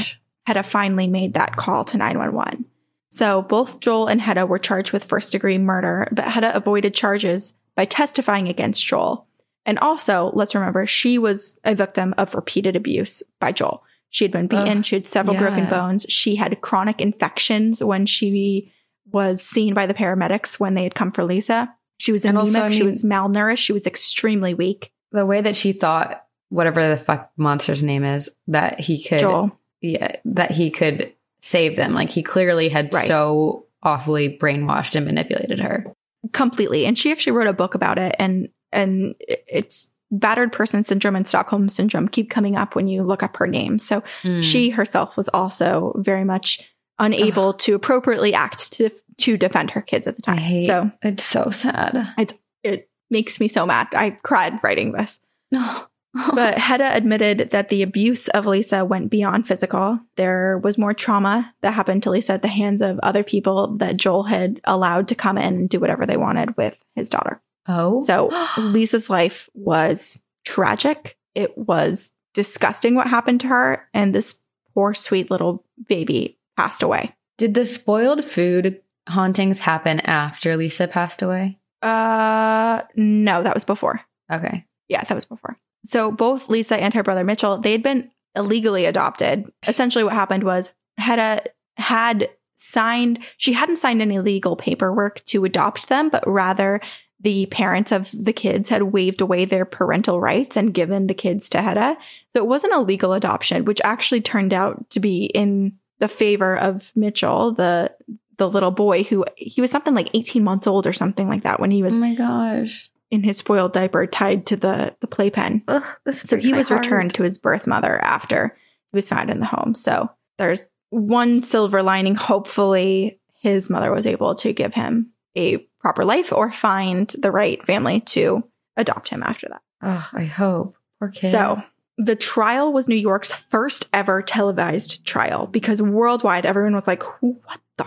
Hedda 0.47 0.63
finally 0.63 1.07
made 1.07 1.35
that 1.35 1.57
call 1.57 1.85
to 1.85 1.97
911. 1.97 2.65
So 3.11 3.43
both 3.43 3.81
Joel 3.81 4.09
and 4.09 4.21
Hedda 4.21 4.47
were 4.47 4.59
charged 4.59 4.93
with 4.93 5.05
first 5.05 5.33
degree 5.33 5.59
murder, 5.59 6.09
but 6.13 6.31
Hedda 6.31 6.55
avoided 6.55 6.95
charges 6.95 7.55
by 7.75 7.85
testifying 7.85 8.49
against 8.49 8.87
Joel. 8.87 9.27
And 9.65 9.79
also, 9.81 10.31
let's 10.35 10.55
remember, 10.55 10.87
she 10.87 11.19
was 11.19 11.59
a 11.65 11.75
victim 11.75 12.15
of 12.19 12.35
repeated 12.35 12.77
abuse 12.77 13.23
by 13.41 13.53
Joel. 13.53 13.83
She 14.11 14.25
had 14.25 14.31
been 14.31 14.47
beaten. 14.47 14.79
Ugh, 14.79 14.85
she 14.85 14.97
had 14.97 15.09
several 15.09 15.35
yeah. 15.35 15.41
broken 15.41 15.67
bones. 15.69 16.07
She 16.09 16.37
had 16.37 16.61
chronic 16.61 17.01
infections 17.01 17.83
when 17.83 18.07
she 18.07 18.73
was 19.11 19.43
seen 19.43 19.75
by 19.75 19.87
the 19.87 19.95
paramedics 19.95 20.61
when 20.61 20.75
they 20.75 20.85
had 20.85 20.95
come 20.95 21.11
for 21.11 21.25
Lisa. 21.25 21.75
She 21.99 22.13
was 22.13 22.25
anemic. 22.25 22.47
also, 22.47 22.63
I 22.63 22.71
she 22.71 22.83
was 22.83 23.03
malnourished. 23.03 23.59
She 23.59 23.73
was 23.73 23.87
extremely 23.87 24.55
weak. 24.55 24.93
the 25.11 25.27
way 25.27 25.41
that 25.41 25.57
she 25.57 25.73
thought 25.73 26.25
whatever 26.49 26.89
the 26.89 26.97
fuck 26.97 27.31
monster's 27.37 27.83
name 27.83 28.05
is 28.05 28.31
that 28.47 28.79
he 28.79 29.03
could 29.03 29.19
Joel. 29.19 29.59
Yeah 29.95 30.17
that 30.25 30.51
he 30.51 30.71
could 30.71 31.13
save 31.41 31.77
them. 31.77 31.95
Like 31.95 32.11
he 32.11 32.23
clearly 32.23 32.69
had 32.69 32.93
Right. 32.93 33.07
so 33.07 33.67
awfully 33.83 34.37
brainwashed 34.37 34.97
and 34.97 35.07
manipulated 35.07 35.61
her. 35.61 35.87
Completely. 36.33 36.87
And 36.87 36.99
she 36.99 37.13
actually 37.13 37.33
wrote 37.33 37.47
a 37.47 37.53
book 37.53 37.75
about 37.75 37.99
it. 37.99 38.15
And 38.19 38.49
and 38.73 39.15
it's 39.29 39.93
battered 40.11 40.53
person 40.53 40.83
syndrome 40.83 41.17
and 41.17 41.27
stockholm 41.27 41.69
syndrome 41.69 42.09
keep 42.09 42.31
coming 42.31 42.57
up 42.57 42.75
when 42.75 42.89
you 42.89 43.03
look 43.03 43.23
up 43.23 43.37
her 43.37 43.47
name. 43.47 43.79
So 43.79 44.03
Mm. 44.23 44.43
she 44.43 44.71
herself 44.71 45.17
was 45.17 45.29
also 45.29 45.95
very 45.99 46.25
much 46.25 46.69
unable 46.99 47.53
to 47.55 47.75
appropriately 47.75 48.35
act 48.35 48.73
to 48.75 48.91
to 49.19 49.37
defend 49.37 49.71
her 49.71 49.81
kids 49.83 50.07
at 50.07 50.17
the 50.17 50.23
time. 50.23 50.59
So 50.61 50.91
it's 51.03 51.25
so 51.25 51.51
sad. 51.51 52.13
It's 52.19 52.35
it 52.63 52.89
makes 53.11 53.39
me 53.41 53.49
so 53.49 53.65
mad. 53.67 53.89
I 53.93 54.11
cried 54.11 54.63
writing 54.65 54.93
this. 54.93 55.21
no 55.53 55.85
but 56.35 56.59
Hedda 56.59 56.95
admitted 56.97 57.51
that 57.51 57.69
the 57.69 57.83
abuse 57.83 58.29
of 58.29 58.47
Lisa 58.47 58.85
went 58.85 59.11
beyond 59.11 59.47
physical. 59.47 59.99
There 60.17 60.59
was 60.59 60.79
more 60.79 60.95
trauma 60.95 61.55
that 61.61 61.73
happened 61.75 62.03
to 62.05 62.11
Lisa 62.11 62.33
at 62.35 62.43
the 62.43 62.49
hands 62.49 62.81
of 62.83 62.99
other 63.03 63.23
people 63.23 63.77
that 63.79 63.97
Joel 63.97 64.25
had 64.25 64.61
allowed 64.65 65.09
to 65.09 65.15
come 65.15 65.39
in 65.39 65.55
and 65.55 65.69
do 65.69 65.81
whatever 65.81 66.07
they 66.07 66.17
wanted 66.17 66.57
with 66.57 66.77
his 66.95 67.09
daughter. 67.09 67.41
oh 67.69 68.01
So 68.01 68.31
Lisa's 68.59 69.11
life 69.11 69.49
was 69.55 70.21
tragic. 70.45 71.17
It 71.35 71.57
was 71.57 72.13
disgusting 72.35 72.95
what 72.95 73.07
happened 73.07 73.41
to 73.43 73.49
her. 73.49 73.87
And 73.95 74.15
this 74.15 74.43
poor, 74.75 74.95
sweet 74.95 75.31
little 75.31 75.65
baby 75.89 76.39
passed 76.57 76.83
away. 76.83 77.15
did 77.39 77.55
the 77.55 77.67
spoiled 77.67 78.25
food 78.25 78.81
hauntings 79.09 79.61
happen 79.61 80.01
after 80.01 80.57
lisa 80.57 80.89
passed 80.89 81.23
away 81.23 81.59
Uh, 81.83 82.83
no, 82.97 83.43
that 83.43 83.55
was 83.55 83.65
before. 83.65 84.01
okay 84.33 84.65
Yeah, 84.89 85.05
that 85.05 85.15
was 85.15 85.27
before. 85.27 85.59
So 85.87 86.11
both 86.11 86.49
Lisa 86.49 86.77
and 86.77 86.93
her 86.95 87.03
brother 87.03 87.25
Mitchell, 87.25 87.59
they 87.59 87.73
had 87.73 87.83
been 87.83 88.11
illegally 88.35 88.85
adopted. 88.85 89.51
Essentially, 89.67 90.05
what 90.05 90.13
happened 90.13 90.43
was 90.43 90.73
Hedda 90.99 91.45
had 91.77 92.31
signed, 92.55 93.21
she 93.37 93.53
hadn't 93.53 93.77
signed 93.77 94.03
any 94.03 94.19
legal 94.19 94.57
paperwork 94.57 95.25
to 95.27 95.45
adopt 95.45 95.89
them, 95.89 96.09
but 96.09 96.27
rather 96.27 96.81
the 97.21 97.47
parents 97.47 97.93
of 97.93 98.11
the 98.13 98.33
kids 98.33 98.69
had 98.69 98.83
waived 98.83 99.21
away 99.21 99.45
their 99.45 99.65
parental 99.65 100.21
rights 100.21 100.57
and 100.57 100.75
given 100.75 101.07
the 101.07 101.15
kids 101.15 101.49
to 101.51 101.63
Hedda. 101.63 101.97
So 102.31 102.39
it 102.39 102.47
wasn't 102.47 102.75
a 102.75 102.81
legal 102.81 103.15
adoption, 103.15 103.65
which 103.65 103.81
actually 103.85 104.21
turned 104.21 104.53
out 104.53 104.91
to 104.91 105.01
be 105.01 105.27
in 105.27 105.79
the 105.99 106.09
favor 106.09 106.57
of 106.57 106.93
Mitchell, 106.95 107.53
the 107.53 107.95
the 108.39 108.49
little 108.49 108.71
boy 108.71 109.03
who 109.03 109.25
he 109.37 109.63
was 109.63 109.71
something 109.71 109.95
like 109.95 110.11
18 110.13 110.45
months 110.45 110.67
old 110.67 110.87
or 110.87 110.93
something 110.93 111.27
like 111.27 111.43
that 111.45 111.59
when 111.59 111.71
he 111.71 111.83
was 111.83 111.97
oh 111.97 112.01
my 112.01 112.15
gosh 112.15 112.91
in 113.11 113.23
his 113.23 113.37
spoiled 113.39 113.73
diaper 113.73 114.07
tied 114.07 114.47
to 114.47 114.57
the 114.57 114.95
the 115.01 115.07
playpen. 115.07 115.63
Ugh, 115.69 115.85
this 116.05 116.21
So 116.23 116.37
he 116.37 116.53
was 116.53 116.69
heart. 116.69 116.85
returned 116.85 117.15
to 117.15 117.23
his 117.23 117.39
birth 117.39 117.67
mother 117.67 117.99
after 118.03 118.57
he 118.93 118.97
was 118.97 119.09
found 119.09 119.31
in 119.31 119.41
the 119.41 119.47
home. 119.47 119.75
So 119.75 120.11
there's 120.39 120.63
one 120.91 121.41
silver 121.41 121.83
lining. 121.83 122.15
Hopefully, 122.15 123.21
his 123.41 123.69
mother 123.71 123.93
was 123.93 124.07
able 124.07 124.35
to 124.37 124.53
give 124.53 124.75
him 124.75 125.13
a 125.37 125.59
proper 125.81 126.05
life 126.05 126.33
or 126.33 126.51
find 126.53 127.15
the 127.19 127.31
right 127.31 127.63
family 127.65 128.01
to 128.01 128.43
adopt 128.77 129.09
him 129.09 129.23
after 129.23 129.49
that. 129.49 129.63
oh 129.83 130.09
i 130.13 130.25
hope 130.25 130.77
poor 130.99 131.09
kid 131.11 131.31
So 131.31 131.61
the 131.99 132.17
trial 132.17 132.73
was 132.73 132.89
New 132.89 132.95
York's 132.97 133.33
first 133.33 133.89
ever 133.93 134.21
televised 134.21 135.07
trial 135.07 135.47
because 135.47 135.81
worldwide 135.81 136.45
everyone 136.45 136.75
was 136.75 136.87
like, 136.87 137.03
what 137.23 137.61
the 137.79 137.87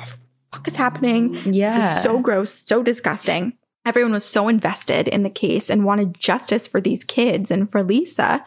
fuck 0.52 0.68
is 0.68 0.76
happening? 0.76 1.34
This 1.34 1.98
is 1.98 2.04
so 2.04 2.20
gross, 2.20 2.52
so 2.52 2.82
disgusting. 2.82 3.54
Everyone 3.86 4.12
was 4.12 4.26
so 4.26 4.48
invested 4.48 5.08
in 5.08 5.24
the 5.24 5.30
case 5.30 5.70
and 5.70 5.86
wanted 5.86 6.20
justice 6.20 6.68
for 6.68 6.82
these 6.82 7.04
kids 7.04 7.50
and 7.50 7.72
for 7.72 7.84
Lisa. 7.84 8.44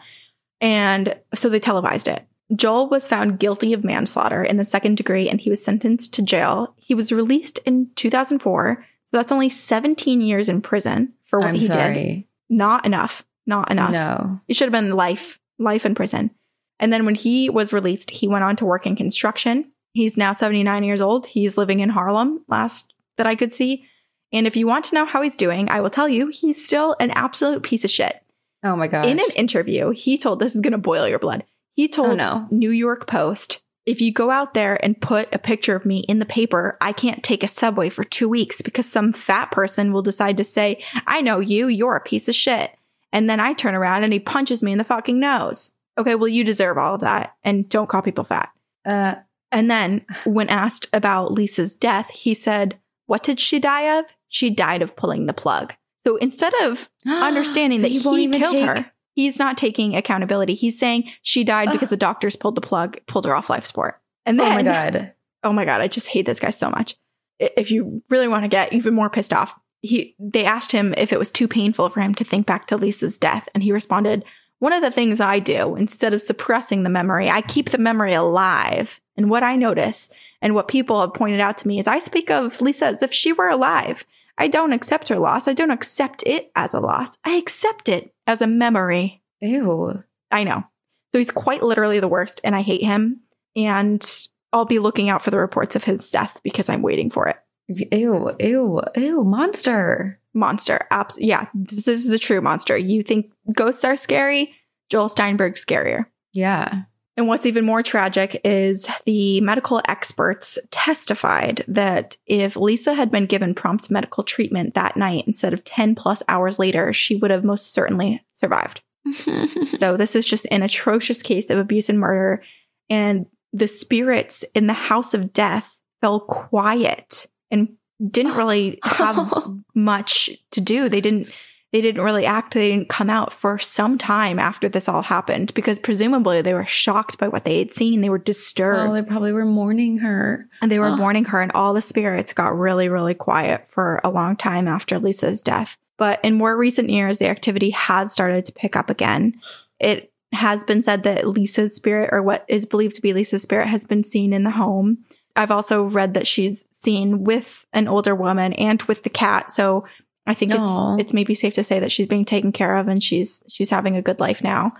And 0.61 1.15
so 1.33 1.49
they 1.49 1.59
televised 1.59 2.07
it. 2.07 2.25
Joel 2.55 2.89
was 2.89 3.07
found 3.07 3.39
guilty 3.39 3.73
of 3.73 3.83
manslaughter 3.83 4.43
in 4.43 4.57
the 4.57 4.65
second 4.65 4.95
degree 4.95 5.29
and 5.29 5.41
he 5.41 5.49
was 5.49 5.63
sentenced 5.63 6.13
to 6.13 6.21
jail. 6.21 6.75
He 6.77 6.93
was 6.93 7.11
released 7.11 7.59
in 7.59 7.89
2004. 7.95 8.85
So 9.05 9.17
that's 9.17 9.31
only 9.31 9.49
17 9.49 10.21
years 10.21 10.49
in 10.49 10.61
prison 10.61 11.13
for 11.25 11.39
what 11.39 11.49
i'm 11.49 11.55
he 11.55 11.67
did. 11.67 12.25
Not 12.49 12.85
enough. 12.85 13.25
Not 13.45 13.71
enough. 13.71 13.91
no 13.91 14.39
It 14.47 14.55
should 14.55 14.65
have 14.65 14.71
been 14.71 14.95
life, 14.95 15.39
life 15.57 15.85
in 15.85 15.95
prison. 15.95 16.31
And 16.79 16.91
then 16.91 17.05
when 17.05 17.15
he 17.15 17.49
was 17.49 17.73
released, 17.73 18.11
he 18.11 18.27
went 18.27 18.43
on 18.43 18.55
to 18.57 18.65
work 18.65 18.85
in 18.85 18.95
construction. 18.95 19.71
He's 19.93 20.17
now 20.17 20.33
79 20.33 20.83
years 20.83 21.01
old. 21.01 21.27
He's 21.27 21.57
living 21.57 21.79
in 21.79 21.89
Harlem, 21.89 22.43
last 22.47 22.93
that 23.17 23.27
I 23.27 23.35
could 23.35 23.51
see. 23.51 23.85
And 24.33 24.45
if 24.47 24.55
you 24.55 24.67
want 24.67 24.85
to 24.85 24.95
know 24.95 25.05
how 25.05 25.21
he's 25.21 25.37
doing, 25.37 25.69
I 25.69 25.79
will 25.79 25.89
tell 25.91 26.09
you 26.09 26.27
he's 26.27 26.65
still 26.65 26.95
an 26.99 27.11
absolute 27.11 27.63
piece 27.63 27.83
of 27.85 27.89
shit. 27.91 28.21
oh 28.63 28.75
my 28.75 28.87
God. 28.87 29.05
In 29.05 29.19
an 29.19 29.29
interview, 29.35 29.91
he 29.91 30.17
told 30.17 30.39
this 30.39 30.55
is 30.55 30.61
going 30.61 30.71
to 30.73 30.77
boil 30.77 31.07
your 31.07 31.19
blood. 31.19 31.43
He 31.75 31.87
told 31.87 32.11
Oh, 32.11 32.15
no. 32.15 32.47
New 32.51 32.71
York 32.71 33.07
Post, 33.07 33.61
if 33.85 34.01
you 34.01 34.11
go 34.11 34.31
out 34.31 34.53
there 34.53 34.83
and 34.83 34.99
put 34.99 35.33
a 35.33 35.39
picture 35.39 35.75
of 35.75 35.85
me 35.85 35.99
in 36.07 36.19
the 36.19 36.25
paper, 36.25 36.77
I 36.81 36.93
can't 36.93 37.23
take 37.23 37.43
a 37.43 37.47
subway 37.47 37.89
for 37.89 38.03
two 38.03 38.27
weeks 38.29 38.61
because 38.61 38.85
some 38.89 39.13
fat 39.13 39.51
person 39.51 39.91
will 39.93 40.01
decide 40.01 40.37
to 40.37 40.43
say, 40.43 40.83
I 41.05 41.21
know 41.21 41.39
you, 41.39 41.67
you're 41.67 41.95
a 41.95 42.01
piece 42.01 42.27
of 42.27 42.35
shit. 42.35 42.71
And 43.11 43.29
then 43.29 43.39
I 43.39 43.53
turn 43.53 43.75
around 43.75 44.03
and 44.03 44.13
he 44.13 44.19
punches 44.19 44.63
me 44.63 44.71
in 44.71 44.77
the 44.77 44.83
fucking 44.83 45.19
nose. 45.19 45.71
Okay, 45.97 46.15
well, 46.15 46.27
you 46.29 46.43
deserve 46.43 46.77
all 46.77 46.95
of 46.95 47.01
that. 47.01 47.35
And 47.43 47.69
don't 47.69 47.89
call 47.89 48.01
people 48.01 48.23
fat. 48.23 48.49
uh 48.85 49.15
And 49.51 49.69
then 49.69 50.05
when 50.25 50.49
asked 50.49 50.87
about 50.93 51.31
Lisa's 51.31 51.75
death, 51.75 52.09
he 52.11 52.33
said, 52.33 52.79
What 53.05 53.21
did 53.23 53.39
she 53.39 53.59
die 53.59 53.99
of? 53.99 54.05
She 54.33 54.49
died 54.49 54.81
of 54.81 54.95
pulling 54.95 55.27
the 55.27 55.33
plug. 55.33 55.73
So 56.03 56.17
instead 56.17 56.53
of 56.63 56.89
understanding 57.07 57.79
So 57.79 57.83
that 57.83 57.89
he 57.89 57.99
he, 57.99 58.29
killed 58.39 58.57
take- 58.57 58.65
her, 58.65 58.91
he's 59.15 59.37
not 59.37 59.57
taking 59.57 59.95
accountability. 59.95 60.55
He's 60.55 60.77
saying 60.79 61.11
she 61.21 61.43
died 61.43 61.69
because 61.71 61.87
Ugh. 61.87 61.91
the 61.91 61.97
doctors 61.97 62.35
pulled 62.35 62.55
the 62.55 62.61
plug, 62.61 62.97
pulled 63.07 63.25
her 63.25 63.35
off 63.35 63.49
life 63.49 63.65
support. 63.65 64.01
And 64.25 64.41
oh 64.41 64.49
my 64.49 64.63
god 64.63 65.13
oh 65.43 65.53
my 65.53 65.65
God, 65.65 65.81
I 65.81 65.87
just 65.87 66.07
hate 66.07 66.25
this 66.25 66.39
guy 66.39 66.49
so 66.49 66.69
much. 66.69 66.95
If 67.39 67.69
you 67.69 68.01
really 68.09 68.27
want 68.27 68.43
to 68.43 68.47
get 68.49 68.73
even 68.73 68.93
more 68.93 69.09
pissed 69.09 69.33
off, 69.33 69.53
he 69.81 70.15
they 70.17 70.45
asked 70.45 70.71
him 70.71 70.93
if 70.97 71.13
it 71.13 71.19
was 71.19 71.29
too 71.29 71.47
painful 71.47 71.89
for 71.89 71.99
him 71.99 72.15
to 72.15 72.23
think 72.23 72.47
back 72.47 72.65
to 72.67 72.77
Lisa's 72.77 73.17
death, 73.17 73.47
and 73.53 73.61
he 73.61 73.71
responded, 73.71 74.23
"One 74.59 74.73
of 74.73 74.81
the 74.81 74.91
things 74.91 75.19
I 75.19 75.39
do, 75.39 75.75
instead 75.75 76.13
of 76.13 76.21
suppressing 76.21 76.83
the 76.83 76.89
memory, 76.89 77.29
I 77.29 77.41
keep 77.41 77.69
the 77.69 77.77
memory 77.77 78.13
alive. 78.13 78.99
And 79.15 79.29
what 79.29 79.43
I 79.43 79.57
notice, 79.57 80.09
and 80.41 80.55
what 80.55 80.67
people 80.69 81.01
have 81.01 81.13
pointed 81.13 81.39
out 81.39 81.57
to 81.59 81.67
me, 81.67 81.77
is 81.77 81.87
I 81.87 81.99
speak 81.99 82.31
of 82.31 82.61
Lisa 82.61 82.87
as 82.87 83.03
if 83.03 83.13
she 83.13 83.33
were 83.33 83.49
alive. 83.49 84.05
I 84.37 84.47
don't 84.47 84.73
accept 84.73 85.09
her 85.09 85.19
loss. 85.19 85.47
I 85.47 85.53
don't 85.53 85.71
accept 85.71 86.23
it 86.25 86.51
as 86.55 86.73
a 86.73 86.79
loss. 86.79 87.17
I 87.23 87.35
accept 87.35 87.89
it 87.89 88.13
as 88.27 88.41
a 88.41 88.47
memory." 88.47 89.21
ew 89.41 90.03
I 90.31 90.43
know. 90.43 90.63
So 91.11 91.19
he's 91.19 91.31
quite 91.31 91.61
literally 91.61 91.99
the 91.99 92.07
worst, 92.07 92.41
and 92.43 92.55
I 92.55 92.61
hate 92.61 92.81
him. 92.81 93.21
And 93.55 94.03
I'll 94.51 94.65
be 94.65 94.79
looking 94.79 95.09
out 95.09 95.21
for 95.21 95.31
the 95.31 95.37
reports 95.37 95.75
of 95.75 95.83
his 95.83 96.09
death 96.09 96.39
because 96.43 96.69
I'm 96.69 96.81
waiting 96.81 97.09
for 97.09 97.27
it. 97.27 97.37
Ew, 97.67 98.31
ew, 98.39 98.81
ew, 98.95 99.23
monster. 99.23 100.19
Monster. 100.33 100.87
Abs- 100.89 101.19
yeah, 101.19 101.47
this 101.53 101.87
is 101.87 102.07
the 102.07 102.19
true 102.19 102.41
monster. 102.41 102.75
You 102.75 103.03
think 103.03 103.31
ghosts 103.53 103.83
are 103.83 103.95
scary? 103.95 104.53
Joel 104.89 105.09
Steinberg's 105.09 105.63
scarier. 105.63 106.05
Yeah. 106.31 106.83
And 107.15 107.27
what's 107.27 107.45
even 107.45 107.63
more 107.63 107.83
tragic 107.83 108.41
is 108.43 108.87
the 109.05 109.39
medical 109.41 109.81
experts 109.87 110.57
testified 110.71 111.63
that 111.67 112.17
if 112.25 112.55
Lisa 112.55 112.93
had 112.93 113.11
been 113.11 113.27
given 113.27 113.53
prompt 113.53 113.91
medical 113.91 114.23
treatment 114.23 114.73
that 114.73 114.97
night 114.97 115.25
instead 115.27 115.53
of 115.53 115.63
10 115.63 115.93
plus 115.93 116.23
hours 116.27 116.57
later, 116.57 116.91
she 116.91 117.15
would 117.15 117.29
have 117.29 117.43
most 117.43 117.73
certainly 117.73 118.23
survived. 118.31 118.81
So 119.65 119.97
this 119.97 120.15
is 120.15 120.25
just 120.25 120.47
an 120.49 120.63
atrocious 120.63 121.21
case 121.21 121.49
of 121.49 121.59
abuse 121.59 121.89
and 121.89 121.99
murder. 121.99 122.41
And 122.89 123.25
the 123.51 123.67
spirits 123.67 124.43
in 124.55 124.67
the 124.67 124.73
house 124.73 125.13
of 125.13 125.33
death 125.33 125.79
fell 126.01 126.21
quiet 126.21 127.27
and 127.51 127.75
didn't 128.09 128.33
really 128.37 128.79
have 128.83 129.31
much 129.75 130.29
to 130.51 130.61
do. 130.61 130.89
They 130.89 131.01
didn't 131.01 131.33
they 131.73 131.81
didn't 131.81 132.03
really 132.03 132.23
act, 132.27 132.53
they 132.53 132.69
didn't 132.69 132.87
come 132.87 133.09
out 133.09 133.33
for 133.33 133.57
some 133.57 133.97
time 133.97 134.37
after 134.37 134.69
this 134.69 134.87
all 134.87 135.01
happened 135.01 135.51
because 135.55 135.79
presumably 135.79 136.39
they 136.43 136.53
were 136.53 136.67
shocked 136.67 137.17
by 137.17 137.27
what 137.27 137.45
they 137.45 137.57
had 137.57 137.73
seen. 137.73 138.01
They 138.01 138.11
were 138.11 138.19
disturbed. 138.19 138.91
Oh, 138.91 138.95
they 138.95 139.01
probably 139.01 139.33
were 139.33 139.43
mourning 139.43 139.97
her. 139.97 140.47
And 140.61 140.71
they 140.71 140.77
were 140.77 140.89
Ugh. 140.89 140.99
mourning 140.99 141.25
her, 141.25 141.41
and 141.41 141.51
all 141.53 141.73
the 141.73 141.81
spirits 141.81 142.31
got 142.31 142.55
really, 142.55 142.89
really 142.89 143.15
quiet 143.15 143.65
for 143.69 143.99
a 144.03 144.11
long 144.11 144.35
time 144.35 144.67
after 144.67 144.99
Lisa's 144.99 145.41
death. 145.41 145.79
But 145.97 146.23
in 146.23 146.35
more 146.35 146.55
recent 146.55 146.91
years, 146.91 147.17
the 147.17 147.27
activity 147.27 147.71
has 147.71 148.13
started 148.13 148.45
to 148.45 148.51
pick 148.51 148.75
up 148.75 148.91
again. 148.91 149.33
It 149.79 150.13
has 150.31 150.63
been 150.63 150.83
said 150.83 151.01
that 151.03 151.25
Lisa's 151.25 151.75
spirit, 151.75 152.11
or 152.13 152.21
what 152.21 152.45
is 152.47 152.67
believed 152.67 152.95
to 152.97 153.01
be 153.01 153.13
Lisa's 153.13 153.41
spirit, 153.41 153.67
has 153.67 153.83
been 153.83 154.03
seen 154.03 154.31
in 154.31 154.43
the 154.43 154.51
home. 154.51 154.99
I've 155.35 155.49
also 155.49 155.81
read 155.81 156.13
that 156.13 156.27
she's 156.27 156.67
seen 156.69 157.23
with 157.23 157.65
an 157.73 157.87
older 157.87 158.13
woman 158.13 158.53
and 158.53 158.79
with 158.83 159.01
the 159.01 159.09
cat. 159.09 159.49
So 159.49 159.85
I 160.25 160.33
think 160.33 160.53
it's 160.53 160.69
it's 160.99 161.13
maybe 161.13 161.35
safe 161.35 161.53
to 161.55 161.63
say 161.63 161.79
that 161.79 161.91
she's 161.91 162.07
being 162.07 162.25
taken 162.25 162.51
care 162.51 162.77
of 162.77 162.87
and 162.87 163.03
she's 163.03 163.43
she's 163.49 163.69
having 163.69 163.97
a 163.97 164.01
good 164.01 164.19
life 164.19 164.43
now. 164.43 164.73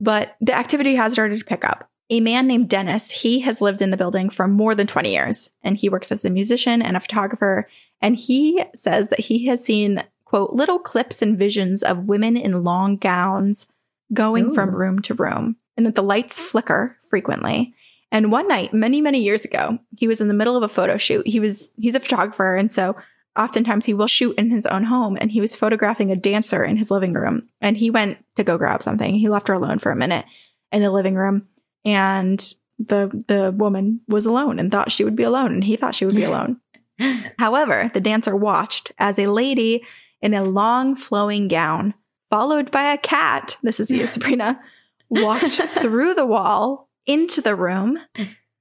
But 0.00 0.36
the 0.40 0.54
activity 0.54 0.94
has 0.96 1.12
started 1.12 1.38
to 1.38 1.44
pick 1.44 1.64
up. 1.64 1.88
A 2.10 2.20
man 2.20 2.46
named 2.46 2.68
Dennis, 2.68 3.10
he 3.10 3.40
has 3.40 3.60
lived 3.60 3.82
in 3.82 3.90
the 3.90 3.96
building 3.96 4.30
for 4.30 4.48
more 4.48 4.74
than 4.74 4.86
20 4.86 5.12
years 5.12 5.50
and 5.62 5.76
he 5.76 5.88
works 5.88 6.10
as 6.10 6.24
a 6.24 6.30
musician 6.30 6.80
and 6.80 6.96
a 6.96 7.00
photographer. 7.00 7.68
And 8.00 8.16
he 8.16 8.64
says 8.74 9.08
that 9.08 9.20
he 9.20 9.46
has 9.46 9.62
seen, 9.62 10.02
quote, 10.24 10.52
little 10.52 10.78
clips 10.78 11.20
and 11.20 11.38
visions 11.38 11.82
of 11.82 12.04
women 12.04 12.36
in 12.36 12.64
long 12.64 12.96
gowns 12.96 13.66
going 14.14 14.54
from 14.54 14.74
room 14.74 15.00
to 15.00 15.14
room 15.14 15.56
and 15.76 15.84
that 15.84 15.96
the 15.96 16.02
lights 16.02 16.40
flicker 16.40 16.96
frequently. 17.08 17.74
And 18.10 18.32
one 18.32 18.48
night, 18.48 18.72
many, 18.72 19.02
many 19.02 19.22
years 19.22 19.44
ago, 19.44 19.78
he 19.96 20.08
was 20.08 20.20
in 20.20 20.28
the 20.28 20.34
middle 20.34 20.56
of 20.56 20.62
a 20.62 20.68
photo 20.68 20.96
shoot. 20.96 21.26
He 21.26 21.40
was, 21.40 21.70
he's 21.76 21.94
a 21.94 22.00
photographer. 22.00 22.56
And 22.56 22.72
so 22.72 22.96
oftentimes 23.36 23.86
he 23.86 23.94
will 23.94 24.06
shoot 24.06 24.36
in 24.38 24.50
his 24.50 24.66
own 24.66 24.84
home 24.84 25.16
and 25.20 25.30
he 25.30 25.40
was 25.40 25.54
photographing 25.54 26.10
a 26.10 26.16
dancer 26.16 26.64
in 26.64 26.76
his 26.76 26.90
living 26.90 27.12
room 27.12 27.48
and 27.60 27.76
he 27.76 27.90
went 27.90 28.18
to 28.36 28.44
go 28.44 28.58
grab 28.58 28.82
something. 28.82 29.14
He 29.14 29.28
left 29.28 29.48
her 29.48 29.54
alone 29.54 29.78
for 29.78 29.92
a 29.92 29.96
minute 29.96 30.24
in 30.72 30.82
the 30.82 30.90
living 30.90 31.14
room 31.14 31.46
and 31.84 32.40
the 32.78 33.10
the 33.26 33.50
woman 33.50 34.00
was 34.08 34.24
alone 34.24 34.58
and 34.58 34.70
thought 34.70 34.92
she 34.92 35.04
would 35.04 35.16
be 35.16 35.24
alone 35.24 35.52
and 35.52 35.64
he 35.64 35.76
thought 35.76 35.94
she 35.94 36.04
would 36.04 36.14
be 36.14 36.24
alone. 36.24 36.60
However, 37.38 37.90
the 37.94 38.00
dancer 38.00 38.34
watched 38.34 38.92
as 38.98 39.18
a 39.18 39.26
lady 39.26 39.84
in 40.20 40.34
a 40.34 40.44
long 40.44 40.96
flowing 40.96 41.48
gown, 41.48 41.94
followed 42.30 42.70
by 42.70 42.92
a 42.92 42.98
cat, 42.98 43.56
this 43.62 43.80
is 43.80 43.90
you, 43.90 44.06
Sabrina, 44.08 44.60
walked 45.08 45.44
through 45.44 46.14
the 46.14 46.26
wall 46.26 46.88
into 47.06 47.40
the 47.40 47.56
room. 47.56 47.98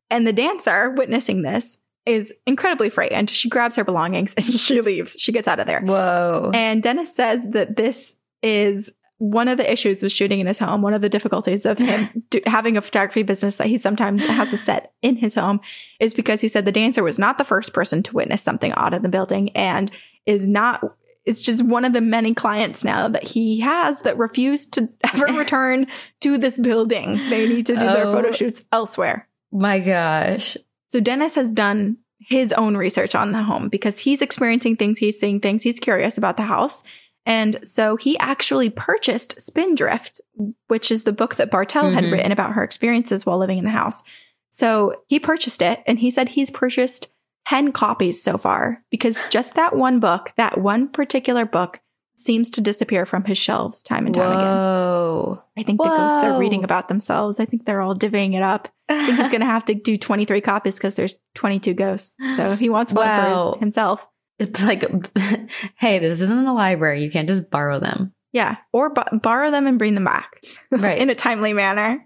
And 0.09 0.25
the 0.25 0.33
dancer, 0.33 0.91
witnessing 0.91 1.41
this, 1.41 1.77
is 2.07 2.33
incredibly 2.45 2.89
frightened. 2.89 3.29
She 3.29 3.49
grabs 3.49 3.75
her 3.75 3.83
belongings 3.83 4.33
and 4.35 4.45
she 4.59 4.81
leaves. 4.81 5.15
She 5.19 5.31
gets 5.31 5.47
out 5.47 5.59
of 5.59 5.67
there. 5.67 5.81
Whoa. 5.81 6.51
And 6.53 6.81
Dennis 6.81 7.15
says 7.15 7.43
that 7.51 7.75
this 7.75 8.15
is 8.41 8.89
one 9.19 9.47
of 9.47 9.57
the 9.57 9.71
issues 9.71 10.01
with 10.03 10.11
shooting 10.11 10.39
in 10.39 10.45
his 10.47 10.59
home. 10.59 10.81
One 10.83 10.93
of 10.93 11.01
the 11.01 11.09
difficulties 11.09 11.65
of 11.65 11.79
him 11.79 12.23
do, 12.29 12.39
having 12.45 12.77
a 12.77 12.81
photography 12.81 13.23
business 13.23 13.55
that 13.55 13.65
he 13.67 13.77
sometimes 13.77 14.23
has 14.25 14.53
a 14.53 14.57
set 14.57 14.93
in 15.01 15.15
his 15.15 15.33
home 15.33 15.59
is 15.99 16.13
because 16.13 16.39
he 16.39 16.47
said 16.47 16.65
the 16.65 16.71
dancer 16.71 17.03
was 17.03 17.17
not 17.17 17.37
the 17.39 17.43
first 17.43 17.73
person 17.73 18.03
to 18.03 18.13
witness 18.13 18.41
something 18.43 18.73
odd 18.73 18.93
in 18.93 19.01
the 19.01 19.09
building 19.09 19.49
and 19.55 19.91
is 20.25 20.47
not. 20.47 20.81
It's 21.25 21.41
just 21.41 21.61
one 21.63 21.83
of 21.83 21.91
the 21.93 21.99
many 21.99 22.33
clients 22.33 22.85
now 22.85 23.09
that 23.09 23.23
he 23.23 23.59
has 23.59 24.01
that 24.01 24.17
refuse 24.17 24.65
to 24.67 24.87
ever 25.13 25.25
return 25.33 25.87
to 26.21 26.37
this 26.37 26.57
building. 26.57 27.15
They 27.29 27.49
need 27.49 27.65
to 27.65 27.73
do 27.73 27.79
their 27.81 28.05
Oh. 28.07 28.13
photo 28.13 28.31
shoots 28.31 28.63
elsewhere. 28.71 29.27
My 29.51 29.79
gosh. 29.79 30.55
So 30.87 30.99
Dennis 30.99 31.35
has 31.35 31.51
done 31.51 31.97
his 32.19 32.51
own 32.53 32.75
research 32.75 33.13
on 33.15 33.31
the 33.31 33.43
home 33.43 33.69
because 33.69 33.99
he's 33.99 34.21
experiencing 34.21 34.75
things, 34.75 34.97
he's 34.97 35.19
seeing 35.19 35.39
things, 35.39 35.63
he's 35.63 35.79
curious 35.79 36.17
about 36.17 36.37
the 36.37 36.43
house. 36.43 36.83
And 37.25 37.59
so 37.61 37.97
he 37.97 38.17
actually 38.19 38.69
purchased 38.69 39.39
Spindrift, 39.41 40.21
which 40.67 40.89
is 40.91 41.03
the 41.03 41.11
book 41.11 41.35
that 41.35 41.51
Bartell 41.51 41.91
had 41.91 42.05
Mhm. 42.05 42.11
written 42.13 42.31
about 42.31 42.53
her 42.53 42.63
experiences 42.63 43.25
while 43.25 43.37
living 43.37 43.57
in 43.57 43.65
the 43.65 43.71
house. 43.71 44.01
So 44.49 44.95
he 45.07 45.19
purchased 45.19 45.61
it 45.61 45.83
and 45.85 45.99
he 45.99 46.09
said 46.09 46.29
he's 46.29 46.49
purchased 46.49 47.09
10 47.45 47.71
copies 47.71 48.21
so 48.21 48.37
far 48.37 48.83
because 48.89 49.19
just 49.29 49.55
that 49.55 49.75
one 49.75 49.99
book, 49.99 50.31
that 50.37 50.57
one 50.57 50.87
particular 50.87 51.45
book, 51.45 51.79
seems 52.17 52.49
to 52.51 52.61
disappear 52.61 53.05
from 53.05 53.23
his 53.23 53.37
shelves 53.37 53.83
time 53.83 54.05
and 54.05 54.15
time 54.15 54.31
again. 54.31 54.47
Whoa. 54.47 55.43
I 55.57 55.63
think 55.63 55.79
the 55.79 55.87
ghosts 55.87 56.23
are 56.23 56.39
reading 56.39 56.63
about 56.63 56.87
themselves. 56.87 57.39
I 57.39 57.45
think 57.45 57.65
they're 57.65 57.81
all 57.81 57.95
divvying 57.95 58.33
it 58.35 58.41
up. 58.41 58.69
I 58.89 59.05
think 59.05 59.17
he's 59.19 59.29
going 59.29 59.39
to 59.41 59.45
have 59.45 59.65
to 59.65 59.73
do 59.75 59.97
23 59.97 60.41
copies 60.41 60.75
because 60.75 60.95
there's 60.95 61.15
22 61.35 61.73
ghosts. 61.75 62.15
So 62.37 62.51
if 62.51 62.59
he 62.59 62.69
wants 62.69 62.91
one 62.91 63.07
for 63.07 63.51
his, 63.53 63.59
himself, 63.59 64.07
It's 64.39 64.63
like, 64.63 64.83
hey, 65.77 65.99
this 65.99 66.21
isn't 66.21 66.45
a 66.47 66.53
library. 66.53 67.03
You 67.03 67.11
can't 67.11 67.27
just 67.27 67.49
borrow 67.51 67.79
them. 67.79 68.13
yeah, 68.33 68.57
or 68.73 68.89
b- 68.89 69.01
borrow 69.21 69.51
them 69.51 69.67
and 69.67 69.77
bring 69.77 69.93
them 69.93 70.05
back 70.05 70.41
Right. 70.71 70.97
in 70.97 71.09
a 71.09 71.15
timely 71.15 71.53
manner. 71.53 72.03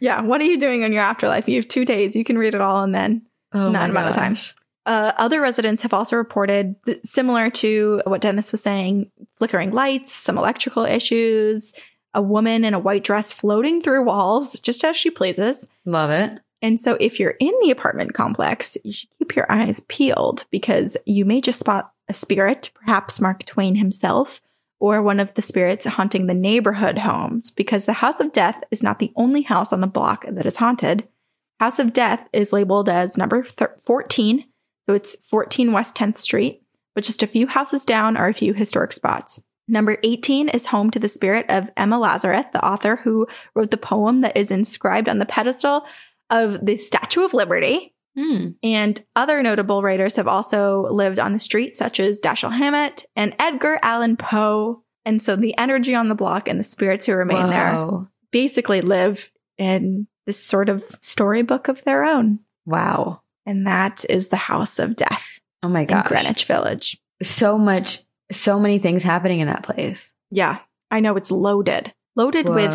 yeah, 0.00 0.20
what 0.22 0.40
are 0.40 0.44
you 0.44 0.58
doing 0.58 0.82
in 0.82 0.92
your 0.92 1.02
afterlife? 1.02 1.48
You 1.48 1.56
have 1.56 1.68
two 1.68 1.84
days. 1.84 2.16
You 2.16 2.24
can 2.24 2.38
read 2.38 2.54
it 2.54 2.60
all 2.60 2.82
and 2.84 2.94
then 2.94 3.22
oh 3.52 3.70
not 3.70 3.90
amount 3.90 4.08
of 4.10 4.14
time. 4.14 4.38
Uh, 4.88 5.12
other 5.18 5.42
residents 5.42 5.82
have 5.82 5.92
also 5.92 6.16
reported, 6.16 6.74
th- 6.86 7.00
similar 7.04 7.50
to 7.50 8.00
what 8.06 8.22
Dennis 8.22 8.50
was 8.50 8.62
saying, 8.62 9.10
flickering 9.36 9.70
lights, 9.70 10.10
some 10.10 10.38
electrical 10.38 10.86
issues, 10.86 11.74
a 12.14 12.22
woman 12.22 12.64
in 12.64 12.72
a 12.72 12.78
white 12.78 13.04
dress 13.04 13.30
floating 13.30 13.82
through 13.82 14.04
walls 14.04 14.58
just 14.60 14.82
as 14.84 14.96
she 14.96 15.10
pleases. 15.10 15.68
Love 15.84 16.08
it. 16.08 16.38
And 16.62 16.80
so, 16.80 16.96
if 17.00 17.20
you're 17.20 17.36
in 17.38 17.52
the 17.60 17.70
apartment 17.70 18.14
complex, 18.14 18.78
you 18.82 18.94
should 18.94 19.10
keep 19.18 19.36
your 19.36 19.52
eyes 19.52 19.80
peeled 19.88 20.46
because 20.50 20.96
you 21.04 21.26
may 21.26 21.42
just 21.42 21.60
spot 21.60 21.92
a 22.08 22.14
spirit, 22.14 22.70
perhaps 22.74 23.20
Mark 23.20 23.44
Twain 23.44 23.74
himself, 23.74 24.40
or 24.80 25.02
one 25.02 25.20
of 25.20 25.34
the 25.34 25.42
spirits 25.42 25.84
haunting 25.84 26.28
the 26.28 26.34
neighborhood 26.34 26.96
homes, 26.96 27.50
because 27.50 27.84
the 27.84 27.92
House 27.92 28.20
of 28.20 28.32
Death 28.32 28.64
is 28.70 28.82
not 28.82 29.00
the 29.00 29.12
only 29.16 29.42
house 29.42 29.70
on 29.70 29.82
the 29.82 29.86
block 29.86 30.24
that 30.26 30.46
is 30.46 30.56
haunted. 30.56 31.06
House 31.60 31.78
of 31.78 31.92
Death 31.92 32.26
is 32.32 32.54
labeled 32.54 32.88
as 32.88 33.18
number 33.18 33.44
thir- 33.44 33.76
14, 33.84 34.46
so 34.88 34.94
it's 34.94 35.16
14 35.26 35.72
West 35.72 35.94
10th 35.94 36.16
Street, 36.18 36.62
but 36.94 37.04
just 37.04 37.22
a 37.22 37.26
few 37.26 37.46
houses 37.46 37.84
down 37.84 38.16
are 38.16 38.28
a 38.28 38.34
few 38.34 38.54
historic 38.54 38.94
spots. 38.94 39.42
Number 39.68 39.98
18 40.02 40.48
is 40.48 40.64
home 40.64 40.90
to 40.92 40.98
the 40.98 41.10
spirit 41.10 41.44
of 41.50 41.68
Emma 41.76 41.98
Lazarus, 41.98 42.46
the 42.54 42.64
author 42.64 42.96
who 42.96 43.26
wrote 43.54 43.70
the 43.70 43.76
poem 43.76 44.22
that 44.22 44.34
is 44.34 44.50
inscribed 44.50 45.06
on 45.06 45.18
the 45.18 45.26
pedestal 45.26 45.84
of 46.30 46.64
the 46.64 46.78
Statue 46.78 47.22
of 47.22 47.34
Liberty. 47.34 47.94
Hmm. 48.16 48.52
And 48.62 49.04
other 49.14 49.42
notable 49.42 49.82
writers 49.82 50.16
have 50.16 50.26
also 50.26 50.88
lived 50.90 51.18
on 51.18 51.34
the 51.34 51.38
street, 51.38 51.76
such 51.76 52.00
as 52.00 52.20
Dashiell 52.20 52.56
Hammett 52.56 53.04
and 53.14 53.36
Edgar 53.38 53.78
Allan 53.82 54.16
Poe. 54.16 54.82
And 55.04 55.22
so 55.22 55.36
the 55.36 55.56
energy 55.58 55.94
on 55.94 56.08
the 56.08 56.14
block 56.14 56.48
and 56.48 56.58
the 56.58 56.64
spirits 56.64 57.04
who 57.04 57.12
remain 57.12 57.50
there 57.50 58.08
basically 58.32 58.80
live 58.80 59.30
in 59.58 60.06
this 60.24 60.42
sort 60.42 60.70
of 60.70 60.82
storybook 61.00 61.68
of 61.68 61.84
their 61.84 62.04
own. 62.04 62.40
Wow. 62.64 63.20
And 63.48 63.66
that 63.66 64.04
is 64.08 64.28
the 64.28 64.36
House 64.36 64.78
of 64.78 64.94
Death 64.94 65.38
Oh 65.62 65.68
my 65.68 65.84
god. 65.84 66.06
Greenwich 66.06 66.44
Village. 66.44 66.98
So 67.22 67.58
much, 67.58 68.00
so 68.30 68.60
many 68.60 68.78
things 68.78 69.02
happening 69.02 69.40
in 69.40 69.48
that 69.48 69.62
place. 69.62 70.12
Yeah, 70.30 70.58
I 70.90 71.00
know 71.00 71.16
it's 71.16 71.30
loaded. 71.30 71.92
Loaded 72.14 72.48
with 72.48 72.72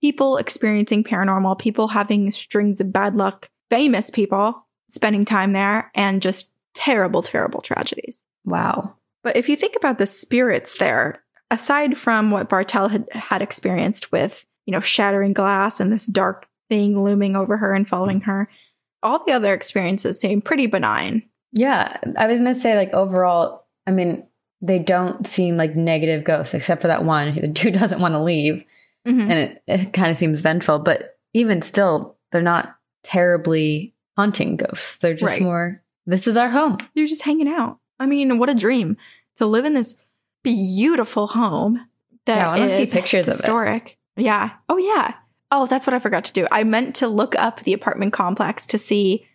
people 0.00 0.36
experiencing 0.36 1.04
paranormal, 1.04 1.58
people 1.58 1.88
having 1.88 2.30
strings 2.30 2.80
of 2.80 2.92
bad 2.92 3.16
luck, 3.16 3.48
famous 3.68 4.10
people 4.10 4.66
spending 4.88 5.24
time 5.24 5.52
there, 5.52 5.90
and 5.94 6.22
just 6.22 6.52
terrible, 6.74 7.22
terrible 7.22 7.60
tragedies. 7.60 8.24
Wow. 8.44 8.94
But 9.22 9.36
if 9.36 9.48
you 9.48 9.56
think 9.56 9.76
about 9.76 9.98
the 9.98 10.06
spirits 10.06 10.78
there, 10.78 11.22
aside 11.50 11.96
from 11.98 12.30
what 12.30 12.48
Bartell 12.48 12.88
had, 12.88 13.06
had 13.12 13.42
experienced 13.42 14.10
with, 14.10 14.46
you 14.66 14.72
know, 14.72 14.80
shattering 14.80 15.32
glass 15.32 15.78
and 15.78 15.92
this 15.92 16.06
dark 16.06 16.48
thing 16.68 17.02
looming 17.02 17.36
over 17.36 17.56
her 17.56 17.74
and 17.74 17.88
following 17.88 18.22
her, 18.22 18.48
all 19.02 19.24
the 19.24 19.32
other 19.32 19.54
experiences 19.54 20.20
seem 20.20 20.40
pretty 20.42 20.66
benign. 20.66 21.22
Yeah. 21.52 21.96
I 22.16 22.26
was 22.26 22.40
going 22.40 22.54
to 22.54 22.60
say, 22.60 22.76
like, 22.76 22.92
overall, 22.92 23.66
I 23.86 23.90
mean, 23.90 24.26
they 24.62 24.78
don't 24.78 25.26
seem 25.26 25.56
like 25.56 25.74
negative 25.74 26.22
ghosts, 26.24 26.54
except 26.54 26.82
for 26.82 26.88
that 26.88 27.04
one 27.04 27.32
who 27.32 27.46
doesn't 27.70 28.00
want 28.00 28.14
to 28.14 28.22
leave. 28.22 28.64
Mhm. 29.08 29.22
And 29.22 29.32
it, 29.32 29.62
it 29.66 29.92
kind 29.92 30.10
of 30.10 30.16
seems 30.16 30.40
vengeful, 30.40 30.78
but 30.78 31.18
even 31.32 31.62
still, 31.62 32.16
they're 32.30 32.42
not 32.42 32.76
terribly 33.02 33.94
haunting 34.16 34.56
ghosts. 34.56 34.96
They're 34.98 35.14
just 35.14 35.32
Right. 35.32 35.42
more, 35.42 35.82
this 36.06 36.26
is 36.26 36.36
our 36.36 36.50
home. 36.50 36.76
You're 36.94 37.06
just 37.06 37.22
hanging 37.22 37.48
out. 37.48 37.78
I 37.98 38.06
mean, 38.06 38.38
what 38.38 38.50
a 38.50 38.54
dream 38.54 38.96
to 39.36 39.46
live 39.46 39.64
in 39.64 39.74
this 39.74 39.96
beautiful 40.42 41.26
home 41.28 41.86
that 42.26 42.36
Yeah, 42.36 42.50
I 42.50 42.58
wanna 42.58 42.70
see 42.76 42.82
is 42.84 42.92
pictures 42.92 43.26
of 43.26 43.34
it. 43.34 43.36
historic. 43.38 43.98
Yeah. 44.16 44.50
Oh 44.68 44.76
yeah. 44.76 45.14
Oh, 45.50 45.66
that's 45.66 45.86
what 45.86 45.94
I 45.94 45.98
forgot 45.98 46.24
to 46.24 46.32
do. 46.32 46.46
I 46.50 46.64
meant 46.64 46.96
to 46.96 47.08
look 47.08 47.34
up 47.36 47.60
the 47.60 47.72
apartment 47.72 48.12
complex 48.12 48.66
to 48.66 48.78
see 48.78 49.26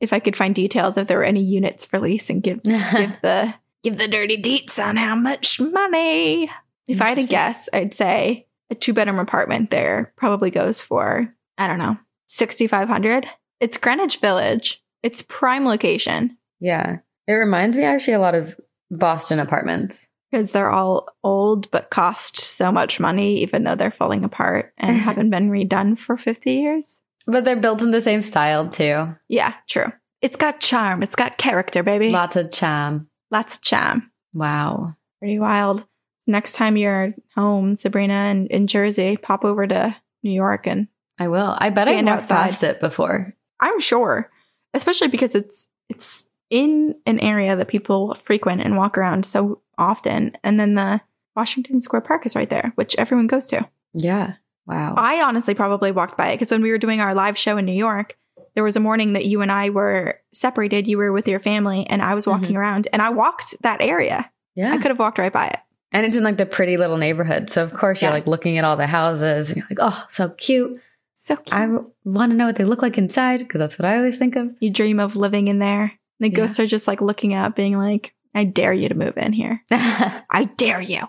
if 0.00 0.12
I 0.12 0.20
could 0.20 0.36
find 0.36 0.54
details 0.54 0.96
if 0.96 1.08
there 1.08 1.18
were 1.18 1.24
any 1.24 1.42
units 1.42 1.86
for 1.86 1.98
lease 1.98 2.30
and 2.30 2.42
give 2.42 2.62
give 2.62 3.16
the 3.22 3.54
give 3.82 3.98
the 3.98 4.08
dirty 4.08 4.40
deets 4.40 4.82
on 4.82 4.96
how 4.96 5.14
much 5.16 5.60
money. 5.60 6.50
If 6.86 7.00
I 7.00 7.08
had 7.10 7.18
to 7.18 7.24
guess, 7.26 7.68
I'd 7.72 7.94
say 7.94 8.46
a 8.70 8.74
two 8.74 8.92
bedroom 8.92 9.18
apartment 9.18 9.70
there 9.70 10.12
probably 10.16 10.50
goes 10.50 10.80
for 10.80 11.32
I 11.58 11.66
don't 11.66 11.78
know 11.78 11.96
sixty 12.26 12.66
five 12.66 12.88
hundred. 12.88 13.26
It's 13.60 13.78
Greenwich 13.78 14.18
Village. 14.18 14.82
It's 15.02 15.22
prime 15.22 15.64
location. 15.64 16.36
yeah. 16.60 16.98
It 17.26 17.32
reminds 17.32 17.78
me 17.78 17.84
actually 17.84 18.12
a 18.14 18.20
lot 18.20 18.34
of 18.34 18.60
Boston 18.90 19.40
apartments. 19.40 20.10
Because 20.34 20.50
they're 20.50 20.70
all 20.70 21.08
old 21.22 21.70
but 21.70 21.90
cost 21.90 22.38
so 22.40 22.72
much 22.72 22.98
money, 22.98 23.40
even 23.42 23.62
though 23.62 23.76
they're 23.76 23.92
falling 23.92 24.24
apart 24.24 24.72
and 24.76 24.96
haven't 24.96 25.30
been 25.30 25.48
redone 25.48 25.96
for 25.96 26.16
50 26.16 26.50
years. 26.50 27.02
But 27.24 27.44
they're 27.44 27.54
built 27.54 27.80
in 27.82 27.92
the 27.92 28.00
same 28.00 28.20
style 28.20 28.68
too. 28.68 29.14
Yeah, 29.28 29.54
true. 29.68 29.92
It's 30.22 30.34
got 30.36 30.58
charm. 30.58 31.04
It's 31.04 31.14
got 31.14 31.38
character, 31.38 31.84
baby. 31.84 32.10
Lots 32.10 32.34
of 32.34 32.50
charm. 32.50 33.08
Lots 33.30 33.54
of 33.54 33.62
charm. 33.62 34.10
Wow. 34.32 34.94
Pretty 35.20 35.38
wild. 35.38 35.86
Next 36.26 36.54
time 36.56 36.76
you're 36.76 37.14
home, 37.36 37.76
Sabrina, 37.76 38.14
and 38.14 38.48
in 38.48 38.66
Jersey, 38.66 39.16
pop 39.16 39.44
over 39.44 39.68
to 39.68 39.94
New 40.24 40.32
York 40.32 40.66
and 40.66 40.88
I 41.16 41.28
will. 41.28 41.54
I 41.56 41.70
bet 41.70 41.86
I've 41.86 42.04
walked 42.04 42.08
outside. 42.08 42.34
past 42.34 42.64
it 42.64 42.80
before. 42.80 43.36
I'm 43.60 43.78
sure, 43.78 44.32
especially 44.72 45.08
because 45.08 45.36
it's 45.36 45.68
it's 45.88 46.24
in 46.50 46.94
an 47.06 47.18
area 47.20 47.56
that 47.56 47.68
people 47.68 48.14
frequent 48.14 48.60
and 48.60 48.76
walk 48.76 48.96
around 48.98 49.26
so 49.26 49.60
often, 49.78 50.32
and 50.42 50.58
then 50.58 50.74
the 50.74 51.00
Washington 51.36 51.80
Square 51.80 52.02
Park 52.02 52.26
is 52.26 52.36
right 52.36 52.48
there, 52.48 52.72
which 52.76 52.94
everyone 52.96 53.26
goes 53.26 53.46
to. 53.48 53.68
Yeah. 53.94 54.34
Wow. 54.66 54.94
I 54.96 55.22
honestly 55.22 55.54
probably 55.54 55.92
walked 55.92 56.16
by 56.16 56.28
it 56.28 56.36
because 56.36 56.50
when 56.50 56.62
we 56.62 56.70
were 56.70 56.78
doing 56.78 57.00
our 57.00 57.14
live 57.14 57.36
show 57.36 57.56
in 57.58 57.64
New 57.64 57.72
York, 57.72 58.16
there 58.54 58.64
was 58.64 58.76
a 58.76 58.80
morning 58.80 59.12
that 59.14 59.26
you 59.26 59.42
and 59.42 59.52
I 59.52 59.70
were 59.70 60.20
separated. 60.32 60.86
You 60.86 60.98
were 60.98 61.12
with 61.12 61.28
your 61.28 61.40
family, 61.40 61.86
and 61.88 62.00
I 62.02 62.14
was 62.14 62.26
walking 62.26 62.48
mm-hmm. 62.48 62.56
around, 62.56 62.88
and 62.92 63.02
I 63.02 63.10
walked 63.10 63.54
that 63.62 63.80
area. 63.80 64.30
yeah. 64.54 64.72
I 64.72 64.78
could 64.78 64.88
have 64.88 64.98
walked 64.98 65.18
right 65.18 65.32
by 65.32 65.48
it. 65.48 65.58
And 65.94 66.04
it's 66.04 66.16
in 66.16 66.24
like 66.24 66.38
the 66.38 66.46
pretty 66.46 66.76
little 66.76 66.96
neighborhood. 66.96 67.50
So 67.50 67.62
of 67.62 67.72
course 67.72 68.02
you're 68.02 68.10
like 68.10 68.26
looking 68.26 68.58
at 68.58 68.64
all 68.64 68.76
the 68.76 68.86
houses 68.86 69.50
and 69.50 69.58
you're 69.58 69.66
like, 69.70 69.78
oh, 69.80 70.04
so 70.08 70.28
cute. 70.30 70.80
So 71.14 71.36
cute. 71.36 71.54
I 71.54 71.68
want 72.04 72.32
to 72.32 72.36
know 72.36 72.46
what 72.46 72.56
they 72.56 72.64
look 72.64 72.82
like 72.82 72.98
inside 72.98 73.38
because 73.38 73.60
that's 73.60 73.78
what 73.78 73.86
I 73.86 73.96
always 73.96 74.18
think 74.18 74.34
of. 74.34 74.50
you 74.58 74.70
dream 74.70 74.98
of 74.98 75.14
living 75.14 75.46
in 75.46 75.60
there. 75.60 75.92
The 76.20 76.28
Yeah. 76.30 76.36
ghosts 76.36 76.60
are 76.60 76.66
just 76.66 76.86
like 76.86 77.00
looking 77.00 77.34
up, 77.34 77.56
being 77.56 77.76
like, 77.76 78.14
"I 78.34 78.44
dare 78.44 78.72
you 78.72 78.88
to 78.88 78.94
move 78.94 79.16
in 79.16 79.32
here. 79.32 79.62
I 79.70 80.48
dare 80.56 80.80
you." 80.80 81.00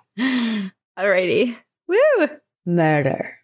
Alrighty. 0.97 1.55
Woo! 1.87 2.27
Murder, 2.65 3.37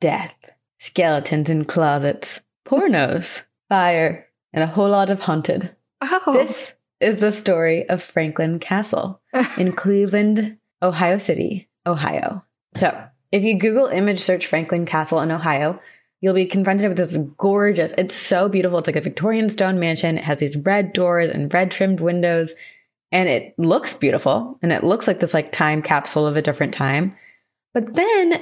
death, 0.00 0.36
skeletons 0.78 1.50
in 1.50 1.64
closets, 1.64 2.40
pornos, 2.66 3.44
fire, 3.68 4.26
and 4.52 4.62
a 4.64 4.68
whole 4.68 4.88
lot 4.88 5.10
of 5.10 5.20
haunted. 5.20 5.74
Oh, 6.00 6.32
This 6.32 6.74
is 7.00 7.18
the 7.20 7.32
story 7.32 7.88
of 7.88 8.02
Franklin 8.02 8.58
Castle 8.58 9.20
in 9.58 9.72
Cleveland, 9.72 10.58
Ohio 10.82 11.18
City, 11.18 11.68
Ohio. 11.86 12.44
So, 12.74 13.04
if 13.30 13.42
you 13.42 13.58
Google 13.58 13.86
image 13.88 14.20
search 14.20 14.46
Franklin 14.46 14.86
Castle 14.86 15.20
in 15.20 15.30
Ohio, 15.30 15.80
you'll 16.22 16.32
be 16.32 16.46
confronted 16.46 16.88
with 16.88 16.96
this 16.96 17.18
gorgeous, 17.36 17.92
it's 17.98 18.14
so 18.14 18.48
beautiful. 18.48 18.78
It's 18.78 18.86
like 18.86 18.96
a 18.96 19.02
Victorian 19.02 19.50
stone 19.50 19.78
mansion. 19.78 20.16
It 20.16 20.24
has 20.24 20.38
these 20.38 20.56
red 20.56 20.94
doors 20.94 21.28
and 21.28 21.52
red 21.52 21.70
trimmed 21.70 22.00
windows, 22.00 22.54
and 23.10 23.28
it 23.28 23.54
looks 23.58 23.92
beautiful. 23.92 24.58
And 24.62 24.72
it 24.72 24.84
looks 24.84 25.06
like 25.06 25.20
this 25.20 25.34
like 25.34 25.52
time 25.52 25.82
capsule 25.82 26.26
of 26.26 26.36
a 26.36 26.42
different 26.42 26.72
time. 26.72 27.16
But 27.74 27.94
then 27.94 28.40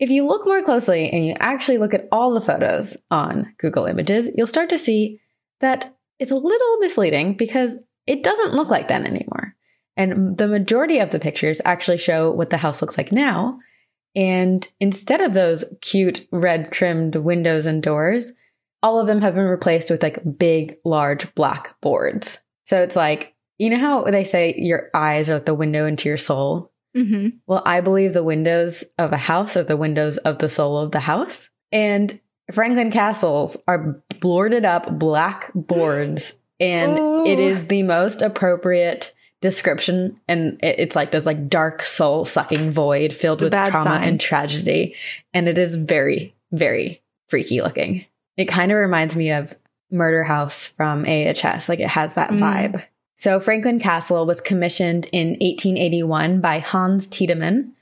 if 0.00 0.10
you 0.10 0.26
look 0.26 0.44
more 0.44 0.62
closely 0.62 1.08
and 1.08 1.24
you 1.24 1.34
actually 1.38 1.78
look 1.78 1.94
at 1.94 2.08
all 2.10 2.34
the 2.34 2.40
photos 2.40 2.96
on 3.10 3.54
Google 3.58 3.86
Images, 3.86 4.28
you'll 4.34 4.46
start 4.46 4.68
to 4.70 4.78
see 4.78 5.20
that 5.60 5.94
it's 6.18 6.32
a 6.32 6.36
little 6.36 6.76
misleading 6.78 7.34
because 7.34 7.76
it 8.06 8.24
doesn't 8.24 8.54
look 8.54 8.70
like 8.70 8.88
that 8.88 9.04
anymore. 9.04 9.54
And 9.96 10.36
the 10.36 10.48
majority 10.48 10.98
of 10.98 11.10
the 11.10 11.20
pictures 11.20 11.60
actually 11.64 11.98
show 11.98 12.30
what 12.30 12.50
the 12.50 12.56
house 12.56 12.82
looks 12.82 12.98
like 12.98 13.12
now. 13.12 13.58
And 14.14 14.66
instead 14.80 15.20
of 15.20 15.34
those 15.34 15.64
cute 15.80 16.26
red 16.32 16.72
trimmed 16.72 17.16
windows 17.16 17.66
and 17.66 17.82
doors, 17.82 18.32
all 18.82 18.98
of 18.98 19.06
them 19.06 19.20
have 19.20 19.34
been 19.34 19.44
replaced 19.44 19.90
with 19.90 20.02
like 20.02 20.38
big, 20.38 20.76
large 20.84 21.34
black 21.34 21.80
boards. 21.80 22.40
So 22.64 22.82
it's 22.82 22.96
like, 22.96 23.34
you 23.58 23.70
know 23.70 23.78
how 23.78 24.04
they 24.04 24.24
say 24.24 24.54
your 24.56 24.90
eyes 24.94 25.28
are 25.28 25.34
like 25.34 25.44
the 25.44 25.54
window 25.54 25.86
into 25.86 26.08
your 26.08 26.18
soul? 26.18 26.72
hmm 26.94 27.28
Well, 27.46 27.62
I 27.64 27.80
believe 27.80 28.14
the 28.14 28.24
windows 28.24 28.84
of 28.98 29.12
a 29.12 29.16
house 29.16 29.56
are 29.56 29.62
the 29.62 29.76
windows 29.76 30.16
of 30.18 30.38
the 30.38 30.48
soul 30.48 30.78
of 30.78 30.92
the 30.92 31.00
house. 31.00 31.48
And 31.70 32.18
Franklin 32.52 32.90
castles 32.90 33.56
are 33.68 34.02
boarded 34.20 34.64
up 34.64 34.98
black 34.98 35.50
boards. 35.54 36.34
And 36.62 36.98
Ooh. 36.98 37.24
it 37.24 37.38
is 37.38 37.68
the 37.68 37.84
most 37.84 38.20
appropriate 38.20 39.14
description. 39.40 40.20
And 40.28 40.58
it- 40.62 40.76
it's 40.78 40.96
like 40.96 41.10
this 41.10 41.26
like 41.26 41.48
dark 41.48 41.84
soul 41.84 42.24
sucking 42.24 42.70
void 42.72 43.12
filled 43.12 43.38
The 43.40 43.46
with 43.46 43.52
trauma 43.52 43.82
sign. 43.84 44.04
and 44.08 44.20
tragedy. 44.20 44.94
And 45.34 45.48
it 45.48 45.58
is 45.58 45.76
very, 45.76 46.34
very 46.52 47.02
freaky 47.28 47.62
looking. 47.62 48.04
It 48.36 48.46
kind 48.46 48.70
of 48.72 48.78
reminds 48.78 49.16
me 49.16 49.30
of 49.30 49.54
Murder 49.90 50.24
House 50.24 50.68
from 50.68 51.04
AHS. 51.06 51.68
Like 51.68 51.80
it 51.80 51.88
has 51.88 52.14
that 52.14 52.30
Mm. 52.30 52.38
vibe. 52.40 52.84
So 53.16 53.38
Franklin 53.40 53.78
Castle 53.80 54.24
was 54.24 54.40
commissioned 54.40 55.06
in 55.12 55.36
1881 55.40 56.40
by 56.40 56.58
Hans 56.58 57.06
Tiedemann, 57.06 57.72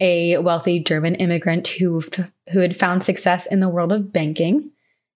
a 0.00 0.38
wealthy 0.38 0.78
German 0.78 1.14
immigrant 1.16 1.68
who 1.68 2.00
who 2.52 2.60
had 2.60 2.76
found 2.76 3.02
success 3.02 3.44
in 3.46 3.60
the 3.60 3.68
world 3.68 3.92
of 3.92 4.12
banking, 4.12 4.70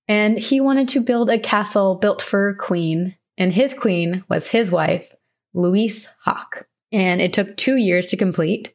and 0.08 0.38
he 0.38 0.60
wanted 0.60 0.88
to 0.88 1.00
build 1.00 1.30
a 1.30 1.38
castle 1.38 1.94
built 1.94 2.20
for 2.20 2.48
a 2.48 2.54
queen, 2.54 3.14
and 3.38 3.52
his 3.54 3.72
queen 3.72 4.22
was 4.28 4.48
his 4.48 4.70
wife, 4.70 5.14
Louise 5.54 6.08
Hawk. 6.22 6.68
And 6.90 7.20
it 7.20 7.32
took 7.32 7.56
2 7.56 7.76
years 7.76 8.06
to 8.06 8.16
complete, 8.16 8.74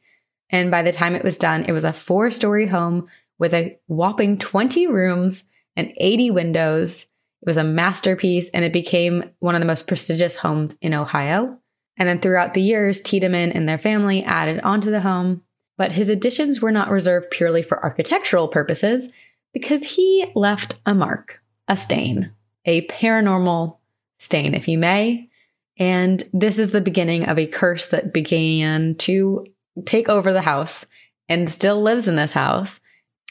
and 0.50 0.70
by 0.70 0.82
the 0.82 0.92
time 0.92 1.14
it 1.14 1.24
was 1.24 1.38
done, 1.38 1.64
it 1.66 1.72
was 1.72 1.84
a 1.84 1.92
four-story 1.92 2.66
home 2.66 3.08
with 3.38 3.54
a 3.54 3.78
whopping 3.86 4.38
20 4.38 4.86
rooms 4.86 5.44
and 5.76 5.92
80 5.96 6.32
windows. 6.32 7.06
It 7.42 7.46
was 7.46 7.56
a 7.56 7.64
masterpiece 7.64 8.50
and 8.52 8.64
it 8.64 8.72
became 8.72 9.30
one 9.38 9.54
of 9.54 9.60
the 9.60 9.66
most 9.66 9.86
prestigious 9.86 10.34
homes 10.34 10.76
in 10.80 10.94
Ohio. 10.94 11.58
And 11.96 12.08
then 12.08 12.18
throughout 12.18 12.54
the 12.54 12.62
years, 12.62 13.00
Tiedemann 13.00 13.52
and 13.52 13.68
their 13.68 13.78
family 13.78 14.24
added 14.24 14.60
onto 14.60 14.90
the 14.90 15.02
home. 15.02 15.42
But 15.76 15.92
his 15.92 16.08
additions 16.08 16.60
were 16.60 16.72
not 16.72 16.90
reserved 16.90 17.30
purely 17.30 17.62
for 17.62 17.80
architectural 17.84 18.48
purposes 18.48 19.12
because 19.52 19.92
he 19.94 20.26
left 20.34 20.80
a 20.84 20.94
mark, 20.94 21.40
a 21.68 21.76
stain, 21.76 22.32
a 22.64 22.84
paranormal 22.88 23.76
stain, 24.18 24.54
if 24.54 24.66
you 24.66 24.78
may. 24.78 25.27
And 25.78 26.22
this 26.32 26.58
is 26.58 26.72
the 26.72 26.80
beginning 26.80 27.24
of 27.28 27.38
a 27.38 27.46
curse 27.46 27.86
that 27.86 28.12
began 28.12 28.96
to 28.96 29.46
take 29.84 30.08
over 30.08 30.32
the 30.32 30.42
house 30.42 30.86
and 31.28 31.50
still 31.50 31.80
lives 31.80 32.08
in 32.08 32.16
this 32.16 32.32
house. 32.32 32.80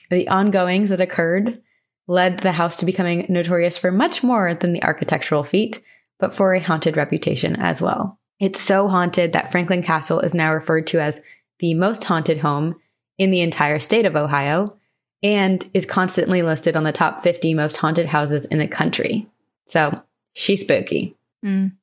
The 0.10 0.28
ongoings 0.30 0.90
that 0.90 1.02
occurred 1.02 1.62
led 2.08 2.40
the 2.40 2.54
house 2.54 2.78
to 2.78 2.86
becoming 2.86 3.26
notorious 3.28 3.78
for 3.78 3.92
much 3.92 4.24
more 4.24 4.54
than 4.54 4.72
the 4.72 4.84
architectural 4.84 5.44
feat, 5.44 5.82
but 6.20 6.34
for 6.34 6.54
a 6.54 6.60
haunted 6.60 6.96
reputation 6.96 7.56
as 7.58 7.82
well. 7.82 8.18
It's 8.40 8.62
so 8.62 8.88
haunted 8.88 9.34
that 9.34 9.52
Franklin 9.52 9.84
Castle 9.84 10.22
is 10.22 10.34
now 10.34 10.54
referred 10.54 10.88
to 10.88 11.02
as 11.02 11.22
the 11.60 11.74
most 11.74 12.06
haunted 12.06 12.38
home 12.38 12.76
in 13.18 13.32
the 13.32 13.42
entire 13.42 13.80
state 13.80 14.06
of 14.06 14.16
Ohio 14.16 14.78
and 15.24 15.68
is 15.74 15.86
constantly 15.86 16.44
listed 16.44 16.76
on 16.76 16.84
the 16.84 16.92
top 16.92 17.24
50 17.24 17.54
most 17.56 17.78
haunted 17.78 18.06
houses 18.06 18.46
in 18.46 18.60
the 18.60 18.68
country. 18.68 19.28
So 19.68 20.02
she's 20.34 20.62
spooky. 20.62 21.16
Mm. 21.44 21.74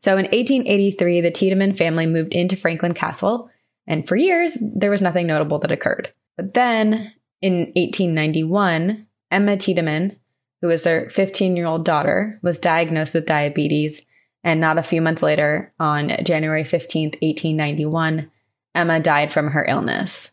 So 0.00 0.12
in 0.12 0.24
1883, 0.24 1.20
the 1.20 1.30
Tiedemann 1.30 1.74
family 1.74 2.06
moved 2.06 2.34
into 2.34 2.56
Franklin 2.56 2.94
Castle, 2.94 3.50
and 3.86 4.08
for 4.08 4.16
years, 4.16 4.56
there 4.60 4.90
was 4.90 5.02
nothing 5.02 5.26
notable 5.26 5.58
that 5.58 5.70
occurred. 5.70 6.10
But 6.38 6.54
then 6.54 7.12
in 7.42 7.72
1891, 7.76 9.06
Emma 9.30 9.56
Tiedemann, 9.58 10.16
who 10.62 10.68
was 10.68 10.84
their 10.84 11.10
15 11.10 11.54
year 11.54 11.66
old 11.66 11.84
daughter, 11.84 12.40
was 12.42 12.58
diagnosed 12.58 13.12
with 13.12 13.26
diabetes. 13.26 14.06
And 14.42 14.58
not 14.58 14.78
a 14.78 14.82
few 14.82 15.02
months 15.02 15.22
later, 15.22 15.74
on 15.78 16.16
January 16.24 16.62
15th, 16.62 17.20
1891, 17.20 18.30
Emma 18.74 19.00
died 19.00 19.34
from 19.34 19.48
her 19.48 19.66
illness. 19.66 20.30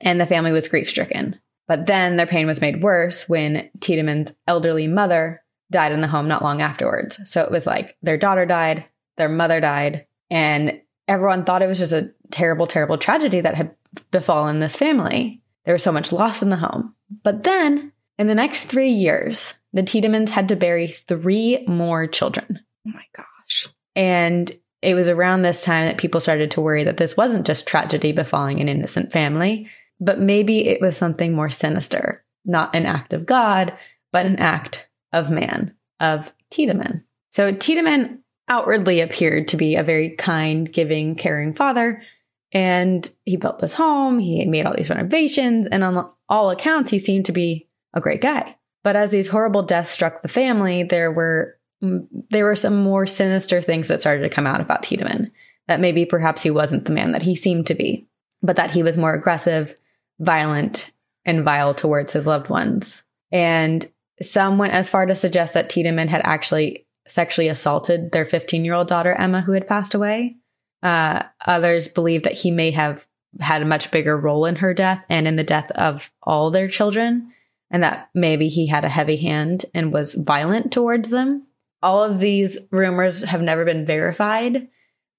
And 0.00 0.20
the 0.20 0.26
family 0.26 0.52
was 0.52 0.68
grief 0.68 0.88
stricken. 0.88 1.40
But 1.66 1.86
then 1.86 2.16
their 2.16 2.26
pain 2.26 2.46
was 2.46 2.60
made 2.60 2.82
worse 2.82 3.28
when 3.28 3.68
Tiedemann's 3.80 4.32
elderly 4.46 4.86
mother 4.86 5.42
died 5.72 5.90
in 5.90 6.02
the 6.02 6.06
home 6.06 6.28
not 6.28 6.42
long 6.42 6.62
afterwards. 6.62 7.18
So 7.24 7.42
it 7.42 7.50
was 7.50 7.66
like 7.66 7.96
their 8.00 8.16
daughter 8.16 8.46
died, 8.46 8.84
their 9.18 9.28
mother 9.28 9.60
died, 9.60 10.06
and 10.30 10.80
everyone 11.06 11.44
thought 11.44 11.62
it 11.62 11.68
was 11.68 11.78
just 11.78 11.92
a 11.92 12.12
terrible, 12.30 12.66
terrible 12.66 12.98
tragedy 12.98 13.40
that 13.40 13.54
had 13.54 13.74
befallen 14.10 14.60
this 14.60 14.76
family. 14.76 15.42
There 15.64 15.74
was 15.74 15.82
so 15.82 15.92
much 15.92 16.12
loss 16.12 16.42
in 16.42 16.50
the 16.50 16.56
home. 16.56 16.94
But 17.22 17.42
then, 17.42 17.92
in 18.18 18.26
the 18.26 18.34
next 18.34 18.64
three 18.64 18.90
years, 18.90 19.54
the 19.72 19.82
Tiedemanns 19.82 20.30
had 20.30 20.48
to 20.48 20.56
bury 20.56 20.88
three 20.88 21.64
more 21.66 22.06
children. 22.06 22.60
Oh 22.86 22.92
my 22.92 23.04
gosh. 23.14 23.68
And 23.94 24.50
it 24.82 24.94
was 24.94 25.08
around 25.08 25.42
this 25.42 25.64
time 25.64 25.86
that 25.86 25.98
people 25.98 26.20
started 26.20 26.50
to 26.52 26.60
worry 26.60 26.84
that 26.84 26.98
this 26.98 27.16
wasn't 27.16 27.46
just 27.46 27.66
tragedy 27.66 28.12
befalling 28.12 28.60
an 28.60 28.68
innocent 28.68 29.12
family, 29.12 29.68
but 30.00 30.20
maybe 30.20 30.68
it 30.68 30.80
was 30.80 30.96
something 30.96 31.32
more 31.32 31.50
sinister, 31.50 32.24
not 32.44 32.74
an 32.74 32.86
act 32.86 33.12
of 33.12 33.26
God, 33.26 33.76
but 34.12 34.26
an 34.26 34.36
act 34.36 34.88
of 35.12 35.30
man, 35.30 35.74
of 36.00 36.32
Tiedemann. 36.50 37.04
So 37.32 37.52
Tiedemann 37.52 38.20
outwardly 38.48 39.00
appeared 39.00 39.48
to 39.48 39.56
be 39.56 39.76
a 39.76 39.82
very 39.82 40.10
kind, 40.10 40.72
giving, 40.72 41.14
caring 41.14 41.54
father. 41.54 42.02
And 42.52 43.08
he 43.24 43.36
built 43.36 43.58
this 43.58 43.74
home, 43.74 44.18
he 44.18 44.44
made 44.46 44.64
all 44.64 44.74
these 44.74 44.90
renovations, 44.90 45.66
and 45.66 45.84
on 45.84 46.10
all 46.28 46.50
accounts, 46.50 46.90
he 46.90 46.98
seemed 46.98 47.26
to 47.26 47.32
be 47.32 47.68
a 47.92 48.00
great 48.00 48.22
guy. 48.22 48.56
But 48.84 48.96
as 48.96 49.10
these 49.10 49.28
horrible 49.28 49.62
deaths 49.62 49.90
struck 49.90 50.22
the 50.22 50.28
family, 50.28 50.82
there 50.82 51.12
were 51.12 51.58
there 51.80 52.44
were 52.44 52.56
some 52.56 52.82
more 52.82 53.06
sinister 53.06 53.62
things 53.62 53.86
that 53.88 54.00
started 54.00 54.22
to 54.22 54.28
come 54.30 54.46
out 54.46 54.60
about 54.60 54.82
Tiedemann. 54.82 55.30
that 55.68 55.80
maybe 55.80 56.04
perhaps 56.04 56.42
he 56.42 56.50
wasn't 56.50 56.86
the 56.86 56.92
man 56.92 57.12
that 57.12 57.22
he 57.22 57.36
seemed 57.36 57.66
to 57.68 57.74
be, 57.74 58.08
but 58.42 58.56
that 58.56 58.72
he 58.72 58.82
was 58.82 58.96
more 58.96 59.14
aggressive, 59.14 59.76
violent, 60.18 60.90
and 61.24 61.44
vile 61.44 61.74
towards 61.74 62.12
his 62.12 62.26
loved 62.26 62.48
ones. 62.48 63.02
And 63.30 63.88
some 64.20 64.58
went 64.58 64.72
as 64.72 64.90
far 64.90 65.06
to 65.06 65.14
suggest 65.14 65.54
that 65.54 65.70
Tiedemann 65.70 66.08
had 66.08 66.22
actually 66.24 66.86
sexually 67.08 67.48
assaulted 67.48 68.12
their 68.12 68.24
15 68.26 68.64
year 68.64 68.74
old 68.74 68.88
daughter, 68.88 69.12
Emma, 69.12 69.40
who 69.40 69.52
had 69.52 69.68
passed 69.68 69.94
away. 69.94 70.36
Uh, 70.82 71.22
others 71.44 71.88
believe 71.88 72.22
that 72.22 72.32
he 72.34 72.50
may 72.50 72.70
have 72.70 73.06
had 73.40 73.62
a 73.62 73.66
much 73.66 73.90
bigger 73.90 74.16
role 74.16 74.46
in 74.46 74.56
her 74.56 74.72
death 74.72 75.04
and 75.08 75.26
in 75.28 75.36
the 75.36 75.44
death 75.44 75.70
of 75.72 76.10
all 76.22 76.50
their 76.50 76.68
children, 76.68 77.32
and 77.70 77.82
that 77.82 78.08
maybe 78.14 78.48
he 78.48 78.66
had 78.68 78.84
a 78.84 78.88
heavy 78.88 79.16
hand 79.16 79.64
and 79.74 79.92
was 79.92 80.14
violent 80.14 80.72
towards 80.72 81.10
them. 81.10 81.46
All 81.82 82.02
of 82.02 82.20
these 82.20 82.58
rumors 82.70 83.22
have 83.24 83.42
never 83.42 83.64
been 83.64 83.84
verified, 83.86 84.68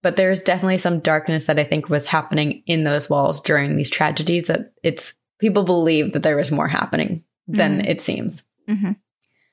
but 0.02 0.16
there's 0.16 0.42
definitely 0.42 0.78
some 0.78 1.00
darkness 1.00 1.46
that 1.46 1.60
I 1.60 1.64
think 1.64 1.90
was 1.90 2.06
happening 2.06 2.64
in 2.66 2.84
those 2.84 3.10
walls 3.10 3.40
during 3.42 3.76
these 3.76 3.90
tragedies 3.90 4.48
that 4.48 4.74
it's 4.84 5.14
people 5.40 5.64
believe 5.64 6.14
that 6.14 6.24
there 6.24 6.36
was 6.38 6.52
more 6.52 6.68
happening 6.68 7.24
than 7.48 7.82
Mhm. 7.82 7.90
it 7.90 8.02
seems. 8.02 8.44
Mhm. 8.70 8.96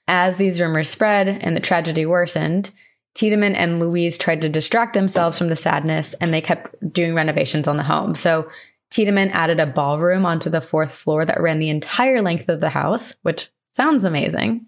As 0.08 0.36
these 0.36 0.60
rumors 0.60 0.88
spread 0.88 1.28
and 1.28 1.56
the 1.56 1.60
tragedy 1.60 2.06
worsened, 2.06 2.70
Tiedemann 3.14 3.54
and 3.54 3.80
Louise 3.80 4.18
tried 4.18 4.42
to 4.42 4.48
distract 4.48 4.94
themselves 4.94 5.38
from 5.38 5.48
the 5.48 5.56
sadness 5.56 6.14
and 6.20 6.32
they 6.32 6.40
kept 6.40 6.92
doing 6.92 7.14
renovations 7.14 7.66
on 7.66 7.76
the 7.76 7.82
home. 7.82 8.14
So 8.14 8.50
Tiedemann 8.90 9.30
added 9.30 9.58
a 9.58 9.66
ballroom 9.66 10.24
onto 10.24 10.50
the 10.50 10.60
fourth 10.60 10.92
floor 10.92 11.24
that 11.24 11.40
ran 11.40 11.58
the 11.58 11.70
entire 11.70 12.22
length 12.22 12.48
of 12.48 12.60
the 12.60 12.68
house, 12.68 13.14
which 13.22 13.50
sounds 13.70 14.04
amazing. 14.04 14.66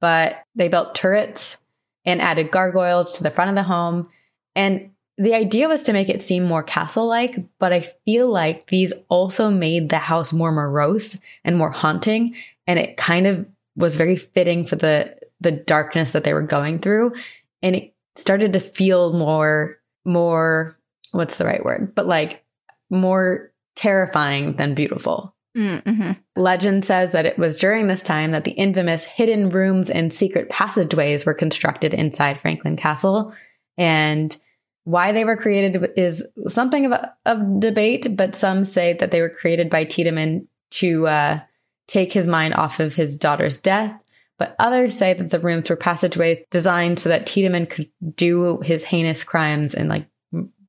But 0.00 0.42
they 0.54 0.68
built 0.68 0.94
turrets 0.94 1.58
and 2.04 2.22
added 2.22 2.50
gargoyles 2.50 3.16
to 3.16 3.22
the 3.22 3.30
front 3.30 3.50
of 3.50 3.56
the 3.56 3.64
home. 3.64 4.08
And 4.54 4.90
the 5.18 5.34
idea 5.34 5.68
was 5.68 5.82
to 5.82 5.92
make 5.92 6.08
it 6.08 6.22
seem 6.22 6.44
more 6.44 6.62
castle 6.62 7.08
like, 7.08 7.44
but 7.58 7.72
I 7.72 7.80
feel 7.80 8.30
like 8.30 8.68
these 8.68 8.92
also 9.08 9.50
made 9.50 9.88
the 9.88 9.98
house 9.98 10.32
more 10.32 10.52
morose 10.52 11.18
and 11.44 11.56
more 11.56 11.72
haunting. 11.72 12.36
And 12.68 12.78
it 12.78 12.96
kind 12.96 13.26
of 13.26 13.44
was 13.78 13.96
very 13.96 14.16
fitting 14.16 14.66
for 14.66 14.76
the 14.76 15.16
the 15.40 15.52
darkness 15.52 16.10
that 16.10 16.24
they 16.24 16.34
were 16.34 16.42
going 16.42 16.80
through. 16.80 17.14
And 17.62 17.76
it 17.76 17.94
started 18.16 18.52
to 18.52 18.60
feel 18.60 19.12
more, 19.12 19.78
more, 20.04 20.76
what's 21.12 21.38
the 21.38 21.44
right 21.44 21.64
word? 21.64 21.94
But 21.94 22.06
like 22.06 22.44
more 22.90 23.52
terrifying 23.76 24.56
than 24.56 24.74
beautiful. 24.74 25.34
Mm-hmm. 25.56 26.12
Legend 26.36 26.84
says 26.84 27.12
that 27.12 27.26
it 27.26 27.38
was 27.38 27.58
during 27.58 27.86
this 27.86 28.02
time 28.02 28.32
that 28.32 28.44
the 28.44 28.52
infamous 28.52 29.04
hidden 29.04 29.50
rooms 29.50 29.90
and 29.90 30.12
secret 30.12 30.48
passageways 30.48 31.24
were 31.24 31.34
constructed 31.34 31.94
inside 31.94 32.40
Franklin 32.40 32.76
Castle. 32.76 33.34
And 33.76 34.36
why 34.84 35.12
they 35.12 35.24
were 35.24 35.36
created 35.36 35.92
is 35.96 36.24
something 36.48 36.86
of, 36.86 36.92
a, 36.92 37.14
of 37.26 37.60
debate, 37.60 38.16
but 38.16 38.34
some 38.34 38.64
say 38.64 38.94
that 38.94 39.10
they 39.10 39.20
were 39.20 39.28
created 39.28 39.70
by 39.70 39.84
Tiedemann 39.84 40.48
to 40.70 41.06
uh, 41.06 41.40
take 41.88 42.12
his 42.12 42.26
mind 42.26 42.54
off 42.54 42.78
of 42.78 42.94
his 42.94 43.18
daughter's 43.18 43.56
death. 43.56 44.00
But 44.38 44.54
others 44.60 44.96
say 44.96 45.14
that 45.14 45.30
the 45.30 45.40
rooms 45.40 45.68
were 45.68 45.76
passageways 45.76 46.38
designed 46.50 47.00
so 47.00 47.08
that 47.08 47.26
Tiedemann 47.26 47.66
could 47.66 47.90
do 48.14 48.60
his 48.60 48.84
heinous 48.84 49.24
crimes 49.24 49.74
and 49.74 49.88
like 49.88 50.06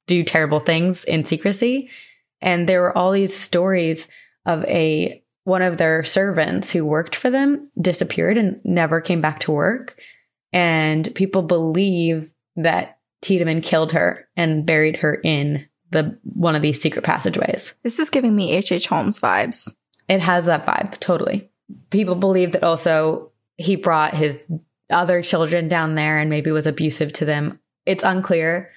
do 0.07 0.23
terrible 0.23 0.59
things 0.59 1.03
in 1.03 1.23
secrecy. 1.23 1.89
And 2.41 2.67
there 2.67 2.81
were 2.81 2.97
all 2.97 3.11
these 3.11 3.35
stories 3.35 4.07
of 4.45 4.65
a 4.65 5.23
one 5.43 5.61
of 5.61 5.77
their 5.77 6.03
servants 6.03 6.71
who 6.71 6.85
worked 6.85 7.15
for 7.15 7.29
them 7.29 7.69
disappeared 7.79 8.37
and 8.37 8.59
never 8.63 9.01
came 9.01 9.21
back 9.21 9.39
to 9.41 9.51
work. 9.51 9.99
And 10.51 11.13
people 11.15 11.43
believe 11.43 12.33
that 12.55 12.97
Tiedemann 13.21 13.61
killed 13.61 13.91
her 13.91 14.27
and 14.35 14.65
buried 14.65 14.97
her 14.97 15.15
in 15.15 15.67
the 15.91 16.17
one 16.23 16.55
of 16.55 16.61
these 16.61 16.81
secret 16.81 17.03
passageways. 17.03 17.73
This 17.83 17.99
is 17.99 18.09
giving 18.09 18.35
me 18.35 18.51
H.H. 18.51 18.87
Holmes 18.87 19.19
vibes. 19.19 19.71
It 20.09 20.19
has 20.19 20.45
that 20.45 20.65
vibe, 20.65 20.99
totally. 20.99 21.49
People 21.91 22.15
believe 22.15 22.51
that 22.51 22.63
also 22.63 23.31
he 23.57 23.75
brought 23.75 24.15
his 24.15 24.43
other 24.89 25.21
children 25.21 25.67
down 25.69 25.95
there 25.95 26.17
and 26.17 26.29
maybe 26.29 26.51
was 26.51 26.67
abusive 26.67 27.13
to 27.13 27.25
them. 27.25 27.59
It's 27.85 28.03
unclear, 28.03 28.71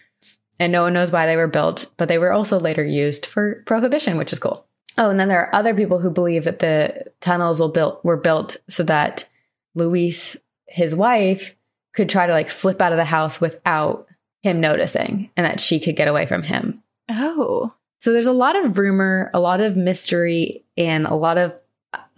and 0.60 0.70
no 0.72 0.82
one 0.82 0.92
knows 0.92 1.10
why 1.10 1.26
they 1.26 1.36
were 1.36 1.48
built, 1.48 1.90
but 1.96 2.08
they 2.08 2.18
were 2.18 2.32
also 2.32 2.60
later 2.60 2.84
used 2.84 3.26
for 3.26 3.62
prohibition, 3.66 4.16
which 4.18 4.32
is 4.32 4.38
cool. 4.38 4.66
Oh, 4.98 5.08
and 5.08 5.18
then 5.18 5.28
there 5.28 5.40
are 5.40 5.54
other 5.54 5.74
people 5.74 5.98
who 5.98 6.10
believe 6.10 6.44
that 6.44 6.58
the 6.58 7.06
tunnels 7.20 7.60
were 7.60 7.68
built 7.68 8.04
were 8.04 8.16
built 8.16 8.58
so 8.68 8.82
that 8.84 9.28
Louise, 9.74 10.36
his 10.66 10.94
wife, 10.94 11.56
could 11.94 12.08
try 12.08 12.26
to 12.26 12.32
like 12.32 12.50
slip 12.50 12.80
out 12.82 12.92
of 12.92 12.98
the 12.98 13.04
house 13.04 13.40
without 13.40 14.06
him 14.42 14.60
noticing 14.60 15.30
and 15.36 15.46
that 15.46 15.60
she 15.60 15.80
could 15.80 15.96
get 15.96 16.08
away 16.08 16.26
from 16.26 16.42
him. 16.42 16.82
Oh. 17.10 17.72
So 18.02 18.12
there's 18.12 18.26
a 18.26 18.32
lot 18.32 18.56
of 18.56 18.78
rumor, 18.78 19.30
a 19.32 19.38
lot 19.38 19.60
of 19.60 19.76
mystery, 19.76 20.64
and 20.76 21.06
a 21.06 21.14
lot 21.14 21.38
of 21.38 21.54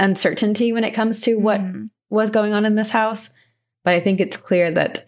uncertainty 0.00 0.72
when 0.72 0.82
it 0.82 0.92
comes 0.94 1.20
to 1.20 1.34
what 1.34 1.60
Mhm. 1.60 1.90
was 2.08 2.30
going 2.30 2.54
on 2.54 2.64
in 2.64 2.74
this 2.74 2.88
house. 2.88 3.28
But 3.84 3.94
I 3.94 4.00
think 4.00 4.18
it's 4.18 4.38
clear 4.38 4.70
that 4.70 5.04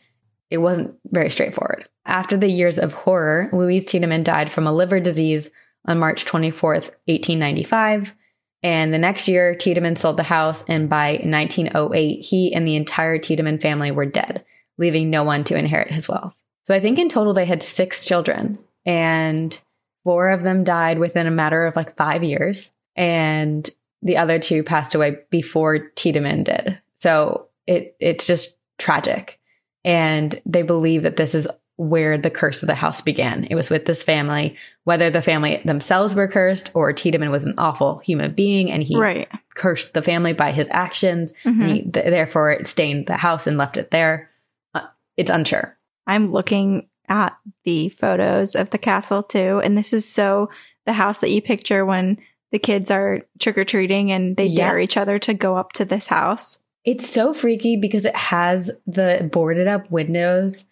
it 0.50 0.58
wasn't 0.58 0.94
very 1.10 1.30
straightforward. 1.30 1.88
After 2.04 2.36
the 2.36 2.50
years 2.50 2.78
of 2.78 2.92
horror, 2.92 3.48
Louise 3.54 3.86
Tiedemann 3.86 4.22
died 4.22 4.50
from 4.50 4.66
a 4.66 4.72
liver 4.72 5.00
disease 5.00 5.48
on 5.86 5.98
March 5.98 6.26
24th, 6.26 6.94
1895. 7.06 8.14
And 8.62 8.92
the 8.92 8.98
next 8.98 9.28
year, 9.28 9.54
Tiedemann 9.54 9.96
sold 9.96 10.18
the 10.18 10.24
house, 10.24 10.62
and 10.68 10.90
by 10.90 11.22
1908, 11.24 12.20
he 12.20 12.52
and 12.52 12.68
the 12.68 12.76
entire 12.76 13.16
Tiedemann 13.16 13.60
family 13.60 13.90
were 13.92 14.04
dead, 14.04 14.44
leaving 14.76 15.08
no 15.08 15.24
one 15.24 15.42
to 15.44 15.56
inherit 15.56 15.92
his 15.92 16.06
wealth. 16.06 16.36
So 16.64 16.74
I 16.74 16.80
think 16.80 16.98
in 16.98 17.08
total 17.08 17.32
they 17.32 17.46
had 17.46 17.62
six 17.62 18.04
children, 18.04 18.58
and 18.84 19.58
four 20.06 20.30
of 20.30 20.44
them 20.44 20.62
died 20.62 21.00
within 21.00 21.26
a 21.26 21.30
matter 21.32 21.66
of 21.66 21.74
like 21.74 21.96
five 21.96 22.22
years, 22.22 22.70
and 22.94 23.68
the 24.02 24.16
other 24.18 24.38
two 24.38 24.62
passed 24.62 24.94
away 24.94 25.18
before 25.30 25.78
Tiedemann 25.96 26.44
did. 26.44 26.78
So 26.94 27.48
it 27.66 27.96
it's 28.00 28.24
just 28.26 28.56
tragic. 28.78 29.40
And 29.84 30.40
they 30.46 30.62
believe 30.62 31.02
that 31.02 31.16
this 31.16 31.34
is 31.34 31.48
where 31.76 32.16
the 32.16 32.30
curse 32.30 32.62
of 32.62 32.68
the 32.68 32.74
house 32.74 33.00
began. 33.00 33.44
It 33.44 33.54
was 33.56 33.68
with 33.68 33.84
this 33.84 34.02
family, 34.02 34.56
whether 34.84 35.10
the 35.10 35.20
family 35.22 35.60
themselves 35.64 36.14
were 36.14 36.28
cursed 36.28 36.70
or 36.74 36.92
Tiedemann 36.92 37.30
was 37.30 37.44
an 37.44 37.54
awful 37.58 37.98
human 37.98 38.32
being 38.32 38.70
and 38.70 38.82
he 38.82 38.96
Right. 38.96 39.28
cursed 39.54 39.92
the 39.92 40.02
family 40.02 40.32
by 40.32 40.52
his 40.52 40.68
actions. 40.70 41.32
Mhm. 41.44 41.62
And 41.62 41.70
he, 41.72 41.82
th- 41.82 41.92
therefore, 42.06 42.50
it 42.52 42.66
stained 42.66 43.06
the 43.06 43.16
house 43.16 43.46
and 43.46 43.58
left 43.58 43.76
it 43.76 43.90
there. 43.90 44.30
Uh, 44.74 44.86
it's 45.16 45.30
unsure. 45.30 45.76
I'm 46.06 46.30
looking 46.32 46.86
at 47.08 47.36
the 47.64 47.88
photos 47.90 48.54
of 48.54 48.70
the 48.70 48.78
castle 48.78 49.22
too, 49.22 49.60
and 49.64 49.76
this 49.76 49.92
is 49.92 50.08
so 50.08 50.50
the 50.84 50.92
house 50.92 51.20
that 51.20 51.30
you 51.30 51.42
picture 51.42 51.84
when 51.84 52.18
the 52.52 52.58
kids 52.58 52.90
are 52.90 53.22
trick 53.40 53.58
or 53.58 53.64
treating 53.64 54.12
and 54.12 54.36
they 54.36 54.46
Yeah. 54.46 54.70
dare 54.70 54.78
each 54.78 54.96
other 54.96 55.18
to 55.18 55.34
go 55.34 55.56
up 55.56 55.72
to 55.74 55.84
this 55.84 56.06
house. 56.06 56.58
It's 56.84 57.08
so 57.08 57.34
freaky 57.34 57.76
because 57.76 58.04
it 58.04 58.14
has 58.14 58.70
the 58.86 59.28
boarded 59.32 59.66
up 59.66 59.90
windows. 59.90 60.64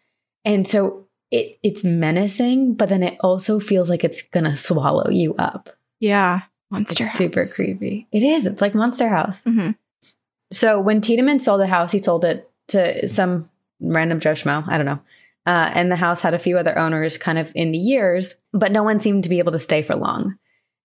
And 0.45 0.69
so 0.69 1.07
it 1.33 1.59
it's 1.65 1.83
menacing, 1.83 2.75
but 2.75 2.89
then 2.89 3.03
it 3.03 3.17
also 3.21 3.59
feels 3.59 3.91
like 3.91 4.05
it's 4.05 4.23
gonna 4.23 4.57
swallow 4.57 5.11
you 5.11 5.35
up. 5.37 5.71
Yeah, 5.99 6.43
monster. 6.71 7.05
It's 7.07 7.15
super 7.19 7.45
creepy. 7.45 8.07
It 8.13 8.23
is. 8.23 8.47
It's 8.47 8.61
like 8.61 8.75
Monster 8.75 9.09
House. 9.09 9.43
Mhm. 9.43 9.75
So 10.53 10.81
when 10.81 11.01
Tiedemann 11.01 11.41
sold 11.41 11.61
the 11.61 11.67
house, 11.67 11.91
he 11.91 11.99
sold 11.99 12.25
it 12.25 12.49
to 12.69 13.09
some 13.09 13.49
random 13.81 14.21
Joe 14.21 14.33
Schmo. 14.35 14.65
I 14.69 14.77
don't 14.77 14.87
know. 14.87 15.01
Uh, 15.47 15.71
and 15.75 15.91
the 15.91 15.97
house 15.97 16.23
had 16.23 16.35
a 16.35 16.39
few 16.39 16.57
other 16.57 16.79
owners 16.79 17.17
kind 17.19 17.39
of 17.39 17.53
in 17.55 17.73
the 17.73 17.79
years, 17.79 18.35
but 18.53 18.73
no 18.73 18.83
one 18.83 19.01
seemed 19.01 19.25
to 19.25 19.29
be 19.29 19.39
able 19.39 19.53
to 19.53 19.59
stay 19.59 19.83
for 19.83 19.95
long. 19.95 20.37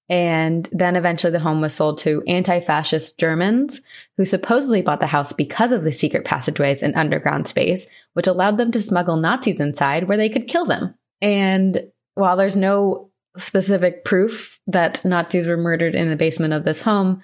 And 0.09 0.67
then 0.71 0.95
eventually 0.95 1.31
the 1.31 1.39
home 1.39 1.61
was 1.61 1.73
sold 1.73 1.99
to 1.99 2.23
anti 2.27 2.59
fascist 2.59 3.19
Germans 3.19 3.81
who 4.17 4.25
supposedly 4.25 4.81
bought 4.81 4.99
the 4.99 5.07
house 5.07 5.31
because 5.33 5.71
of 5.71 5.83
the 5.83 5.91
secret 5.91 6.25
passageways 6.25 6.81
and 6.81 6.95
underground 6.95 7.47
space, 7.47 7.85
which 8.13 8.27
allowed 8.27 8.57
them 8.57 8.71
to 8.71 8.81
smuggle 8.81 9.17
Nazis 9.17 9.59
inside 9.59 10.07
where 10.07 10.17
they 10.17 10.29
could 10.29 10.47
kill 10.47 10.65
them. 10.65 10.95
And 11.21 11.91
while 12.15 12.35
there's 12.35 12.55
no 12.55 13.11
specific 13.37 14.03
proof 14.03 14.59
that 14.65 15.05
Nazis 15.05 15.47
were 15.47 15.57
murdered 15.57 15.93
in 15.93 16.09
the 16.09 16.15
basement 16.15 16.53
of 16.53 16.65
this 16.65 16.81
home, 16.81 17.21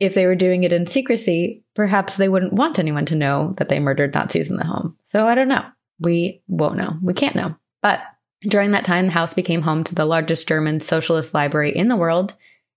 if 0.00 0.14
they 0.14 0.26
were 0.26 0.34
doing 0.34 0.64
it 0.64 0.72
in 0.72 0.88
secrecy, 0.88 1.62
perhaps 1.76 2.16
they 2.16 2.28
wouldn't 2.28 2.52
want 2.52 2.80
anyone 2.80 3.06
to 3.06 3.14
know 3.14 3.54
that 3.58 3.68
they 3.68 3.78
murdered 3.78 4.12
Nazis 4.12 4.50
in 4.50 4.56
the 4.56 4.66
home. 4.66 4.96
So 5.04 5.28
I 5.28 5.36
don't 5.36 5.48
know. 5.48 5.64
We 6.00 6.42
won't 6.48 6.76
know. 6.76 6.96
We 7.02 7.14
can't 7.14 7.36
know. 7.36 7.56
But 7.82 8.02
during 8.42 8.72
that 8.72 8.84
time, 8.84 9.06
the 9.06 9.12
house 9.12 9.34
became 9.34 9.62
home 9.62 9.84
to 9.84 9.94
the 9.94 10.04
largest 10.04 10.48
German 10.48 10.80
socialist 10.80 11.34
library 11.34 11.74
in 11.74 11.88
the 11.88 11.96
world. 11.96 12.34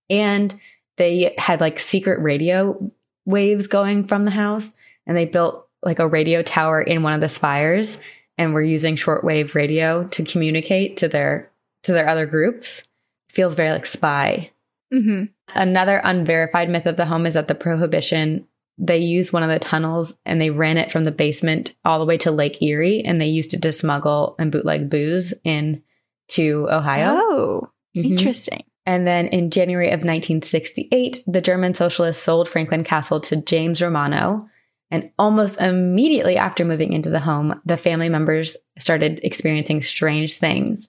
And 0.08 0.58
they 0.96 1.34
had 1.38 1.60
like 1.60 1.80
secret 1.80 2.20
radio 2.20 2.90
waves 3.24 3.66
going 3.66 4.06
from 4.06 4.24
the 4.24 4.30
house. 4.30 4.70
And 5.06 5.16
they 5.16 5.24
built 5.24 5.66
like 5.82 5.98
a 5.98 6.08
radio 6.08 6.42
tower 6.42 6.80
in 6.80 7.02
one 7.02 7.12
of 7.12 7.20
the 7.20 7.28
spires 7.28 7.98
and 8.36 8.54
were 8.54 8.62
using 8.62 8.96
shortwave 8.96 9.54
radio 9.54 10.04
to 10.08 10.24
communicate 10.24 10.98
to 10.98 11.08
their 11.08 11.50
to 11.84 11.92
their 11.92 12.08
other 12.08 12.26
groups. 12.26 12.82
Feels 13.30 13.54
very 13.54 13.70
like 13.70 13.86
spy 13.86 14.50
Mm-hmm. 14.92 15.24
Another 15.54 16.00
unverified 16.02 16.70
myth 16.70 16.86
of 16.86 16.96
the 16.96 17.06
home 17.06 17.26
is 17.26 17.34
that 17.34 17.48
the 17.48 17.54
prohibition, 17.54 18.46
they 18.78 18.98
used 18.98 19.32
one 19.32 19.42
of 19.42 19.48
the 19.48 19.58
tunnels 19.58 20.14
and 20.24 20.40
they 20.40 20.50
ran 20.50 20.76
it 20.78 20.92
from 20.92 21.04
the 21.04 21.10
basement 21.10 21.74
all 21.84 21.98
the 21.98 22.04
way 22.04 22.16
to 22.18 22.30
Lake 22.30 22.62
Erie 22.62 23.02
and 23.04 23.20
they 23.20 23.26
used 23.26 23.52
it 23.54 23.62
to 23.62 23.72
smuggle 23.72 24.36
and 24.38 24.52
bootleg 24.52 24.88
booze 24.88 25.34
in 25.44 25.82
to 26.28 26.68
Ohio. 26.70 27.16
Oh, 27.18 27.68
Mhm. 27.96 28.10
interesting. 28.10 28.64
And 28.86 29.06
then 29.06 29.26
in 29.26 29.50
January 29.50 29.90
of 29.90 30.04
1968, 30.04 31.22
the 31.26 31.40
German 31.40 31.74
socialists 31.74 32.22
sold 32.22 32.48
Franklin 32.48 32.84
Castle 32.84 33.20
to 33.20 33.36
James 33.36 33.82
Romano. 33.82 34.48
And 34.90 35.10
almost 35.18 35.60
immediately 35.60 36.36
after 36.38 36.64
moving 36.64 36.94
into 36.94 37.10
the 37.10 37.20
home, 37.20 37.60
the 37.66 37.76
family 37.76 38.08
members 38.08 38.56
started 38.78 39.20
experiencing 39.22 39.82
strange 39.82 40.34
things. 40.34 40.88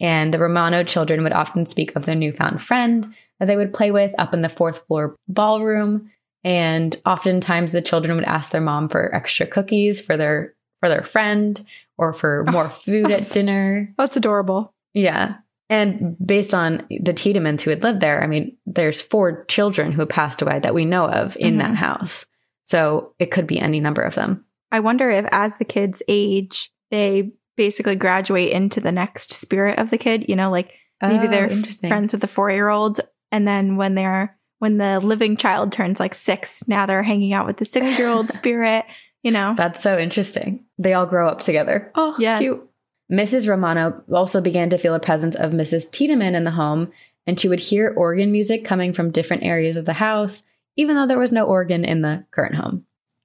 And 0.00 0.34
the 0.34 0.38
Romano 0.38 0.84
children 0.84 1.22
would 1.22 1.32
often 1.32 1.64
speak 1.64 1.96
of 1.96 2.04
their 2.04 2.14
newfound 2.14 2.60
friend 2.60 3.06
that 3.40 3.46
they 3.46 3.56
would 3.56 3.72
play 3.72 3.90
with 3.90 4.14
up 4.18 4.34
in 4.34 4.42
the 4.42 4.48
fourth 4.50 4.86
floor 4.86 5.16
ballroom. 5.28 6.10
And 6.44 6.94
oftentimes 7.04 7.72
the 7.72 7.82
children 7.82 8.16
would 8.16 8.24
ask 8.24 8.50
their 8.50 8.60
mom 8.60 8.88
for 8.88 9.14
extra 9.14 9.46
cookies 9.46 10.00
for 10.00 10.16
their 10.16 10.54
for 10.80 10.88
their 10.88 11.02
friend 11.02 11.64
or 11.96 12.12
for 12.12 12.44
more 12.52 12.66
Oh, 12.66 12.68
food 12.68 13.10
at 13.10 13.28
dinner. 13.32 13.92
That's 13.98 14.16
adorable. 14.16 14.72
Yeah. 14.94 15.38
And 15.68 16.16
based 16.24 16.54
on 16.54 16.86
the 16.88 17.12
Tiedemanns 17.12 17.62
who 17.62 17.70
had 17.70 17.82
lived 17.82 18.00
there, 18.00 18.22
I 18.22 18.28
mean, 18.28 18.56
there's 18.64 19.02
four 19.02 19.44
children 19.46 19.90
who 19.92 20.06
passed 20.06 20.40
away 20.40 20.60
that 20.60 20.74
we 20.74 20.84
know 20.84 21.06
of 21.06 21.36
in 21.38 21.56
Mhm. 21.56 21.58
that 21.58 21.74
house. 21.74 22.24
So 22.64 23.12
it 23.18 23.32
could 23.32 23.46
be 23.48 23.58
any 23.58 23.80
number 23.80 24.02
of 24.02 24.14
them. 24.14 24.44
I 24.70 24.80
wonder 24.80 25.10
if 25.10 25.26
as 25.32 25.56
the 25.56 25.64
kids 25.64 26.00
age, 26.06 26.70
they 26.92 27.32
basically 27.56 27.96
graduate 27.96 28.52
into 28.52 28.80
the 28.80 28.92
next 28.92 29.32
spirit 29.32 29.78
of 29.80 29.90
the 29.90 29.98
kid, 29.98 30.26
you 30.28 30.36
know, 30.36 30.50
like 30.50 30.70
maybe 31.02 31.26
Oh, 31.26 31.30
they're 31.30 31.50
friends 31.88 32.12
with 32.12 32.20
the 32.20 32.28
four 32.28 32.50
year 32.52 32.68
old. 32.68 33.00
And 33.32 33.46
then 33.48 33.76
when 33.76 33.94
they're, 33.96 34.37
when 34.58 34.78
the 34.78 35.00
living 35.00 35.36
child 35.36 35.72
turns 35.72 36.00
like 36.00 36.14
six, 36.14 36.66
now 36.68 36.86
they're 36.86 37.02
hanging 37.02 37.32
out 37.32 37.46
with 37.46 37.56
the 37.58 37.64
six 37.64 37.98
year 37.98 38.08
old 38.08 38.28
spirit, 38.30 38.84
you 39.22 39.30
know? 39.30 39.54
That's 39.56 39.80
so 39.82 39.98
interesting. 39.98 40.64
They 40.78 40.94
all 40.94 41.06
grow 41.06 41.28
up 41.28 41.40
together. 41.40 41.90
Oh, 41.94 42.14
Yes. 42.18 42.40
cute. 42.40 42.64
Mrs. 43.10 43.48
Romano 43.48 44.02
also 44.12 44.40
began 44.40 44.68
to 44.70 44.78
feel 44.78 44.94
a 44.94 45.00
presence 45.00 45.34
of 45.34 45.52
Mrs. 45.52 45.90
Tiedemann 45.90 46.34
in 46.34 46.44
the 46.44 46.50
home, 46.50 46.92
and 47.26 47.40
she 47.40 47.48
would 47.48 47.60
hear 47.60 47.92
organ 47.96 48.30
music 48.32 48.64
coming 48.64 48.92
from 48.92 49.10
different 49.10 49.44
areas 49.44 49.76
of 49.76 49.86
the 49.86 49.94
house, 49.94 50.42
even 50.76 50.94
though 50.94 51.06
there 51.06 51.18
was 51.18 51.32
no 51.32 51.44
organ 51.46 51.84
in 51.84 52.02
the 52.02 52.24
current 52.30 52.54
home. 52.56 52.84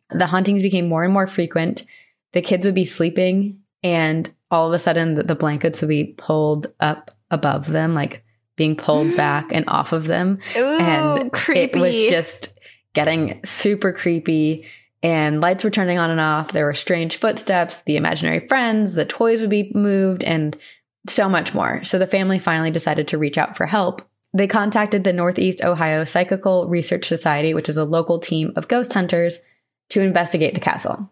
The 0.09 0.27
hauntings 0.27 0.61
became 0.61 0.87
more 0.87 1.03
and 1.03 1.11
more 1.13 1.27
frequent. 1.27 1.83
The 2.31 2.41
kids 2.41 2.65
would 2.65 2.75
be 2.75 2.85
sleeping, 2.85 3.59
and 3.83 4.31
all 4.49 4.67
of 4.67 4.73
a 4.73 4.79
sudden, 4.79 5.15
the, 5.15 5.23
the 5.23 5.35
blankets 5.35 5.81
would 5.81 5.89
be 5.89 6.05
pulled 6.17 6.67
up 6.79 7.11
above 7.29 7.67
them, 7.67 7.93
like 7.93 8.23
being 8.55 8.75
pulled 8.75 9.15
back 9.17 9.51
and 9.51 9.65
off 9.67 9.93
of 9.93 10.05
them. 10.07 10.39
Ooh, 10.55 10.77
and 10.79 11.31
creepy. 11.31 11.61
it 11.61 11.75
was 11.75 11.95
just 12.07 12.49
getting 12.93 13.39
super 13.43 13.91
creepy. 13.91 14.65
And 15.01 15.41
lights 15.41 15.63
were 15.63 15.69
turning 15.69 15.97
on 15.97 16.09
and 16.09 16.21
off. 16.21 16.53
There 16.53 16.65
were 16.65 16.73
strange 16.73 17.17
footsteps 17.17 17.81
the 17.85 17.97
imaginary 17.97 18.47
friends 18.47 18.93
the 18.93 19.05
toys 19.05 19.41
would 19.41 19.49
be 19.49 19.71
moved 19.75 20.23
and 20.23 20.57
so 21.07 21.27
much 21.27 21.53
more. 21.53 21.83
So 21.83 21.99
the 21.99 22.07
family 22.07 22.39
finally 22.39 22.71
decided 22.71 23.09
to 23.09 23.17
reach 23.17 23.37
out 23.37 23.57
for 23.57 23.65
help. 23.65 24.01
They 24.33 24.47
contacted 24.47 25.03
the 25.03 25.13
northeast 25.13 25.61
ohio 25.63 26.05
psychical 26.05 26.67
research 26.67 27.05
society 27.05 27.53
which 27.53 27.69
is 27.69 27.77
a 27.77 27.83
local 27.83 28.19
team 28.19 28.53
of 28.55 28.67
ghost 28.67 28.93
hunters 28.93 29.39
to 29.89 30.01
investigate 30.01 30.53
the 30.53 30.61
castle. 30.61 31.09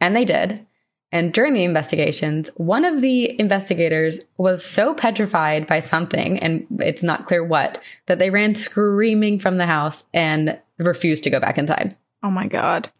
And 0.00 0.14
they 0.14 0.24
did 0.24 0.66
and 1.12 1.32
during 1.32 1.54
the 1.54 1.64
investigations, 1.64 2.50
one 2.56 2.84
of 2.84 3.00
the 3.00 3.38
investigators 3.40 4.20
was 4.38 4.64
so 4.64 4.94
petrified 4.94 5.66
by 5.66 5.80
something, 5.80 6.38
and 6.38 6.66
it's 6.78 7.02
not 7.02 7.26
clear 7.26 7.44
what, 7.44 7.80
that 8.06 8.18
they 8.18 8.30
ran 8.30 8.54
screaming 8.54 9.38
from 9.38 9.56
the 9.56 9.66
house 9.66 10.04
and 10.14 10.58
refused 10.78 11.24
to 11.24 11.30
go 11.30 11.40
back 11.40 11.58
inside. 11.58 11.96
oh 12.22 12.30
my 12.30 12.46
God. 12.46 12.90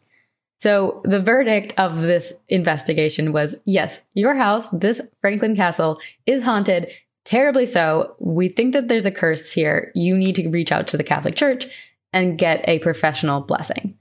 So 0.58 1.00
the 1.04 1.20
verdict 1.20 1.72
of 1.78 2.00
this 2.00 2.34
investigation 2.48 3.32
was 3.32 3.56
yes, 3.64 4.02
your 4.12 4.34
house, 4.34 4.68
this 4.72 5.00
Franklin 5.22 5.56
Castle, 5.56 5.98
is 6.26 6.42
haunted, 6.42 6.88
terribly 7.24 7.64
so. 7.64 8.14
We 8.18 8.48
think 8.48 8.74
that 8.74 8.88
there's 8.88 9.06
a 9.06 9.11
curse 9.11 9.52
here. 9.52 9.90
You 9.94 10.14
need 10.14 10.34
to 10.34 10.50
reach 10.50 10.70
out 10.70 10.86
to 10.88 10.98
the 10.98 11.04
Catholic 11.04 11.34
Church 11.34 11.66
and 12.12 12.36
get 12.36 12.68
a 12.68 12.78
professional 12.80 13.40
blessing. 13.40 13.96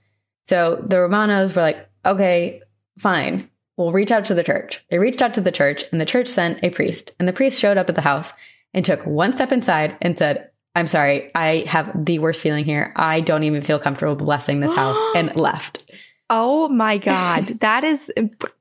So 0.45 0.83
the 0.85 0.99
Romanos 0.99 1.55
were 1.55 1.61
like, 1.61 1.87
okay, 2.05 2.61
fine. 2.97 3.48
We'll 3.79 3.93
reach 3.93 4.11
out 4.11 4.25
to 4.25 4.33
the 4.35 4.43
church. 4.43 4.83
They 4.91 4.99
reached 4.99 5.21
out 5.21 5.33
to 5.35 5.41
the 5.41 5.53
church, 5.53 5.85
and 5.91 6.01
the 6.01 6.05
church 6.05 6.27
sent 6.27 6.59
a 6.63 6.69
priest. 6.69 7.13
And 7.17 7.27
the 7.27 7.33
priest 7.33 7.57
showed 7.59 7.77
up 7.77 7.87
at 7.87 7.95
the 7.95 8.01
house 8.01 8.33
and 8.73 8.83
took 8.83 9.05
one 9.05 9.31
step 9.33 9.53
inside 9.53 9.95
and 10.01 10.17
said, 10.17 10.49
I'm 10.75 10.85
sorry, 10.85 11.31
I 11.33 11.63
have 11.65 12.05
the 12.05 12.19
worst 12.19 12.41
feeling 12.41 12.65
here. 12.65 12.91
I 12.97 13.21
don't 13.21 13.43
even 13.43 13.63
feel 13.63 13.79
comfortable 13.79 14.15
blessing 14.17 14.59
this 14.59 14.75
house, 14.75 14.97
and 15.15 15.33
left. 15.37 15.89
Oh 16.29 16.67
my 16.67 16.97
God. 17.11 17.45
that 17.61 17.85
is 17.85 18.11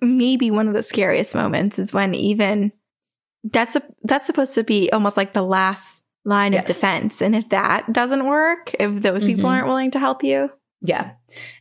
maybe 0.00 0.52
one 0.52 0.68
of 0.68 0.74
the 0.74 0.84
scariest 0.84 1.34
moments 1.34 1.80
is 1.80 1.92
when 1.92 2.14
even 2.14 2.70
that's 3.42 3.74
a, 3.74 3.82
that's 4.04 4.24
supposed 4.24 4.54
to 4.54 4.62
be 4.62 4.88
almost 4.92 5.16
like 5.16 5.32
the 5.32 5.42
last 5.42 6.04
line 6.24 6.52
Yes. 6.52 6.62
of 6.62 6.66
defense. 6.76 7.20
And 7.20 7.34
if 7.34 7.48
that 7.48 7.92
doesn't 7.92 8.24
work, 8.24 8.72
if 8.78 9.02
those 9.02 9.24
people 9.24 9.44
Mhm. 9.44 9.48
aren't 9.52 9.66
willing 9.66 9.90
to 9.92 9.98
help 9.98 10.22
you, 10.22 10.50
Yeah. 10.80 11.12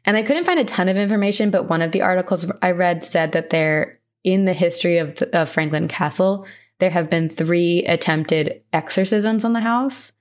And 0.06 0.16
I 0.16 0.24
couldn't 0.24 0.46
find 0.46 0.60
a 0.60 0.66
ton 0.66 0.90
of 0.90 0.98
information, 0.98 1.50
but 1.50 1.70
one 1.70 1.82
of 1.82 1.92
the 1.92 2.02
articles 2.02 2.50
I 2.62 2.72
read 2.72 3.04
said 3.04 3.32
that 3.32 3.50
there, 3.50 4.00
in 4.24 4.46
the 4.46 4.54
history 4.54 4.98
of, 4.98 5.18
of 5.34 5.50
Franklin 5.50 5.88
Castle, 5.88 6.46
there 6.80 6.90
have 6.90 7.10
been 7.10 7.30
three 7.30 7.84
attempted 7.86 8.62
exorcisms 8.74 9.44
on 9.44 9.54
the 9.54 9.60
house, 9.60 10.12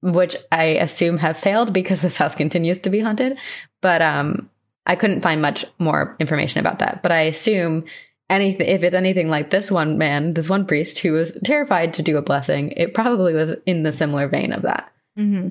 which 0.00 0.36
I 0.50 0.64
assume 0.64 1.18
have 1.18 1.38
failed 1.38 1.72
because 1.72 2.02
this 2.02 2.16
house 2.16 2.34
continues 2.34 2.78
to 2.80 2.90
be 2.90 3.00
haunted. 3.00 3.38
But 3.80 4.02
um, 4.02 4.50
I 4.86 4.96
couldn't 4.96 5.22
find 5.22 5.42
much 5.42 5.64
more 5.78 6.16
information 6.18 6.60
about 6.60 6.78
that. 6.78 7.02
But 7.02 7.12
I 7.12 7.22
assume 7.22 7.84
anything, 8.30 8.66
if 8.66 8.82
it's 8.82 8.94
anything 8.94 9.28
like 9.28 9.50
this 9.50 9.70
one 9.70 9.98
man, 9.98 10.34
this 10.34 10.48
one 10.48 10.66
priest 10.66 11.00
who 11.00 11.12
was 11.12 11.38
terrified 11.44 11.94
to 11.94 12.02
do 12.02 12.16
a 12.16 12.22
blessing, 12.22 12.72
it 12.72 12.94
probably 12.94 13.34
was 13.34 13.56
in 13.66 13.82
the 13.82 13.92
similar 13.92 14.28
vein 14.28 14.52
of 14.52 14.62
that. 14.62 14.90
mm-hmm. 15.18 15.48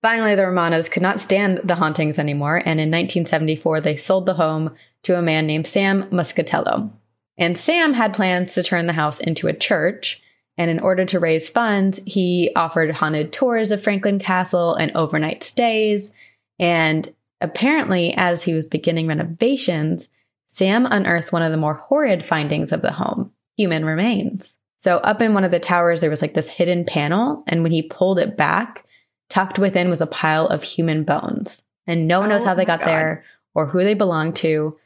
Finally, 0.00 0.34
the 0.36 0.46
Romanos 0.46 0.88
could 0.88 1.02
not 1.02 1.20
stand 1.20 1.60
the 1.64 1.74
hauntings 1.74 2.18
anymore, 2.18 2.56
and 2.56 2.80
in 2.80 2.90
1974, 2.90 3.80
they 3.80 3.96
sold 3.96 4.26
the 4.26 4.34
home 4.34 4.74
to 5.02 5.18
a 5.18 5.22
man 5.22 5.46
named 5.46 5.66
Sam 5.66 6.04
Muscatello. 6.04 6.90
And 7.36 7.58
Sam 7.58 7.94
had 7.94 8.14
plans 8.14 8.54
to 8.54 8.62
turn 8.62 8.86
the 8.86 8.92
house 8.92 9.20
into 9.20 9.48
a 9.48 9.52
church, 9.52 10.22
and 10.56 10.70
in 10.70 10.80
order 10.80 11.04
to 11.04 11.20
raise 11.20 11.48
funds, 11.48 12.00
he 12.04 12.50
offered 12.54 12.96
haunted 12.96 13.32
tours 13.32 13.70
of 13.70 13.82
Franklin 13.82 14.18
Castle 14.18 14.74
and 14.74 14.90
overnight 14.94 15.44
stays. 15.44 16.10
And 16.58 17.12
apparently, 17.40 18.12
as 18.14 18.42
he 18.42 18.54
was 18.54 18.66
beginning 18.66 19.06
renovations, 19.06 20.08
Sam 20.46 20.86
unearthed 20.86 21.32
one 21.32 21.42
of 21.42 21.52
the 21.52 21.56
more 21.56 21.74
horrid 21.74 22.26
findings 22.26 22.72
of 22.72 22.82
the 22.82 22.92
home 22.92 23.32
human 23.56 23.84
remains. 23.84 24.56
So, 24.78 24.98
up 24.98 25.20
in 25.20 25.34
one 25.34 25.44
of 25.44 25.50
the 25.50 25.60
towers, 25.60 26.00
there 26.00 26.10
was 26.10 26.22
like 26.22 26.34
this 26.34 26.48
hidden 26.48 26.84
panel, 26.84 27.44
and 27.46 27.62
when 27.62 27.72
he 27.72 27.82
pulled 27.82 28.18
it 28.18 28.36
back, 28.36 28.84
tucked 29.28 29.58
within 29.58 29.90
was 29.90 30.00
a 30.00 30.06
pile 30.06 30.46
of 30.46 30.62
human 30.62 31.04
bones. 31.04 31.62
And 31.86 32.06
no 32.06 32.20
one 32.20 32.28
knows 32.28 32.42
Oh 32.42 32.46
how 32.46 32.54
they 32.54 32.64
got 32.64 32.80
God. 32.80 32.86
there 32.86 33.24
or 33.54 33.66
who 33.66 33.82
they 33.82 33.94
belonged 33.94 34.36
to, 34.36 34.76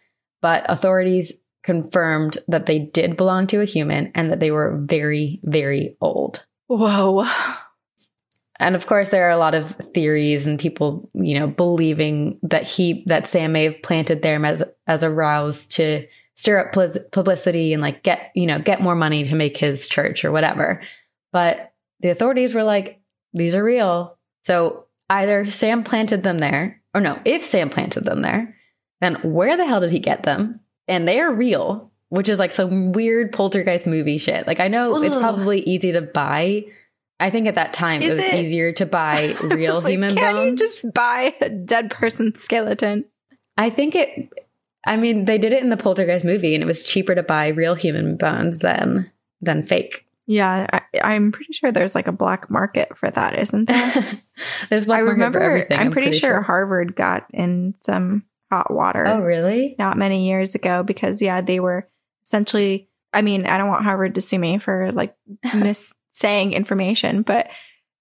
but 0.41 0.65
authorities 0.69 1.33
confirmed 1.63 2.39
that 2.49 2.67
they 2.67 2.79
did 2.79 3.17
belong 3.17 3.47
to 3.49 3.61
a 3.61 3.65
human 3.67 4.11
and 4.15 4.31
that 4.31 4.41
they 4.41 4.51
were 4.51 4.79
very, 4.85 5.41
very 5.45 5.97
old. 6.01 6.45
Whoa. 6.67 7.27
And 8.59 8.77
of 8.77 8.87
course, 8.87 9.09
there 9.09 9.27
are 9.27 9.31
a 9.31 9.39
lot 9.39 9.55
of 9.55 9.71
theories 9.93 10.47
and 10.47 10.59
people, 10.59 11.11
you 11.15 11.39
know, 11.39 11.49
believing 11.49 12.39
that 12.43 12.63
he, 12.63 13.03
that 13.07 13.27
Sam 13.27 13.53
may 13.53 13.65
have 13.65 13.83
planted 13.83 14.23
them 14.23 14.45
as, 14.45 14.63
as 14.87 15.03
a 15.03 15.11
rouse 15.11 15.67
to 15.67 16.07
stir 16.37 16.59
up 16.59 16.73
plis- 16.73 17.11
publicity 17.11 17.73
and 17.73 17.83
like 17.83 18.03
get, 18.03 18.31
you 18.35 18.47
know, 18.47 18.59
get 18.59 18.81
more 18.81 18.95
money 18.95 19.25
to 19.25 19.35
make 19.35 19.57
his 19.57 19.89
church 19.89 20.25
or 20.25 20.31
whatever. 20.31 20.81
But 21.33 21.73
the 22.01 22.11
authorities 22.11 22.55
were 22.55 22.63
like, 22.63 23.01
these 23.33 23.55
are 23.55 23.65
real. 23.65 24.17
So 24.43 24.87
either 25.09 25.51
Sam 25.51 25.83
planted 25.83 26.23
them 26.23 26.39
there, 26.39 26.81
or 26.95 27.01
no, 27.01 27.19
if 27.25 27.45
Sam 27.45 27.71
planted 27.71 28.05
them 28.05 28.23
there, 28.23 28.57
then 29.01 29.15
where 29.17 29.57
the 29.57 29.67
hell 29.67 29.81
did 29.81 29.93
he 29.93 29.99
get 29.99 30.23
them? 30.23 30.61
And 30.89 31.07
they 31.07 31.21
are 31.21 31.33
real, 31.33 31.91
which 32.09 32.29
is 32.29 32.39
like 32.39 32.53
some 32.53 32.93
weird 32.93 33.33
poltergeist 33.33 33.87
movie 33.87 34.19
shit. 34.19 34.47
Like 34.47 34.61
I 34.61 34.69
know 34.69 35.03
it's 35.03 35.17
probably 35.17 35.61
easy 35.61 35.93
to 35.93 36.03
buy. 36.03 36.65
I 37.21 37.31
think 37.31 37.47
at 37.47 37.55
that 37.55 37.73
time 37.73 38.03
Is 38.03 38.15
it 38.15 38.17
was 38.17 38.25
it? 38.27 38.35
easier 38.35 38.73
to 38.73 38.87
buy 38.87 39.37
real 39.43 39.81
like, 39.81 39.91
human 39.93 40.15
can 40.17 40.35
bones. 40.35 40.61
you 40.61 40.67
just 40.69 40.93
buy 40.93 41.35
a 41.41 41.49
dead 41.49 41.91
person 41.91 42.35
skeleton? 42.35 43.05
I 43.57 43.71
think 43.71 43.95
it. 43.95 44.29
I 44.85 44.97
mean, 44.97 45.27
they 45.27 45.39
did 45.39 45.53
it 45.53 45.63
in 45.63 45.69
the 45.69 45.77
poltergeist 45.77 46.25
movie, 46.25 46.55
and 46.55 46.63
it 46.65 46.67
was 46.67 46.83
cheaper 46.83 47.15
to 47.15 47.23
buy 47.23 47.49
real 47.49 47.75
human 47.77 48.17
bones 48.17 48.59
than 48.59 49.11
than 49.41 49.65
fake. 49.65 50.05
Yeah, 50.27 50.67
I, 50.73 50.83
I'm 51.03 51.33
pretty 51.33 51.53
sure 51.53 51.73
there's 51.73 51.95
like 51.95 52.07
a 52.07 52.13
black 52.13 52.49
market 52.49 52.97
for 52.97 53.11
that, 53.11 53.39
isn't 53.39 53.67
there? 53.67 53.93
There's 54.71 54.85
black 54.87 55.01
I 55.01 55.03
market 55.03 55.09
for 55.09 55.13
remember. 55.15 55.41
everything, 55.41 55.79
I'm, 55.79 55.91
pretty, 55.91 56.13
sure, 56.17 56.41
Harvard 56.41 56.95
got 56.95 57.27
in 57.33 57.75
some 57.81 58.25
hot 58.51 58.73
water 58.73 59.05
Oh, 59.07 59.21
really? 59.21 59.75
not 59.79 59.97
many 59.97 60.29
years 60.29 60.55
ago 60.55 60.83
because 60.85 61.21
yeah, 61.21 61.41
they 61.41 61.59
were 61.61 61.89
essentially. 62.25 62.89
I 63.13 63.21
mean, 63.23 63.47
I 63.47 63.59
don't 63.59 63.69
want 63.69 63.85
Harvard 63.85 64.15
to 64.15 64.21
sue 64.21 64.39
me 64.39 64.59
for 64.59 64.91
like 64.93 65.15
mis 65.55 65.93
saying 66.11 66.53
information, 66.53 67.23
but 67.23 67.49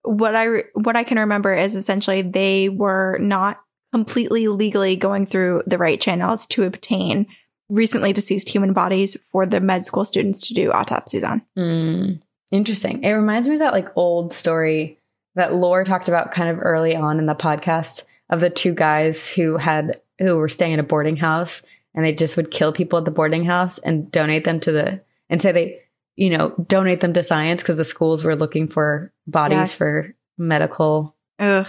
what 0.04 0.36
I 0.36 0.44
re- 0.46 0.64
what 0.74 0.96
I 0.96 1.04
can 1.04 1.20
remember 1.20 1.54
is 1.54 1.76
essentially 1.76 2.22
they 2.22 2.70
were 2.70 3.18
not 3.20 3.60
completely 3.94 4.48
legally 4.48 4.96
going 4.96 5.26
through 5.26 5.64
the 5.68 5.78
right 5.78 6.00
channels 6.00 6.46
to 6.48 6.64
obtain 6.64 7.28
recently 7.72 8.14
deceased 8.14 8.50
human 8.50 8.74
bodies 8.74 9.18
for 9.32 9.46
the 9.46 9.60
med 9.60 9.84
school 9.86 10.06
students 10.06 10.46
to 10.48 10.54
do 10.54 10.72
autopsies 10.72 11.24
on. 11.24 11.42
Mm. 11.58 12.22
Interesting. 12.52 13.04
It 13.04 13.12
reminds 13.14 13.48
me 13.48 13.56
of 13.56 13.60
that 13.60 13.74
like 13.74 13.90
old 13.96 14.34
story 14.34 14.98
that 15.36 15.56
Lore 15.56 15.84
talked 15.86 16.10
about 16.10 16.32
kind 16.32 16.50
of 16.50 16.60
early 16.62 16.96
on 16.96 17.18
in 17.18 17.26
the 17.26 17.34
podcast 17.36 18.04
of 18.30 18.42
the 18.42 18.50
two 18.50 18.74
guys 18.74 19.28
who 19.28 19.56
had 19.58 20.02
who 20.20 20.36
were 20.36 20.50
staying 20.50 20.74
in 20.74 20.80
a 20.80 20.84
boarding 20.84 21.16
house 21.16 21.62
and 21.96 22.06
they 22.06 22.14
just 22.14 22.36
would 22.38 22.52
kill 22.52 22.72
people 22.74 23.00
at 23.00 23.06
the 23.06 23.12
boarding 23.12 23.46
house 23.46 23.78
and 23.80 24.12
donate 24.12 24.44
them 24.44 24.60
to 24.60 24.72
the 24.72 25.02
and 25.30 25.42
say 25.42 25.52
they 25.54 25.80
you 26.18 26.30
know 26.30 26.50
donate 26.68 27.00
them 27.00 27.14
to 27.14 27.24
science 27.24 27.64
because 27.64 27.78
the 27.78 27.86
schools 27.86 28.24
were 28.26 28.36
looking 28.36 28.68
for 28.68 29.14
bodies 29.26 29.58
Yes. 29.58 29.74
for 29.74 30.16
medical 30.38 31.16
Ugh. 31.40 31.68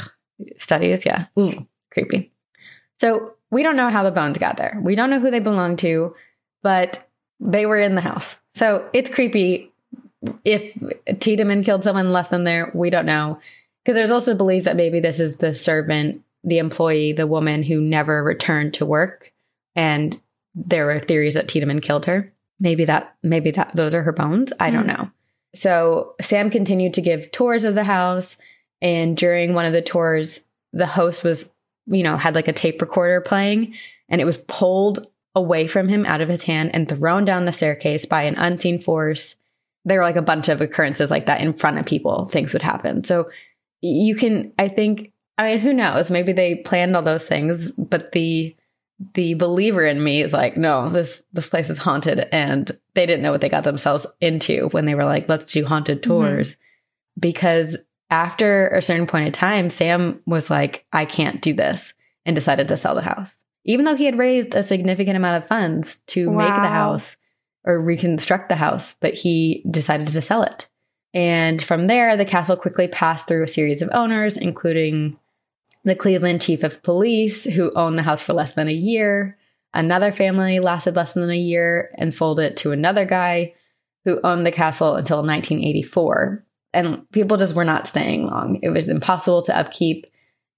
studies. 0.57 1.07
Yeah. 1.07 1.27
Ooh, 1.39 1.65
creepy. 1.93 2.33
So 3.01 3.35
we 3.53 3.63
don't 3.63 3.77
know 3.77 3.91
how 3.91 4.03
the 4.03 4.11
bones 4.11 4.39
got 4.39 4.57
there. 4.57 4.77
We 4.83 4.97
don't 4.97 5.11
know 5.11 5.21
who 5.21 5.31
they 5.31 5.39
belong 5.39 5.77
to, 5.77 6.17
but 6.63 7.07
they 7.39 7.67
were 7.67 7.79
in 7.79 7.95
the 7.95 8.01
house. 8.01 8.37
So 8.55 8.89
it's 8.93 9.13
creepy. 9.13 9.71
If 10.45 10.73
Tiedemann 11.21 11.63
killed 11.63 11.85
someone 11.85 12.07
and 12.07 12.13
left 12.13 12.31
them 12.31 12.45
there, 12.45 12.71
we 12.75 12.91
don't 12.91 13.07
know. 13.07 13.39
Because 13.85 13.95
there's 13.97 14.11
also 14.11 14.35
belief 14.35 14.65
that 14.65 14.77
maybe 14.77 15.01
this 15.01 15.21
is 15.21 15.37
the 15.37 15.55
servant, 15.55 16.23
the 16.45 16.59
employee, 16.59 17.13
the 17.13 17.27
woman 17.27 17.63
who 17.63 17.81
never 17.81 18.25
returned 18.25 18.75
to 18.75 18.87
work. 18.87 19.33
And 19.77 20.21
there 20.55 20.87
were 20.87 20.99
theories 21.01 21.35
that 21.35 21.49
Tiedemann 21.49 21.81
killed 21.81 22.07
her. 22.07 22.33
Maybe 22.61 22.85
that, 22.85 23.15
maybe 23.23 23.51
that, 23.51 23.75
those 23.75 23.93
are 23.93 24.03
her 24.03 24.13
bones. 24.13 24.53
I 24.61 24.71
don't 24.71 24.85
Mm. 24.85 24.99
know. 24.99 25.11
So 25.55 26.15
Sam 26.21 26.49
continued 26.49 26.95
to 26.95 27.03
give 27.03 27.31
tours 27.33 27.65
of 27.65 27.75
the 27.75 27.85
house. 27.85 28.37
And 28.81 29.17
during 29.17 29.53
one 29.53 29.65
of 29.67 29.73
the 29.73 29.83
tours, 29.83 30.41
the 30.73 30.87
host 30.87 31.25
was, 31.25 31.51
you 31.87 32.03
know, 32.03 32.17
had 32.17 32.35
like 32.35 32.49
a 32.49 32.53
tape 32.53 32.81
recorder 32.81 33.21
playing 33.21 33.75
and 34.09 34.21
it 34.21 34.25
was 34.25 34.39
pulled 34.39 35.07
away 35.35 35.67
from 35.67 35.89
him 35.89 36.05
out 36.05 36.21
of 36.21 36.29
his 36.29 36.43
hand 36.43 36.71
and 36.75 36.89
thrown 36.89 37.25
down 37.25 37.45
the 37.45 37.53
staircase 37.53 38.05
by 38.07 38.23
an 38.23 38.37
unseen 38.37 38.79
force. 38.79 39.37
There 39.85 39.99
were 39.99 40.05
like 40.05 40.17
a 40.17 40.23
bunch 40.23 40.49
of 40.49 40.61
occurrences 40.61 41.11
like 41.11 41.27
that 41.27 41.41
in 41.41 41.55
front 41.55 41.79
of 41.79 41.87
people, 41.87 42.27
things 42.27 42.53
would 42.53 42.63
happen. 42.63 43.05
So 43.05 43.31
you 43.81 44.15
can, 44.15 44.53
I 44.59 44.69
think, 44.69 45.13
I 45.39 45.53
mean, 45.53 45.59
who 45.59 45.73
knows? 45.73 46.11
Maybe 46.11 46.33
they 46.33 46.57
planned 46.57 46.95
all 46.95 47.03
those 47.03 47.27
things, 47.27 47.73
but 47.73 48.13
the, 48.13 48.55
the 49.15 49.35
believer 49.35 49.85
in 49.85 50.05
me 50.05 50.21
is 50.21 50.33
like, 50.33 50.57
no, 50.57 50.89
this, 50.91 51.23
this 51.33 51.49
place 51.49 51.71
is 51.71 51.79
haunted 51.79 52.29
and 52.31 52.71
they 52.95 53.07
didn't 53.07 53.23
know 53.23 53.33
what 53.33 53.41
they 53.41 53.49
got 53.49 53.65
themselves 53.65 54.07
into 54.21 54.69
when 54.69 54.85
they 54.85 54.95
were 54.95 55.05
like, 55.05 55.29
let's 55.29 55.53
do 55.53 55.65
haunted 55.65 56.03
mm-hmm. 56.03 56.11
tours. 56.11 56.57
Because 57.19 57.77
after 58.13 58.69
a 58.69 58.83
certain 58.83 59.07
point 59.07 59.27
of 59.27 59.33
time, 59.33 59.71
Sam 59.71 60.21
was 60.27 60.51
like, 60.51 60.85
I 60.93 61.07
can't 61.07 61.41
do 61.41 61.55
this 61.55 61.95
and 62.27 62.37
decided 62.37 62.69
to 62.69 62.77
sell 62.77 62.95
the 62.95 63.01
house. 63.01 63.43
Even 63.65 63.87
though 63.87 63.97
he 63.97 64.05
had 64.05 64.19
raised 64.19 64.55
a 64.55 64.63
significant 64.63 65.17
amount 65.17 65.43
of 65.43 65.49
funds 65.49 65.99
to 66.09 66.31
make 66.31 66.47
the 66.47 66.69
house 66.69 67.17
or 67.65 67.81
reconstruct 67.81 68.51
the 68.51 68.57
house, 68.57 68.97
but 69.01 69.15
he 69.15 69.65
decided 69.71 70.09
to 70.09 70.21
sell 70.21 70.43
it. 70.43 70.69
And 71.15 71.63
from 71.63 71.87
there, 71.87 72.15
the 72.19 72.27
castle 72.27 72.57
quickly 72.57 72.87
passed 72.87 73.27
through 73.27 73.45
a 73.45 73.49
series 73.49 73.81
of 73.81 73.89
owners, 73.95 74.37
including 74.37 75.19
the 75.83 75.97
Cleveland 75.97 76.43
chief 76.43 76.63
of 76.63 76.83
police, 76.83 77.45
who 77.45 77.73
owned 77.75 77.97
the 77.97 78.03
house 78.03 78.21
for 78.21 78.35
less 78.35 78.53
than 78.53 78.69
a 78.69 78.73
year. 78.73 79.39
Another 79.73 80.13
family 80.13 80.61
lasted 80.61 80.97
less 80.97 81.15
than 81.15 81.31
a 81.31 81.35
year 81.35 81.95
and 81.97 82.13
sold 82.13 82.39
it 82.39 82.59
to 82.59 82.73
another 82.73 83.07
guy 83.07 83.55
who 84.05 84.21
owned 84.23 84.45
the 84.45 84.53
castle 84.53 84.97
until 84.97 85.19
1984 85.19 86.45
and 86.75 87.09
people 87.11 87.37
just 87.37 87.55
were 87.55 87.65
not 87.65 87.87
staying 87.87 88.27
long. 88.27 88.59
It 88.63 88.71
was 88.71 88.89
impossible 88.89 89.43
to 89.43 89.57
upkeep. 89.57 90.07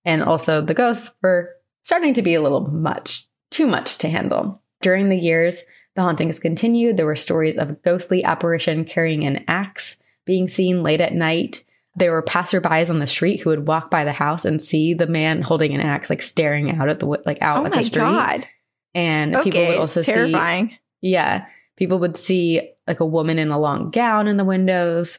And 0.05 0.23
also, 0.23 0.61
the 0.61 0.75
ghosts 0.75 1.15
were 1.23 1.51
starting 1.83 2.15
to 2.15 2.23
be 2.23 2.35
a 2.35 2.43
little 2.43 2.61
much, 2.71 3.27
too 3.51 3.67
much 3.67 3.99
to 3.99 4.09
handle. 4.09 4.61
During 4.83 5.09
the 5.09 5.17
years, 5.19 5.63
the 5.97 6.03
hauntings 6.03 6.39
continued. 6.39 6.97
There 6.97 7.07
were 7.07 7.17
stories 7.17 7.57
of 7.57 7.71
a 7.71 7.75
ghostly 7.75 8.23
apparition 8.25 8.85
carrying 8.85 9.25
an 9.25 9.45
axe 9.49 9.97
being 10.27 10.49
seen 10.49 10.83
late 10.83 11.01
at 11.01 11.15
night. 11.15 11.65
There 11.97 12.11
were 12.13 12.23
passerbys 12.23 12.91
on 12.91 12.99
the 12.99 13.07
street 13.07 13.41
who 13.41 13.51
would 13.51 13.67
walk 13.69 13.91
by 13.91 14.05
the 14.05 14.13
house 14.13 14.45
and 14.45 14.61
see 14.61 14.95
the 14.95 15.07
man 15.07 15.43
holding 15.43 15.73
an 15.75 15.81
axe, 15.81 16.11
like 16.11 16.23
staring 16.23 16.71
out 16.77 16.89
at 16.89 16.99
the 17.01 17.07
like 17.07 17.39
out 17.41 17.63
Oh 17.63 17.67
at 17.67 17.71
my 17.71 17.79
the 17.79 17.85
street. 17.85 18.01
god. 18.01 18.47
And 18.95 19.37
Okay. 19.37 19.45
people 19.51 19.67
would 19.67 19.79
also 19.79 20.03
see 20.03 20.13
terrifying. 20.13 20.77
yeah. 21.01 21.47
People 21.77 21.99
would 22.01 22.17
see 22.17 22.71
like 22.87 23.01
a 23.01 23.07
woman 23.07 23.39
in 23.39 23.49
a 23.51 23.59
long 23.59 23.91
gown 23.91 24.27
in 24.29 24.37
the 24.37 24.45
windows. 24.45 25.19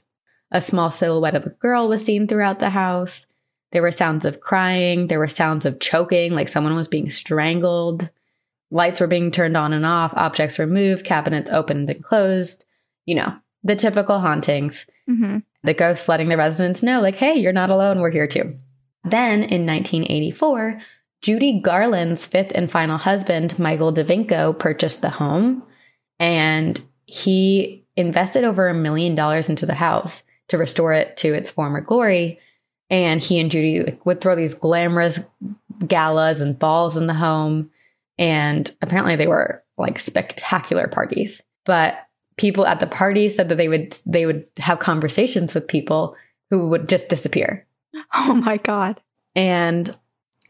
A 0.51 0.61
small 0.61 0.91
silhouette 0.91 1.35
of 1.35 1.45
a 1.45 1.49
girl 1.49 1.87
was 1.87 2.03
seen 2.05 2.27
throughout 2.27 2.59
the 2.59 2.69
house. 2.69 3.25
There 3.71 3.81
were 3.81 3.91
sounds 3.91 4.25
of 4.25 4.39
crying. 4.39 5.07
There 5.07 5.19
were 5.19 5.27
sounds 5.27 5.65
of 5.65 5.79
choking, 5.79 6.33
like 6.33 6.47
someone 6.47 6.75
was 6.75 6.87
being 6.87 7.09
strangled. 7.09 8.09
Lights 8.71 8.99
were 8.99 9.07
being 9.07 9.31
turned 9.31 9.57
on 9.57 9.73
and 9.73 9.85
off. 9.85 10.13
Objects 10.15 10.57
were 10.57 10.67
moved. 10.67 11.05
Cabinets 11.05 11.51
opened 11.51 11.89
and 11.89 12.03
closed. 12.03 12.65
You 13.05 13.15
know, 13.15 13.35
the 13.63 13.75
typical 13.75 14.19
hauntings. 14.19 14.85
hmm 15.07 15.39
The 15.63 15.73
ghosts 15.73 16.07
letting 16.07 16.29
the 16.29 16.37
residents 16.37 16.83
know, 16.83 17.01
like, 17.01 17.15
hey, 17.15 17.35
you're 17.35 17.51
not 17.53 17.69
alone. 17.69 17.99
We're 17.99 18.11
here 18.11 18.27
too. 18.27 18.57
Then 19.03 19.43
in 19.43 19.65
1984, 19.65 20.81
Judy 21.21 21.59
Garland's 21.59 22.25
fifth 22.25 22.51
and 22.55 22.71
final 22.71 22.97
husband, 22.97 23.57
Michael 23.59 23.93
DeVinko, 23.93 24.57
purchased 24.57 25.01
the 25.01 25.09
home 25.09 25.63
and 26.19 26.79
he 27.05 27.85
invested 27.95 28.43
over 28.43 28.67
a 28.67 28.73
million 28.73 29.15
dollars 29.15 29.49
into 29.49 29.65
the 29.65 29.75
house 29.75 30.23
to 30.49 30.57
restore 30.57 30.93
it 30.93 31.17
to 31.17 31.33
its 31.33 31.49
former 31.49 31.81
glory. 31.81 32.39
And 32.89 33.21
he 33.21 33.39
and 33.39 33.49
Judy 33.49 33.97
would 34.05 34.21
throw 34.21 34.35
these 34.35 34.53
glamorous 34.53 35.19
galas 35.87 36.41
and 36.41 36.57
balls 36.57 36.95
in 36.95 37.07
the 37.07 37.13
home. 37.13 37.71
And 38.17 38.69
apparently 38.81 39.15
they 39.15 39.27
were 39.27 39.63
like 39.77 39.99
spectacular 39.99 40.87
parties. 40.87 41.41
But 41.65 41.97
people 42.37 42.65
at 42.65 42.79
the 42.79 42.87
party 42.87 43.29
said 43.29 43.49
that 43.49 43.55
they 43.55 43.67
would 43.67 43.97
they 44.05 44.25
would 44.25 44.45
have 44.57 44.79
conversations 44.79 45.53
with 45.53 45.67
people 45.67 46.15
who 46.49 46.69
would 46.69 46.89
just 46.89 47.09
disappear. 47.09 47.65
Oh 48.13 48.33
my 48.33 48.57
god. 48.57 49.01
And 49.35 49.95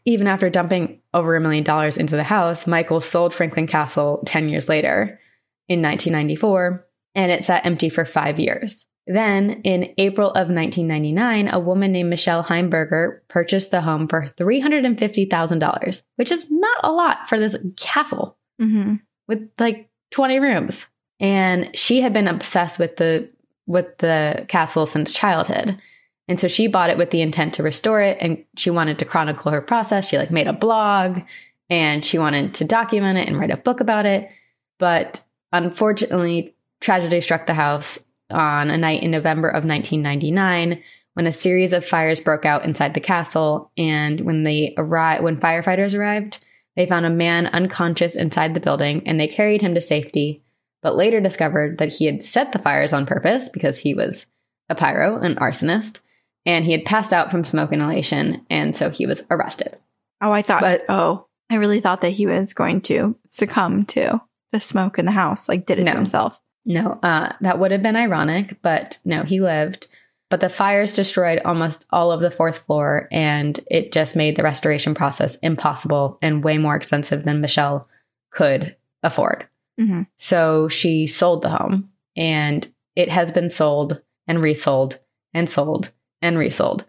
even 0.04 0.26
after 0.28 0.48
dumping 0.48 1.00
over 1.12 1.34
a 1.34 1.40
million 1.40 1.64
dollars 1.64 1.96
into 1.96 2.16
the 2.16 2.22
house, 2.22 2.66
Michael 2.66 3.00
sold 3.00 3.34
Franklin 3.34 3.66
Castle 3.66 4.22
10 4.24 4.48
years 4.48 4.68
later 4.68 5.20
in 5.68 5.82
1994, 5.82 6.86
and 7.16 7.32
it 7.32 7.42
sat 7.42 7.66
empty 7.66 7.88
for 7.88 8.04
five 8.04 8.38
years. 8.38 8.86
Then, 9.06 9.60
in 9.62 9.94
April 9.98 10.30
of 10.30 10.48
1999, 10.48 11.48
a 11.48 11.60
woman 11.60 11.92
named 11.92 12.10
Michelle 12.10 12.42
Heimburger 12.42 13.20
purchased 13.28 13.70
the 13.70 13.82
home 13.82 14.08
for 14.08 14.22
$350,000, 14.36 16.02
which 16.16 16.32
is 16.32 16.50
not 16.50 16.78
a 16.82 16.90
lot 16.90 17.28
for 17.28 17.38
this 17.38 17.56
castle 17.76 18.36
hmm 18.58 18.96
with 19.28 19.48
like 19.58 19.90
20 20.12 20.38
rooms. 20.38 20.86
And 21.18 21.76
she 21.76 22.00
had 22.00 22.12
been 22.12 22.28
obsessed 22.28 22.78
with 22.78 22.96
the 22.96 23.28
with 23.66 23.98
the 23.98 24.44
castle 24.48 24.86
since 24.86 25.10
childhood. 25.10 25.80
And 26.28 26.38
so 26.38 26.46
she 26.48 26.68
bought 26.68 26.90
it 26.90 26.98
with 26.98 27.10
the 27.10 27.20
intent 27.20 27.54
to 27.54 27.62
restore 27.62 28.00
it 28.00 28.18
and 28.20 28.44
she 28.56 28.70
wanted 28.70 28.98
to 29.00 29.04
chronicle 29.04 29.50
her 29.50 29.60
process. 29.60 30.08
She 30.08 30.18
like 30.18 30.30
made 30.30 30.46
a 30.46 30.52
blog 30.52 31.20
and 31.68 32.04
she 32.04 32.18
wanted 32.18 32.54
to 32.54 32.64
document 32.64 33.18
it 33.18 33.26
and 33.26 33.38
write 33.38 33.50
a 33.50 33.56
book 33.56 33.80
about 33.80 34.06
it. 34.06 34.30
But 34.78 35.20
unfortunately, 35.52 36.54
tragedy 36.80 37.20
struck 37.20 37.46
the 37.46 37.54
house 37.54 37.98
on 38.30 38.70
a 38.70 38.78
night 38.78 39.02
in 39.02 39.10
November 39.10 39.48
of 39.48 39.64
1999 39.64 40.82
when 41.14 41.26
a 41.26 41.32
series 41.32 41.72
of 41.72 41.84
fires 41.84 42.20
broke 42.20 42.44
out 42.44 42.64
inside 42.64 42.92
the 42.92 43.00
castle 43.00 43.70
and 43.78 44.20
when 44.20 44.42
they 44.42 44.74
arrived 44.76 45.22
when 45.24 45.38
firefighters 45.40 45.98
arrived, 45.98 46.44
they 46.76 46.84
found 46.86 47.06
a 47.06 47.10
man 47.10 47.46
unconscious 47.46 48.14
inside 48.14 48.52
the 48.52 48.60
building 48.60 49.02
and 49.06 49.18
they 49.18 49.26
carried 49.28 49.62
him 49.62 49.74
to 49.74 49.80
safety, 49.80 50.42
but 50.82 50.94
later 50.96 51.20
discovered 51.20 51.78
that 51.78 51.94
he 51.94 52.04
had 52.04 52.22
set 52.22 52.52
the 52.52 52.58
fires 52.58 52.92
on 52.92 53.06
purpose 53.06 53.48
because 53.48 53.78
he 53.78 53.94
was 53.94 54.26
a 54.68 54.74
pyro, 54.74 55.16
an 55.22 55.36
arsonist, 55.36 56.00
and 56.44 56.64
he 56.66 56.72
had 56.72 56.84
passed 56.84 57.12
out 57.12 57.30
from 57.30 57.44
smoke 57.44 57.72
inhalation, 57.72 58.44
and 58.50 58.76
so 58.76 58.90
he 58.90 59.06
was 59.06 59.22
arrested. 59.30 59.76
Oh, 60.20 60.32
I 60.32 60.42
thought. 60.42 60.60
But- 60.60 60.84
oh, 60.88 61.26
I 61.48 61.56
really 61.56 61.80
thought 61.80 62.00
that 62.02 62.10
he 62.10 62.26
was 62.26 62.52
going 62.52 62.80
to 62.82 63.16
succumb 63.28 63.86
to 63.86 64.20
the 64.52 64.60
smoke 64.60 64.98
in 64.98 65.04
the 65.06 65.12
house. 65.12 65.48
Like, 65.48 65.64
did 65.66 65.78
it 65.78 65.84
No. 65.84 65.92
to 65.92 65.96
himself. 65.96 66.40
No, 66.66 66.98
uh, 67.02 67.32
that 67.40 67.58
would 67.58 67.70
have 67.70 67.82
been 67.82 67.96
ironic, 67.96 68.60
but 68.60 68.98
no, 69.04 69.22
he 69.22 69.40
lived. 69.40 69.86
But 70.28 70.40
the 70.40 70.48
fires 70.48 70.92
destroyed 70.92 71.40
almost 71.44 71.86
all 71.90 72.10
of 72.10 72.20
the 72.20 72.32
fourth 72.32 72.58
floor, 72.58 73.08
and 73.12 73.58
it 73.70 73.92
just 73.92 74.16
made 74.16 74.34
the 74.34 74.42
restoration 74.42 74.92
process 74.92 75.36
impossible 75.36 76.18
and 76.20 76.42
way 76.42 76.58
more 76.58 76.74
expensive 76.74 77.22
than 77.22 77.40
Michelle 77.40 77.88
could 78.32 78.74
afford. 79.04 79.46
hmm 79.78 80.02
So 80.16 80.68
she 80.68 81.06
sold 81.06 81.42
the 81.42 81.50
home, 81.50 81.90
and 82.16 82.66
it 82.96 83.08
has 83.08 83.30
been 83.30 83.50
sold 83.50 84.02
and 84.26 84.42
resold 84.42 84.98
and 85.32 85.48
sold 85.48 85.92
and 86.20 86.36
resold. 86.36 86.84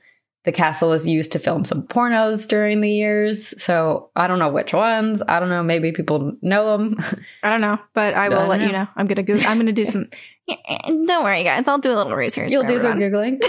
The 0.48 0.54
castle 0.54 0.94
is 0.94 1.06
used 1.06 1.34
to 1.34 1.40
film 1.40 1.66
some 1.66 1.82
pornos 1.84 2.48
during 2.48 2.80
the 2.80 2.90
years. 2.90 3.54
So 3.62 4.12
I 4.16 4.28
don't 4.28 4.40
know 4.40 4.48
which 4.48 4.72
ones. 4.72 5.22
I 5.28 5.42
don't 5.42 5.50
know. 5.50 5.62
Maybe 5.62 5.92
people 5.92 6.38
know 6.42 6.78
them. 6.78 6.96
I 7.44 7.50
don't 7.50 7.60
know, 7.60 7.78
but 7.94 8.14
I 8.14 8.28
I 8.28 8.30
will 8.30 8.38
don't 8.38 8.48
let 8.48 8.62
you 8.62 8.68
know. 8.68 8.84
know. 8.84 8.88
I'm 8.96 9.08
gonna 9.08 9.24
go. 9.24 9.34
I'm 9.34 9.58
gonna 9.58 9.74
do 9.74 9.84
some. 9.84 10.08
don't 10.88 11.26
worry, 11.26 11.44
guys. 11.44 11.68
I'll 11.68 11.80
do 11.80 11.92
a 11.92 11.98
little 12.00 12.16
research. 12.16 12.54
You'll 12.54 12.64
do 12.64 12.82
some. 12.82 12.98
Googling. 12.98 13.44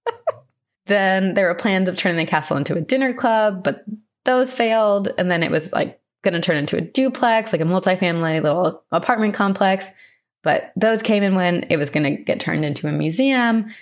then 0.88 1.32
there 1.32 1.48
were 1.48 1.54
plans 1.54 1.88
of 1.88 1.96
turning 1.96 2.18
the 2.18 2.30
castle 2.30 2.58
into 2.58 2.76
a 2.76 2.82
dinner 2.82 3.14
club, 3.14 3.64
but 3.64 3.82
those 4.26 4.54
failed. 4.54 5.08
And 5.16 5.30
then 5.30 5.42
it 5.42 5.50
was 5.50 5.72
like 5.72 6.02
going 6.20 6.34
to 6.34 6.40
turn 6.42 6.58
into 6.58 6.76
a 6.76 6.82
duplex, 6.82 7.50
like 7.50 7.62
a 7.62 7.64
multifamily 7.64 8.42
little 8.42 8.84
apartment 8.92 9.32
complex. 9.32 9.86
But 10.42 10.70
those 10.76 11.00
came 11.00 11.22
and 11.22 11.34
went. 11.34 11.68
It 11.70 11.78
was 11.78 11.88
going 11.88 12.04
to 12.04 12.22
get 12.22 12.40
turned 12.40 12.66
into 12.66 12.88
a 12.88 12.92
museum, 12.92 13.72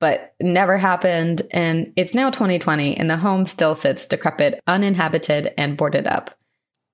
but 0.00 0.34
never 0.40 0.78
happened. 0.78 1.42
And 1.50 1.92
it's 1.96 2.14
now 2.14 2.30
2020, 2.30 2.96
and 2.96 3.10
the 3.10 3.16
home 3.16 3.46
still 3.46 3.74
sits 3.74 4.06
decrepit, 4.06 4.60
uninhabited, 4.66 5.52
and 5.56 5.76
boarded 5.76 6.06
up. 6.06 6.36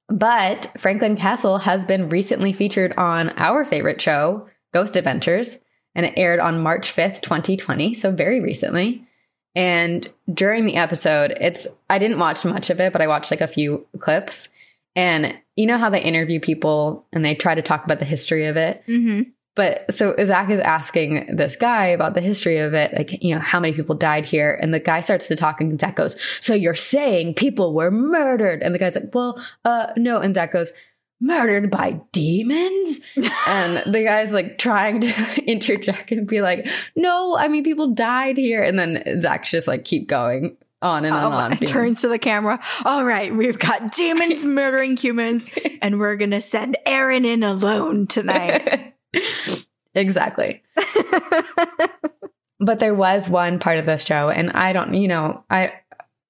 But 0.09 0.71
Franklin 0.79 1.17
Castle 1.17 1.59
has 1.59 1.85
been 1.85 2.09
recently 2.09 2.53
featured 2.53 2.93
on 2.97 3.31
our 3.31 3.65
favorite 3.65 4.01
show, 4.01 4.49
Ghost 4.73 4.97
Adventures, 4.97 5.59
and 5.95 6.05
it 6.05 6.15
aired 6.17 6.41
on 6.41 6.63
March 6.63 6.95
5th, 6.95 7.21
2020, 7.23 7.95
so 7.95 8.11
very 8.11 8.41
recently. 8.41 9.07
And 9.55 10.11
during 10.33 10.67
the 10.67 10.77
episode, 10.77 11.37
it's 11.41 11.67
I 11.89 11.99
didn't 11.99 12.19
watch 12.19 12.45
much 12.45 12.71
of 12.71 12.81
it, 12.81 12.93
but 12.93 13.01
I 13.01 13.07
watched 13.07 13.31
like 13.31 13.41
a 13.41 13.47
few 13.47 13.87
clips. 14.01 14.49
And 14.97 15.37
you 15.57 15.67
know 15.67 15.79
how 15.79 15.91
they 15.91 16.03
interview 16.03 16.41
people 16.41 17.07
and 17.13 17.25
they 17.25 17.35
try 17.35 17.55
to 17.55 17.63
talk 17.63 17.85
about 17.85 17.99
the 17.99 18.05
history 18.05 18.47
of 18.47 18.57
it? 18.57 18.83
Mm-hmm. 18.89 19.31
But 19.55 19.95
so 19.95 20.15
Zak 20.25 20.51
is 20.51 20.61
asking 20.61 21.37
this 21.37 21.55
guy 21.55 21.87
about 21.87 22.15
the 22.15 22.21
history 22.21 22.59
of 22.59 22.75
it, 22.75 22.93
like, 22.93 23.23
you 23.23 23.35
know, 23.35 23.41
how 23.41 23.61
many 23.61 23.73
people 23.73 23.95
died 23.95 24.25
here. 24.25 24.59
And 24.61 24.75
the 24.75 24.81
guy 24.81 25.01
starts 25.01 25.29
to 25.29 25.37
talk 25.37 25.61
and 25.61 25.79
Zak 25.79 25.97
goes, 25.97 26.17
So 26.41 26.55
you're 26.55 26.75
saying 26.75 27.35
people 27.35 27.73
were 27.73 27.91
murdered? 27.91 28.63
And 28.63 28.75
the 28.75 28.79
guy's 28.79 28.95
like, 28.97 29.15
Well, 29.15 29.41
uh, 29.65 29.89
no. 29.97 30.19
And 30.19 30.35
Zak 30.35 30.53
goes, 30.53 30.73
Murdered 31.21 31.71
by 31.71 32.01
demons? 32.11 33.01
and 33.47 33.77
the 33.93 34.03
guy's 34.03 34.33
like 34.33 34.59
trying 34.59 35.01
to 35.03 35.45
interject 35.47 36.11
and 36.11 36.27
be 36.27 36.41
like, 36.43 36.69
No, 36.97 37.37
I 37.37 37.47
mean, 37.47 37.63
people 37.63 37.93
died 37.93 38.37
here. 38.37 38.63
And 38.63 38.77
then 38.77 39.21
Zak's 39.21 39.53
just 39.53 39.69
like, 39.69 39.85
keep 39.85 40.09
going 40.09 40.57
on 40.83 41.05
and 41.05 41.15
on 41.15 41.33
Oh, 41.33 41.39
and 41.39 41.55
on. 41.55 41.59
turns 41.67 42.01
to 42.01 42.09
the 42.09 42.19
camera. 42.19 42.61
All 42.85 43.05
right, 43.05 43.35
we've 43.35 43.59
got 43.59 43.93
demons 43.93 44.45
murdering 44.45 44.97
humans, 44.97 45.49
and 45.81 45.99
we're 45.99 46.17
gonna 46.17 46.41
send 46.43 46.77
Aaron 46.85 47.25
in 47.25 47.43
alone 47.43 48.07
tonight. 48.07 48.94
exactly. 49.95 50.63
but 52.61 52.79
there 52.79 52.95
was 52.95 53.29
one 53.29 53.59
part 53.59 53.79
of 53.79 53.87
the 53.87 53.99
show, 53.99 54.29
and 54.31 54.51
I 54.53 54.73
don't, 54.73 54.95
you 54.95 55.09
know, 55.09 55.45
I 55.51 55.73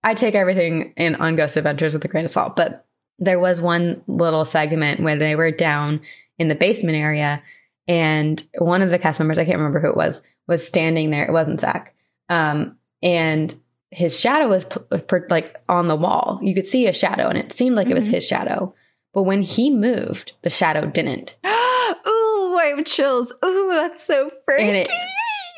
I 0.02 0.14
take 0.14 0.34
everything 0.34 0.92
in 0.96 1.14
on 1.16 1.36
Ghost 1.36 1.56
Adventures 1.56 1.94
with 1.94 2.04
a 2.04 2.08
grain 2.08 2.24
of 2.24 2.30
salt, 2.30 2.56
but 2.56 2.86
there 3.18 3.38
was 3.38 3.60
one 3.60 4.02
little 4.06 4.44
segment 4.44 5.00
where 5.00 5.16
they 5.16 5.36
were 5.36 5.50
down 5.50 6.00
in 6.38 6.48
the 6.48 6.54
basement 6.54 6.96
area, 6.96 7.42
and 7.86 8.42
one 8.58 8.82
of 8.82 8.90
the 8.90 8.98
cast 8.98 9.20
members, 9.20 9.38
I 9.38 9.44
can't 9.44 9.58
remember 9.58 9.80
who 9.80 9.90
it 9.90 9.96
was, 9.96 10.20
was 10.48 10.66
standing 10.66 11.10
there. 11.10 11.24
It 11.24 11.32
wasn't 11.32 11.60
Zak, 11.60 11.94
um, 12.28 12.76
and 13.02 13.54
his 13.90 14.18
shadow 14.18 14.48
was 14.48 14.64
p- 14.64 14.80
p- 14.98 15.16
like 15.30 15.60
on 15.68 15.86
the 15.86 15.94
wall. 15.96 16.40
You 16.42 16.54
could 16.54 16.66
see 16.66 16.86
a 16.88 16.92
shadow, 16.92 17.28
and 17.28 17.38
it 17.38 17.52
seemed 17.52 17.76
like 17.76 17.88
it 17.88 17.94
was 17.94 18.06
Mhm. 18.08 18.12
his 18.12 18.26
shadow. 18.26 18.74
But 19.12 19.22
when 19.22 19.42
he 19.42 19.70
moved, 19.70 20.32
the 20.42 20.50
shadow 20.50 20.86
didn't. 20.86 21.36
Ooh, 21.44 22.23
I 22.64 22.68
have 22.76 22.84
chills. 22.84 23.32
Ooh, 23.44 23.68
that's 23.72 24.02
so 24.04 24.30
freaky. 24.44 24.68
and 24.68 24.76
it 24.76 24.90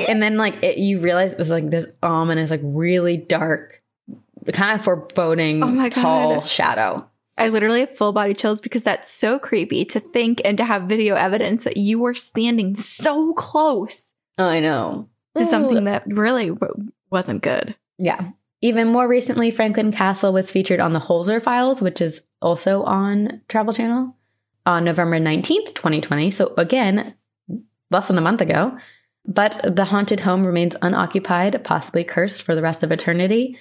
and 0.08 0.22
then 0.22 0.36
like 0.36 0.62
it, 0.62 0.76
you 0.78 0.98
realize 1.00 1.32
it 1.32 1.38
was 1.38 1.50
like 1.50 1.70
this 1.70 1.86
ominous 2.02 2.50
like 2.50 2.60
really 2.62 3.16
dark 3.16 3.82
kind 4.52 4.78
of 4.78 4.84
foreboding 4.84 5.62
Oh 5.62 5.66
my 5.68 5.88
tall 5.88 6.36
God. 6.36 6.46
shadow 6.46 7.08
I 7.38 7.48
literally 7.50 7.80
have 7.80 7.94
full 7.94 8.12
body 8.12 8.32
chills 8.32 8.60
because 8.62 8.82
that's 8.82 9.10
so 9.10 9.38
creepy 9.38 9.84
to 9.86 10.00
think 10.00 10.40
and 10.44 10.56
to 10.58 10.64
have 10.64 10.84
video 10.84 11.14
evidence 11.16 11.64
that 11.64 11.76
you 11.76 11.98
were 11.98 12.14
standing 12.14 12.74
so 12.74 13.32
close 13.34 14.12
i 14.38 14.60
know 14.60 15.08
to 15.36 15.44
something 15.46 15.84
that 15.84 16.02
really 16.06 16.48
w- 16.48 16.90
wasn't 17.10 17.42
good. 17.42 17.74
yeah 17.98 18.30
even 18.62 18.88
more 18.88 19.06
recently 19.08 19.50
franklin 19.50 19.92
castle 19.92 20.32
was 20.32 20.50
featured 20.50 20.80
on 20.80 20.92
the 20.94 21.00
holzer 21.00 21.42
files 21.42 21.82
which 21.82 22.00
is 22.00 22.22
also 22.40 22.82
on 22.84 23.42
travel 23.48 23.74
channel 23.74 24.15
on 24.66 24.84
november 24.84 25.18
19th 25.18 25.74
2020 25.74 26.30
so 26.30 26.52
again 26.58 27.14
less 27.90 28.08
than 28.08 28.18
a 28.18 28.22
month 28.22 28.40
ago 28.40 28.76
but 29.24 29.60
the 29.64 29.86
haunted 29.86 30.20
home 30.20 30.44
remains 30.44 30.76
unoccupied 30.82 31.62
possibly 31.64 32.04
cursed 32.04 32.42
for 32.42 32.54
the 32.54 32.62
rest 32.62 32.82
of 32.82 32.92
eternity 32.92 33.58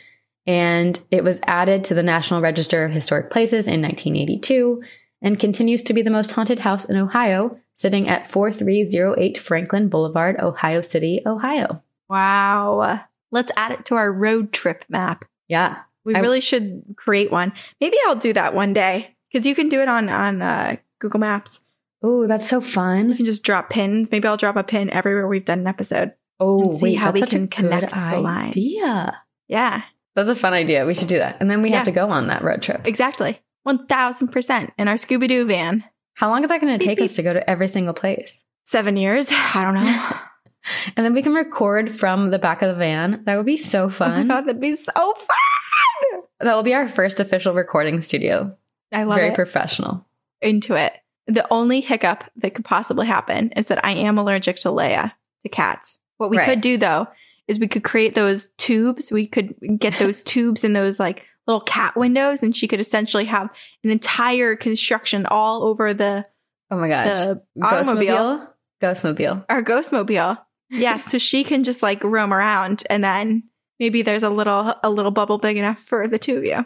and 0.47 0.99
it 1.11 1.23
was 1.23 1.39
added 1.45 1.83
to 1.85 1.93
the 1.93 2.03
National 2.03 2.41
Register 2.41 2.85
of 2.85 2.91
Historic 2.91 3.31
Places 3.31 3.67
in 3.67 3.81
1982 3.81 4.83
and 5.21 5.39
continues 5.39 5.81
to 5.83 5.93
be 5.93 6.01
the 6.01 6.11
most 6.11 6.31
haunted 6.33 6.59
house 6.59 6.85
in 6.85 6.97
Ohio, 6.97 7.57
sitting 7.75 8.07
at 8.07 8.27
4308 8.27 9.37
Franklin 9.37 9.89
Boulevard, 9.89 10.39
Ohio 10.39 10.81
City, 10.81 11.21
Ohio. 11.25 11.81
Wow. 12.09 13.01
Let's 13.31 13.51
add 13.57 13.71
it 13.71 13.85
to 13.85 13.95
our 13.95 14.11
road 14.11 14.53
trip 14.53 14.85
map. 14.87 15.25
Yeah. 15.47 15.77
We 16.03 16.13
I- 16.13 16.19
really 16.19 16.41
should 16.41 16.95
create 16.95 17.31
one. 17.31 17.51
Maybe 17.81 17.97
I'll 18.05 18.15
do 18.15 18.33
that 18.33 18.53
one 18.53 18.73
day 18.73 19.15
because 19.31 19.47
you 19.47 19.55
can 19.55 19.69
do 19.69 19.81
it 19.81 19.89
on 19.89 20.09
on 20.09 20.43
uh, 20.43 20.75
Google 20.99 21.19
Maps. 21.19 21.59
Oh, 22.01 22.27
that's 22.27 22.47
so 22.47 22.61
fun. 22.61 23.05
You 23.05 23.09
fun. 23.09 23.17
can 23.17 23.25
just 23.25 23.43
drop 23.43 23.69
pins. 23.69 24.11
Maybe 24.11 24.27
I'll 24.27 24.37
drop 24.37 24.55
a 24.55 24.63
pin 24.63 24.89
everywhere 24.91 25.27
we've 25.27 25.45
done 25.45 25.59
an 25.59 25.67
episode. 25.67 26.13
Oh, 26.39 26.63
and 26.63 26.75
see 26.75 26.83
wait, 26.83 26.95
how 26.95 27.11
that's 27.11 27.21
we 27.21 27.27
can 27.27 27.47
connect 27.47 27.93
good 27.93 28.13
the 28.13 28.19
line. 28.19 28.49
idea. 28.49 29.17
Yeah, 29.47 29.81
That's 30.15 30.29
a 30.29 30.35
fun 30.35 30.53
idea. 30.53 30.85
We 30.85 30.93
should 30.95 31.07
do 31.07 31.17
that. 31.19 31.37
And 31.39 31.49
then 31.49 31.61
we 31.61 31.69
Yeah. 31.69 31.77
have 31.77 31.85
to 31.85 31.91
go 31.91 32.09
on 32.09 32.27
that 32.27 32.43
road 32.43 32.61
trip. 32.61 32.85
exactly. 32.87 33.39
One 33.63 33.85
thousand 33.87 34.29
percent 34.29 34.71
in 34.77 34.87
our 34.87 34.95
Scooby 34.95 35.27
Doo 35.27 35.45
van. 35.45 35.83
How 36.15 36.29
long 36.29 36.43
is 36.43 36.49
that 36.49 36.61
going 36.61 36.77
to 36.77 36.85
take 36.85 36.97
beep. 36.99 37.05
us 37.05 37.15
to 37.15 37.23
go 37.23 37.33
to 37.33 37.49
every 37.49 37.67
single 37.67 37.93
place? 37.93 38.39
Seven 38.63 38.95
years. 38.97 39.27
I 39.31 39.63
don't 39.63 39.73
know. 39.75 40.17
And 40.97 41.05
then 41.05 41.13
we 41.13 41.21
can 41.21 41.33
record 41.35 41.91
from 41.91 42.31
the 42.31 42.39
back 42.39 42.63
of 42.63 42.69
the 42.69 42.73
van. 42.75 43.21
That 43.25 43.37
would 43.37 43.45
be 43.45 43.55
so 43.57 43.83
Oh 43.83 43.87
my 43.87 43.93
fun. 43.93 44.27
god, 44.29 44.41
that'd 44.47 44.59
be 44.59 44.75
so 44.75 44.91
fun. 45.13 46.21
that 46.39 46.55
will 46.55 46.63
be 46.63 46.73
our 46.73 46.89
first 46.89 47.19
official 47.19 47.53
recording 47.53 48.01
studio. 48.01 48.57
I 48.91 49.03
love 49.03 49.17
Very 49.17 49.29
it. 49.29 49.35
professional. 49.35 50.05
Into 50.41 50.75
it. 50.75 50.93
The 51.27 51.47
only 51.51 51.81
hiccup 51.81 52.23
that 52.37 52.53
could 52.53 52.65
possibly 52.65 53.07
happen 53.07 53.51
is 53.55 53.65
that 53.67 53.83
I 53.83 53.91
am 53.91 54.17
allergic 54.17 54.57
to 54.57 54.67
Leia, 54.69 55.11
to 55.43 55.49
cats. 55.49 55.97
What 56.17 56.29
we 56.29 56.37
Right. 56.37 56.45
could 56.45 56.61
do 56.61 56.77
though 56.77 57.07
is 57.47 57.59
we 57.59 57.67
could 57.67 57.83
create 57.83 58.15
those 58.15 58.49
tubes. 58.57 59.11
We 59.11 59.27
could 59.27 59.55
get 59.79 59.97
those 59.99 60.21
tubes 60.23 60.63
in 60.63 60.73
those 60.73 60.99
like 60.99 61.23
little 61.47 61.61
cat 61.61 61.95
windows, 61.95 62.41
and 62.43 62.55
she 62.55 62.67
could 62.67 62.79
essentially 62.79 63.25
have 63.25 63.49
an 63.83 63.91
entire 63.91 64.55
construction 64.55 65.25
all 65.27 65.63
over 65.63 65.93
the 65.93 66.25
Oh 66.71 66.77
my 66.77 66.87
gosh. 66.87 67.05
the 67.07 67.41
automobile, 67.61 68.45
Ghostmobile. 68.81 69.45
our 69.49 69.61
ghostmobile. 69.63 70.39
Yes, 70.71 71.05
so 71.05 71.17
she 71.19 71.43
can 71.43 71.63
just 71.63 71.83
like 71.83 72.03
roam 72.03 72.33
around, 72.33 72.83
and 72.89 73.03
then 73.03 73.43
maybe 73.79 74.01
there's 74.01 74.23
a 74.23 74.29
little 74.31 74.73
a 74.83 74.89
little 74.89 75.11
bubble 75.11 75.37
big 75.37 75.57
enough 75.57 75.79
for 75.79 76.07
the 76.07 76.17
two 76.19 76.37
of 76.37 76.43
you. 76.45 76.65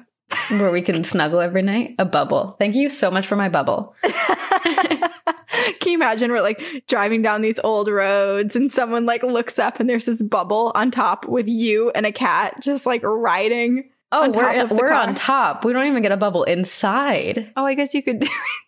Where 0.49 0.71
we 0.71 0.81
can 0.81 1.03
snuggle 1.03 1.39
every 1.39 1.61
night. 1.61 1.95
A 1.99 2.05
bubble. 2.05 2.55
Thank 2.59 2.75
you 2.75 2.89
so 2.89 3.09
much 3.09 3.27
for 3.27 3.35
my 3.35 3.49
bubble. 3.49 3.95
Can 4.03 5.91
you 5.91 5.93
imagine 5.95 6.31
we're 6.31 6.41
like 6.41 6.61
driving 6.87 7.21
down 7.21 7.41
these 7.41 7.59
old 7.59 7.87
roads 7.87 8.55
and 8.55 8.71
someone 8.71 9.05
like 9.05 9.23
looks 9.23 9.59
up 9.59 9.79
and 9.79 9.89
there's 9.89 10.05
this 10.05 10.21
bubble 10.21 10.71
on 10.75 10.91
top 10.91 11.25
with 11.27 11.47
you 11.47 11.91
and 11.91 12.05
a 12.05 12.11
cat 12.11 12.61
just 12.61 12.85
like 12.85 13.01
riding? 13.03 13.89
Oh, 14.11 14.23
On 14.23 14.31
top 14.33 14.55
we're, 14.55 14.61
of 14.63 14.69
the 14.69 14.75
we're 14.75 14.89
car. 14.89 15.01
on 15.01 15.15
top. 15.15 15.65
We 15.65 15.73
don't 15.73 15.85
even 15.87 16.01
get 16.01 16.11
a 16.11 16.17
bubble 16.17 16.43
inside. 16.43 17.51
Oh, 17.55 17.65
I 17.65 17.73
guess 17.75 17.93
you 17.93 18.01
could 18.01 18.19
do 18.21 18.27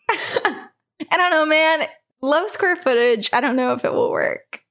I 0.09 1.17
don't 1.17 1.31
know, 1.31 1.45
man. 1.45 1.87
Low 2.21 2.47
square 2.47 2.75
footage. 2.75 3.29
I 3.33 3.41
don't 3.41 3.55
know 3.55 3.73
if 3.73 3.83
it 3.85 3.93
will 3.93 4.11
work. 4.11 4.61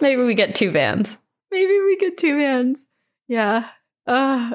Maybe 0.00 0.22
we 0.24 0.34
get 0.34 0.54
two 0.54 0.70
vans. 0.70 1.18
Maybe 1.50 1.78
we 1.80 1.96
get 1.98 2.16
two 2.16 2.36
vans. 2.38 2.86
Yeah. 3.28 3.68
Uh, 4.06 4.54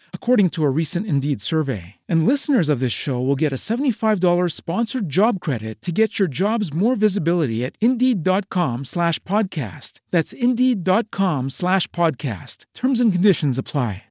according 0.13 0.49
to 0.51 0.63
a 0.63 0.69
recent 0.69 1.05
Indeed 1.05 1.41
survey. 1.41 1.95
And 2.07 2.25
listeners 2.25 2.69
of 2.69 2.79
this 2.79 2.93
show 2.93 3.19
will 3.19 3.35
get 3.35 3.51
a 3.51 3.59
$75 3.59 4.21
sponsored 4.53 5.09
job 5.09 5.41
credit 5.41 5.81
to 5.81 5.91
get 5.91 6.19
your 6.19 6.29
jobs 6.29 6.73
more 6.73 6.95
visibility 6.95 7.65
at 7.65 7.75
Indeed.com 7.81 8.85
slash 8.85 9.19
podcast. 9.23 9.99
That's 10.09 10.31
Indeed.com 10.31 11.49
slash 11.49 11.87
podcast. 11.87 12.63
Terms 12.73 13.01
and 13.01 13.11
conditions 13.11 13.57
apply. 13.57 14.03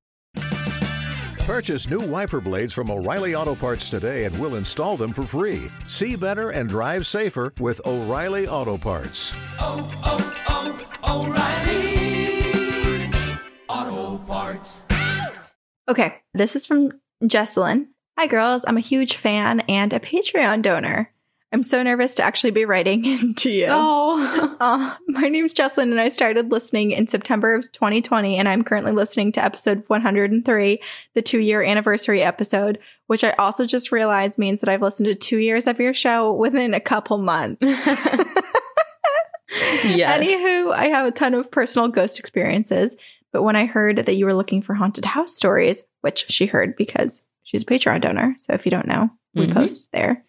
Purchase 1.47 1.91
new 1.91 1.99
wiper 1.99 2.41
blades 2.41 2.73
from 2.73 2.91
O'Reilly 2.93 3.35
Auto 3.35 3.57
Parts 3.57 3.91
today 3.91 4.25
and 4.25 4.39
we'll 4.39 4.55
install 4.55 4.97
them 4.97 5.13
for 5.13 5.23
free. 5.23 5.69
See 5.89 6.15
better 6.15 6.51
and 6.51 6.69
drive 6.69 7.09
safer 7.09 7.53
with 7.59 7.81
O'Reilly 7.85 8.47
Auto 8.47 8.79
Parts. 8.79 9.33
oh, 9.59 9.91
oh, 10.05 10.33
oh 10.47 11.27
O'Reilly 11.27 13.11
Auto 13.69 14.19
Parts. 14.27 14.85
Okay, 15.91 16.15
this 16.35 16.55
is 16.55 16.67
from 16.67 16.93
Jesselyn. 17.25 17.89
Hi, 18.17 18.29
girls. 18.29 18.65
I'm 18.65 18.77
a 18.77 18.81
huge 18.81 19.17
fan 19.17 19.59
and 19.69 19.93
a 19.93 19.99
Patreon 19.99 20.63
donor. 20.63 21.11
I'm 21.53 21.65
so 21.65 21.83
nervous 21.83 22.15
to 22.15 22.23
actually 22.23 22.53
be 22.53 22.65
writing 22.65 23.35
to 23.39 23.51
you. 23.51 23.67
Oh, 23.69 24.57
Uh, 24.61 24.95
my 25.09 25.27
name's 25.27 25.53
Jesselyn, 25.53 25.91
and 25.91 26.01
I 26.01 26.11
started 26.11 26.53
listening 26.53 26.93
in 26.93 27.09
September 27.09 27.55
of 27.55 27.73
2020, 27.73 28.37
and 28.37 28.49
I'm 28.49 28.63
currently 28.63 28.93
listening 28.93 29.33
to 29.33 29.43
episode 29.43 29.83
103, 29.89 30.81
the 31.15 31.23
two 31.23 31.41
year 31.41 31.61
anniversary 31.61 32.23
episode, 32.23 32.79
which 33.09 33.25
I 33.25 33.33
also 33.33 33.65
just 33.65 33.91
realized 33.91 34.39
means 34.39 34.61
that 34.61 34.69
I've 34.69 34.83
listened 34.83 35.09
to 35.09 35.17
two 35.17 35.39
years 35.39 35.67
of 35.67 35.81
your 35.81 35.95
show 35.95 36.33
within 36.33 36.73
a 36.73 36.79
couple 36.79 37.19
months. 37.19 37.63
yes. 39.83 40.21
Anywho, 40.21 40.73
I 40.73 40.87
have 40.89 41.07
a 41.07 41.11
ton 41.11 41.35
of 41.35 41.51
personal 41.51 41.89
ghost 41.89 42.21
experiences, 42.21 42.97
but 43.33 43.43
when 43.43 43.57
I 43.57 43.67
heard 43.67 44.05
that 44.07 44.17
you 44.17 44.25
were 44.27 44.35
looking 44.35 44.63
for 44.63 44.75
haunted 44.75 45.05
house 45.05 45.35
stories, 45.37 45.83
which 46.01 46.27
she 46.29 46.47
heard 46.47 46.77
because 46.77 47.25
she's 47.43 47.63
a 47.63 47.67
Patreon 47.67 48.01
donor, 48.01 48.35
so 48.39 48.53
if 48.55 48.65
you 48.65 48.71
don't 48.71 48.89
know, 48.89 49.11
we 49.35 49.47
Mhm. 49.47 49.55
post 49.55 49.89
there, 49.93 50.25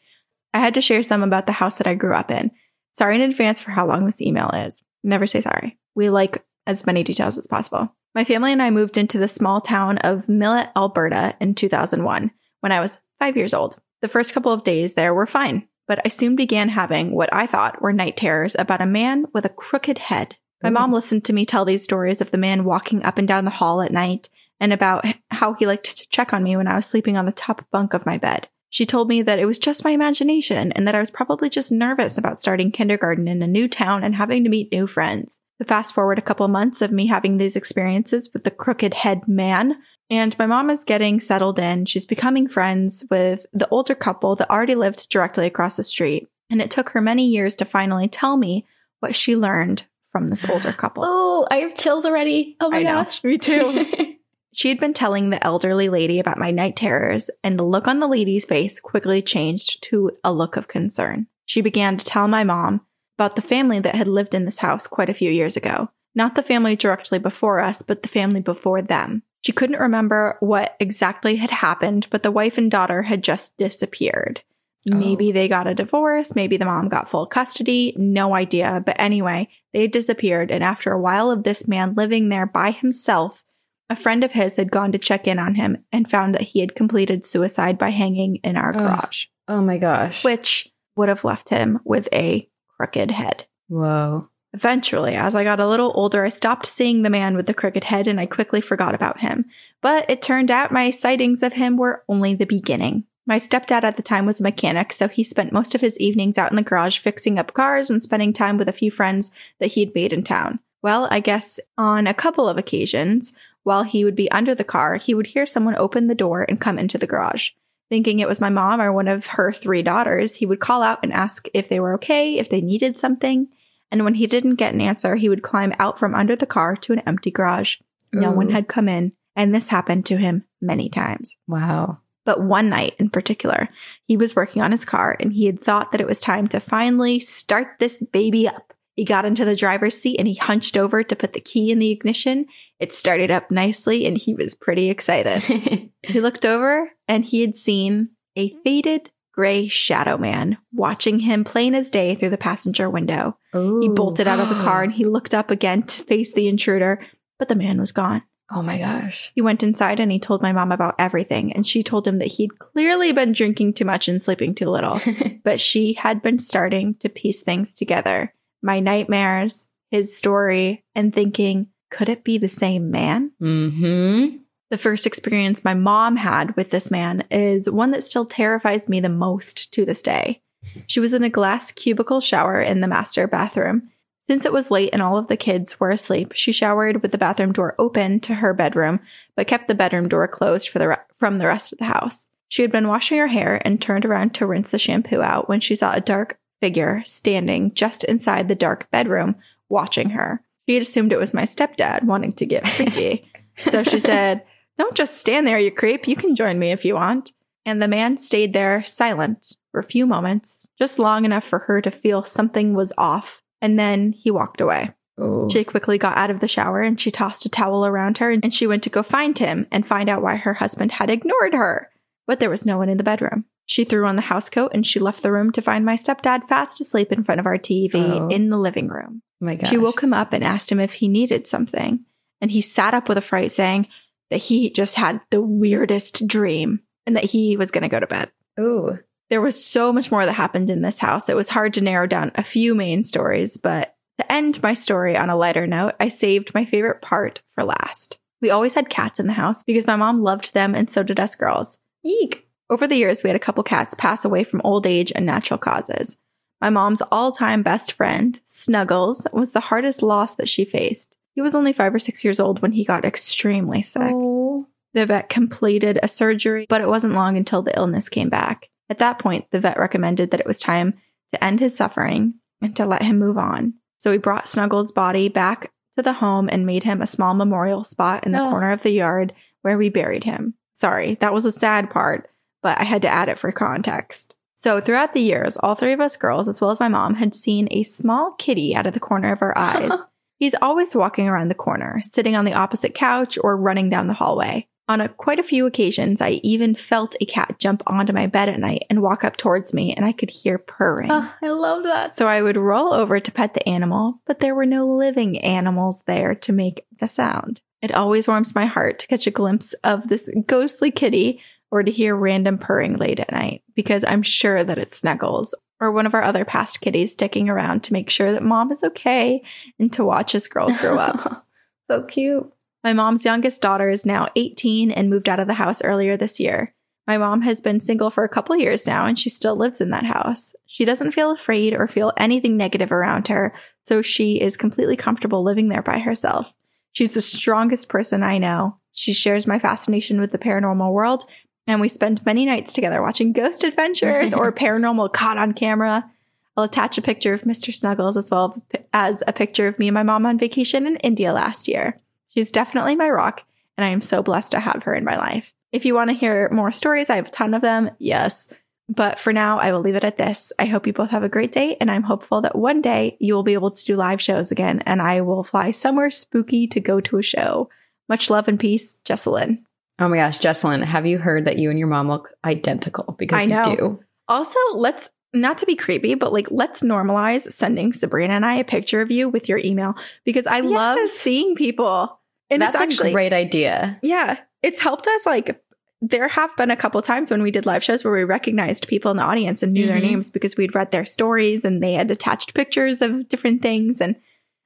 I 0.53 0.60
had 0.60 0.73
to 0.76 0.82
share 0.82 1.03
some 1.03 1.23
about 1.23 1.45
the 1.45 1.53
house 1.53 1.78
that 1.78 1.88
I 1.88 1.95
grew 1.95 2.14
up 2.14 2.30
in. 2.32 2.52
Sorry 2.94 3.15
in 3.15 3.22
advance 3.22 3.61
for 3.61 3.72
how 3.72 3.86
long 3.88 4.06
this 4.06 4.22
email 4.22 4.49
is. 4.49 4.84
Never 5.03 5.26
say 5.26 5.41
sorry. 5.41 5.80
We 5.95 6.10
like 6.10 6.44
as 6.68 6.86
many 6.86 7.03
details 7.03 7.38
as 7.38 7.48
possible. 7.48 7.95
My 8.14 8.23
family 8.26 8.52
and 8.52 8.61
I 8.61 8.69
moved 8.69 8.98
into 8.98 9.18
the 9.18 9.30
small 9.30 9.61
town 9.61 9.98
of 9.99 10.28
Millet, 10.28 10.69
Alberta 10.76 11.36
in 11.40 11.56
2001 11.56 12.32
when 12.60 12.72
I 12.73 12.82
was 12.82 12.99
five 13.18 13.38
years 13.38 13.53
old. 13.53 13.78
The 14.02 14.07
first 14.10 14.34
couple 14.34 14.52
of 14.52 14.64
days 14.65 14.94
there 14.95 15.14
were 15.14 15.26
fine, 15.26 15.68
but 15.88 16.02
I 16.03 16.10
soon 16.10 16.36
began 16.36 16.69
having 16.69 17.15
what 17.15 17.34
I 17.34 17.48
thought 17.48 17.82
were 17.82 17.94
night 17.94 18.18
terrors 18.18 18.56
about 18.60 18.82
a 18.82 18.86
man 18.86 19.26
with 19.34 19.45
a 19.45 19.49
crooked 19.49 19.98
head. 19.98 20.36
My 20.63 20.69
mom 20.69 20.93
listened 20.93 21.25
to 21.25 21.33
me 21.33 21.45
tell 21.45 21.65
these 21.65 21.83
stories 21.83 22.21
of 22.21 22.31
the 22.31 22.38
man 22.38 22.63
walking 22.63 23.03
up 23.03 23.17
and 23.17 23.27
down 23.27 23.45
the 23.45 23.51
hall 23.51 23.81
at 23.81 23.91
night 23.91 24.29
and 24.59 24.71
about 24.71 25.05
how 25.31 25.53
he 25.53 25.65
liked 25.65 25.97
to 25.97 26.07
check 26.09 26.33
on 26.33 26.43
me 26.43 26.55
when 26.55 26.67
I 26.67 26.75
was 26.75 26.85
sleeping 26.85 27.17
on 27.17 27.25
the 27.25 27.31
top 27.31 27.65
bunk 27.71 27.93
of 27.93 28.05
my 28.05 28.17
bed. 28.17 28.47
She 28.69 28.85
told 28.85 29.09
me 29.09 29.21
that 29.23 29.39
it 29.39 29.45
was 29.45 29.59
just 29.59 29.83
my 29.83 29.91
imagination 29.91 30.71
and 30.71 30.88
that 30.88 30.95
I 30.95 30.99
was 30.99 31.11
probably 31.11 31.49
just 31.49 31.71
nervous 31.71 32.17
about 32.17 32.39
starting 32.39 32.71
kindergarten 32.71 33.27
in 33.27 33.41
a 33.41 33.47
new 33.47 33.67
town 33.67 34.03
and 34.03 34.15
having 34.15 34.43
to 34.43 34.49
meet 34.49 34.71
new 34.71 34.88
friends. 34.88 35.39
To 35.57 35.65
fast 35.65 35.93
forward 35.93 36.17
a 36.17 36.23
couple 36.23 36.47
months 36.47 36.81
of 36.81 36.91
me 36.91 37.07
having 37.07 37.38
these 37.38 37.55
experiences 37.55 38.29
with 38.33 38.45
the 38.45 38.51
crooked 38.51 38.93
head 38.93 39.27
man, 39.27 39.77
and 40.09 40.38
my 40.39 40.45
mom 40.45 40.69
is 40.69 40.83
getting 40.83 41.19
settled 41.19 41.59
in. 41.59 41.85
She's 41.85 42.05
becoming 42.05 42.47
friends 42.47 43.03
with 43.11 43.45
the 43.51 43.67
older 43.69 43.93
couple 43.93 44.35
that 44.38 44.49
already 44.49 44.75
lived 44.75 45.09
directly 45.09 45.45
across 45.45 45.75
the 45.75 45.83
street. 45.83 46.27
And 46.49 46.61
it 46.61 46.71
took 46.71 46.89
her 46.89 47.01
many 47.01 47.27
years 47.27 47.55
to 47.55 47.65
finally 47.65 48.07
tell 48.07 48.38
me 48.38 48.65
what 49.01 49.15
she 49.15 49.35
learned 49.35 49.83
from 50.11 50.27
this 50.27 50.47
older 50.49 50.73
couple. 50.73 51.03
Oh, 51.05 51.47
I 51.49 51.57
have 51.57 51.75
chills 51.75 52.05
already. 52.05 52.57
Oh 52.59 52.69
my 52.69 52.79
I 52.79 52.83
know. 52.83 53.03
gosh. 53.03 53.23
Me 53.23 53.38
too. 53.38 54.15
She 54.53 54.67
had 54.67 54.79
been 54.81 54.93
telling 54.93 55.29
the 55.29 55.41
elderly 55.43 55.88
lady 55.88 56.19
about 56.19 56.38
my 56.38 56.51
night 56.51 56.75
terrors, 56.75 57.29
and 57.41 57.57
the 57.57 57.63
look 57.63 57.88
on 57.88 57.99
the 57.99 58.07
lady's 58.07 58.43
face 58.43 58.81
quickly 58.81 59.21
changed 59.21 59.81
to 59.83 60.11
a 60.25 60.33
look 60.33 60.57
of 60.57 60.67
concern. 60.67 61.27
She 61.45 61.61
began 61.61 61.95
to 61.95 62.03
tell 62.05 62.27
my 62.27 62.43
mom 62.43 62.81
about 63.17 63.38
the 63.38 63.41
family 63.41 63.79
that 63.79 63.95
had 63.95 64.07
lived 64.07 64.35
in 64.35 64.43
this 64.43 64.57
house 64.57 64.88
quite 64.88 65.09
a 65.09 65.13
few 65.13 65.31
years 65.31 65.55
ago. 65.55 65.89
Not 66.13 66.35
the 66.35 66.43
family 66.43 66.75
directly 66.75 67.17
before 67.17 67.61
us, 67.61 67.81
but 67.81 68.03
the 68.03 68.09
family 68.09 68.41
before 68.41 68.81
them. 68.81 69.23
She 69.45 69.53
couldn't 69.53 69.79
remember 69.79 70.35
what 70.41 70.75
exactly 70.79 71.38
had 71.38 71.49
happened, 71.49 72.07
but 72.09 72.21
the 72.21 72.31
wife 72.31 72.57
and 72.57 72.69
daughter 72.69 73.03
had 73.03 73.23
just 73.23 73.55
disappeared. 73.55 74.41
Maybe 74.86 75.30
oh. 75.30 75.32
they 75.34 75.48
got 75.48 75.68
a 75.68 75.76
divorce, 75.76 76.36
maybe 76.36 76.58
the 76.58 76.66
mom 76.66 76.90
got 76.90 77.10
full 77.10 77.28
custody, 77.28 77.94
no 77.98 78.34
idea. 78.34 78.82
But 78.84 78.99
anyway, 78.99 79.48
they 79.74 79.82
had 79.82 79.91
disappeared, 79.91 80.49
and 80.49 80.64
after 80.64 80.91
a 80.91 80.99
while 80.99 81.30
of 81.30 81.44
this 81.44 81.68
man 81.68 81.94
living 81.94 82.30
there 82.30 82.48
by 82.48 82.72
himself, 82.72 83.44
a 83.91 83.95
friend 83.95 84.24
of 84.24 84.32
his 84.32 84.56
had 84.56 84.72
gone 84.72 84.91
to 84.94 84.98
check 84.98 85.28
in 85.28 85.38
on 85.38 85.56
him 85.56 85.84
and 85.91 86.10
found 86.10 86.34
that 86.34 86.41
he 86.41 86.62
had 86.62 86.76
completed 86.76 87.26
suicide 87.26 87.78
by 87.78 87.90
hanging 87.90 88.38
in 88.38 88.56
our 88.56 88.70
Ugh. 88.70 88.80
garage, 88.80 89.26
oh 89.48 89.62
my 89.62 89.78
gosh. 89.78 90.24
which 90.24 90.72
would 90.95 91.10
have 91.10 91.24
left 91.24 91.49
him 91.49 91.80
with 91.84 92.10
a 92.12 92.49
crooked 92.78 93.12
head. 93.12 93.45
Whoa. 93.68 94.30
Eventually, 94.53 95.16
as 95.16 95.36
I 95.36 95.44
got 95.44 95.60
a 95.62 95.68
little 95.68 95.94
older, 95.95 96.26
I 96.26 96.30
stopped 96.30 96.66
seeing 96.66 97.03
the 97.03 97.10
man 97.10 97.36
with 97.36 97.45
the 97.45 97.53
crooked 97.53 97.86
head 97.86 98.08
and 98.08 98.20
I 98.20 98.26
quickly 98.26 98.60
forgot 98.60 98.94
about 98.94 99.22
him. 99.22 99.45
But 99.82 100.10
it 100.10 100.22
turned 100.22 100.52
out 100.52 100.74
my 100.74 100.90
sightings 100.90 101.41
of 101.41 101.53
him 101.53 101.78
were 101.78 102.03
only 102.10 102.34
the 102.34 102.45
beginning. 102.45 103.06
My 103.32 103.40
stepdad 103.40 103.86
at 103.86 103.95
the 103.95 104.03
time 104.03 104.26
was 104.26 104.41
a 104.41 104.44
mechanic, 104.44 104.91
so 104.91 105.08
he 105.08 105.24
spent 105.24 105.53
most 105.53 105.74
of 105.74 105.80
his 105.80 105.98
evenings 106.02 106.38
out 106.38 106.52
in 106.52 106.58
the 106.58 106.62
garage 106.62 106.99
fixing 106.99 107.40
up 107.40 107.53
cars 107.53 107.90
and 107.90 108.03
spending 108.03 108.34
time 108.34 108.58
with 108.58 108.68
a 108.68 108.74
few 108.74 108.91
friends 108.91 109.32
that 109.62 109.72
he'd 109.72 109.95
made 109.95 110.12
in 110.12 110.22
town. 110.22 110.60
Well, 110.82 111.08
I 111.10 111.22
guess 111.22 111.58
on 111.78 112.08
a 112.08 112.14
couple 112.14 112.49
of 112.49 112.58
occasions, 112.58 113.32
while 113.64 113.84
he 113.84 114.03
would 114.03 114.18
be 114.18 114.30
under 114.32 114.53
the 114.53 114.66
car, 114.66 114.98
he 114.98 115.14
would 115.14 115.28
hear 115.28 115.45
someone 115.45 115.78
open 115.78 116.08
the 116.08 116.14
door 116.14 116.45
and 116.49 116.60
come 116.60 116.78
into 116.78 116.98
the 116.98 117.08
garage. 117.08 117.52
Thinking 117.88 118.20
it 118.20 118.28
was 118.28 118.41
my 118.41 118.49
mom 118.49 118.82
or 118.82 118.91
one 118.91 119.08
of 119.08 119.28
her 119.28 119.53
three 119.53 119.82
daughters, 119.82 120.36
he 120.36 120.45
would 120.45 120.60
call 120.60 120.84
out 120.84 120.99
and 121.02 121.14
ask 121.14 121.48
if 121.53 121.70
they 121.70 121.80
were 121.80 121.94
okay, 121.94 122.38
if 122.38 122.49
they 122.49 122.60
needed 122.60 122.99
something. 122.99 123.48
And 123.91 124.03
when 124.03 124.16
he 124.16 124.28
didn't 124.28 124.56
get 124.56 124.74
an 124.74 124.82
answer, 124.82 125.16
he 125.16 125.30
would 125.30 125.41
climb 125.41 125.74
out 125.80 125.98
from 125.98 126.16
under 126.16 126.36
the 126.36 126.45
car 126.45 126.76
to 126.76 126.91
an 126.91 127.03
empty 127.08 127.32
garage. 127.32 127.78
No 128.12 128.34
Ooh. 128.34 128.36
one 128.36 128.49
had 128.49 128.68
come 128.68 128.90
in, 128.90 129.14
and 129.38 129.56
this 129.56 129.70
happened 129.70 130.06
to 130.08 130.18
him 130.18 130.44
many 130.60 130.90
times. 130.90 131.38
Wow. 131.48 132.01
But 132.26 132.43
one 132.43 132.69
night 132.69 132.95
in 132.99 133.10
particular, 133.10 133.69
he 134.06 134.15
was 134.15 134.35
working 134.35 134.61
on 134.61 134.72
his 134.72 134.85
car 134.85 135.18
and 135.19 135.34
he 135.34 135.45
had 135.45 135.61
thought 135.61 135.91
that 135.91 136.02
it 136.02 136.07
was 136.07 136.19
time 136.19 136.48
to 136.49 136.60
finally 136.60 137.19
start 137.19 137.68
this 137.80 137.99
baby 137.99 138.48
up. 138.48 138.73
He 138.95 139.06
got 139.06 139.26
into 139.26 139.45
the 139.45 139.56
driver's 139.56 139.98
seat 139.98 140.18
and 140.19 140.27
he 140.27 140.35
hunched 140.35 140.77
over 140.77 141.03
to 141.03 141.15
put 141.15 141.34
the 141.34 141.39
key 141.39 141.72
in 141.72 141.80
the 141.80 141.91
ignition. 141.91 142.45
It 142.80 142.93
started 142.93 143.31
up 143.31 143.49
nicely 143.49 144.06
and 144.06 144.18
he 144.18 144.35
was 144.35 144.53
pretty 144.53 144.89
excited. 144.89 145.41
he 146.03 146.22
looked 146.22 146.45
over 146.45 146.91
and 147.07 147.26
he 147.26 147.41
had 147.41 147.56
seen 147.56 148.10
a 148.35 148.49
faded 148.64 149.10
gray 149.34 149.68
shadow 149.68 150.18
man 150.18 150.57
watching 150.73 151.22
him 151.22 151.43
plain 151.43 151.73
as 151.73 151.89
day 151.89 152.15
through 152.15 152.30
the 152.30 152.38
passenger 152.38 152.89
window. 152.89 153.38
He 153.81 153.89
bolted 153.89 154.27
out 154.27 154.39
of 154.39 154.49
the 154.49 154.64
car 154.64 154.84
and 154.84 154.93
he 154.93 155.06
looked 155.06 155.34
up 155.34 155.49
again 155.49 155.84
to 155.84 156.03
face 156.03 156.34
the 156.34 156.48
intruder, 156.48 157.02
but 157.39 157.48
the 157.48 157.56
man 157.56 157.80
was 157.80 157.91
gone. 157.91 158.23
Oh 158.53 158.61
my 158.61 158.78
gosh. 158.78 159.32
He 159.34 159.41
went 159.41 159.64
inside 159.64 159.99
and 159.99 160.11
he 160.11 160.19
told 160.19 160.41
my 160.41 160.52
mom 160.52 160.72
about 160.72 160.95
everything, 160.99 161.53
and 161.53 161.65
she 161.65 161.84
told 161.84 162.07
him 162.07 162.19
that 162.19 162.34
he'd 162.34 162.60
clearly 162.60 163.11
been 163.11 163.32
drinking 163.32 163.73
too 163.73 163.86
much 163.86 164.07
and 164.07 164.22
sleeping 164.22 164.53
too 164.53 164.69
little, 164.69 164.99
but 165.44 165.61
she 165.61 165.94
had 165.94 166.22
been 166.22 166.38
starting 166.38 166.95
to 166.95 167.10
piece 167.10 167.41
things 167.41 167.73
together. 167.73 168.34
My 168.61 168.80
nightmares, 168.80 169.68
his 169.90 170.15
story, 170.15 170.84
and 170.95 171.14
thinking, 171.14 171.68
could 171.90 172.10
it 172.10 172.23
be 172.23 172.38
the 172.38 172.49
same 172.49 172.91
man? 172.91 173.32
Mm-hmm. 173.41 174.38
The 174.69 174.78
first 174.78 175.06
experience 175.06 175.65
my 175.65 175.73
mom 175.73 176.15
had 176.15 176.56
with 176.56 176.72
this 176.72 176.90
man 176.90 177.26
is 177.30 177.69
one 177.69 177.91
that 177.91 178.03
still 178.03 178.26
terrifies 178.26 178.88
me 178.88 178.99
the 179.02 179.10
most 179.10 179.73
to 179.73 179.86
this 179.86 180.02
day. 180.02 180.41
She 180.88 180.99
was 180.99 181.14
in 181.14 181.23
a 181.23 181.30
glass 181.30 181.72
cubicle 181.72 182.22
shower 182.22 182.61
in 182.61 182.82
the 182.82 182.88
master 182.88 183.28
bathroom. 183.28 183.90
Since 184.23 184.45
it 184.45 184.53
was 184.53 184.72
late 184.72 184.91
and 184.93 185.02
all 185.02 185.18
of 185.18 185.27
the 185.27 185.38
kids 185.38 185.80
were 185.80 185.89
asleep, 185.89 186.34
she 186.34 186.52
showered 186.52 187.02
with 187.02 187.11
the 187.11 187.18
bathroom 187.18 187.52
door 187.52 187.76
open 187.80 188.19
to 188.22 188.35
her 188.35 188.53
bedroom, 188.53 188.99
but 189.35 189.48
kept 189.48 189.68
the 189.68 189.76
bedroom 189.76 190.07
door 190.07 190.27
closed 190.27 190.69
for 190.69 190.80
the 190.80 190.89
re- 190.89 190.98
from 191.18 191.38
the 191.38 191.48
rest 191.48 191.72
of 191.72 191.80
the 191.80 191.85
house. 191.85 192.30
She 192.48 192.61
had 192.61 192.72
been 192.72 192.88
washing 192.88 193.18
her 193.18 193.27
hair 193.27 193.61
and 193.65 193.81
turned 193.81 194.06
around 194.06 194.34
to 194.35 194.45
rinse 194.45 194.72
the 194.72 194.80
shampoo 194.80 195.22
out 195.22 195.49
when 195.49 195.60
she 195.60 195.76
saw 195.76 195.93
a 195.93 196.02
dark 196.02 196.38
figure 196.61 197.02
standing 197.06 197.73
just 197.73 198.03
inside 198.03 198.48
the 198.48 198.56
dark 198.56 198.89
bedroom 198.91 199.35
watching 199.69 200.11
her. 200.11 200.43
She 200.68 200.76
had 200.76 200.84
assumed 200.84 201.11
it 201.11 201.19
was 201.19 201.34
my 201.34 201.43
stepdad 201.43 202.03
wanting 202.03 202.34
to 202.34 202.45
get 202.45 202.68
freaky. 202.68 203.30
so 203.57 203.84
she 203.84 203.99
said, 203.99 204.43
Don't 204.77 204.95
just 204.95 205.18
stand 205.18 205.48
there, 205.48 205.60
you 205.60 205.72
creep. 205.72 206.07
You 206.07 206.15
can 206.15 206.35
join 206.35 206.60
me 206.60 206.72
if 206.72 206.85
you 206.85 206.95
want. 206.95 207.31
And 207.65 207.81
the 207.81 207.88
man 207.88 208.18
stayed 208.18 208.53
there 208.53 208.84
silent 208.84 209.56
for 209.72 209.80
a 209.80 209.84
few 209.84 210.06
moments, 210.06 210.69
just 210.77 210.99
long 210.99 211.26
enough 211.26 211.43
for 211.43 211.60
her 211.60 211.81
to 211.81 211.91
feel 211.91 212.23
something 212.23 212.73
was 212.73 212.93
off. 212.98 213.41
And 213.61 213.77
then 213.77 214.11
he 214.13 214.31
walked 214.31 214.61
away. 214.61 214.93
Oh. 215.17 215.49
She 215.49 215.63
quickly 215.63 215.97
got 215.97 216.17
out 216.17 216.31
of 216.31 216.39
the 216.39 216.47
shower 216.47 216.81
and 216.81 216.99
she 216.99 217.11
tossed 217.11 217.45
a 217.45 217.49
towel 217.49 217.85
around 217.85 218.17
her 218.17 218.31
and 218.31 218.53
she 218.53 218.65
went 218.65 218.81
to 218.83 218.89
go 218.89 219.03
find 219.03 219.38
him 219.38 219.67
and 219.71 219.85
find 219.85 220.09
out 220.09 220.21
why 220.23 220.35
her 220.38 220.55
husband 220.55 220.93
had 220.93 221.09
ignored 221.09 221.53
her. 221.53 221.91
But 222.25 222.39
there 222.39 222.49
was 222.49 222.65
no 222.65 222.77
one 222.77 222.89
in 222.89 222.97
the 222.97 223.03
bedroom. 223.03 223.45
She 223.67 223.83
threw 223.83 224.05
on 224.07 224.15
the 224.15 224.23
housecoat 224.23 224.71
and 224.73 224.85
she 224.85 224.99
left 224.99 225.21
the 225.21 225.31
room 225.31 225.51
to 225.51 225.61
find 225.61 225.85
my 225.85 225.95
stepdad 225.95 226.47
fast 226.47 226.81
asleep 226.81 227.11
in 227.11 227.23
front 227.23 227.39
of 227.39 227.45
our 227.45 227.57
TV 227.57 227.93
Oh. 227.95 228.29
in 228.29 228.49
the 228.49 228.57
living 228.57 228.88
room. 228.88 229.21
Oh 229.41 229.45
my 229.45 229.55
gosh. 229.55 229.69
She 229.69 229.77
woke 229.77 230.01
him 230.01 230.13
up 230.13 230.33
and 230.33 230.43
asked 230.43 230.71
him 230.71 230.79
if 230.79 230.93
he 230.93 231.07
needed 231.07 231.45
something. 231.47 232.05
And 232.41 232.49
he 232.51 232.61
sat 232.61 232.93
up 232.95 233.07
with 233.07 233.17
a 233.19 233.21
fright, 233.21 233.51
saying 233.51 233.88
that 234.31 234.38
he 234.38 234.71
just 234.71 234.95
had 234.95 235.21
the 235.29 235.41
weirdest 235.41 236.25
dream 236.27 236.81
and 237.05 237.15
that 237.15 237.25
he 237.25 237.55
was 237.57 237.69
going 237.71 237.83
to 237.83 237.88
go 237.89 237.99
to 237.99 238.07
bed. 238.07 238.31
Ooh. 238.59 238.97
There 239.32 239.41
was 239.41 239.64
so 239.64 239.94
much 239.94 240.12
more 240.12 240.26
that 240.26 240.34
happened 240.34 240.70
in 240.70 240.82
this 240.82 240.99
house. 240.99 241.30
It 241.30 241.38
was 241.38 241.48
hard 241.48 241.74
to 241.76 241.82
narrow 241.82 242.06
down 242.06 242.34
a 242.36 242.44
few 242.44 242.76
main 242.76 243.06
stories, 243.06 243.56
but 243.56 243.95
to 244.20 244.30
end 244.30 244.62
my 244.62 244.74
story 244.74 245.16
on 245.16 245.30
a 245.30 245.38
lighter 245.38 245.66
note, 245.66 245.95
I 246.02 246.10
saved 246.10 246.53
my 246.53 246.66
favorite 246.66 247.02
part 247.02 247.41
for 247.56 247.64
last. 247.64 248.20
We 248.41 248.49
always 248.49 248.74
had 248.74 248.90
cats 248.90 249.22
in 249.22 249.28
the 249.28 249.34
house 249.34 249.64
because 249.64 249.88
my 249.88 249.95
mom 249.95 250.22
loved 250.22 250.53
them 250.53 250.76
and 250.76 250.91
so 250.91 251.02
did 251.02 251.18
us 251.18 251.36
girls. 251.36 251.80
Eek. 252.03 252.45
Over 252.70 252.88
the 252.88 252.98
years, 252.98 253.24
we 253.24 253.30
had 253.30 253.38
a 253.38 253.40
couple 253.40 253.64
cats 253.64 253.95
pass 253.95 254.26
away 254.26 254.44
from 254.44 254.60
old 254.66 254.86
age 254.86 255.14
and 255.16 255.26
natural 255.26 255.58
causes. 255.58 256.18
My 256.60 256.70
mom's 256.70 257.02
all 257.10 257.32
time 257.32 257.64
best 257.64 257.94
friend, 257.94 258.38
Snuggles, 258.45 259.26
was 259.32 259.53
the 259.53 259.62
hardest 259.62 260.03
loss 260.03 260.36
that 260.36 260.49
she 260.49 260.66
faced. 260.66 261.16
He 261.36 261.41
was 261.41 261.56
only 261.56 261.72
five 261.72 261.95
or 261.95 261.99
six 261.99 262.26
years 262.26 262.41
old 262.41 262.62
when 262.62 262.74
he 262.74 262.84
got 262.84 263.06
extremely 263.06 263.82
sick. 263.82 264.12
Oh. 264.14 264.68
The 264.94 265.06
vet 265.06 265.30
completed 265.30 265.99
a 266.03 266.10
surgery, 266.10 266.66
but 266.68 266.82
it 266.82 266.90
wasn't 266.90 267.14
long 267.14 267.38
until 267.38 267.62
the 267.62 267.78
illness 267.78 268.10
came 268.10 268.28
back. 268.28 268.68
At 268.91 268.99
that 268.99 269.19
point, 269.19 269.49
the 269.51 269.59
vet 269.61 269.80
recommended 269.80 270.31
that 270.31 270.41
it 270.41 270.45
was 270.45 270.59
time 270.59 270.95
to 271.31 271.41
end 271.41 271.61
his 271.61 271.77
suffering 271.77 272.34
and 272.61 272.76
to 272.76 272.85
let 272.85 273.01
him 273.03 273.18
move 273.18 273.38
on. 273.38 273.76
So 273.99 274.11
we 274.11 274.18
brought 274.18 274.49
Snuggles' 274.49 274.91
body 274.91 275.30
back 275.30 275.72
to 275.95 276.01
the 276.01 276.11
home 276.11 276.49
and 276.51 276.65
made 276.65 276.84
him 276.84 277.01
a 277.01 277.07
small 277.07 277.34
memorial 277.34 277.85
spot 277.85 278.26
in 278.26 278.34
the 278.34 278.41
Oh. 278.43 278.49
corner 278.49 278.73
of 278.73 278.84
the 278.84 278.91
yard 278.91 279.31
where 279.61 279.77
we 279.77 279.88
buried 279.88 280.26
him. 280.26 280.55
Sorry, 280.73 281.15
that 281.22 281.31
was 281.31 281.45
a 281.45 281.53
sad 281.53 281.89
part, 281.89 282.30
but 282.61 282.81
I 282.81 282.84
had 282.84 283.01
to 283.03 283.07
add 283.07 283.30
it 283.30 283.39
for 283.39 283.49
context. 283.53 284.35
So 284.55 284.81
throughout 284.81 285.13
the 285.13 285.22
years, 285.22 285.55
all 285.55 285.76
three 285.76 285.93
of 285.93 286.01
us 286.01 286.18
girls, 286.18 286.49
as 286.49 286.59
well 286.59 286.72
as 286.72 286.81
my 286.81 286.89
mom, 286.89 287.13
had 287.15 287.34
seen 287.34 287.69
a 287.72 287.84
small 287.84 288.34
kitty 288.34 288.76
out 288.76 288.88
of 288.88 288.93
the 288.93 288.99
corner 288.99 289.31
of 289.31 289.41
our 289.41 289.57
eyes. 289.57 289.91
He's 290.38 290.55
always 290.61 290.93
walking 290.95 291.30
around 291.30 291.47
the 291.47 291.55
corner, 291.55 292.01
sitting 292.03 292.35
on 292.35 292.43
the 292.43 292.53
opposite 292.53 292.93
couch 292.93 293.38
or 293.41 293.55
running 293.55 293.89
down 293.89 294.07
the 294.07 294.13
hallway. 294.15 294.68
On 294.91 294.99
a, 294.99 295.07
quite 295.07 295.39
a 295.39 295.43
few 295.43 295.65
occasions, 295.65 296.19
I 296.19 296.41
even 296.43 296.76
felt 296.76 297.15
a 297.22 297.26
cat 297.26 297.55
jump 297.59 297.81
onto 297.88 298.11
my 298.11 298.27
bed 298.27 298.49
at 298.49 298.59
night 298.59 298.84
and 298.89 299.01
walk 299.01 299.23
up 299.23 299.38
towards 299.38 299.73
me, 299.73 299.93
and 299.95 300.03
I 300.03 300.11
could 300.11 300.30
hear 300.30 300.57
purring. 300.57 301.09
Oh, 301.09 301.34
I 301.41 301.47
love 301.47 301.84
that. 301.84 302.11
So 302.11 302.27
I 302.27 302.41
would 302.41 302.57
roll 302.57 302.93
over 302.93 303.18
to 303.18 303.31
pet 303.31 303.53
the 303.53 303.69
animal, 303.69 304.19
but 304.27 304.41
there 304.41 304.53
were 304.53 304.65
no 304.65 304.85
living 304.85 305.39
animals 305.39 306.03
there 306.07 306.35
to 306.35 306.51
make 306.51 306.85
the 306.99 307.07
sound. 307.07 307.61
It 307.81 307.93
always 307.93 308.27
warms 308.27 308.53
my 308.53 308.65
heart 308.65 308.99
to 308.99 309.07
catch 309.07 309.26
a 309.26 309.31
glimpse 309.31 309.72
of 309.85 310.09
this 310.09 310.30
ghostly 310.45 310.91
kitty 310.91 311.39
or 311.72 311.84
to 311.84 311.91
hear 311.91 312.13
random 312.13 312.57
purring 312.57 312.97
late 312.97 313.22
at 313.22 313.31
night 313.31 313.63
because 313.73 314.03
I'm 314.03 314.23
sure 314.23 314.61
that 314.61 314.77
it's 314.77 314.97
Snuggles 314.97 315.55
or 315.80 315.93
one 315.93 316.05
of 316.05 316.13
our 316.13 316.22
other 316.22 316.43
past 316.43 316.81
kitties 316.81 317.13
sticking 317.13 317.47
around 317.47 317.84
to 317.84 317.93
make 317.93 318.09
sure 318.09 318.34
that 318.34 318.43
mom 318.43 318.73
is 318.73 318.84
okay 318.84 319.41
and 319.80 319.93
to 319.93 320.03
watch 320.03 320.35
as 320.35 320.49
girls 320.49 320.76
grow 320.76 320.97
up. 320.97 321.45
so 321.89 322.03
cute. 322.03 322.51
My 322.84 322.94
mom's 322.94 323.26
youngest 323.26 323.62
daughter 323.62 323.90
is 323.90 324.06
now 324.06 324.28
18 324.36 324.91
and 324.91 325.10
moved 325.10 325.30
out 325.30 325.40
of 325.40 325.48
the 325.48 325.56
house 325.56 325.82
earlier 325.84 326.18
this 326.18 326.40
year. 326.40 326.74
My 327.08 327.18
mom 327.18 327.41
has 327.41 327.62
been 327.62 327.80
single 327.80 328.10
for 328.10 328.24
a 328.24 328.30
couple 328.30 328.56
years 328.56 328.88
now 328.88 329.06
and 329.06 329.18
she 329.18 329.30
still 329.30 329.56
lives 329.56 329.82
in 329.82 329.90
that 329.90 330.06
house. 330.06 330.56
She 330.66 330.86
doesn't 330.86 331.12
feel 331.12 331.32
afraid 331.32 331.74
or 331.74 331.88
feel 331.88 332.14
anything 332.18 332.58
negative 332.58 332.91
around 332.91 333.28
her, 333.28 333.53
so 333.84 334.02
she 334.02 334.40
is 334.40 334.58
completely 334.58 334.95
comfortable 334.95 335.44
living 335.44 335.70
there 335.70 335.82
by 335.82 335.99
herself. 335.99 336.53
She's 336.91 337.14
the 337.14 337.22
strongest 337.22 337.90
person 337.90 338.24
I 338.24 338.38
know. 338.38 338.78
She 338.94 339.14
shares 339.14 339.48
my 339.48 339.60
fascination 339.60 340.20
with 340.20 340.32
the 340.32 340.38
paranormal 340.38 340.91
world, 340.91 341.26
and 341.68 341.80
we 341.80 341.88
spend 341.88 342.26
many 342.26 342.45
nights 342.45 342.74
together 342.74 343.02
watching 343.02 343.32
ghost 343.32 343.64
adventures 343.64 344.34
or 344.34 344.52
paranormal 344.52 345.14
caught 345.14 345.38
on 345.38 345.53
camera. 345.53 346.10
I'll 346.58 346.66
attach 346.66 346.98
a 346.98 347.02
picture 347.02 347.34
of 347.34 347.44
Mr. 347.44 347.74
Snuggles 347.74 348.18
as 348.18 348.30
well 348.30 348.62
as 348.91 349.24
a 349.26 349.34
picture 349.34 349.68
of 349.68 349.80
me 349.80 349.88
and 349.88 349.95
my 349.95 350.03
mom 350.03 350.26
on 350.26 350.38
vacation 350.38 350.86
in 350.86 350.98
India 350.98 351.32
last 351.32 351.68
year. 351.68 352.01
She's 352.34 352.52
definitely 352.52 352.95
my 352.95 353.10
rock, 353.10 353.44
and 353.78 353.86
I 353.86 353.90
am 353.90 354.02
so 354.02 354.24
blessed 354.24 354.52
to 354.52 354.60
have 354.60 354.84
her 354.84 354.94
in 354.94 355.06
my 355.06 355.18
life. 355.18 355.53
If 355.72 355.86
you 355.86 355.94
want 355.94 356.10
to 356.10 356.16
hear 356.16 356.49
more 356.52 356.72
stories, 356.72 357.10
I 357.10 357.16
have 357.16 357.28
a 357.28 357.32
ton 357.32 357.53
of 357.53 357.62
them. 357.62 357.91
Yes. 357.99 358.53
But 358.90 359.20
for 359.20 359.32
now, 359.32 359.60
I 359.60 359.72
will 359.72 359.80
leave 359.80 359.95
it 359.95 360.03
at 360.03 360.18
this. 360.18 360.52
I 360.60 360.66
hope 360.66 360.86
you 360.86 360.91
both 360.91 361.12
have 361.12 361.24
a 361.24 361.30
great 361.30 361.52
day, 361.52 361.78
and 361.80 361.90
I'm 361.90 362.03
hopeful 362.03 362.41
that 362.41 362.58
one 362.58 362.82
day 362.82 363.16
you 363.20 363.34
will 363.34 363.44
be 363.44 363.53
able 363.53 363.72
to 363.72 363.86
do 363.86 363.95
live 363.95 364.22
shows 364.22 364.52
again, 364.52 364.82
and 364.86 365.02
I 365.02 365.22
will 365.22 365.44
fly 365.44 365.72
somewhere 365.72 366.10
spooky 366.10 366.68
to 366.68 366.80
go 366.80 366.99
to 367.02 367.18
a 367.18 367.24
show. 367.24 367.70
Much 368.10 368.30
love 368.30 368.48
and 368.48 368.60
peace, 368.60 368.98
Jesselyn. 369.06 369.60
Oh 369.99 370.10
my 370.10 370.18
gosh, 370.18 370.40
Jesselyn, 370.40 370.84
have 370.84 371.06
you 371.06 371.20
heard 371.20 371.45
that 371.45 371.60
you 371.60 371.70
and 371.70 371.80
your 371.80 371.88
mom 371.88 372.10
look 372.10 372.32
identical? 372.44 373.16
Because 373.18 373.48
you 373.48 373.64
do. 373.64 374.03
Also, 374.28 374.60
let's 374.74 375.10
not 375.34 375.58
to 375.60 375.66
be 375.66 375.76
creepy, 375.76 376.16
but 376.16 376.34
like 376.34 376.49
let's 376.52 376.82
normalize 376.82 377.52
sending 377.52 377.94
Sabrina 377.94 378.34
and 378.34 378.45
I 378.45 378.56
a 378.56 378.64
picture 378.64 379.02
of 379.02 379.12
you 379.12 379.30
with 379.30 379.48
your 379.48 379.60
email 379.60 379.95
because 380.26 380.48
I 380.48 380.60
love 380.62 380.99
seeing 381.10 381.56
people. 381.56 382.20
And 382.52 382.61
That's 382.61 382.76
it's 382.76 382.84
actually 382.84 383.10
a 383.10 383.14
great 383.14 383.34
idea. 383.34 383.98
Yeah, 384.03 384.38
it's 384.61 384.82
helped 384.82 385.07
us. 385.07 385.26
Like, 385.26 385.64
there 386.02 386.28
have 386.28 386.56
been 386.57 386.72
a 386.72 386.76
couple 386.76 387.02
times 387.02 387.32
when 387.32 387.41
we 387.44 387.52
did 387.52 387.65
live 387.65 387.84
shows 387.84 388.03
where 388.03 388.14
we 388.14 388.23
recognized 388.23 388.88
people 388.88 389.11
in 389.11 389.18
the 389.18 389.23
audience 389.23 389.64
and 389.64 389.72
knew 389.72 389.86
their 389.86 389.98
Mhm. 389.98 390.03
names 390.11 390.30
because 390.32 390.57
we'd 390.57 390.76
read 390.76 390.91
their 390.91 391.06
stories 391.06 391.64
and 391.64 391.82
they 391.82 391.94
had 391.94 392.10
attached 392.11 392.53
pictures 392.53 393.02
of 393.02 393.28
different 393.30 393.61
things. 393.61 394.02
And 394.02 394.15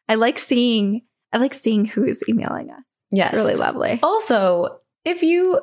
I 0.10 0.16
like 0.16 0.40
seeing, 0.40 1.02
I 1.34 1.38
like 1.38 1.54
seeing 1.54 1.86
who's 1.86 2.24
emailing 2.28 2.72
us. 2.72 2.84
Yes. 3.12 3.34
Really 3.34 3.56
lovely. 3.56 4.00
Also, 4.02 4.80
if 5.04 5.24
you 5.24 5.60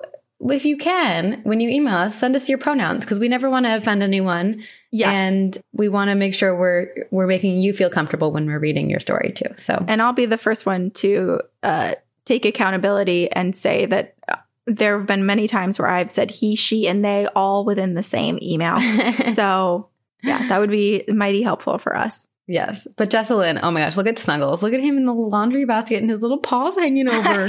if 0.50 0.64
you 0.64 0.76
can, 0.76 1.40
when 1.44 1.60
you 1.60 1.70
email 1.70 1.94
us, 1.94 2.16
send 2.16 2.34
us 2.34 2.48
your 2.48 2.58
pronouns 2.58 3.04
because 3.04 3.20
we 3.20 3.28
never 3.28 3.48
want 3.48 3.64
to 3.64 3.76
offend 3.76 4.02
anyone. 4.02 4.60
Yes. 4.90 5.08
And 5.08 5.58
we 5.72 5.88
want 5.88 6.10
to 6.10 6.16
make 6.16 6.34
sure 6.34 6.56
we're 6.58 6.88
we're 7.12 7.28
making 7.28 7.58
you 7.60 7.72
feel 7.72 7.88
comfortable 7.88 8.32
when 8.32 8.46
we're 8.46 8.58
reading 8.58 8.90
your 8.90 8.98
story 9.00 9.32
too. 9.32 9.54
So 9.56 9.84
And 9.86 10.02
I'll 10.02 10.12
be 10.12 10.26
the 10.26 10.38
first 10.38 10.66
one 10.66 10.90
to 10.92 11.40
uh, 11.62 11.94
take 12.24 12.44
accountability 12.44 13.30
and 13.30 13.56
say 13.56 13.86
that 13.86 14.14
uh, 14.28 14.36
there 14.66 14.96
have 14.98 15.06
been 15.06 15.26
many 15.26 15.48
times 15.48 15.78
where 15.78 15.88
I've 15.88 16.10
said 16.10 16.30
he, 16.30 16.54
she, 16.56 16.86
and 16.86 17.04
they 17.04 17.26
all 17.34 17.64
within 17.64 17.94
the 17.94 18.02
same 18.02 18.38
email. 18.40 18.78
so, 19.34 19.88
yeah, 20.22 20.46
that 20.48 20.60
would 20.60 20.70
be 20.70 21.04
mighty 21.08 21.42
helpful 21.42 21.78
for 21.78 21.96
us. 21.96 22.26
yes. 22.46 22.86
But 22.96 23.10
Jesselyn, 23.10 23.58
oh 23.62 23.70
my 23.70 23.80
gosh, 23.80 23.96
look 23.96 24.06
at 24.06 24.18
Snuggles. 24.18 24.62
Look 24.62 24.72
at 24.72 24.80
him 24.80 24.96
in 24.96 25.04
the 25.06 25.14
laundry 25.14 25.64
basket 25.64 26.00
and 26.00 26.10
his 26.10 26.20
little 26.22 26.38
paws 26.38 26.76
hanging 26.76 27.08
over. 27.12 27.48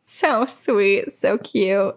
So 0.00 0.46
sweet, 0.46 1.12
so 1.12 1.38
cute. 1.38 1.94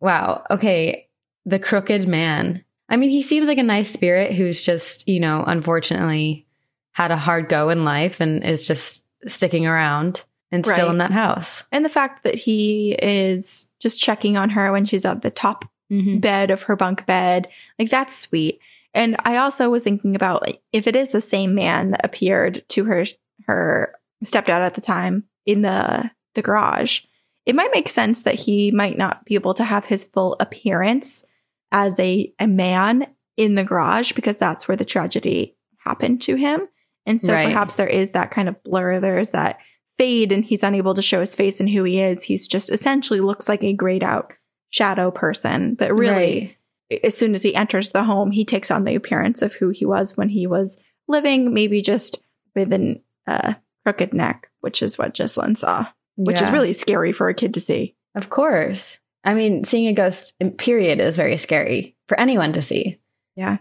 wow. 0.00 0.44
Okay. 0.50 1.08
The 1.44 1.58
crooked 1.58 2.08
man. 2.08 2.64
I 2.88 2.96
mean, 2.96 3.10
he 3.10 3.22
seems 3.22 3.48
like 3.48 3.58
a 3.58 3.62
nice 3.62 3.90
spirit 3.90 4.34
who's 4.34 4.60
just, 4.60 5.06
you 5.08 5.20
know, 5.20 5.44
unfortunately 5.46 6.46
had 6.92 7.10
a 7.10 7.16
hard 7.16 7.48
go 7.48 7.68
in 7.68 7.84
life 7.84 8.20
and 8.20 8.42
is 8.44 8.66
just 8.66 9.04
sticking 9.26 9.66
around 9.66 10.24
and 10.52 10.64
still 10.64 10.86
Right. 10.86 10.92
in 10.92 10.98
that 10.98 11.10
house. 11.10 11.64
And 11.72 11.84
the 11.84 11.88
fact 11.88 12.22
that 12.24 12.34
he 12.34 12.92
is 13.02 13.66
just 13.80 13.98
checking 14.00 14.36
on 14.36 14.50
her 14.50 14.70
when 14.70 14.84
she's 14.84 15.04
at 15.04 15.22
the 15.22 15.30
top 15.30 15.64
mm-hmm. 15.90 16.18
bed 16.18 16.50
of 16.50 16.62
her 16.64 16.76
bunk 16.76 17.06
bed, 17.06 17.48
like 17.78 17.90
that's 17.90 18.16
sweet. 18.16 18.60
And 18.94 19.16
I 19.24 19.38
also 19.38 19.70
was 19.70 19.82
thinking 19.82 20.14
about 20.14 20.42
like, 20.42 20.60
if 20.72 20.86
it 20.86 20.94
is 20.94 21.10
the 21.10 21.22
same 21.22 21.54
man 21.54 21.90
that 21.92 22.04
appeared 22.04 22.62
to 22.68 22.84
her 22.84 23.04
her 23.46 23.94
stepdad 24.24 24.60
at 24.60 24.74
the 24.74 24.80
time 24.80 25.24
in 25.46 25.62
the 25.62 26.10
the 26.34 26.42
garage, 26.42 27.00
it 27.46 27.54
might 27.54 27.74
make 27.74 27.88
sense 27.88 28.22
that 28.22 28.34
he 28.36 28.70
might 28.70 28.96
not 28.96 29.24
be 29.24 29.34
able 29.34 29.54
to 29.54 29.64
have 29.64 29.86
his 29.86 30.04
full 30.04 30.36
appearance 30.38 31.24
as 31.72 31.98
a, 31.98 32.32
a 32.38 32.46
man 32.46 33.06
in 33.36 33.54
the 33.54 33.64
garage 33.64 34.12
because 34.12 34.36
that's 34.36 34.68
where 34.68 34.76
the 34.76 34.84
tragedy 34.84 35.56
happened 35.78 36.20
to 36.22 36.36
him. 36.36 36.68
And 37.06 37.20
so 37.20 37.32
Right. 37.32 37.46
perhaps 37.46 37.74
there 37.74 37.88
is 37.88 38.10
that 38.12 38.30
kind 38.30 38.48
of 38.48 38.62
blur. 38.62 39.00
There's 39.00 39.30
that 39.30 39.58
fade 40.02 40.32
and 40.32 40.44
he's 40.44 40.64
unable 40.64 40.94
to 40.94 41.02
show 41.02 41.20
his 41.20 41.32
face 41.32 41.60
and 41.60 41.70
who 41.70 41.84
he 41.84 42.00
is. 42.00 42.24
He's 42.24 42.48
just 42.48 42.72
essentially 42.72 43.20
looks 43.20 43.48
like 43.48 43.62
a 43.62 43.72
grayed 43.72 44.02
out 44.02 44.32
shadow 44.70 45.12
person. 45.12 45.76
But 45.76 45.96
really, 45.96 46.58
as 47.04 47.16
soon 47.16 47.36
as 47.36 47.42
he 47.44 47.54
enters 47.54 47.92
the 47.92 48.02
home, 48.02 48.32
he 48.32 48.44
takes 48.44 48.72
on 48.72 48.82
the 48.82 48.96
appearance 48.96 49.42
of 49.42 49.54
who 49.54 49.68
he 49.68 49.84
was 49.84 50.16
when 50.16 50.28
he 50.28 50.48
was 50.48 50.76
living, 51.06 51.54
maybe 51.54 51.82
just 51.82 52.20
with 52.56 52.72
a 52.72 53.00
uh, 53.28 53.54
crooked 53.84 54.12
neck, 54.12 54.50
which 54.60 54.82
is 54.82 54.98
what 54.98 55.14
Jesselyn 55.14 55.56
saw, 55.56 55.86
which 56.16 56.40
is 56.40 56.50
really 56.50 56.72
scary 56.72 57.12
for 57.12 57.28
a 57.28 57.34
kid 57.34 57.54
to 57.54 57.60
see. 57.60 57.94
Of 58.16 58.28
course. 58.28 58.98
I 59.22 59.34
mean, 59.34 59.62
seeing 59.62 59.86
a 59.86 59.92
ghost, 59.92 60.34
period, 60.58 60.98
is 60.98 61.14
very 61.14 61.38
scary 61.38 61.96
for 62.08 62.18
anyone 62.18 62.52
to 62.54 62.62
see. 62.62 62.98
Yeah. 63.36 63.58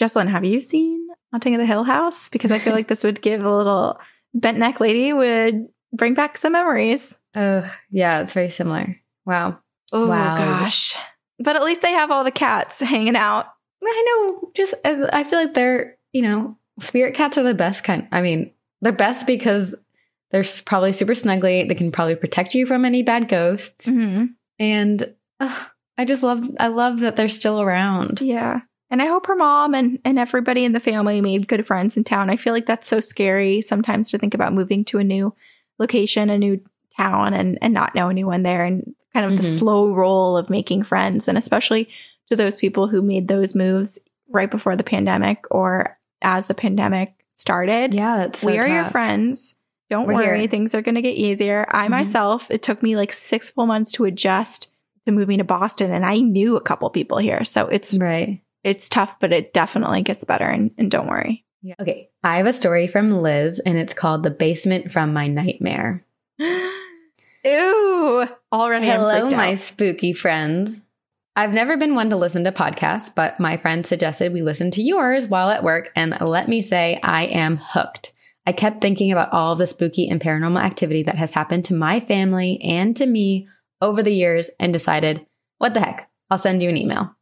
Jesselyn, 0.00 0.28
have 0.28 0.44
you 0.44 0.60
seen 0.60 1.06
Haunting 1.30 1.54
of 1.54 1.60
the 1.60 1.66
Hill 1.66 1.84
House? 1.84 2.28
Because 2.28 2.50
I 2.50 2.58
feel 2.58 2.72
like 2.72 2.88
this 2.88 3.04
would 3.04 3.22
give 3.22 3.44
a 3.44 3.56
little 3.56 4.00
bent 4.34 4.58
neck 4.58 4.80
lady 4.80 5.12
would 5.12 5.68
bring 5.94 6.14
back 6.14 6.36
some 6.36 6.52
memories. 6.52 7.14
Oh, 7.34 7.70
yeah, 7.90 8.20
it's 8.20 8.32
very 8.32 8.50
similar. 8.50 8.96
Wow. 9.24 9.58
Oh 9.92 10.06
Wow. 10.08 10.36
gosh. 10.36 10.94
But 11.38 11.56
at 11.56 11.62
least 11.64 11.82
they 11.82 11.92
have 11.92 12.10
all 12.10 12.24
the 12.24 12.30
cats 12.30 12.80
hanging 12.80 13.16
out. 13.16 13.46
I 13.86 14.04
know, 14.06 14.50
just, 14.54 14.74
uh, 14.84 15.08
I 15.12 15.24
feel 15.24 15.40
like 15.40 15.54
they're, 15.54 15.98
you 16.12 16.22
know, 16.22 16.56
spirit 16.80 17.14
cats 17.14 17.36
are 17.36 17.42
the 17.42 17.54
best 17.54 17.84
kind. 17.84 18.08
I 18.12 18.22
mean, 18.22 18.50
they're 18.80 18.92
best 18.92 19.26
because 19.26 19.74
they're 20.30 20.44
probably 20.64 20.92
super 20.92 21.12
snuggly. 21.12 21.68
They 21.68 21.74
can 21.74 21.92
probably 21.92 22.16
protect 22.16 22.54
you 22.54 22.66
from 22.66 22.84
any 22.84 23.02
bad 23.02 23.28
ghosts. 23.28 23.86
Mm-hmm. 23.86 24.26
And 24.58 25.14
ugh, 25.38 25.66
I 25.98 26.04
just 26.06 26.22
love, 26.22 26.48
I 26.58 26.68
love 26.68 27.00
that 27.00 27.16
they're 27.16 27.28
still 27.28 27.60
around. 27.60 28.20
Yeah. 28.22 28.60
And 28.90 29.02
I 29.02 29.06
hope 29.06 29.26
her 29.26 29.36
mom 29.36 29.74
and, 29.74 29.98
and 30.04 30.18
everybody 30.18 30.64
in 30.64 30.72
the 30.72 30.80
family 30.80 31.20
made 31.20 31.48
good 31.48 31.66
friends 31.66 31.96
in 31.96 32.04
town. 32.04 32.30
I 32.30 32.36
feel 32.36 32.52
like 32.52 32.66
that's 32.66 32.88
so 32.88 33.00
scary 33.00 33.60
sometimes 33.60 34.10
to 34.10 34.18
think 34.18 34.34
about 34.34 34.52
moving 34.54 34.84
to 34.86 34.98
a 34.98 35.04
new 35.04 35.34
location, 35.78 36.30
a 36.30 36.38
new 36.38 36.60
town, 36.96 37.34
and, 37.34 37.58
and 37.60 37.74
not 37.74 37.94
know 37.94 38.08
anyone 38.08 38.42
there 38.42 38.64
and 38.64 38.94
kind 39.12 39.26
of 39.26 39.36
the 39.40 39.46
Mhm. 39.46 39.58
slow 39.58 39.92
roll 39.94 40.36
of 40.36 40.50
making 40.50 40.82
friends. 40.84 41.28
And 41.28 41.36
especially 41.38 41.88
to 42.28 42.36
those 42.36 42.56
people 42.56 42.88
who 42.88 43.02
made 43.02 43.28
those 43.28 43.54
moves 43.54 43.98
right 44.28 44.50
before 44.50 44.76
the 44.76 44.84
pandemic 44.84 45.44
or 45.50 45.98
as 46.22 46.46
the 46.46 46.54
pandemic 46.54 47.12
started. 47.34 47.94
Yeah, 47.94 48.16
that's 48.18 48.40
so 48.40 48.46
we 48.46 48.58
are 48.58 48.66
your 48.66 48.84
friends. 48.86 49.54
Don't 49.90 50.06
We're 50.06 50.14
worry, 50.14 50.40
here. 50.40 50.48
things 50.48 50.74
are 50.74 50.80
going 50.82 50.94
to 50.94 51.02
get 51.02 51.14
easier. 51.16 51.66
I 51.70 51.86
Mhm. 51.86 51.90
myself, 51.90 52.50
it 52.50 52.62
took 52.62 52.82
me 52.82 52.96
like 52.96 53.12
six 53.12 53.50
full 53.50 53.66
months 53.66 53.92
to 53.92 54.04
adjust 54.04 54.70
to 55.04 55.12
moving 55.12 55.38
to 55.38 55.44
Boston, 55.44 55.92
and 55.92 56.06
I 56.06 56.18
knew 56.20 56.56
a 56.56 56.60
couple 56.62 56.88
people 56.90 57.18
here, 57.18 57.44
so 57.44 57.66
it's 57.66 57.92
Right. 57.94 58.40
it's 58.62 58.88
tough, 58.88 59.20
but 59.20 59.32
it 59.32 59.52
definitely 59.52 60.00
gets 60.00 60.24
better. 60.24 60.46
And, 60.46 60.70
and 60.78 60.90
don't 60.90 61.06
worry. 61.08 61.44
Yeah. 61.64 61.76
Okay. 61.80 62.10
I 62.22 62.36
have 62.36 62.46
a 62.46 62.52
story 62.52 62.86
from 62.86 63.22
Liz, 63.22 63.58
and 63.58 63.78
it's 63.78 63.94
called 63.94 64.22
The 64.22 64.30
Basement 64.30 64.92
from 64.92 65.14
My 65.14 65.28
Nightmare. 65.28 66.04
Ooh. 66.38 68.28
Already, 68.52 68.90
I'm 68.90 69.00
Hello, 69.00 69.30
my 69.30 69.52
out. 69.52 69.58
spooky 69.58 70.12
friends. 70.12 70.82
I've 71.34 71.54
never 71.54 71.78
been 71.78 71.94
one 71.94 72.10
to 72.10 72.16
listen 72.16 72.44
to 72.44 72.52
podcasts, 72.52 73.10
but 73.14 73.40
my 73.40 73.56
friend 73.56 73.86
suggested 73.86 74.30
we 74.30 74.42
listen 74.42 74.70
to 74.72 74.82
yours 74.82 75.26
while 75.26 75.48
at 75.48 75.64
work, 75.64 75.90
and 75.96 76.14
let 76.20 76.48
me 76.50 76.60
say, 76.60 77.00
I 77.02 77.22
am 77.24 77.56
hooked. 77.56 78.12
I 78.46 78.52
kept 78.52 78.82
thinking 78.82 79.10
about 79.10 79.32
all 79.32 79.56
the 79.56 79.66
spooky 79.66 80.06
and 80.06 80.20
paranormal 80.20 80.62
activity 80.62 81.02
that 81.04 81.16
has 81.16 81.30
happened 81.30 81.64
to 81.64 81.74
my 81.74 81.98
family 81.98 82.60
and 82.60 82.94
to 82.98 83.06
me 83.06 83.48
over 83.80 84.02
the 84.02 84.14
years 84.14 84.50
and 84.60 84.70
decided, 84.70 85.24
what 85.56 85.72
the 85.72 85.80
heck, 85.80 86.10
I'll 86.28 86.36
send 86.36 86.62
you 86.62 86.68
an 86.68 86.76
email. 86.76 87.16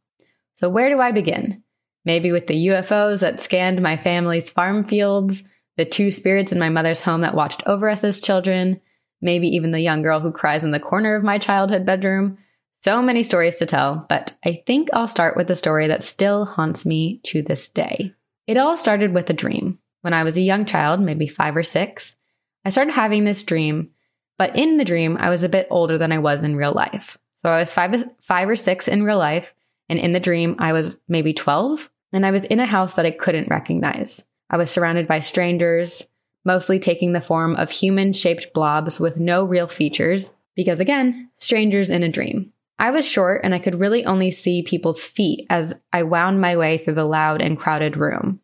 So, 0.55 0.69
where 0.69 0.89
do 0.89 0.99
I 0.99 1.13
begin? 1.13 1.63
Maybe 2.05 2.31
with 2.31 2.47
the 2.47 2.67
UFOs 2.67 3.21
that 3.21 3.39
scanned 3.39 3.81
my 3.81 3.95
family's 3.95 4.49
farm 4.49 4.83
fields, 4.83 5.43
the 5.77 5.85
two 5.85 6.11
spirits 6.11 6.51
in 6.51 6.59
my 6.59 6.69
mother's 6.69 7.01
home 7.01 7.21
that 7.21 7.35
watched 7.35 7.63
over 7.65 7.89
us 7.89 8.03
as 8.03 8.19
children, 8.19 8.81
maybe 9.21 9.47
even 9.47 9.71
the 9.71 9.81
young 9.81 10.01
girl 10.01 10.19
who 10.19 10.31
cries 10.31 10.63
in 10.63 10.71
the 10.71 10.79
corner 10.79 11.15
of 11.15 11.23
my 11.23 11.37
childhood 11.37 11.85
bedroom. 11.85 12.37
So 12.83 13.01
many 13.01 13.23
stories 13.23 13.55
to 13.55 13.65
tell, 13.65 14.05
but 14.09 14.33
I 14.45 14.61
think 14.65 14.89
I'll 14.91 15.07
start 15.07 15.37
with 15.37 15.47
the 15.47 15.55
story 15.55 15.87
that 15.87 16.03
still 16.03 16.45
haunts 16.45 16.85
me 16.85 17.21
to 17.23 17.41
this 17.41 17.69
day. 17.69 18.13
It 18.45 18.57
all 18.57 18.75
started 18.75 19.13
with 19.13 19.29
a 19.29 19.33
dream. 19.33 19.79
When 20.01 20.13
I 20.13 20.23
was 20.23 20.35
a 20.35 20.41
young 20.41 20.65
child, 20.65 20.99
maybe 20.99 21.27
five 21.27 21.55
or 21.55 21.63
six, 21.63 22.17
I 22.65 22.69
started 22.69 22.91
having 22.91 23.23
this 23.23 23.43
dream, 23.43 23.91
but 24.37 24.57
in 24.57 24.77
the 24.77 24.83
dream, 24.83 25.15
I 25.17 25.29
was 25.29 25.43
a 25.43 25.49
bit 25.49 25.67
older 25.69 25.97
than 25.97 26.11
I 26.11 26.19
was 26.19 26.43
in 26.43 26.57
real 26.57 26.73
life. 26.73 27.17
So 27.41 27.49
I 27.49 27.59
was 27.59 27.71
five, 27.71 28.03
five 28.21 28.49
or 28.49 28.57
six 28.57 28.89
in 28.89 29.03
real 29.03 29.17
life, 29.17 29.55
and 29.89 29.99
in 29.99 30.13
the 30.13 30.19
dream, 30.19 30.55
I 30.59 30.73
was 30.73 30.97
maybe 31.07 31.33
12, 31.33 31.89
and 32.11 32.25
I 32.25 32.31
was 32.31 32.45
in 32.45 32.59
a 32.59 32.65
house 32.65 32.93
that 32.93 33.05
I 33.05 33.11
couldn't 33.11 33.49
recognize. 33.49 34.23
I 34.49 34.57
was 34.57 34.71
surrounded 34.71 35.07
by 35.07 35.19
strangers, 35.19 36.03
mostly 36.45 36.79
taking 36.79 37.13
the 37.13 37.21
form 37.21 37.55
of 37.55 37.71
human 37.71 38.13
shaped 38.13 38.53
blobs 38.53 38.99
with 38.99 39.17
no 39.17 39.43
real 39.43 39.67
features, 39.67 40.31
because 40.55 40.79
again, 40.79 41.29
strangers 41.37 41.89
in 41.89 42.03
a 42.03 42.09
dream. 42.09 42.51
I 42.79 42.91
was 42.91 43.07
short 43.07 43.41
and 43.43 43.53
I 43.53 43.59
could 43.59 43.79
really 43.79 44.05
only 44.05 44.31
see 44.31 44.61
people's 44.61 45.03
feet 45.03 45.45
as 45.49 45.73
I 45.91 46.03
wound 46.03 46.41
my 46.41 46.57
way 46.57 46.77
through 46.77 46.95
the 46.95 47.05
loud 47.05 47.41
and 47.41 47.57
crowded 47.57 47.97
room. 47.97 48.39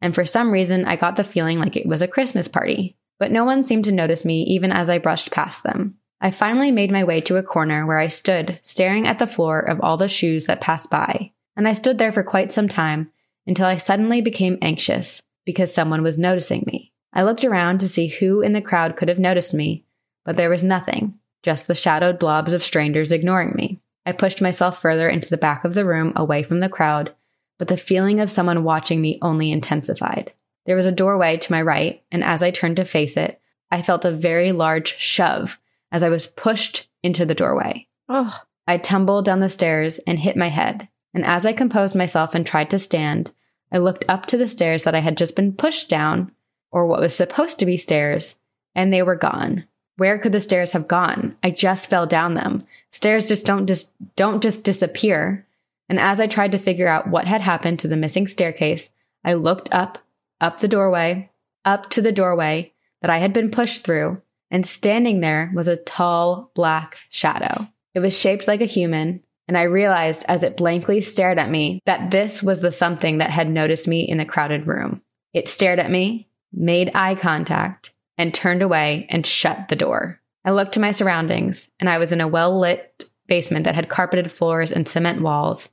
And 0.00 0.14
for 0.14 0.24
some 0.24 0.50
reason, 0.50 0.84
I 0.84 0.96
got 0.96 1.16
the 1.16 1.24
feeling 1.24 1.58
like 1.58 1.76
it 1.76 1.86
was 1.86 2.02
a 2.02 2.08
Christmas 2.08 2.48
party. 2.48 2.96
But 3.18 3.30
no 3.30 3.44
one 3.44 3.64
seemed 3.64 3.84
to 3.84 3.92
notice 3.92 4.24
me 4.24 4.42
even 4.42 4.72
as 4.72 4.90
I 4.90 4.98
brushed 4.98 5.30
past 5.30 5.62
them. 5.62 5.96
I 6.24 6.30
finally 6.30 6.72
made 6.72 6.90
my 6.90 7.04
way 7.04 7.20
to 7.20 7.36
a 7.36 7.42
corner 7.42 7.84
where 7.84 7.98
I 7.98 8.08
stood, 8.08 8.58
staring 8.62 9.06
at 9.06 9.18
the 9.18 9.26
floor 9.26 9.60
of 9.60 9.78
all 9.82 9.98
the 9.98 10.08
shoes 10.08 10.46
that 10.46 10.62
passed 10.62 10.88
by. 10.88 11.32
And 11.54 11.68
I 11.68 11.74
stood 11.74 11.98
there 11.98 12.12
for 12.12 12.22
quite 12.22 12.50
some 12.50 12.66
time 12.66 13.12
until 13.46 13.66
I 13.66 13.76
suddenly 13.76 14.22
became 14.22 14.56
anxious 14.62 15.20
because 15.44 15.74
someone 15.74 16.02
was 16.02 16.18
noticing 16.18 16.64
me. 16.66 16.92
I 17.12 17.24
looked 17.24 17.44
around 17.44 17.80
to 17.80 17.90
see 17.90 18.06
who 18.06 18.40
in 18.40 18.54
the 18.54 18.62
crowd 18.62 18.96
could 18.96 19.10
have 19.10 19.18
noticed 19.18 19.52
me, 19.52 19.84
but 20.24 20.36
there 20.36 20.48
was 20.48 20.64
nothing, 20.64 21.12
just 21.42 21.66
the 21.66 21.74
shadowed 21.74 22.18
blobs 22.18 22.54
of 22.54 22.62
strangers 22.62 23.12
ignoring 23.12 23.52
me. 23.54 23.82
I 24.06 24.12
pushed 24.12 24.40
myself 24.40 24.80
further 24.80 25.10
into 25.10 25.28
the 25.28 25.36
back 25.36 25.62
of 25.62 25.74
the 25.74 25.84
room 25.84 26.14
away 26.16 26.42
from 26.42 26.60
the 26.60 26.70
crowd, 26.70 27.14
but 27.58 27.68
the 27.68 27.76
feeling 27.76 28.18
of 28.18 28.30
someone 28.30 28.64
watching 28.64 29.02
me 29.02 29.18
only 29.20 29.52
intensified. 29.52 30.32
There 30.64 30.74
was 30.74 30.86
a 30.86 30.90
doorway 30.90 31.36
to 31.36 31.52
my 31.52 31.60
right, 31.60 32.02
and 32.10 32.24
as 32.24 32.42
I 32.42 32.50
turned 32.50 32.76
to 32.76 32.86
face 32.86 33.18
it, 33.18 33.42
I 33.70 33.82
felt 33.82 34.06
a 34.06 34.10
very 34.10 34.52
large 34.52 34.96
shove 34.96 35.58
as 35.94 36.02
I 36.02 36.08
was 36.08 36.26
pushed 36.26 36.88
into 37.04 37.24
the 37.24 37.36
doorway. 37.36 37.86
Oh, 38.08 38.42
I 38.66 38.78
tumbled 38.78 39.24
down 39.24 39.38
the 39.38 39.48
stairs 39.48 39.98
and 40.08 40.18
hit 40.18 40.36
my 40.36 40.48
head. 40.48 40.88
And 41.14 41.24
as 41.24 41.46
I 41.46 41.52
composed 41.52 41.94
myself 41.94 42.34
and 42.34 42.44
tried 42.44 42.68
to 42.70 42.80
stand, 42.80 43.30
I 43.70 43.78
looked 43.78 44.04
up 44.08 44.26
to 44.26 44.36
the 44.36 44.48
stairs 44.48 44.82
that 44.82 44.96
I 44.96 44.98
had 44.98 45.16
just 45.16 45.36
been 45.36 45.52
pushed 45.52 45.88
down, 45.88 46.32
or 46.72 46.84
what 46.84 46.98
was 47.00 47.14
supposed 47.14 47.60
to 47.60 47.66
be 47.66 47.76
stairs, 47.76 48.34
and 48.74 48.92
they 48.92 49.04
were 49.04 49.14
gone. 49.14 49.66
Where 49.96 50.18
could 50.18 50.32
the 50.32 50.40
stairs 50.40 50.72
have 50.72 50.88
gone? 50.88 51.36
I 51.44 51.52
just 51.52 51.86
fell 51.86 52.06
down 52.06 52.34
them. 52.34 52.66
Stairs 52.90 53.28
just 53.28 53.46
don't 53.46 53.68
just 53.68 53.92
don't 54.16 54.42
just 54.42 54.64
disappear. 54.64 55.46
And 55.88 56.00
as 56.00 56.18
I 56.18 56.26
tried 56.26 56.50
to 56.52 56.58
figure 56.58 56.88
out 56.88 57.08
what 57.08 57.28
had 57.28 57.42
happened 57.42 57.78
to 57.78 57.88
the 57.88 57.96
missing 57.96 58.26
staircase, 58.26 58.90
I 59.24 59.34
looked 59.34 59.72
up, 59.72 59.98
up 60.40 60.58
the 60.58 60.66
doorway, 60.66 61.30
up 61.64 61.88
to 61.90 62.02
the 62.02 62.10
doorway 62.10 62.72
that 63.00 63.10
I 63.12 63.18
had 63.18 63.32
been 63.32 63.52
pushed 63.52 63.84
through, 63.84 64.20
and 64.54 64.64
standing 64.64 65.18
there 65.18 65.50
was 65.52 65.66
a 65.66 65.76
tall 65.76 66.52
black 66.54 66.96
shadow. 67.10 67.66
It 67.92 67.98
was 67.98 68.16
shaped 68.16 68.46
like 68.46 68.60
a 68.60 68.66
human, 68.66 69.24
and 69.48 69.58
I 69.58 69.64
realized 69.64 70.24
as 70.28 70.44
it 70.44 70.56
blankly 70.56 71.02
stared 71.02 71.40
at 71.40 71.50
me 71.50 71.82
that 71.86 72.12
this 72.12 72.40
was 72.40 72.60
the 72.60 72.70
something 72.70 73.18
that 73.18 73.30
had 73.30 73.50
noticed 73.50 73.88
me 73.88 74.02
in 74.02 74.18
the 74.18 74.24
crowded 74.24 74.68
room. 74.68 75.02
It 75.32 75.48
stared 75.48 75.80
at 75.80 75.90
me, 75.90 76.28
made 76.52 76.92
eye 76.94 77.16
contact, 77.16 77.92
and 78.16 78.32
turned 78.32 78.62
away 78.62 79.08
and 79.10 79.26
shut 79.26 79.66
the 79.66 79.74
door. 79.74 80.20
I 80.44 80.52
looked 80.52 80.74
to 80.74 80.80
my 80.80 80.92
surroundings, 80.92 81.68
and 81.80 81.88
I 81.88 81.98
was 81.98 82.12
in 82.12 82.20
a 82.20 82.28
well 82.28 82.56
lit 82.56 83.10
basement 83.26 83.64
that 83.64 83.74
had 83.74 83.88
carpeted 83.88 84.30
floors 84.30 84.70
and 84.70 84.86
cement 84.86 85.20
walls, 85.20 85.68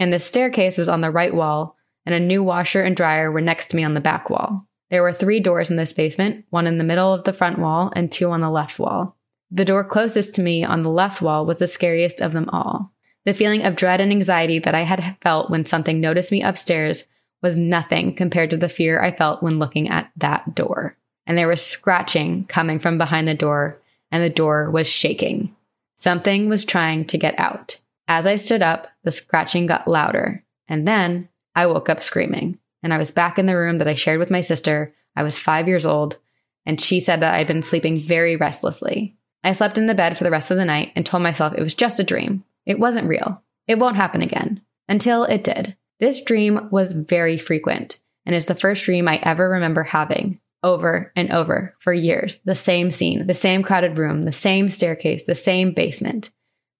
and 0.00 0.12
the 0.12 0.18
staircase 0.18 0.76
was 0.76 0.88
on 0.88 1.02
the 1.02 1.10
right 1.12 1.32
wall, 1.32 1.76
and 2.04 2.16
a 2.16 2.18
new 2.18 2.42
washer 2.42 2.82
and 2.82 2.96
dryer 2.96 3.30
were 3.30 3.40
next 3.40 3.66
to 3.66 3.76
me 3.76 3.84
on 3.84 3.94
the 3.94 4.00
back 4.00 4.28
wall. 4.28 4.66
There 4.94 5.02
were 5.02 5.12
three 5.12 5.40
doors 5.40 5.72
in 5.72 5.76
this 5.76 5.92
basement, 5.92 6.44
one 6.50 6.68
in 6.68 6.78
the 6.78 6.84
middle 6.84 7.12
of 7.12 7.24
the 7.24 7.32
front 7.32 7.58
wall 7.58 7.92
and 7.96 8.12
two 8.12 8.30
on 8.30 8.42
the 8.42 8.48
left 8.48 8.78
wall. 8.78 9.16
The 9.50 9.64
door 9.64 9.82
closest 9.82 10.36
to 10.36 10.40
me 10.40 10.62
on 10.62 10.84
the 10.84 10.88
left 10.88 11.20
wall 11.20 11.44
was 11.44 11.58
the 11.58 11.66
scariest 11.66 12.20
of 12.20 12.30
them 12.30 12.48
all. 12.50 12.92
The 13.24 13.34
feeling 13.34 13.64
of 13.64 13.74
dread 13.74 14.00
and 14.00 14.12
anxiety 14.12 14.60
that 14.60 14.76
I 14.76 14.82
had 14.82 15.16
felt 15.20 15.50
when 15.50 15.66
something 15.66 16.00
noticed 16.00 16.30
me 16.30 16.44
upstairs 16.44 17.08
was 17.42 17.56
nothing 17.56 18.14
compared 18.14 18.50
to 18.50 18.56
the 18.56 18.68
fear 18.68 19.02
I 19.02 19.10
felt 19.10 19.42
when 19.42 19.58
looking 19.58 19.88
at 19.88 20.12
that 20.18 20.54
door. 20.54 20.96
And 21.26 21.36
there 21.36 21.48
was 21.48 21.60
scratching 21.60 22.44
coming 22.44 22.78
from 22.78 22.96
behind 22.96 23.26
the 23.26 23.34
door, 23.34 23.82
and 24.12 24.22
the 24.22 24.30
door 24.30 24.70
was 24.70 24.86
shaking. 24.86 25.56
Something 25.96 26.48
was 26.48 26.64
trying 26.64 27.04
to 27.06 27.18
get 27.18 27.34
out. 27.36 27.80
As 28.06 28.28
I 28.28 28.36
stood 28.36 28.62
up, 28.62 28.86
the 29.02 29.10
scratching 29.10 29.66
got 29.66 29.88
louder, 29.88 30.44
and 30.68 30.86
then 30.86 31.30
I 31.56 31.66
woke 31.66 31.88
up 31.88 32.00
screaming. 32.00 32.60
And 32.84 32.94
I 32.94 32.98
was 32.98 33.10
back 33.10 33.38
in 33.38 33.46
the 33.46 33.56
room 33.56 33.78
that 33.78 33.88
I 33.88 33.94
shared 33.94 34.20
with 34.20 34.30
my 34.30 34.42
sister. 34.42 34.94
I 35.16 35.22
was 35.22 35.38
five 35.38 35.66
years 35.66 35.86
old, 35.86 36.18
and 36.66 36.80
she 36.80 37.00
said 37.00 37.20
that 37.20 37.34
I'd 37.34 37.46
been 37.46 37.62
sleeping 37.62 37.98
very 37.98 38.36
restlessly. 38.36 39.16
I 39.42 39.52
slept 39.54 39.78
in 39.78 39.86
the 39.86 39.94
bed 39.94 40.16
for 40.16 40.24
the 40.24 40.30
rest 40.30 40.50
of 40.50 40.58
the 40.58 40.64
night 40.64 40.92
and 40.94 41.04
told 41.04 41.22
myself 41.22 41.54
it 41.54 41.62
was 41.62 41.74
just 41.74 41.98
a 41.98 42.04
dream. 42.04 42.44
It 42.66 42.78
wasn't 42.78 43.08
real. 43.08 43.42
It 43.66 43.78
won't 43.78 43.96
happen 43.96 44.22
again. 44.22 44.60
Until 44.86 45.24
it 45.24 45.42
did. 45.42 45.76
This 45.98 46.22
dream 46.22 46.68
was 46.70 46.92
very 46.92 47.38
frequent 47.38 48.00
and 48.26 48.34
is 48.34 48.44
the 48.46 48.54
first 48.54 48.84
dream 48.84 49.08
I 49.08 49.18
ever 49.22 49.48
remember 49.48 49.82
having 49.82 50.40
over 50.62 51.12
and 51.16 51.30
over 51.30 51.74
for 51.78 51.92
years. 51.92 52.40
The 52.44 52.54
same 52.54 52.90
scene, 52.90 53.26
the 53.26 53.34
same 53.34 53.62
crowded 53.62 53.98
room, 53.98 54.24
the 54.24 54.32
same 54.32 54.70
staircase, 54.70 55.24
the 55.24 55.34
same 55.34 55.72
basement. 55.72 56.30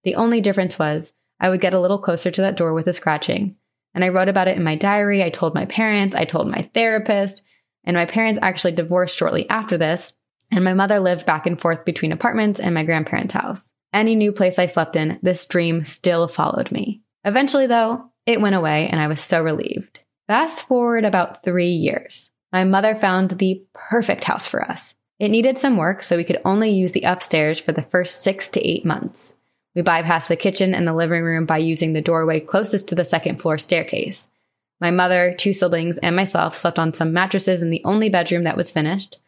The 0.03 0.15
only 0.15 0.41
difference 0.41 0.77
was 0.77 1.13
I 1.39 1.49
would 1.49 1.61
get 1.61 1.73
a 1.73 1.79
little 1.79 1.99
closer 1.99 2.29
to 2.29 2.41
that 2.41 2.57
door 2.57 2.73
with 2.73 2.85
the 2.85 2.93
scratching. 2.93 3.55
And 3.95 4.03
I 4.03 4.09
wrote 4.09 4.27
about 4.27 4.47
it 4.47 4.57
in 4.57 4.63
my 4.63 4.75
diary. 4.75 5.23
I 5.23 5.31
told 5.31 5.55
my 5.55 5.65
parents, 5.65 6.15
I 6.15 6.25
told 6.25 6.47
my 6.47 6.69
therapist, 6.73 7.43
and 7.85 7.95
my 7.95 8.05
parents 8.05 8.37
actually 8.41 8.73
divorced 8.73 9.17
shortly 9.17 9.49
after 9.49 9.77
this. 9.77 10.13
And 10.51 10.63
my 10.63 10.73
mother 10.73 10.99
lived 10.99 11.25
back 11.25 11.47
and 11.47 11.59
forth 11.59 11.85
between 11.85 12.11
apartments 12.11 12.59
and 12.59 12.75
my 12.75 12.83
grandparents' 12.83 13.33
house. 13.33 13.69
Any 13.93 14.15
new 14.15 14.31
place 14.33 14.59
I 14.59 14.65
slept 14.65 14.95
in, 14.95 15.17
this 15.23 15.47
dream 15.47 15.85
still 15.85 16.27
followed 16.27 16.71
me. 16.71 17.01
Eventually, 17.23 17.65
though, 17.65 18.11
it 18.25 18.41
went 18.41 18.55
away 18.55 18.87
and 18.87 18.99
I 18.99 19.07
was 19.07 19.21
so 19.21 19.41
relieved. 19.41 20.01
Fast 20.27 20.67
forward 20.67 21.05
about 21.05 21.43
three 21.43 21.69
years. 21.69 22.29
My 22.51 22.63
mother 22.63 22.95
found 22.95 23.31
the 23.31 23.63
perfect 23.73 24.25
house 24.25 24.47
for 24.47 24.61
us. 24.61 24.93
It 25.19 25.29
needed 25.29 25.57
some 25.57 25.77
work, 25.77 26.03
so 26.03 26.17
we 26.17 26.25
could 26.25 26.41
only 26.43 26.71
use 26.71 26.91
the 26.91 27.03
upstairs 27.03 27.59
for 27.59 27.71
the 27.71 27.81
first 27.81 28.21
six 28.21 28.49
to 28.49 28.67
eight 28.67 28.85
months. 28.85 29.34
We 29.75 29.81
bypassed 29.81 30.27
the 30.27 30.35
kitchen 30.35 30.73
and 30.73 30.87
the 30.87 30.93
living 30.93 31.21
room 31.21 31.45
by 31.45 31.57
using 31.57 31.93
the 31.93 32.01
doorway 32.01 32.39
closest 32.39 32.87
to 32.89 32.95
the 32.95 33.05
second 33.05 33.41
floor 33.41 33.57
staircase. 33.57 34.29
My 34.79 34.91
mother, 34.91 35.33
two 35.37 35.53
siblings, 35.53 35.97
and 35.97 36.15
myself 36.15 36.57
slept 36.57 36.79
on 36.79 36.93
some 36.93 37.13
mattresses 37.13 37.61
in 37.61 37.69
the 37.69 37.83
only 37.83 38.09
bedroom 38.09 38.43
that 38.43 38.57
was 38.57 38.71
finished. 38.71 39.19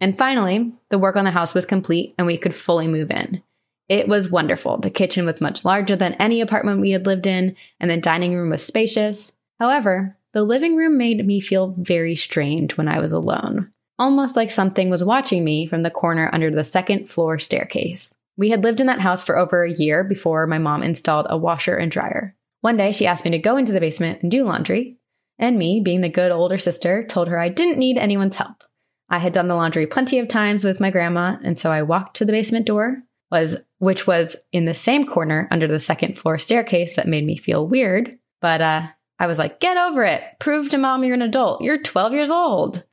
And 0.00 0.16
finally, 0.16 0.72
the 0.90 0.98
work 0.98 1.16
on 1.16 1.24
the 1.24 1.32
house 1.32 1.54
was 1.54 1.66
complete 1.66 2.14
and 2.16 2.26
we 2.26 2.38
could 2.38 2.54
fully 2.54 2.86
move 2.86 3.10
in. 3.10 3.42
It 3.88 4.06
was 4.06 4.30
wonderful. 4.30 4.76
The 4.76 4.90
kitchen 4.90 5.24
was 5.24 5.40
much 5.40 5.64
larger 5.64 5.96
than 5.96 6.14
any 6.14 6.40
apartment 6.40 6.80
we 6.80 6.90
had 6.90 7.06
lived 7.06 7.26
in, 7.26 7.56
and 7.80 7.90
the 7.90 7.96
dining 7.96 8.34
room 8.34 8.50
was 8.50 8.64
spacious. 8.64 9.32
However, 9.58 10.16
the 10.34 10.42
living 10.42 10.76
room 10.76 10.98
made 10.98 11.26
me 11.26 11.40
feel 11.40 11.74
very 11.78 12.14
strange 12.14 12.76
when 12.76 12.86
I 12.86 13.00
was 13.00 13.12
alone, 13.12 13.72
almost 13.98 14.36
like 14.36 14.50
something 14.50 14.90
was 14.90 15.02
watching 15.02 15.42
me 15.42 15.66
from 15.66 15.82
the 15.82 15.90
corner 15.90 16.28
under 16.32 16.50
the 16.50 16.64
second 16.64 17.08
floor 17.08 17.38
staircase. 17.38 18.14
We 18.38 18.50
had 18.50 18.62
lived 18.62 18.80
in 18.80 18.86
that 18.86 19.00
house 19.00 19.24
for 19.24 19.36
over 19.36 19.64
a 19.64 19.72
year 19.72 20.04
before 20.04 20.46
my 20.46 20.58
mom 20.58 20.84
installed 20.84 21.26
a 21.28 21.36
washer 21.36 21.76
and 21.76 21.90
dryer. 21.90 22.36
One 22.60 22.76
day, 22.76 22.92
she 22.92 23.06
asked 23.06 23.24
me 23.24 23.32
to 23.32 23.38
go 23.38 23.56
into 23.56 23.72
the 23.72 23.80
basement 23.80 24.22
and 24.22 24.30
do 24.30 24.44
laundry, 24.44 24.96
and 25.40 25.58
me, 25.58 25.80
being 25.80 26.02
the 26.02 26.08
good 26.08 26.30
older 26.30 26.56
sister, 26.56 27.04
told 27.04 27.26
her 27.28 27.38
I 27.38 27.48
didn't 27.48 27.78
need 27.78 27.98
anyone's 27.98 28.36
help. 28.36 28.62
I 29.10 29.18
had 29.18 29.32
done 29.32 29.48
the 29.48 29.56
laundry 29.56 29.86
plenty 29.86 30.20
of 30.20 30.28
times 30.28 30.62
with 30.62 30.80
my 30.80 30.90
grandma, 30.90 31.36
and 31.42 31.58
so 31.58 31.72
I 31.72 31.82
walked 31.82 32.16
to 32.18 32.24
the 32.24 32.32
basement 32.32 32.64
door, 32.64 33.02
was 33.30 33.56
which 33.78 34.06
was 34.06 34.36
in 34.52 34.66
the 34.66 34.74
same 34.74 35.04
corner 35.04 35.48
under 35.50 35.66
the 35.66 35.80
second 35.80 36.16
floor 36.16 36.38
staircase 36.38 36.94
that 36.94 37.08
made 37.08 37.26
me 37.26 37.36
feel 37.36 37.66
weird. 37.66 38.18
But 38.40 38.60
uh, 38.60 38.82
I 39.18 39.26
was 39.26 39.38
like, 39.38 39.58
"Get 39.58 39.76
over 39.76 40.04
it! 40.04 40.22
Prove 40.38 40.68
to 40.70 40.78
mom 40.78 41.02
you're 41.02 41.14
an 41.14 41.22
adult. 41.22 41.62
You're 41.62 41.82
12 41.82 42.12
years 42.12 42.30
old." 42.30 42.84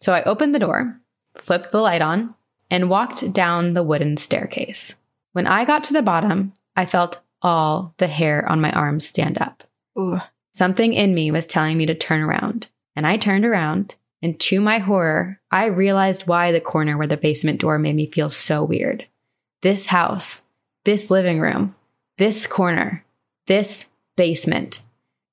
So 0.00 0.12
I 0.12 0.22
opened 0.22 0.54
the 0.54 0.60
door, 0.60 1.00
flipped 1.38 1.72
the 1.72 1.80
light 1.80 2.02
on, 2.02 2.34
and 2.70 2.90
walked 2.90 3.32
down 3.32 3.74
the 3.74 3.82
wooden 3.82 4.16
staircase. 4.16 4.94
When 5.32 5.46
I 5.46 5.64
got 5.64 5.84
to 5.84 5.92
the 5.92 6.02
bottom, 6.02 6.52
I 6.76 6.86
felt 6.86 7.20
all 7.42 7.94
the 7.98 8.06
hair 8.06 8.48
on 8.48 8.60
my 8.60 8.72
arms 8.72 9.06
stand 9.06 9.38
up. 9.38 9.64
Ooh. 9.98 10.20
Something 10.52 10.94
in 10.94 11.14
me 11.14 11.30
was 11.30 11.46
telling 11.46 11.76
me 11.76 11.86
to 11.86 11.94
turn 11.94 12.22
around, 12.22 12.68
and 12.96 13.06
I 13.06 13.16
turned 13.16 13.44
around. 13.44 13.96
And 14.22 14.40
to 14.40 14.60
my 14.60 14.78
horror, 14.78 15.40
I 15.50 15.66
realized 15.66 16.26
why 16.26 16.52
the 16.52 16.60
corner 16.60 16.96
where 16.96 17.06
the 17.06 17.16
basement 17.16 17.60
door 17.60 17.78
made 17.78 17.96
me 17.96 18.10
feel 18.10 18.30
so 18.30 18.64
weird. 18.64 19.06
This 19.60 19.86
house, 19.86 20.40
this 20.84 21.10
living 21.10 21.40
room, 21.40 21.74
this 22.16 22.46
corner, 22.46 23.04
this 23.46 23.86
basement, 24.16 24.82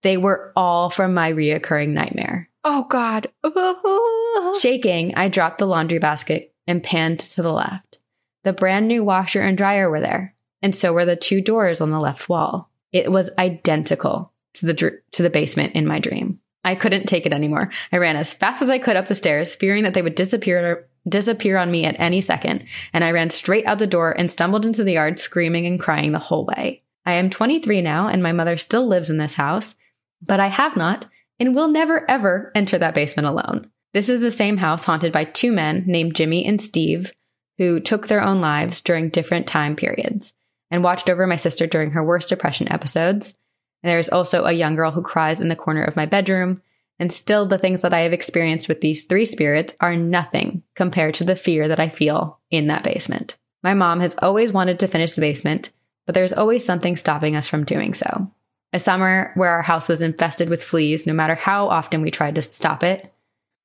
they 0.02 0.18
were 0.18 0.52
all 0.56 0.90
from 0.90 1.14
my 1.14 1.32
reoccurring 1.32 1.90
nightmare. 1.90 2.50
Oh 2.64 2.86
God. 2.90 3.28
Shaking, 4.60 5.16
I 5.16 5.30
dropped 5.30 5.60
the 5.60 5.68
laundry 5.68 6.00
basket 6.00 6.51
and 6.72 6.82
panned 6.82 7.20
to 7.20 7.44
the 7.44 7.52
left. 7.52 8.00
The 8.44 8.54
brand 8.54 8.88
new 8.88 9.04
washer 9.04 9.42
and 9.42 9.58
dryer 9.58 9.90
were 9.90 10.00
there, 10.00 10.34
and 10.62 10.76
so 10.76 10.94
were 10.94 11.06
the 11.06 11.16
two 11.16 11.42
doors 11.42 11.82
on 11.82 11.92
the 11.92 12.00
left 12.00 12.30
wall. 12.30 12.72
It 12.92 13.12
was 13.12 13.30
identical 13.38 14.32
to 14.56 14.66
the 14.66 14.74
dr- 14.74 15.02
to 15.12 15.22
the 15.22 15.30
basement 15.30 15.76
in 15.76 15.86
my 15.86 16.00
dream. 16.00 16.40
I 16.64 16.76
couldn't 16.76 17.08
take 17.08 17.26
it 17.26 17.34
anymore. 17.34 17.72
I 17.92 17.98
ran 17.98 18.16
as 18.16 18.34
fast 18.34 18.62
as 18.62 18.70
I 18.70 18.80
could 18.80 18.96
up 18.96 19.08
the 19.08 19.16
stairs, 19.16 19.54
fearing 19.54 19.84
that 19.84 19.94
they 19.94 20.02
would 20.02 20.16
disappear 20.16 20.88
disappear 21.08 21.58
on 21.58 21.72
me 21.72 21.84
at 21.86 22.00
any 22.00 22.22
second, 22.22 22.66
and 22.94 23.04
I 23.04 23.12
ran 23.12 23.30
straight 23.32 23.66
out 23.66 23.80
the 23.80 23.88
door 23.88 24.12
and 24.12 24.32
stumbled 24.32 24.66
into 24.66 24.84
the 24.84 24.94
yard 24.94 25.20
screaming 25.20 25.66
and 25.66 25.80
crying 25.80 26.12
the 26.12 26.20
whole 26.20 26.46
way. 26.46 26.84
I 27.06 27.14
am 27.14 27.30
23 27.30 27.82
now 27.82 28.08
and 28.08 28.22
my 28.22 28.32
mother 28.32 28.58
still 28.58 28.88
lives 28.88 29.10
in 29.10 29.18
this 29.18 29.34
house, 29.34 29.76
but 30.22 30.40
I 30.40 30.48
have 30.48 30.78
not 30.78 31.08
and 31.40 31.56
will 31.56 31.68
never 31.68 32.10
ever 32.10 32.52
enter 32.56 32.78
that 32.78 32.94
basement 32.94 33.28
alone. 33.28 33.72
This 33.94 34.08
is 34.08 34.22
the 34.22 34.32
same 34.32 34.58
house 34.58 34.86
haunted 34.86 35.12
by 35.12 35.26
two 35.26 35.52
men 35.52 35.84
named 35.86 36.16
Jimmy 36.16 36.46
and 36.46 36.62
Steve 36.62 37.14
who 37.58 37.80
took 37.80 38.08
their 38.08 38.24
own 38.24 38.42
lives 38.42 38.82
during 38.82 39.10
different 39.10 39.48
time 39.48 39.76
periods 39.76 40.34
and 40.72 40.84
watched 40.84 41.10
over 41.10 41.28
my 41.28 41.36
sister 41.36 41.68
during 41.68 41.92
her 41.92 42.04
worst 42.04 42.30
depression 42.30 42.72
episodes. 42.72 43.38
And 43.84 43.92
there's 43.92 44.10
also 44.10 44.46
a 44.46 44.54
young 44.54 44.76
girl 44.76 44.92
who 44.92 45.02
cries 45.02 45.42
in 45.42 45.50
the 45.50 45.56
corner 45.56 45.84
of 45.84 45.96
my 45.96 46.06
bedroom. 46.06 46.62
And 46.98 47.12
still, 47.12 47.46
the 47.46 47.58
things 47.58 47.82
that 47.82 47.94
I 47.94 48.02
have 48.02 48.14
experienced 48.14 48.70
with 48.70 48.82
these 48.82 49.04
three 49.04 49.26
spirits 49.26 49.74
are 49.80 49.96
nothing 49.96 50.64
compared 50.76 51.16
to 51.16 51.24
the 51.24 51.36
fear 51.36 51.68
that 51.68 51.80
I 51.80 51.90
feel 51.90 52.40
in 52.50 52.68
that 52.68 52.84
basement. 52.84 53.38
My 53.64 53.74
mom 53.74 54.00
has 54.00 54.16
always 54.20 54.54
wanted 54.54 54.80
to 54.80 54.88
finish 54.88 55.14
the 55.14 55.22
basement, 55.22 55.72
but 56.06 56.16
there's 56.16 56.34
always 56.34 56.64
something 56.64 56.96
stopping 56.96 57.36
us 57.36 57.48
from 57.48 57.66
doing 57.66 57.94
so. 57.94 58.32
A 58.74 58.80
summer 58.80 59.32
where 59.36 59.50
our 59.50 59.62
house 59.62 59.88
was 59.88 60.02
infested 60.02 60.50
with 60.50 60.64
fleas, 60.64 61.06
no 61.06 61.14
matter 61.14 61.36
how 61.36 61.68
often 61.68 62.02
we 62.02 62.12
tried 62.12 62.36
to 62.36 62.42
stop 62.42 62.84
it, 62.84 63.14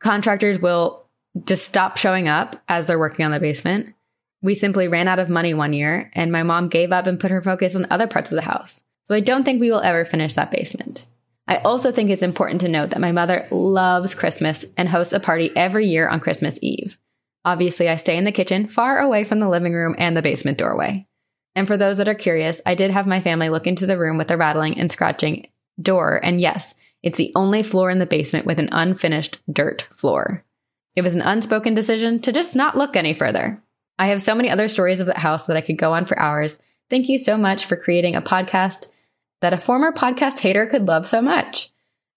contractors 0.07 0.61
will 0.61 1.05
just 1.47 1.67
stop 1.67 1.97
showing 1.97 2.29
up 2.29 2.63
as 2.69 2.87
they're 2.87 2.97
working 2.97 3.25
on 3.25 3.33
the 3.33 3.41
basement. 3.41 3.93
We 4.41 4.55
simply 4.55 4.87
ran 4.87 5.09
out 5.09 5.19
of 5.19 5.29
money 5.29 5.53
one 5.53 5.73
year, 5.73 6.13
and 6.15 6.31
my 6.31 6.45
mom 6.45 6.69
gave 6.69 6.93
up 6.93 7.09
and 7.09 7.19
put 7.19 7.33
her 7.33 7.43
focus 7.43 7.75
on 7.75 7.89
other 7.91 8.07
parts 8.07 8.31
of 8.31 8.37
the 8.37 8.43
house. 8.43 8.83
So 9.03 9.17
I 9.17 9.21
don't 9.21 9.43
think 9.43 9.61
we 9.61 9.69
will 9.69 9.81
ever 9.81 10.05
finish 10.05 10.35
that 10.35 10.53
basement. 10.53 11.07
I 11.49 11.57
also 11.57 11.91
think 11.91 12.11
it's 12.11 12.23
important 12.23 12.61
to 12.61 12.69
note 12.69 12.91
that 12.91 13.01
my 13.01 13.11
mother 13.11 13.49
loves 13.51 14.15
Christmas 14.15 14.65
and 14.77 14.89
hosts 14.89 15.13
a 15.13 15.19
party 15.19 15.51
every 15.57 15.89
year 15.89 16.09
on 16.09 16.21
Christmas 16.21 16.57
Eve. 16.63 16.99
Obviously, 17.45 17.89
I 17.89 17.97
stay 17.97 18.17
in 18.17 18.23
the 18.23 18.31
kitchen, 18.31 18.69
far 18.69 19.01
away 19.01 19.25
from 19.25 19.41
the 19.41 19.49
living 19.49 19.75
room 19.75 19.97
and 19.99 20.17
the 20.17 20.23
basement 20.23 20.57
doorway. 20.57 21.09
And 21.57 21.67
for 21.67 21.77
those 21.77 21.97
that 21.97 22.09
are 22.09 22.15
curious, 22.15 22.61
I 22.65 22.77
did 22.77 22.93
have 22.93 23.09
my 23.09 23.21
family 23.21 23.49
look 23.49 23.67
into 23.67 23.87
the 23.87 23.99
room 23.99 24.19
with 24.19 24.29
the 24.29 24.37
rattling 24.37 24.79
and 24.79 24.93
scratching 24.93 25.49
door, 25.83 26.21
and 26.23 26.41
yes, 26.41 26.75
it's 27.07 27.19
the 27.19 27.31
only 27.37 27.63
floor 27.63 27.89
in 27.89 28.01
the 28.01 28.05
basement 28.05 28.47
with 28.47 28.59
an 28.59 28.69
unfinished 28.73 29.39
dirt 29.51 29.83
floor. 29.93 30.43
It 30.97 31.03
was 31.03 31.15
an 31.15 31.23
unspoken 31.23 31.73
decision 31.73 32.19
to 32.23 32.33
just 32.33 32.57
not 32.57 32.77
look 32.77 32.97
any 32.97 33.15
further. 33.15 33.63
I 33.97 34.09
have 34.09 34.21
so 34.21 34.35
many 34.35 34.51
other 34.51 34.67
stories 34.67 34.99
of 34.99 35.07
that 35.07 35.19
house 35.19 35.47
that 35.47 35.57
I 35.57 35.61
could 35.61 35.79
go 35.79 35.93
on 35.93 36.07
for 36.07 36.19
hours. 36.19 36.59
Thank 36.91 37.09
you 37.09 37.17
so 37.17 37.37
much 37.37 37.65
for 37.65 37.77
creating 37.77 38.17
a 38.17 38.21
podcast 38.21 38.89
that 39.41 39.53
a 39.53 39.59
former 39.59 39.93
podcast 39.93 40.41
hater 40.41 40.67
could 40.67 40.89
love 40.89 41.07
so 41.07 41.23
much. 41.23 41.71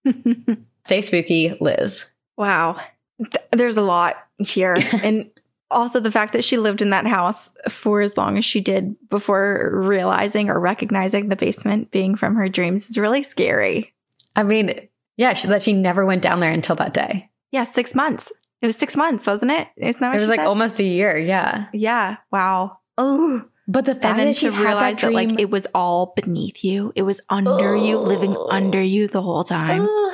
Stay 0.85 1.03
spooky, 1.03 1.55
Liz. 1.61 2.05
Wow. 2.35 2.81
Th- 3.19 3.45
there's 3.51 3.77
a 3.77 3.83
lot 3.83 4.15
here. 4.39 4.75
and 5.03 5.29
also 5.69 5.99
the 5.99 6.11
fact 6.11 6.33
that 6.33 6.43
she 6.43 6.57
lived 6.57 6.81
in 6.81 6.89
that 6.89 7.05
house 7.05 7.51
for 7.69 8.01
as 8.01 8.17
long 8.17 8.39
as 8.39 8.45
she 8.45 8.59
did 8.59 8.95
before 9.07 9.69
realizing 9.71 10.49
or 10.49 10.59
recognizing 10.59 11.29
the 11.29 11.35
basement 11.35 11.91
being 11.91 12.15
from 12.15 12.33
her 12.37 12.49
dreams 12.49 12.89
is 12.89 12.97
really 12.97 13.21
scary. 13.21 13.93
I 14.35 14.43
mean, 14.43 14.87
yeah, 15.17 15.33
she, 15.33 15.47
that 15.47 15.63
she 15.63 15.73
never 15.73 16.05
went 16.05 16.21
down 16.21 16.39
there 16.39 16.51
until 16.51 16.75
that 16.77 16.93
day. 16.93 17.29
Yeah, 17.51 17.63
six 17.63 17.93
months. 17.95 18.31
It 18.61 18.67
was 18.67 18.75
six 18.77 18.95
months, 18.95 19.25
wasn't 19.25 19.51
it? 19.51 19.67
Isn't 19.77 19.99
that 20.01 20.09
what 20.09 20.17
It 20.17 20.21
was 20.21 20.29
like 20.29 20.39
said? 20.39 20.47
almost 20.47 20.79
a 20.79 20.83
year. 20.83 21.17
Yeah. 21.17 21.67
Yeah. 21.73 22.17
Wow. 22.31 22.79
Oh. 22.97 23.45
But 23.67 23.85
the 23.85 23.95
fact 23.95 24.17
that 24.17 24.35
she 24.35 24.47
to 24.47 24.51
had 24.53 24.63
realize 24.65 24.95
that, 24.97 25.01
that, 25.01 25.13
dream, 25.13 25.29
like 25.29 25.39
it 25.39 25.49
was 25.49 25.67
all 25.75 26.13
beneath 26.15 26.63
you. 26.63 26.91
It 26.95 27.03
was 27.03 27.21
under 27.29 27.75
you, 27.75 27.97
living 27.99 28.35
Oh. 28.35 28.47
under 28.49 28.81
you 28.81 29.07
the 29.07 29.21
whole 29.21 29.43
time. 29.43 29.81
Ugh. 29.83 30.13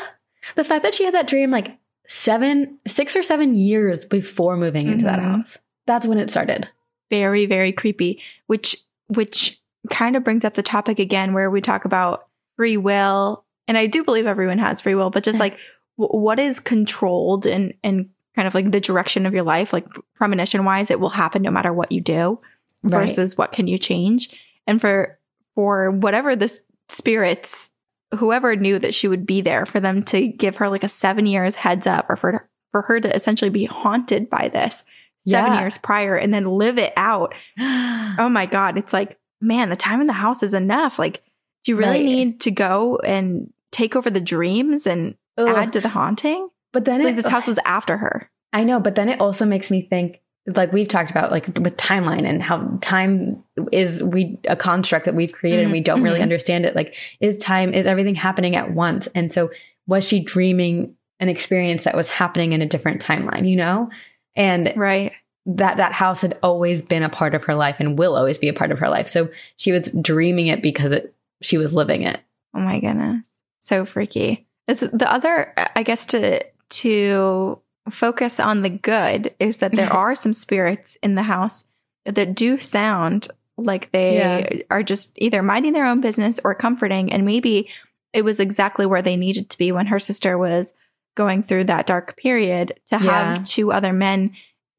the 0.55 0.63
fact 0.63 0.83
that 0.83 0.93
she 0.93 1.05
had 1.05 1.13
that 1.15 1.27
dream 1.27 1.49
like 1.51 1.77
seven, 2.07 2.77
six 2.87 3.15
or 3.15 3.23
seven 3.23 3.55
years 3.55 4.05
before 4.05 4.57
moving 4.57 4.87
into 4.89 5.05
that 5.05 5.19
Mhm. 5.19 5.23
house. 5.37 5.57
That's 5.87 6.05
when 6.05 6.17
it 6.19 6.29
started. 6.29 6.69
very 7.11 7.45
very 7.45 7.71
creepy 7.71 8.19
which 8.47 8.75
which 9.09 9.61
kind 9.91 10.15
of 10.15 10.23
brings 10.23 10.43
up 10.43 10.55
the 10.55 10.63
topic 10.63 10.97
again 10.97 11.33
where 11.33 11.51
we 11.51 11.61
talk 11.61 11.85
about 11.85 12.25
free 12.57 12.77
will 12.77 13.44
and 13.67 13.77
i 13.77 13.85
do 13.85 14.03
believe 14.03 14.25
everyone 14.27 14.57
has 14.57 14.81
free 14.81 14.95
will 14.95 15.09
but 15.09 15.23
just 15.23 15.39
like 15.39 15.57
w- 15.97 16.19
what 16.19 16.39
is 16.39 16.59
controlled 16.59 17.45
and 17.45 17.73
and 17.83 18.09
kind 18.35 18.47
of 18.47 18.53
like 18.55 18.69
the 18.71 18.79
direction 18.81 19.25
of 19.25 19.33
your 19.33 19.43
life 19.43 19.71
like 19.73 19.85
premonition 20.15 20.65
wise 20.65 20.89
it 20.91 20.99
will 20.99 21.09
happen 21.09 21.41
no 21.41 21.51
matter 21.51 21.71
what 21.73 21.91
you 21.91 22.01
do 22.01 22.39
Right. 22.83 22.99
versus 23.07 23.35
what 23.37 23.51
can 23.51 23.65
you 23.67 23.77
change 23.79 24.29
and 24.67 24.79
for 24.79 25.17
for 25.55 25.89
whatever 25.89 26.35
the 26.35 26.55
spirits 26.89 27.69
whoever 28.15 28.55
knew 28.55 28.77
that 28.79 28.93
she 28.93 29.07
would 29.07 29.25
be 29.25 29.41
there 29.41 29.65
for 29.65 29.79
them 29.79 30.03
to 30.03 30.27
give 30.27 30.57
her 30.57 30.69
like 30.69 30.83
a 30.83 30.89
seven 30.89 31.25
years 31.25 31.55
heads 31.55 31.87
up 31.87 32.07
or 32.09 32.15
for 32.15 32.47
for 32.71 32.83
her 32.83 32.99
to 32.99 33.13
essentially 33.15 33.49
be 33.49 33.65
haunted 33.65 34.29
by 34.29 34.49
this 34.49 34.83
seven 35.25 35.53
Yeah. 35.53 35.61
years 35.61 35.77
prior 35.79 36.15
and 36.15 36.31
then 36.33 36.45
live 36.45 36.77
it 36.77 36.93
out 36.95 37.33
oh 37.59 38.29
my 38.29 38.45
god 38.45 38.77
it's 38.77 38.93
like 38.93 39.17
man 39.41 39.69
the 39.69 39.75
time 39.75 39.99
in 40.01 40.07
the 40.07 40.13
house 40.13 40.43
is 40.43 40.53
enough 40.53 40.99
like 40.99 41.23
do 41.63 41.71
you 41.71 41.77
really 41.77 41.97
Right. 41.97 42.05
need 42.05 42.39
to 42.41 42.51
go 42.51 42.97
and 42.97 43.51
take 43.75 43.95
over 43.95 44.09
the 44.09 44.21
dreams 44.21 44.87
and 44.87 45.15
Ugh. 45.37 45.47
add 45.47 45.73
to 45.73 45.81
the 45.81 45.89
haunting 45.89 46.49
but 46.71 46.85
then 46.85 47.01
It's 47.01 47.05
like 47.05 47.15
this 47.17 47.27
house 47.27 47.47
was 47.47 47.59
after 47.65 47.97
her 47.97 48.29
I 48.53 48.63
know, 48.63 48.79
but 48.79 48.95
then 48.95 49.09
it 49.09 49.19
also 49.19 49.45
makes 49.45 49.69
me 49.69 49.81
think 49.81 50.21
like 50.47 50.71
we've 50.71 50.87
talked 50.87 51.11
about 51.11 51.29
like 51.31 51.45
with 51.59 51.75
timeline 51.75 52.25
and 52.25 52.41
how 52.41 52.77
time 52.79 53.43
is 53.73 54.01
we 54.01 54.37
a 54.47 54.55
construct 54.55 55.05
that 55.05 55.15
we've 55.15 55.31
created 55.33 55.63
and 55.63 55.71
we 55.73 55.81
don't 55.81 56.01
really 56.03 56.19
Mhm. 56.19 56.29
understand 56.29 56.65
it. 56.65 56.73
Like 56.75 56.95
is 57.19 57.37
time 57.37 57.73
is 57.73 57.85
everything 57.85 58.15
happening 58.15 58.55
at 58.55 58.71
once? 58.73 59.07
And 59.15 59.33
so 59.33 59.49
was 59.87 60.07
she 60.07 60.23
dreaming 60.23 60.95
an 61.19 61.27
experience 61.29 61.83
that 61.83 61.95
was 61.97 62.07
happening 62.09 62.53
in 62.53 62.61
a 62.61 62.65
different 62.67 63.01
timeline, 63.03 63.49
you 63.49 63.55
know? 63.57 63.89
And 64.35 64.71
right 64.77 65.11
that 65.47 65.77
that 65.77 65.91
house 65.91 66.21
had 66.21 66.37
always 66.41 66.81
been 66.81 67.03
a 67.03 67.09
part 67.09 67.35
of 67.35 67.43
her 67.45 67.55
life 67.55 67.75
and 67.79 67.97
will 67.99 68.15
always 68.15 68.37
be 68.37 68.47
a 68.47 68.53
part 68.53 68.71
of 68.71 68.79
her 68.79 68.89
life. 68.89 69.07
So 69.09 69.29
she 69.57 69.71
was 69.73 69.91
dreaming 70.01 70.47
it 70.47 70.61
because 70.63 70.91
it 70.93 71.13
she 71.41 71.57
was 71.57 71.73
living 71.73 72.03
it. 72.03 72.19
oh 72.55 72.59
my 72.59 72.79
goodness 72.79 73.31
so 73.65 73.85
freaky 73.85 74.45
it's 74.67 74.81
the 74.81 75.11
other 75.11 75.53
i 75.75 75.83
guess 75.83 76.05
to 76.05 76.41
to 76.69 77.59
focus 77.89 78.39
on 78.39 78.61
the 78.61 78.69
good 78.69 79.33
is 79.39 79.57
that 79.57 79.71
there 79.73 79.91
are 80.01 80.15
some 80.15 80.33
spirits 80.33 80.97
in 81.03 81.15
the 81.15 81.23
house 81.23 81.65
that 82.05 82.35
do 82.35 82.57
sound 82.57 83.27
like 83.57 83.91
they 83.91 84.17
Yeah. 84.17 84.61
are 84.69 84.83
just 84.83 85.13
either 85.17 85.41
minding 85.41 85.73
their 85.73 85.85
own 85.85 86.01
business 86.01 86.39
or 86.43 86.53
comforting 86.55 87.11
and 87.13 87.25
maybe 87.25 87.69
it 88.13 88.23
was 88.23 88.39
exactly 88.39 88.85
where 88.85 89.01
they 89.01 89.15
needed 89.15 89.49
to 89.49 89.57
be 89.57 89.71
when 89.71 89.87
her 89.87 89.99
sister 89.99 90.37
was 90.37 90.73
going 91.15 91.43
through 91.43 91.63
that 91.65 91.85
dark 91.87 92.17
period 92.17 92.73
to 92.87 92.97
have 92.97 93.37
Yeah. 93.37 93.43
two 93.45 93.71
other 93.71 93.93
men 93.93 94.31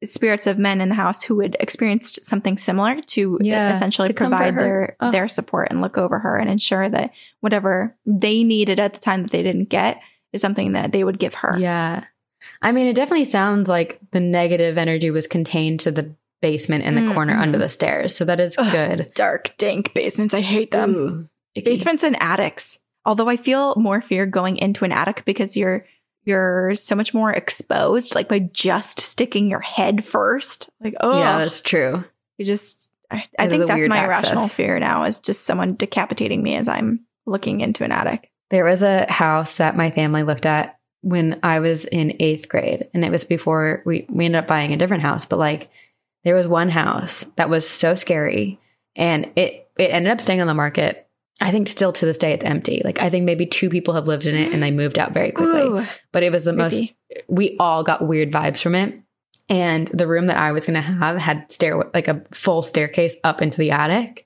spirits 0.05 0.45
of 0.45 0.57
men 0.59 0.79
in 0.81 0.89
the 0.89 0.95
house 0.95 1.23
who 1.23 1.39
had 1.39 1.57
experienced 1.59 2.23
something 2.25 2.57
similar 2.57 3.01
to 3.01 3.39
Yeah, 3.41 3.73
essentially 3.75 4.09
to 4.09 4.13
provide 4.13 4.55
their 4.55 4.95
Oh. 4.99 5.11
their 5.11 5.27
support 5.27 5.69
and 5.71 5.81
look 5.81 5.97
over 5.97 6.19
her 6.19 6.37
and 6.37 6.49
ensure 6.49 6.87
that 6.89 7.11
whatever 7.39 7.95
they 8.05 8.43
needed 8.43 8.79
at 8.79 8.93
the 8.93 8.99
time 8.99 9.23
that 9.23 9.31
they 9.31 9.41
didn't 9.43 9.69
get 9.69 9.99
is 10.33 10.41
something 10.41 10.73
that 10.73 10.91
they 10.91 11.03
would 11.03 11.17
give 11.19 11.33
her. 11.35 11.55
Yeah. 11.57 12.03
I 12.61 12.71
mean, 12.71 12.87
it 12.87 12.95
definitely 12.95 13.25
sounds 13.25 13.67
like 13.67 13.99
the 14.11 14.19
negative 14.19 14.77
energy 14.77 15.09
was 15.09 15.25
contained 15.25 15.79
to 15.81 15.91
the 15.91 16.13
basement 16.41 16.83
in 16.83 16.93
the 16.93 17.01
Mm, 17.01 17.13
corner 17.15 17.33
under 17.35 17.57
the 17.57 17.67
stairs. 17.69 18.15
So 18.15 18.23
that 18.25 18.39
is 18.39 18.55
Ugh. 18.59 18.71
good. 18.71 19.11
Dark, 19.15 19.57
dank 19.57 19.93
basements. 19.95 20.35
I 20.35 20.41
hate 20.41 20.69
them. 20.69 20.95
Ooh. 20.95 21.27
Basements 21.63 22.03
and 22.03 22.15
attics. 22.21 22.77
Although 23.05 23.29
I 23.29 23.37
feel 23.37 23.73
more 23.77 24.01
fear 24.01 24.27
going 24.27 24.57
into 24.57 24.85
an 24.85 24.91
attic 24.91 25.23
because 25.25 25.57
you're 25.57 25.85
you're 26.27 26.75
so 26.75 26.95
much 26.95 27.13
more 27.13 27.31
exposed, 27.31 28.13
like 28.13 28.27
by 28.27 28.39
just 28.39 28.99
sticking 28.99 29.49
your 29.49 29.61
head 29.61 30.03
first. 30.03 30.69
Like, 30.81 30.95
oh, 31.01 31.17
Yeah, 31.19 31.39
that's 31.39 31.61
true. 31.61 32.03
you 32.37 32.45
just, 32.45 32.89
I, 33.09 33.25
I 33.39 33.47
think 33.47 33.65
that's 33.67 33.87
my 33.87 33.97
access. 33.99 34.25
irrational 34.25 34.47
fear 34.49 34.79
now 34.79 35.05
is 35.05 35.19
just 35.19 35.45
someone 35.45 35.75
decapitating 35.75 36.43
me 36.43 36.55
as 36.55 36.67
I'm 36.67 37.05
looking 37.25 37.61
into 37.61 37.83
an 37.83 37.91
attic. 37.91 38.29
There 38.49 38.65
was 38.65 38.83
a 38.83 39.11
house 39.11 39.57
that 39.57 39.77
my 39.77 39.91
family 39.91 40.23
looked 40.23 40.45
at 40.45 40.77
when 41.01 41.39
I 41.43 41.59
was 41.59 41.85
in 41.85 42.17
eighth 42.19 42.49
grade, 42.49 42.89
and 42.93 43.05
it 43.05 43.11
was 43.11 43.23
before 43.23 43.81
we, 43.85 44.05
we 44.09 44.25
ended 44.25 44.39
up 44.39 44.47
buying 44.47 44.73
a 44.73 44.77
different 44.77 45.03
house. 45.03 45.25
But 45.25 45.39
like, 45.39 45.69
there 46.23 46.35
was 46.35 46.47
one 46.47 46.69
house 46.69 47.25
that 47.37 47.49
was 47.49 47.67
so 47.67 47.95
scary, 47.95 48.59
and 48.95 49.31
it 49.35 49.69
it 49.77 49.91
ended 49.91 50.11
up 50.11 50.19
staying 50.19 50.41
on 50.41 50.47
the 50.47 50.53
market. 50.53 51.06
I 51.39 51.51
think 51.51 51.67
still 51.67 51.93
to 51.93 52.05
this 52.05 52.17
day 52.17 52.33
it's 52.33 52.45
empty. 52.45 52.81
Like 52.83 53.01
I 53.01 53.09
think 53.09 53.25
maybe 53.25 53.45
two 53.45 53.69
people 53.69 53.93
have 53.93 54.07
lived 54.07 54.25
in 54.25 54.35
it, 54.35 54.53
and 54.53 54.61
they 54.61 54.71
moved 54.71 54.97
out 54.97 55.13
very 55.13 55.31
quickly. 55.31 55.61
Ooh, 55.61 55.85
But 56.11 56.23
it 56.23 56.31
was 56.31 56.45
the 56.45 56.53
most. 56.53 56.81
We 57.27 57.55
all 57.59 57.83
got 57.83 58.07
weird 58.07 58.31
vibes 58.31 58.61
from 58.61 58.75
it, 58.75 58.99
and 59.49 59.87
the 59.89 60.07
room 60.07 60.27
that 60.27 60.37
I 60.37 60.51
was 60.51 60.65
going 60.65 60.75
to 60.75 60.81
have 60.81 61.17
had 61.17 61.51
stair 61.51 61.77
like 61.93 62.07
a 62.07 62.23
full 62.31 62.63
staircase 62.63 63.15
up 63.23 63.41
into 63.41 63.57
the 63.57 63.71
attic, 63.71 64.25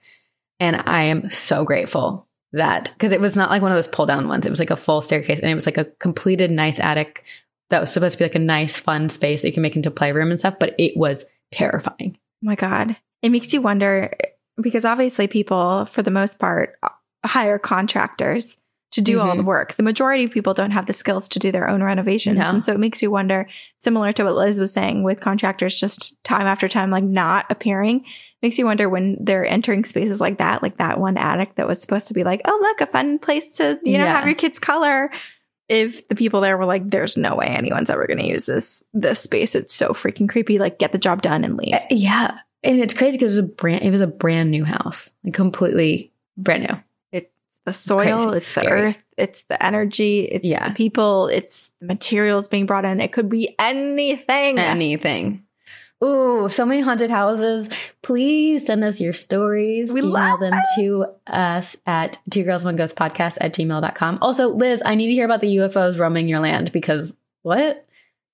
and 0.59 0.83
I 0.85 1.03
am 1.03 1.29
so 1.29 1.63
grateful 1.65 2.27
that 2.53 2.91
because 2.93 3.11
it 3.11 3.21
was 3.21 3.35
not 3.35 3.49
like 3.49 3.61
one 3.61 3.71
of 3.71 3.77
those 3.77 3.87
pull 3.87 4.05
down 4.05 4.27
ones. 4.27 4.45
It 4.45 4.49
was 4.49 4.59
like 4.59 4.71
a 4.71 4.77
full 4.77 5.01
staircase 5.01 5.39
and 5.39 5.49
it 5.49 5.55
was 5.55 5.65
like 5.65 5.77
a 5.77 5.85
completed 5.85 6.51
nice 6.51 6.79
attic 6.79 7.23
that 7.69 7.79
was 7.79 7.91
supposed 7.91 8.13
to 8.13 8.17
be 8.19 8.25
like 8.25 8.35
a 8.35 8.39
nice 8.39 8.77
fun 8.77 9.09
space 9.09 9.41
that 9.41 9.47
you 9.47 9.53
can 9.53 9.63
make 9.63 9.75
into 9.75 9.89
a 9.89 9.93
playroom 9.93 10.31
and 10.31 10.39
stuff, 10.39 10.55
but 10.59 10.75
it 10.77 10.95
was 10.97 11.25
terrifying. 11.51 12.17
Oh 12.17 12.47
my 12.47 12.55
God. 12.55 12.97
It 13.21 13.29
makes 13.29 13.53
you 13.53 13.61
wonder 13.61 14.13
because 14.61 14.83
obviously 14.83 15.27
people, 15.27 15.85
for 15.85 16.03
the 16.03 16.11
most 16.11 16.39
part, 16.39 16.75
hire 17.25 17.59
contractors 17.59 18.57
to 18.91 18.99
do 19.01 19.21
all 19.21 19.37
the 19.37 19.41
Mhm. 19.43 19.45
work. 19.45 19.75
The 19.75 19.83
majority 19.83 20.25
of 20.25 20.31
people 20.31 20.53
don't 20.53 20.71
have 20.71 20.85
the 20.85 20.91
skills 20.91 21.29
to 21.29 21.39
do 21.39 21.49
their 21.49 21.69
own 21.69 21.81
renovations. 21.81 22.37
No. 22.37 22.49
And 22.49 22.65
so 22.65 22.73
it 22.73 22.79
makes 22.79 23.01
you 23.01 23.09
wonder, 23.09 23.47
similar 23.77 24.11
to 24.11 24.25
what 24.25 24.35
Liz 24.35 24.59
was 24.59 24.73
saying 24.73 25.03
with 25.03 25.21
contractors 25.21 25.79
just 25.79 26.21
time 26.25 26.45
after 26.45 26.67
time, 26.67 26.91
like 26.91 27.05
not 27.05 27.45
appearing, 27.49 28.03
makes 28.41 28.57
you 28.57 28.65
wonder 28.65 28.89
when 28.89 29.15
they're 29.21 29.45
entering 29.45 29.85
spaces 29.85 30.19
like 30.19 30.39
that, 30.39 30.61
like 30.61 30.75
that 30.77 30.99
one 30.99 31.15
attic 31.17 31.55
that 31.55 31.69
was 31.69 31.79
supposed 31.79 32.09
to 32.09 32.13
be 32.13 32.25
like, 32.25 32.41
oh, 32.43 32.59
look, 32.61 32.81
a 32.81 32.85
fun 32.91 33.17
place 33.17 33.51
to, 33.51 33.79
you 33.83 33.97
know, 33.97 34.03
Yeah. 34.03 34.15
have 34.17 34.25
your 34.25 34.35
kids 34.35 34.59
color. 34.59 35.09
If 35.69 36.05
the 36.09 36.15
people 36.15 36.41
there 36.41 36.57
were 36.57 36.65
like, 36.65 36.89
there's 36.89 37.15
no 37.15 37.35
way 37.35 37.45
anyone's 37.45 37.89
ever 37.89 38.05
going 38.07 38.19
to 38.19 38.27
use 38.27 38.45
this, 38.45 38.83
this 38.93 39.21
space. 39.21 39.55
It's 39.55 39.73
so 39.73 39.89
freaking 39.93 40.27
creepy. 40.27 40.59
Like 40.59 40.79
get 40.79 40.91
the 40.91 40.97
job 40.97 41.21
done 41.21 41.45
and 41.45 41.55
leave. 41.55 41.75
Uh, 41.75 41.79
Yeah. 41.89 42.39
And 42.61 42.79
it's 42.81 42.93
crazy 42.93 43.17
because 43.17 43.37
it 43.37 43.41
was 43.41 43.49
a 43.51 43.53
brand, 43.55 43.83
it 43.83 43.89
was 43.91 44.01
a 44.01 44.07
brand 44.07 44.51
new 44.51 44.65
house, 44.65 45.09
like 45.23 45.33
completely 45.33 46.11
brand 46.37 46.63
new. 46.63 46.77
The 47.65 47.73
soil, 47.73 47.97
Crazy, 48.31 48.37
it's 48.37 48.55
the 48.55 48.67
earth, 48.67 49.03
it's 49.17 49.41
the 49.43 49.63
energy, 49.63 50.21
it's 50.21 50.43
Yeah. 50.43 50.69
the 50.69 50.75
people, 50.75 51.27
it's 51.27 51.69
the 51.79 51.87
materials 51.87 52.47
being 52.47 52.65
brought 52.65 52.85
in. 52.85 52.99
It 52.99 53.11
could 53.11 53.29
be 53.29 53.55
anything. 53.59 54.57
Anything. 54.59 55.43
Ooh, 56.03 56.49
so 56.49 56.65
many 56.65 56.81
haunted 56.81 57.11
houses. 57.11 57.69
Please 58.01 58.65
send 58.65 58.83
us 58.83 58.99
your 58.99 59.13
stories. 59.13 59.91
We 59.91 59.99
Email 59.99 60.11
love 60.11 60.39
them 60.39 60.53
to 60.77 61.05
us 61.27 61.77
at 61.85 62.17
two 62.31 62.43
girls 62.43 62.65
one 62.65 62.75
ghost 62.75 62.95
podcast 62.95 63.37
at 63.39 63.53
gmail.com. 63.53 64.17
Also, 64.19 64.47
Liz, 64.47 64.81
I 64.83 64.95
need 64.95 65.07
to 65.07 65.13
hear 65.13 65.25
about 65.25 65.41
the 65.41 65.57
UFOs 65.57 65.99
roaming 65.99 66.27
your 66.27 66.39
land 66.39 66.71
because 66.71 67.15
what? 67.43 67.85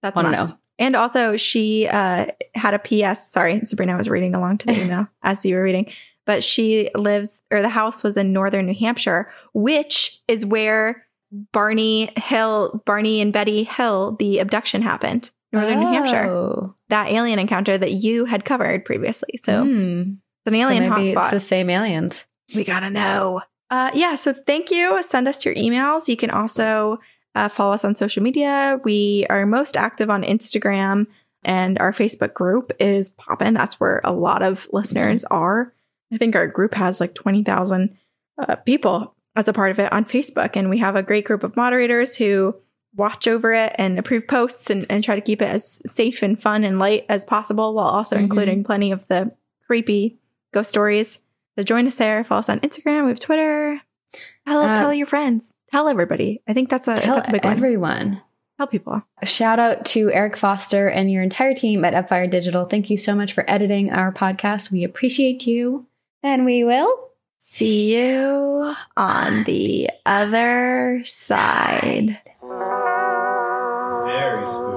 That's 0.01 0.15
Wanna 0.15 0.31
know. 0.31 0.47
And 0.79 0.95
also, 0.95 1.35
she 1.35 1.87
uh, 1.87 2.27
had 2.55 2.73
a 2.73 2.79
PS. 2.79 3.29
Sorry, 3.31 3.59
Sabrina 3.65 3.97
was 3.97 4.07
reading 4.07 4.33
along 4.35 4.59
to 4.59 4.67
the 4.67 4.81
email 4.85 5.07
as 5.21 5.43
you 5.45 5.55
were 5.55 5.63
reading. 5.63 5.91
But 6.27 6.43
she 6.43 6.91
lives, 6.93 7.41
or 7.49 7.63
the 7.63 7.69
house 7.69 8.03
was 8.03 8.17
in 8.17 8.33
northern 8.33 8.67
New 8.67 8.75
Hampshire, 8.75 9.31
which 9.53 10.19
is 10.27 10.45
where 10.45 11.03
Barney 11.51 12.11
Hill, 12.17 12.83
Barney 12.85 13.21
and 13.21 13.33
Betty 13.33 13.63
Hill, 13.63 14.15
the 14.19 14.37
abduction 14.39 14.83
happened. 14.83 15.31
Northern 15.51 15.79
New 15.79 15.87
Hampshire. 15.87 16.25
Oh. 16.29 16.75
That 16.89 17.07
alien 17.09 17.39
encounter 17.39 17.77
that 17.77 17.93
you 17.93 18.25
had 18.25 18.45
covered 18.45 18.85
previously. 18.85 19.39
So 19.41 19.63
Hmm. 19.63 20.01
it's 20.45 20.47
an 20.47 20.55
alien 20.55 20.83
so 20.83 20.89
hotspot. 20.91 21.21
it's 21.23 21.31
the 21.31 21.39
same 21.39 21.69
aliens. 21.69 22.25
We 22.55 22.63
gotta 22.63 22.89
know. 22.89 23.41
Uh, 23.69 23.91
yeah, 23.93 24.15
so 24.15 24.33
thank 24.33 24.71
you. 24.71 25.01
Send 25.03 25.27
us 25.27 25.43
your 25.45 25.55
emails. 25.55 26.07
You 26.07 26.15
can 26.17 26.29
also 26.29 26.99
uh, 27.35 27.49
follow 27.49 27.73
us 27.73 27.83
on 27.85 27.95
social 27.95 28.23
media. 28.23 28.79
We 28.83 29.25
are 29.29 29.45
most 29.45 29.75
active 29.77 30.09
on 30.09 30.23
Instagram, 30.23 31.07
and 31.43 31.77
our 31.79 31.91
Facebook 31.91 32.33
group 32.33 32.71
is 32.79 33.09
poppin'. 33.11 33.53
That's 33.53 33.79
where 33.79 34.01
a 34.03 34.11
lot 34.11 34.41
of 34.43 34.67
listeners 34.71 35.23
are. 35.25 35.73
I 36.11 36.17
think 36.17 36.35
our 36.35 36.47
group 36.47 36.73
has 36.75 36.99
like 36.99 37.13
20,000 37.15 37.97
uh, 38.37 38.55
people 38.57 39.15
as 39.35 39.47
a 39.47 39.53
part 39.53 39.71
of 39.71 39.79
it 39.79 39.91
on 39.91 40.05
Facebook, 40.05 40.55
and 40.55 40.69
we 40.69 40.77
have 40.79 40.95
a 40.95 41.03
great 41.03 41.25
group 41.25 41.43
of 41.43 41.55
moderators 41.55 42.15
who 42.15 42.55
watch 42.95 43.27
over 43.27 43.53
it 43.53 43.73
and 43.77 43.99
approve 43.99 44.27
posts 44.27 44.69
and, 44.69 44.85
and 44.89 45.03
try 45.03 45.13
to 45.15 45.21
keep 45.21 45.41
it 45.41 45.47
as 45.49 45.81
safe 45.85 46.23
and 46.23 46.41
fun 46.41 46.63
and 46.63 46.79
light 46.79 47.05
as 47.09 47.23
possible 47.25 47.73
while 47.75 47.87
also 47.87 48.15
Mhm. 48.15 48.21
including 48.21 48.63
plenty 48.63 48.91
of 48.91 49.07
the 49.07 49.31
creepy 49.67 50.17
ghost 50.53 50.69
stories. 50.69 51.19
So 51.57 51.63
join 51.63 51.85
us 51.85 51.95
there. 51.95 52.23
Follow 52.23 52.39
us 52.39 52.49
on 52.49 52.59
Instagram. 52.61 53.03
We 53.03 53.09
have 53.09 53.19
Twitter. 53.19 53.81
Tell, 54.47 54.61
Uh, 54.61 54.79
tell 54.79 54.93
your 54.93 55.05
friends. 55.07 55.53
Tell 55.71 55.89
everybody. 55.89 56.41
I 56.47 56.53
think 56.53 56.69
that's 56.69 56.87
a 56.87 56.95
Tell 56.95 57.15
that's 57.15 57.29
a 57.29 57.31
big 57.33 57.43
one. 57.43 57.53
everyone. 57.53 58.21
Tell 58.57 58.67
people. 58.67 59.03
A 59.21 59.25
shout 59.27 59.59
out 59.59 59.85
to 59.87 60.09
Eric 60.11 60.35
Foster 60.37 60.87
and 60.87 61.11
your 61.11 61.21
entire 61.21 61.53
team 61.53 61.85
at 61.85 61.93
Upfire 61.93 62.29
Digital. 62.29 62.65
Thank 62.65 62.89
you 62.89 62.97
so 62.97 63.13
much 63.13 63.33
for 63.33 63.43
editing 63.47 63.91
our 63.91 64.11
podcast. 64.11 64.71
We 64.71 64.83
appreciate 64.83 65.45
you. 65.45 65.85
And 66.23 66.45
we 66.45 66.63
will 66.63 67.07
See 67.49 67.95
you 67.95 68.75
on 68.97 69.43
the 69.45 69.89
other 70.05 71.01
side. 71.05 72.19
Very 74.05 74.47
spooky. 74.47 74.76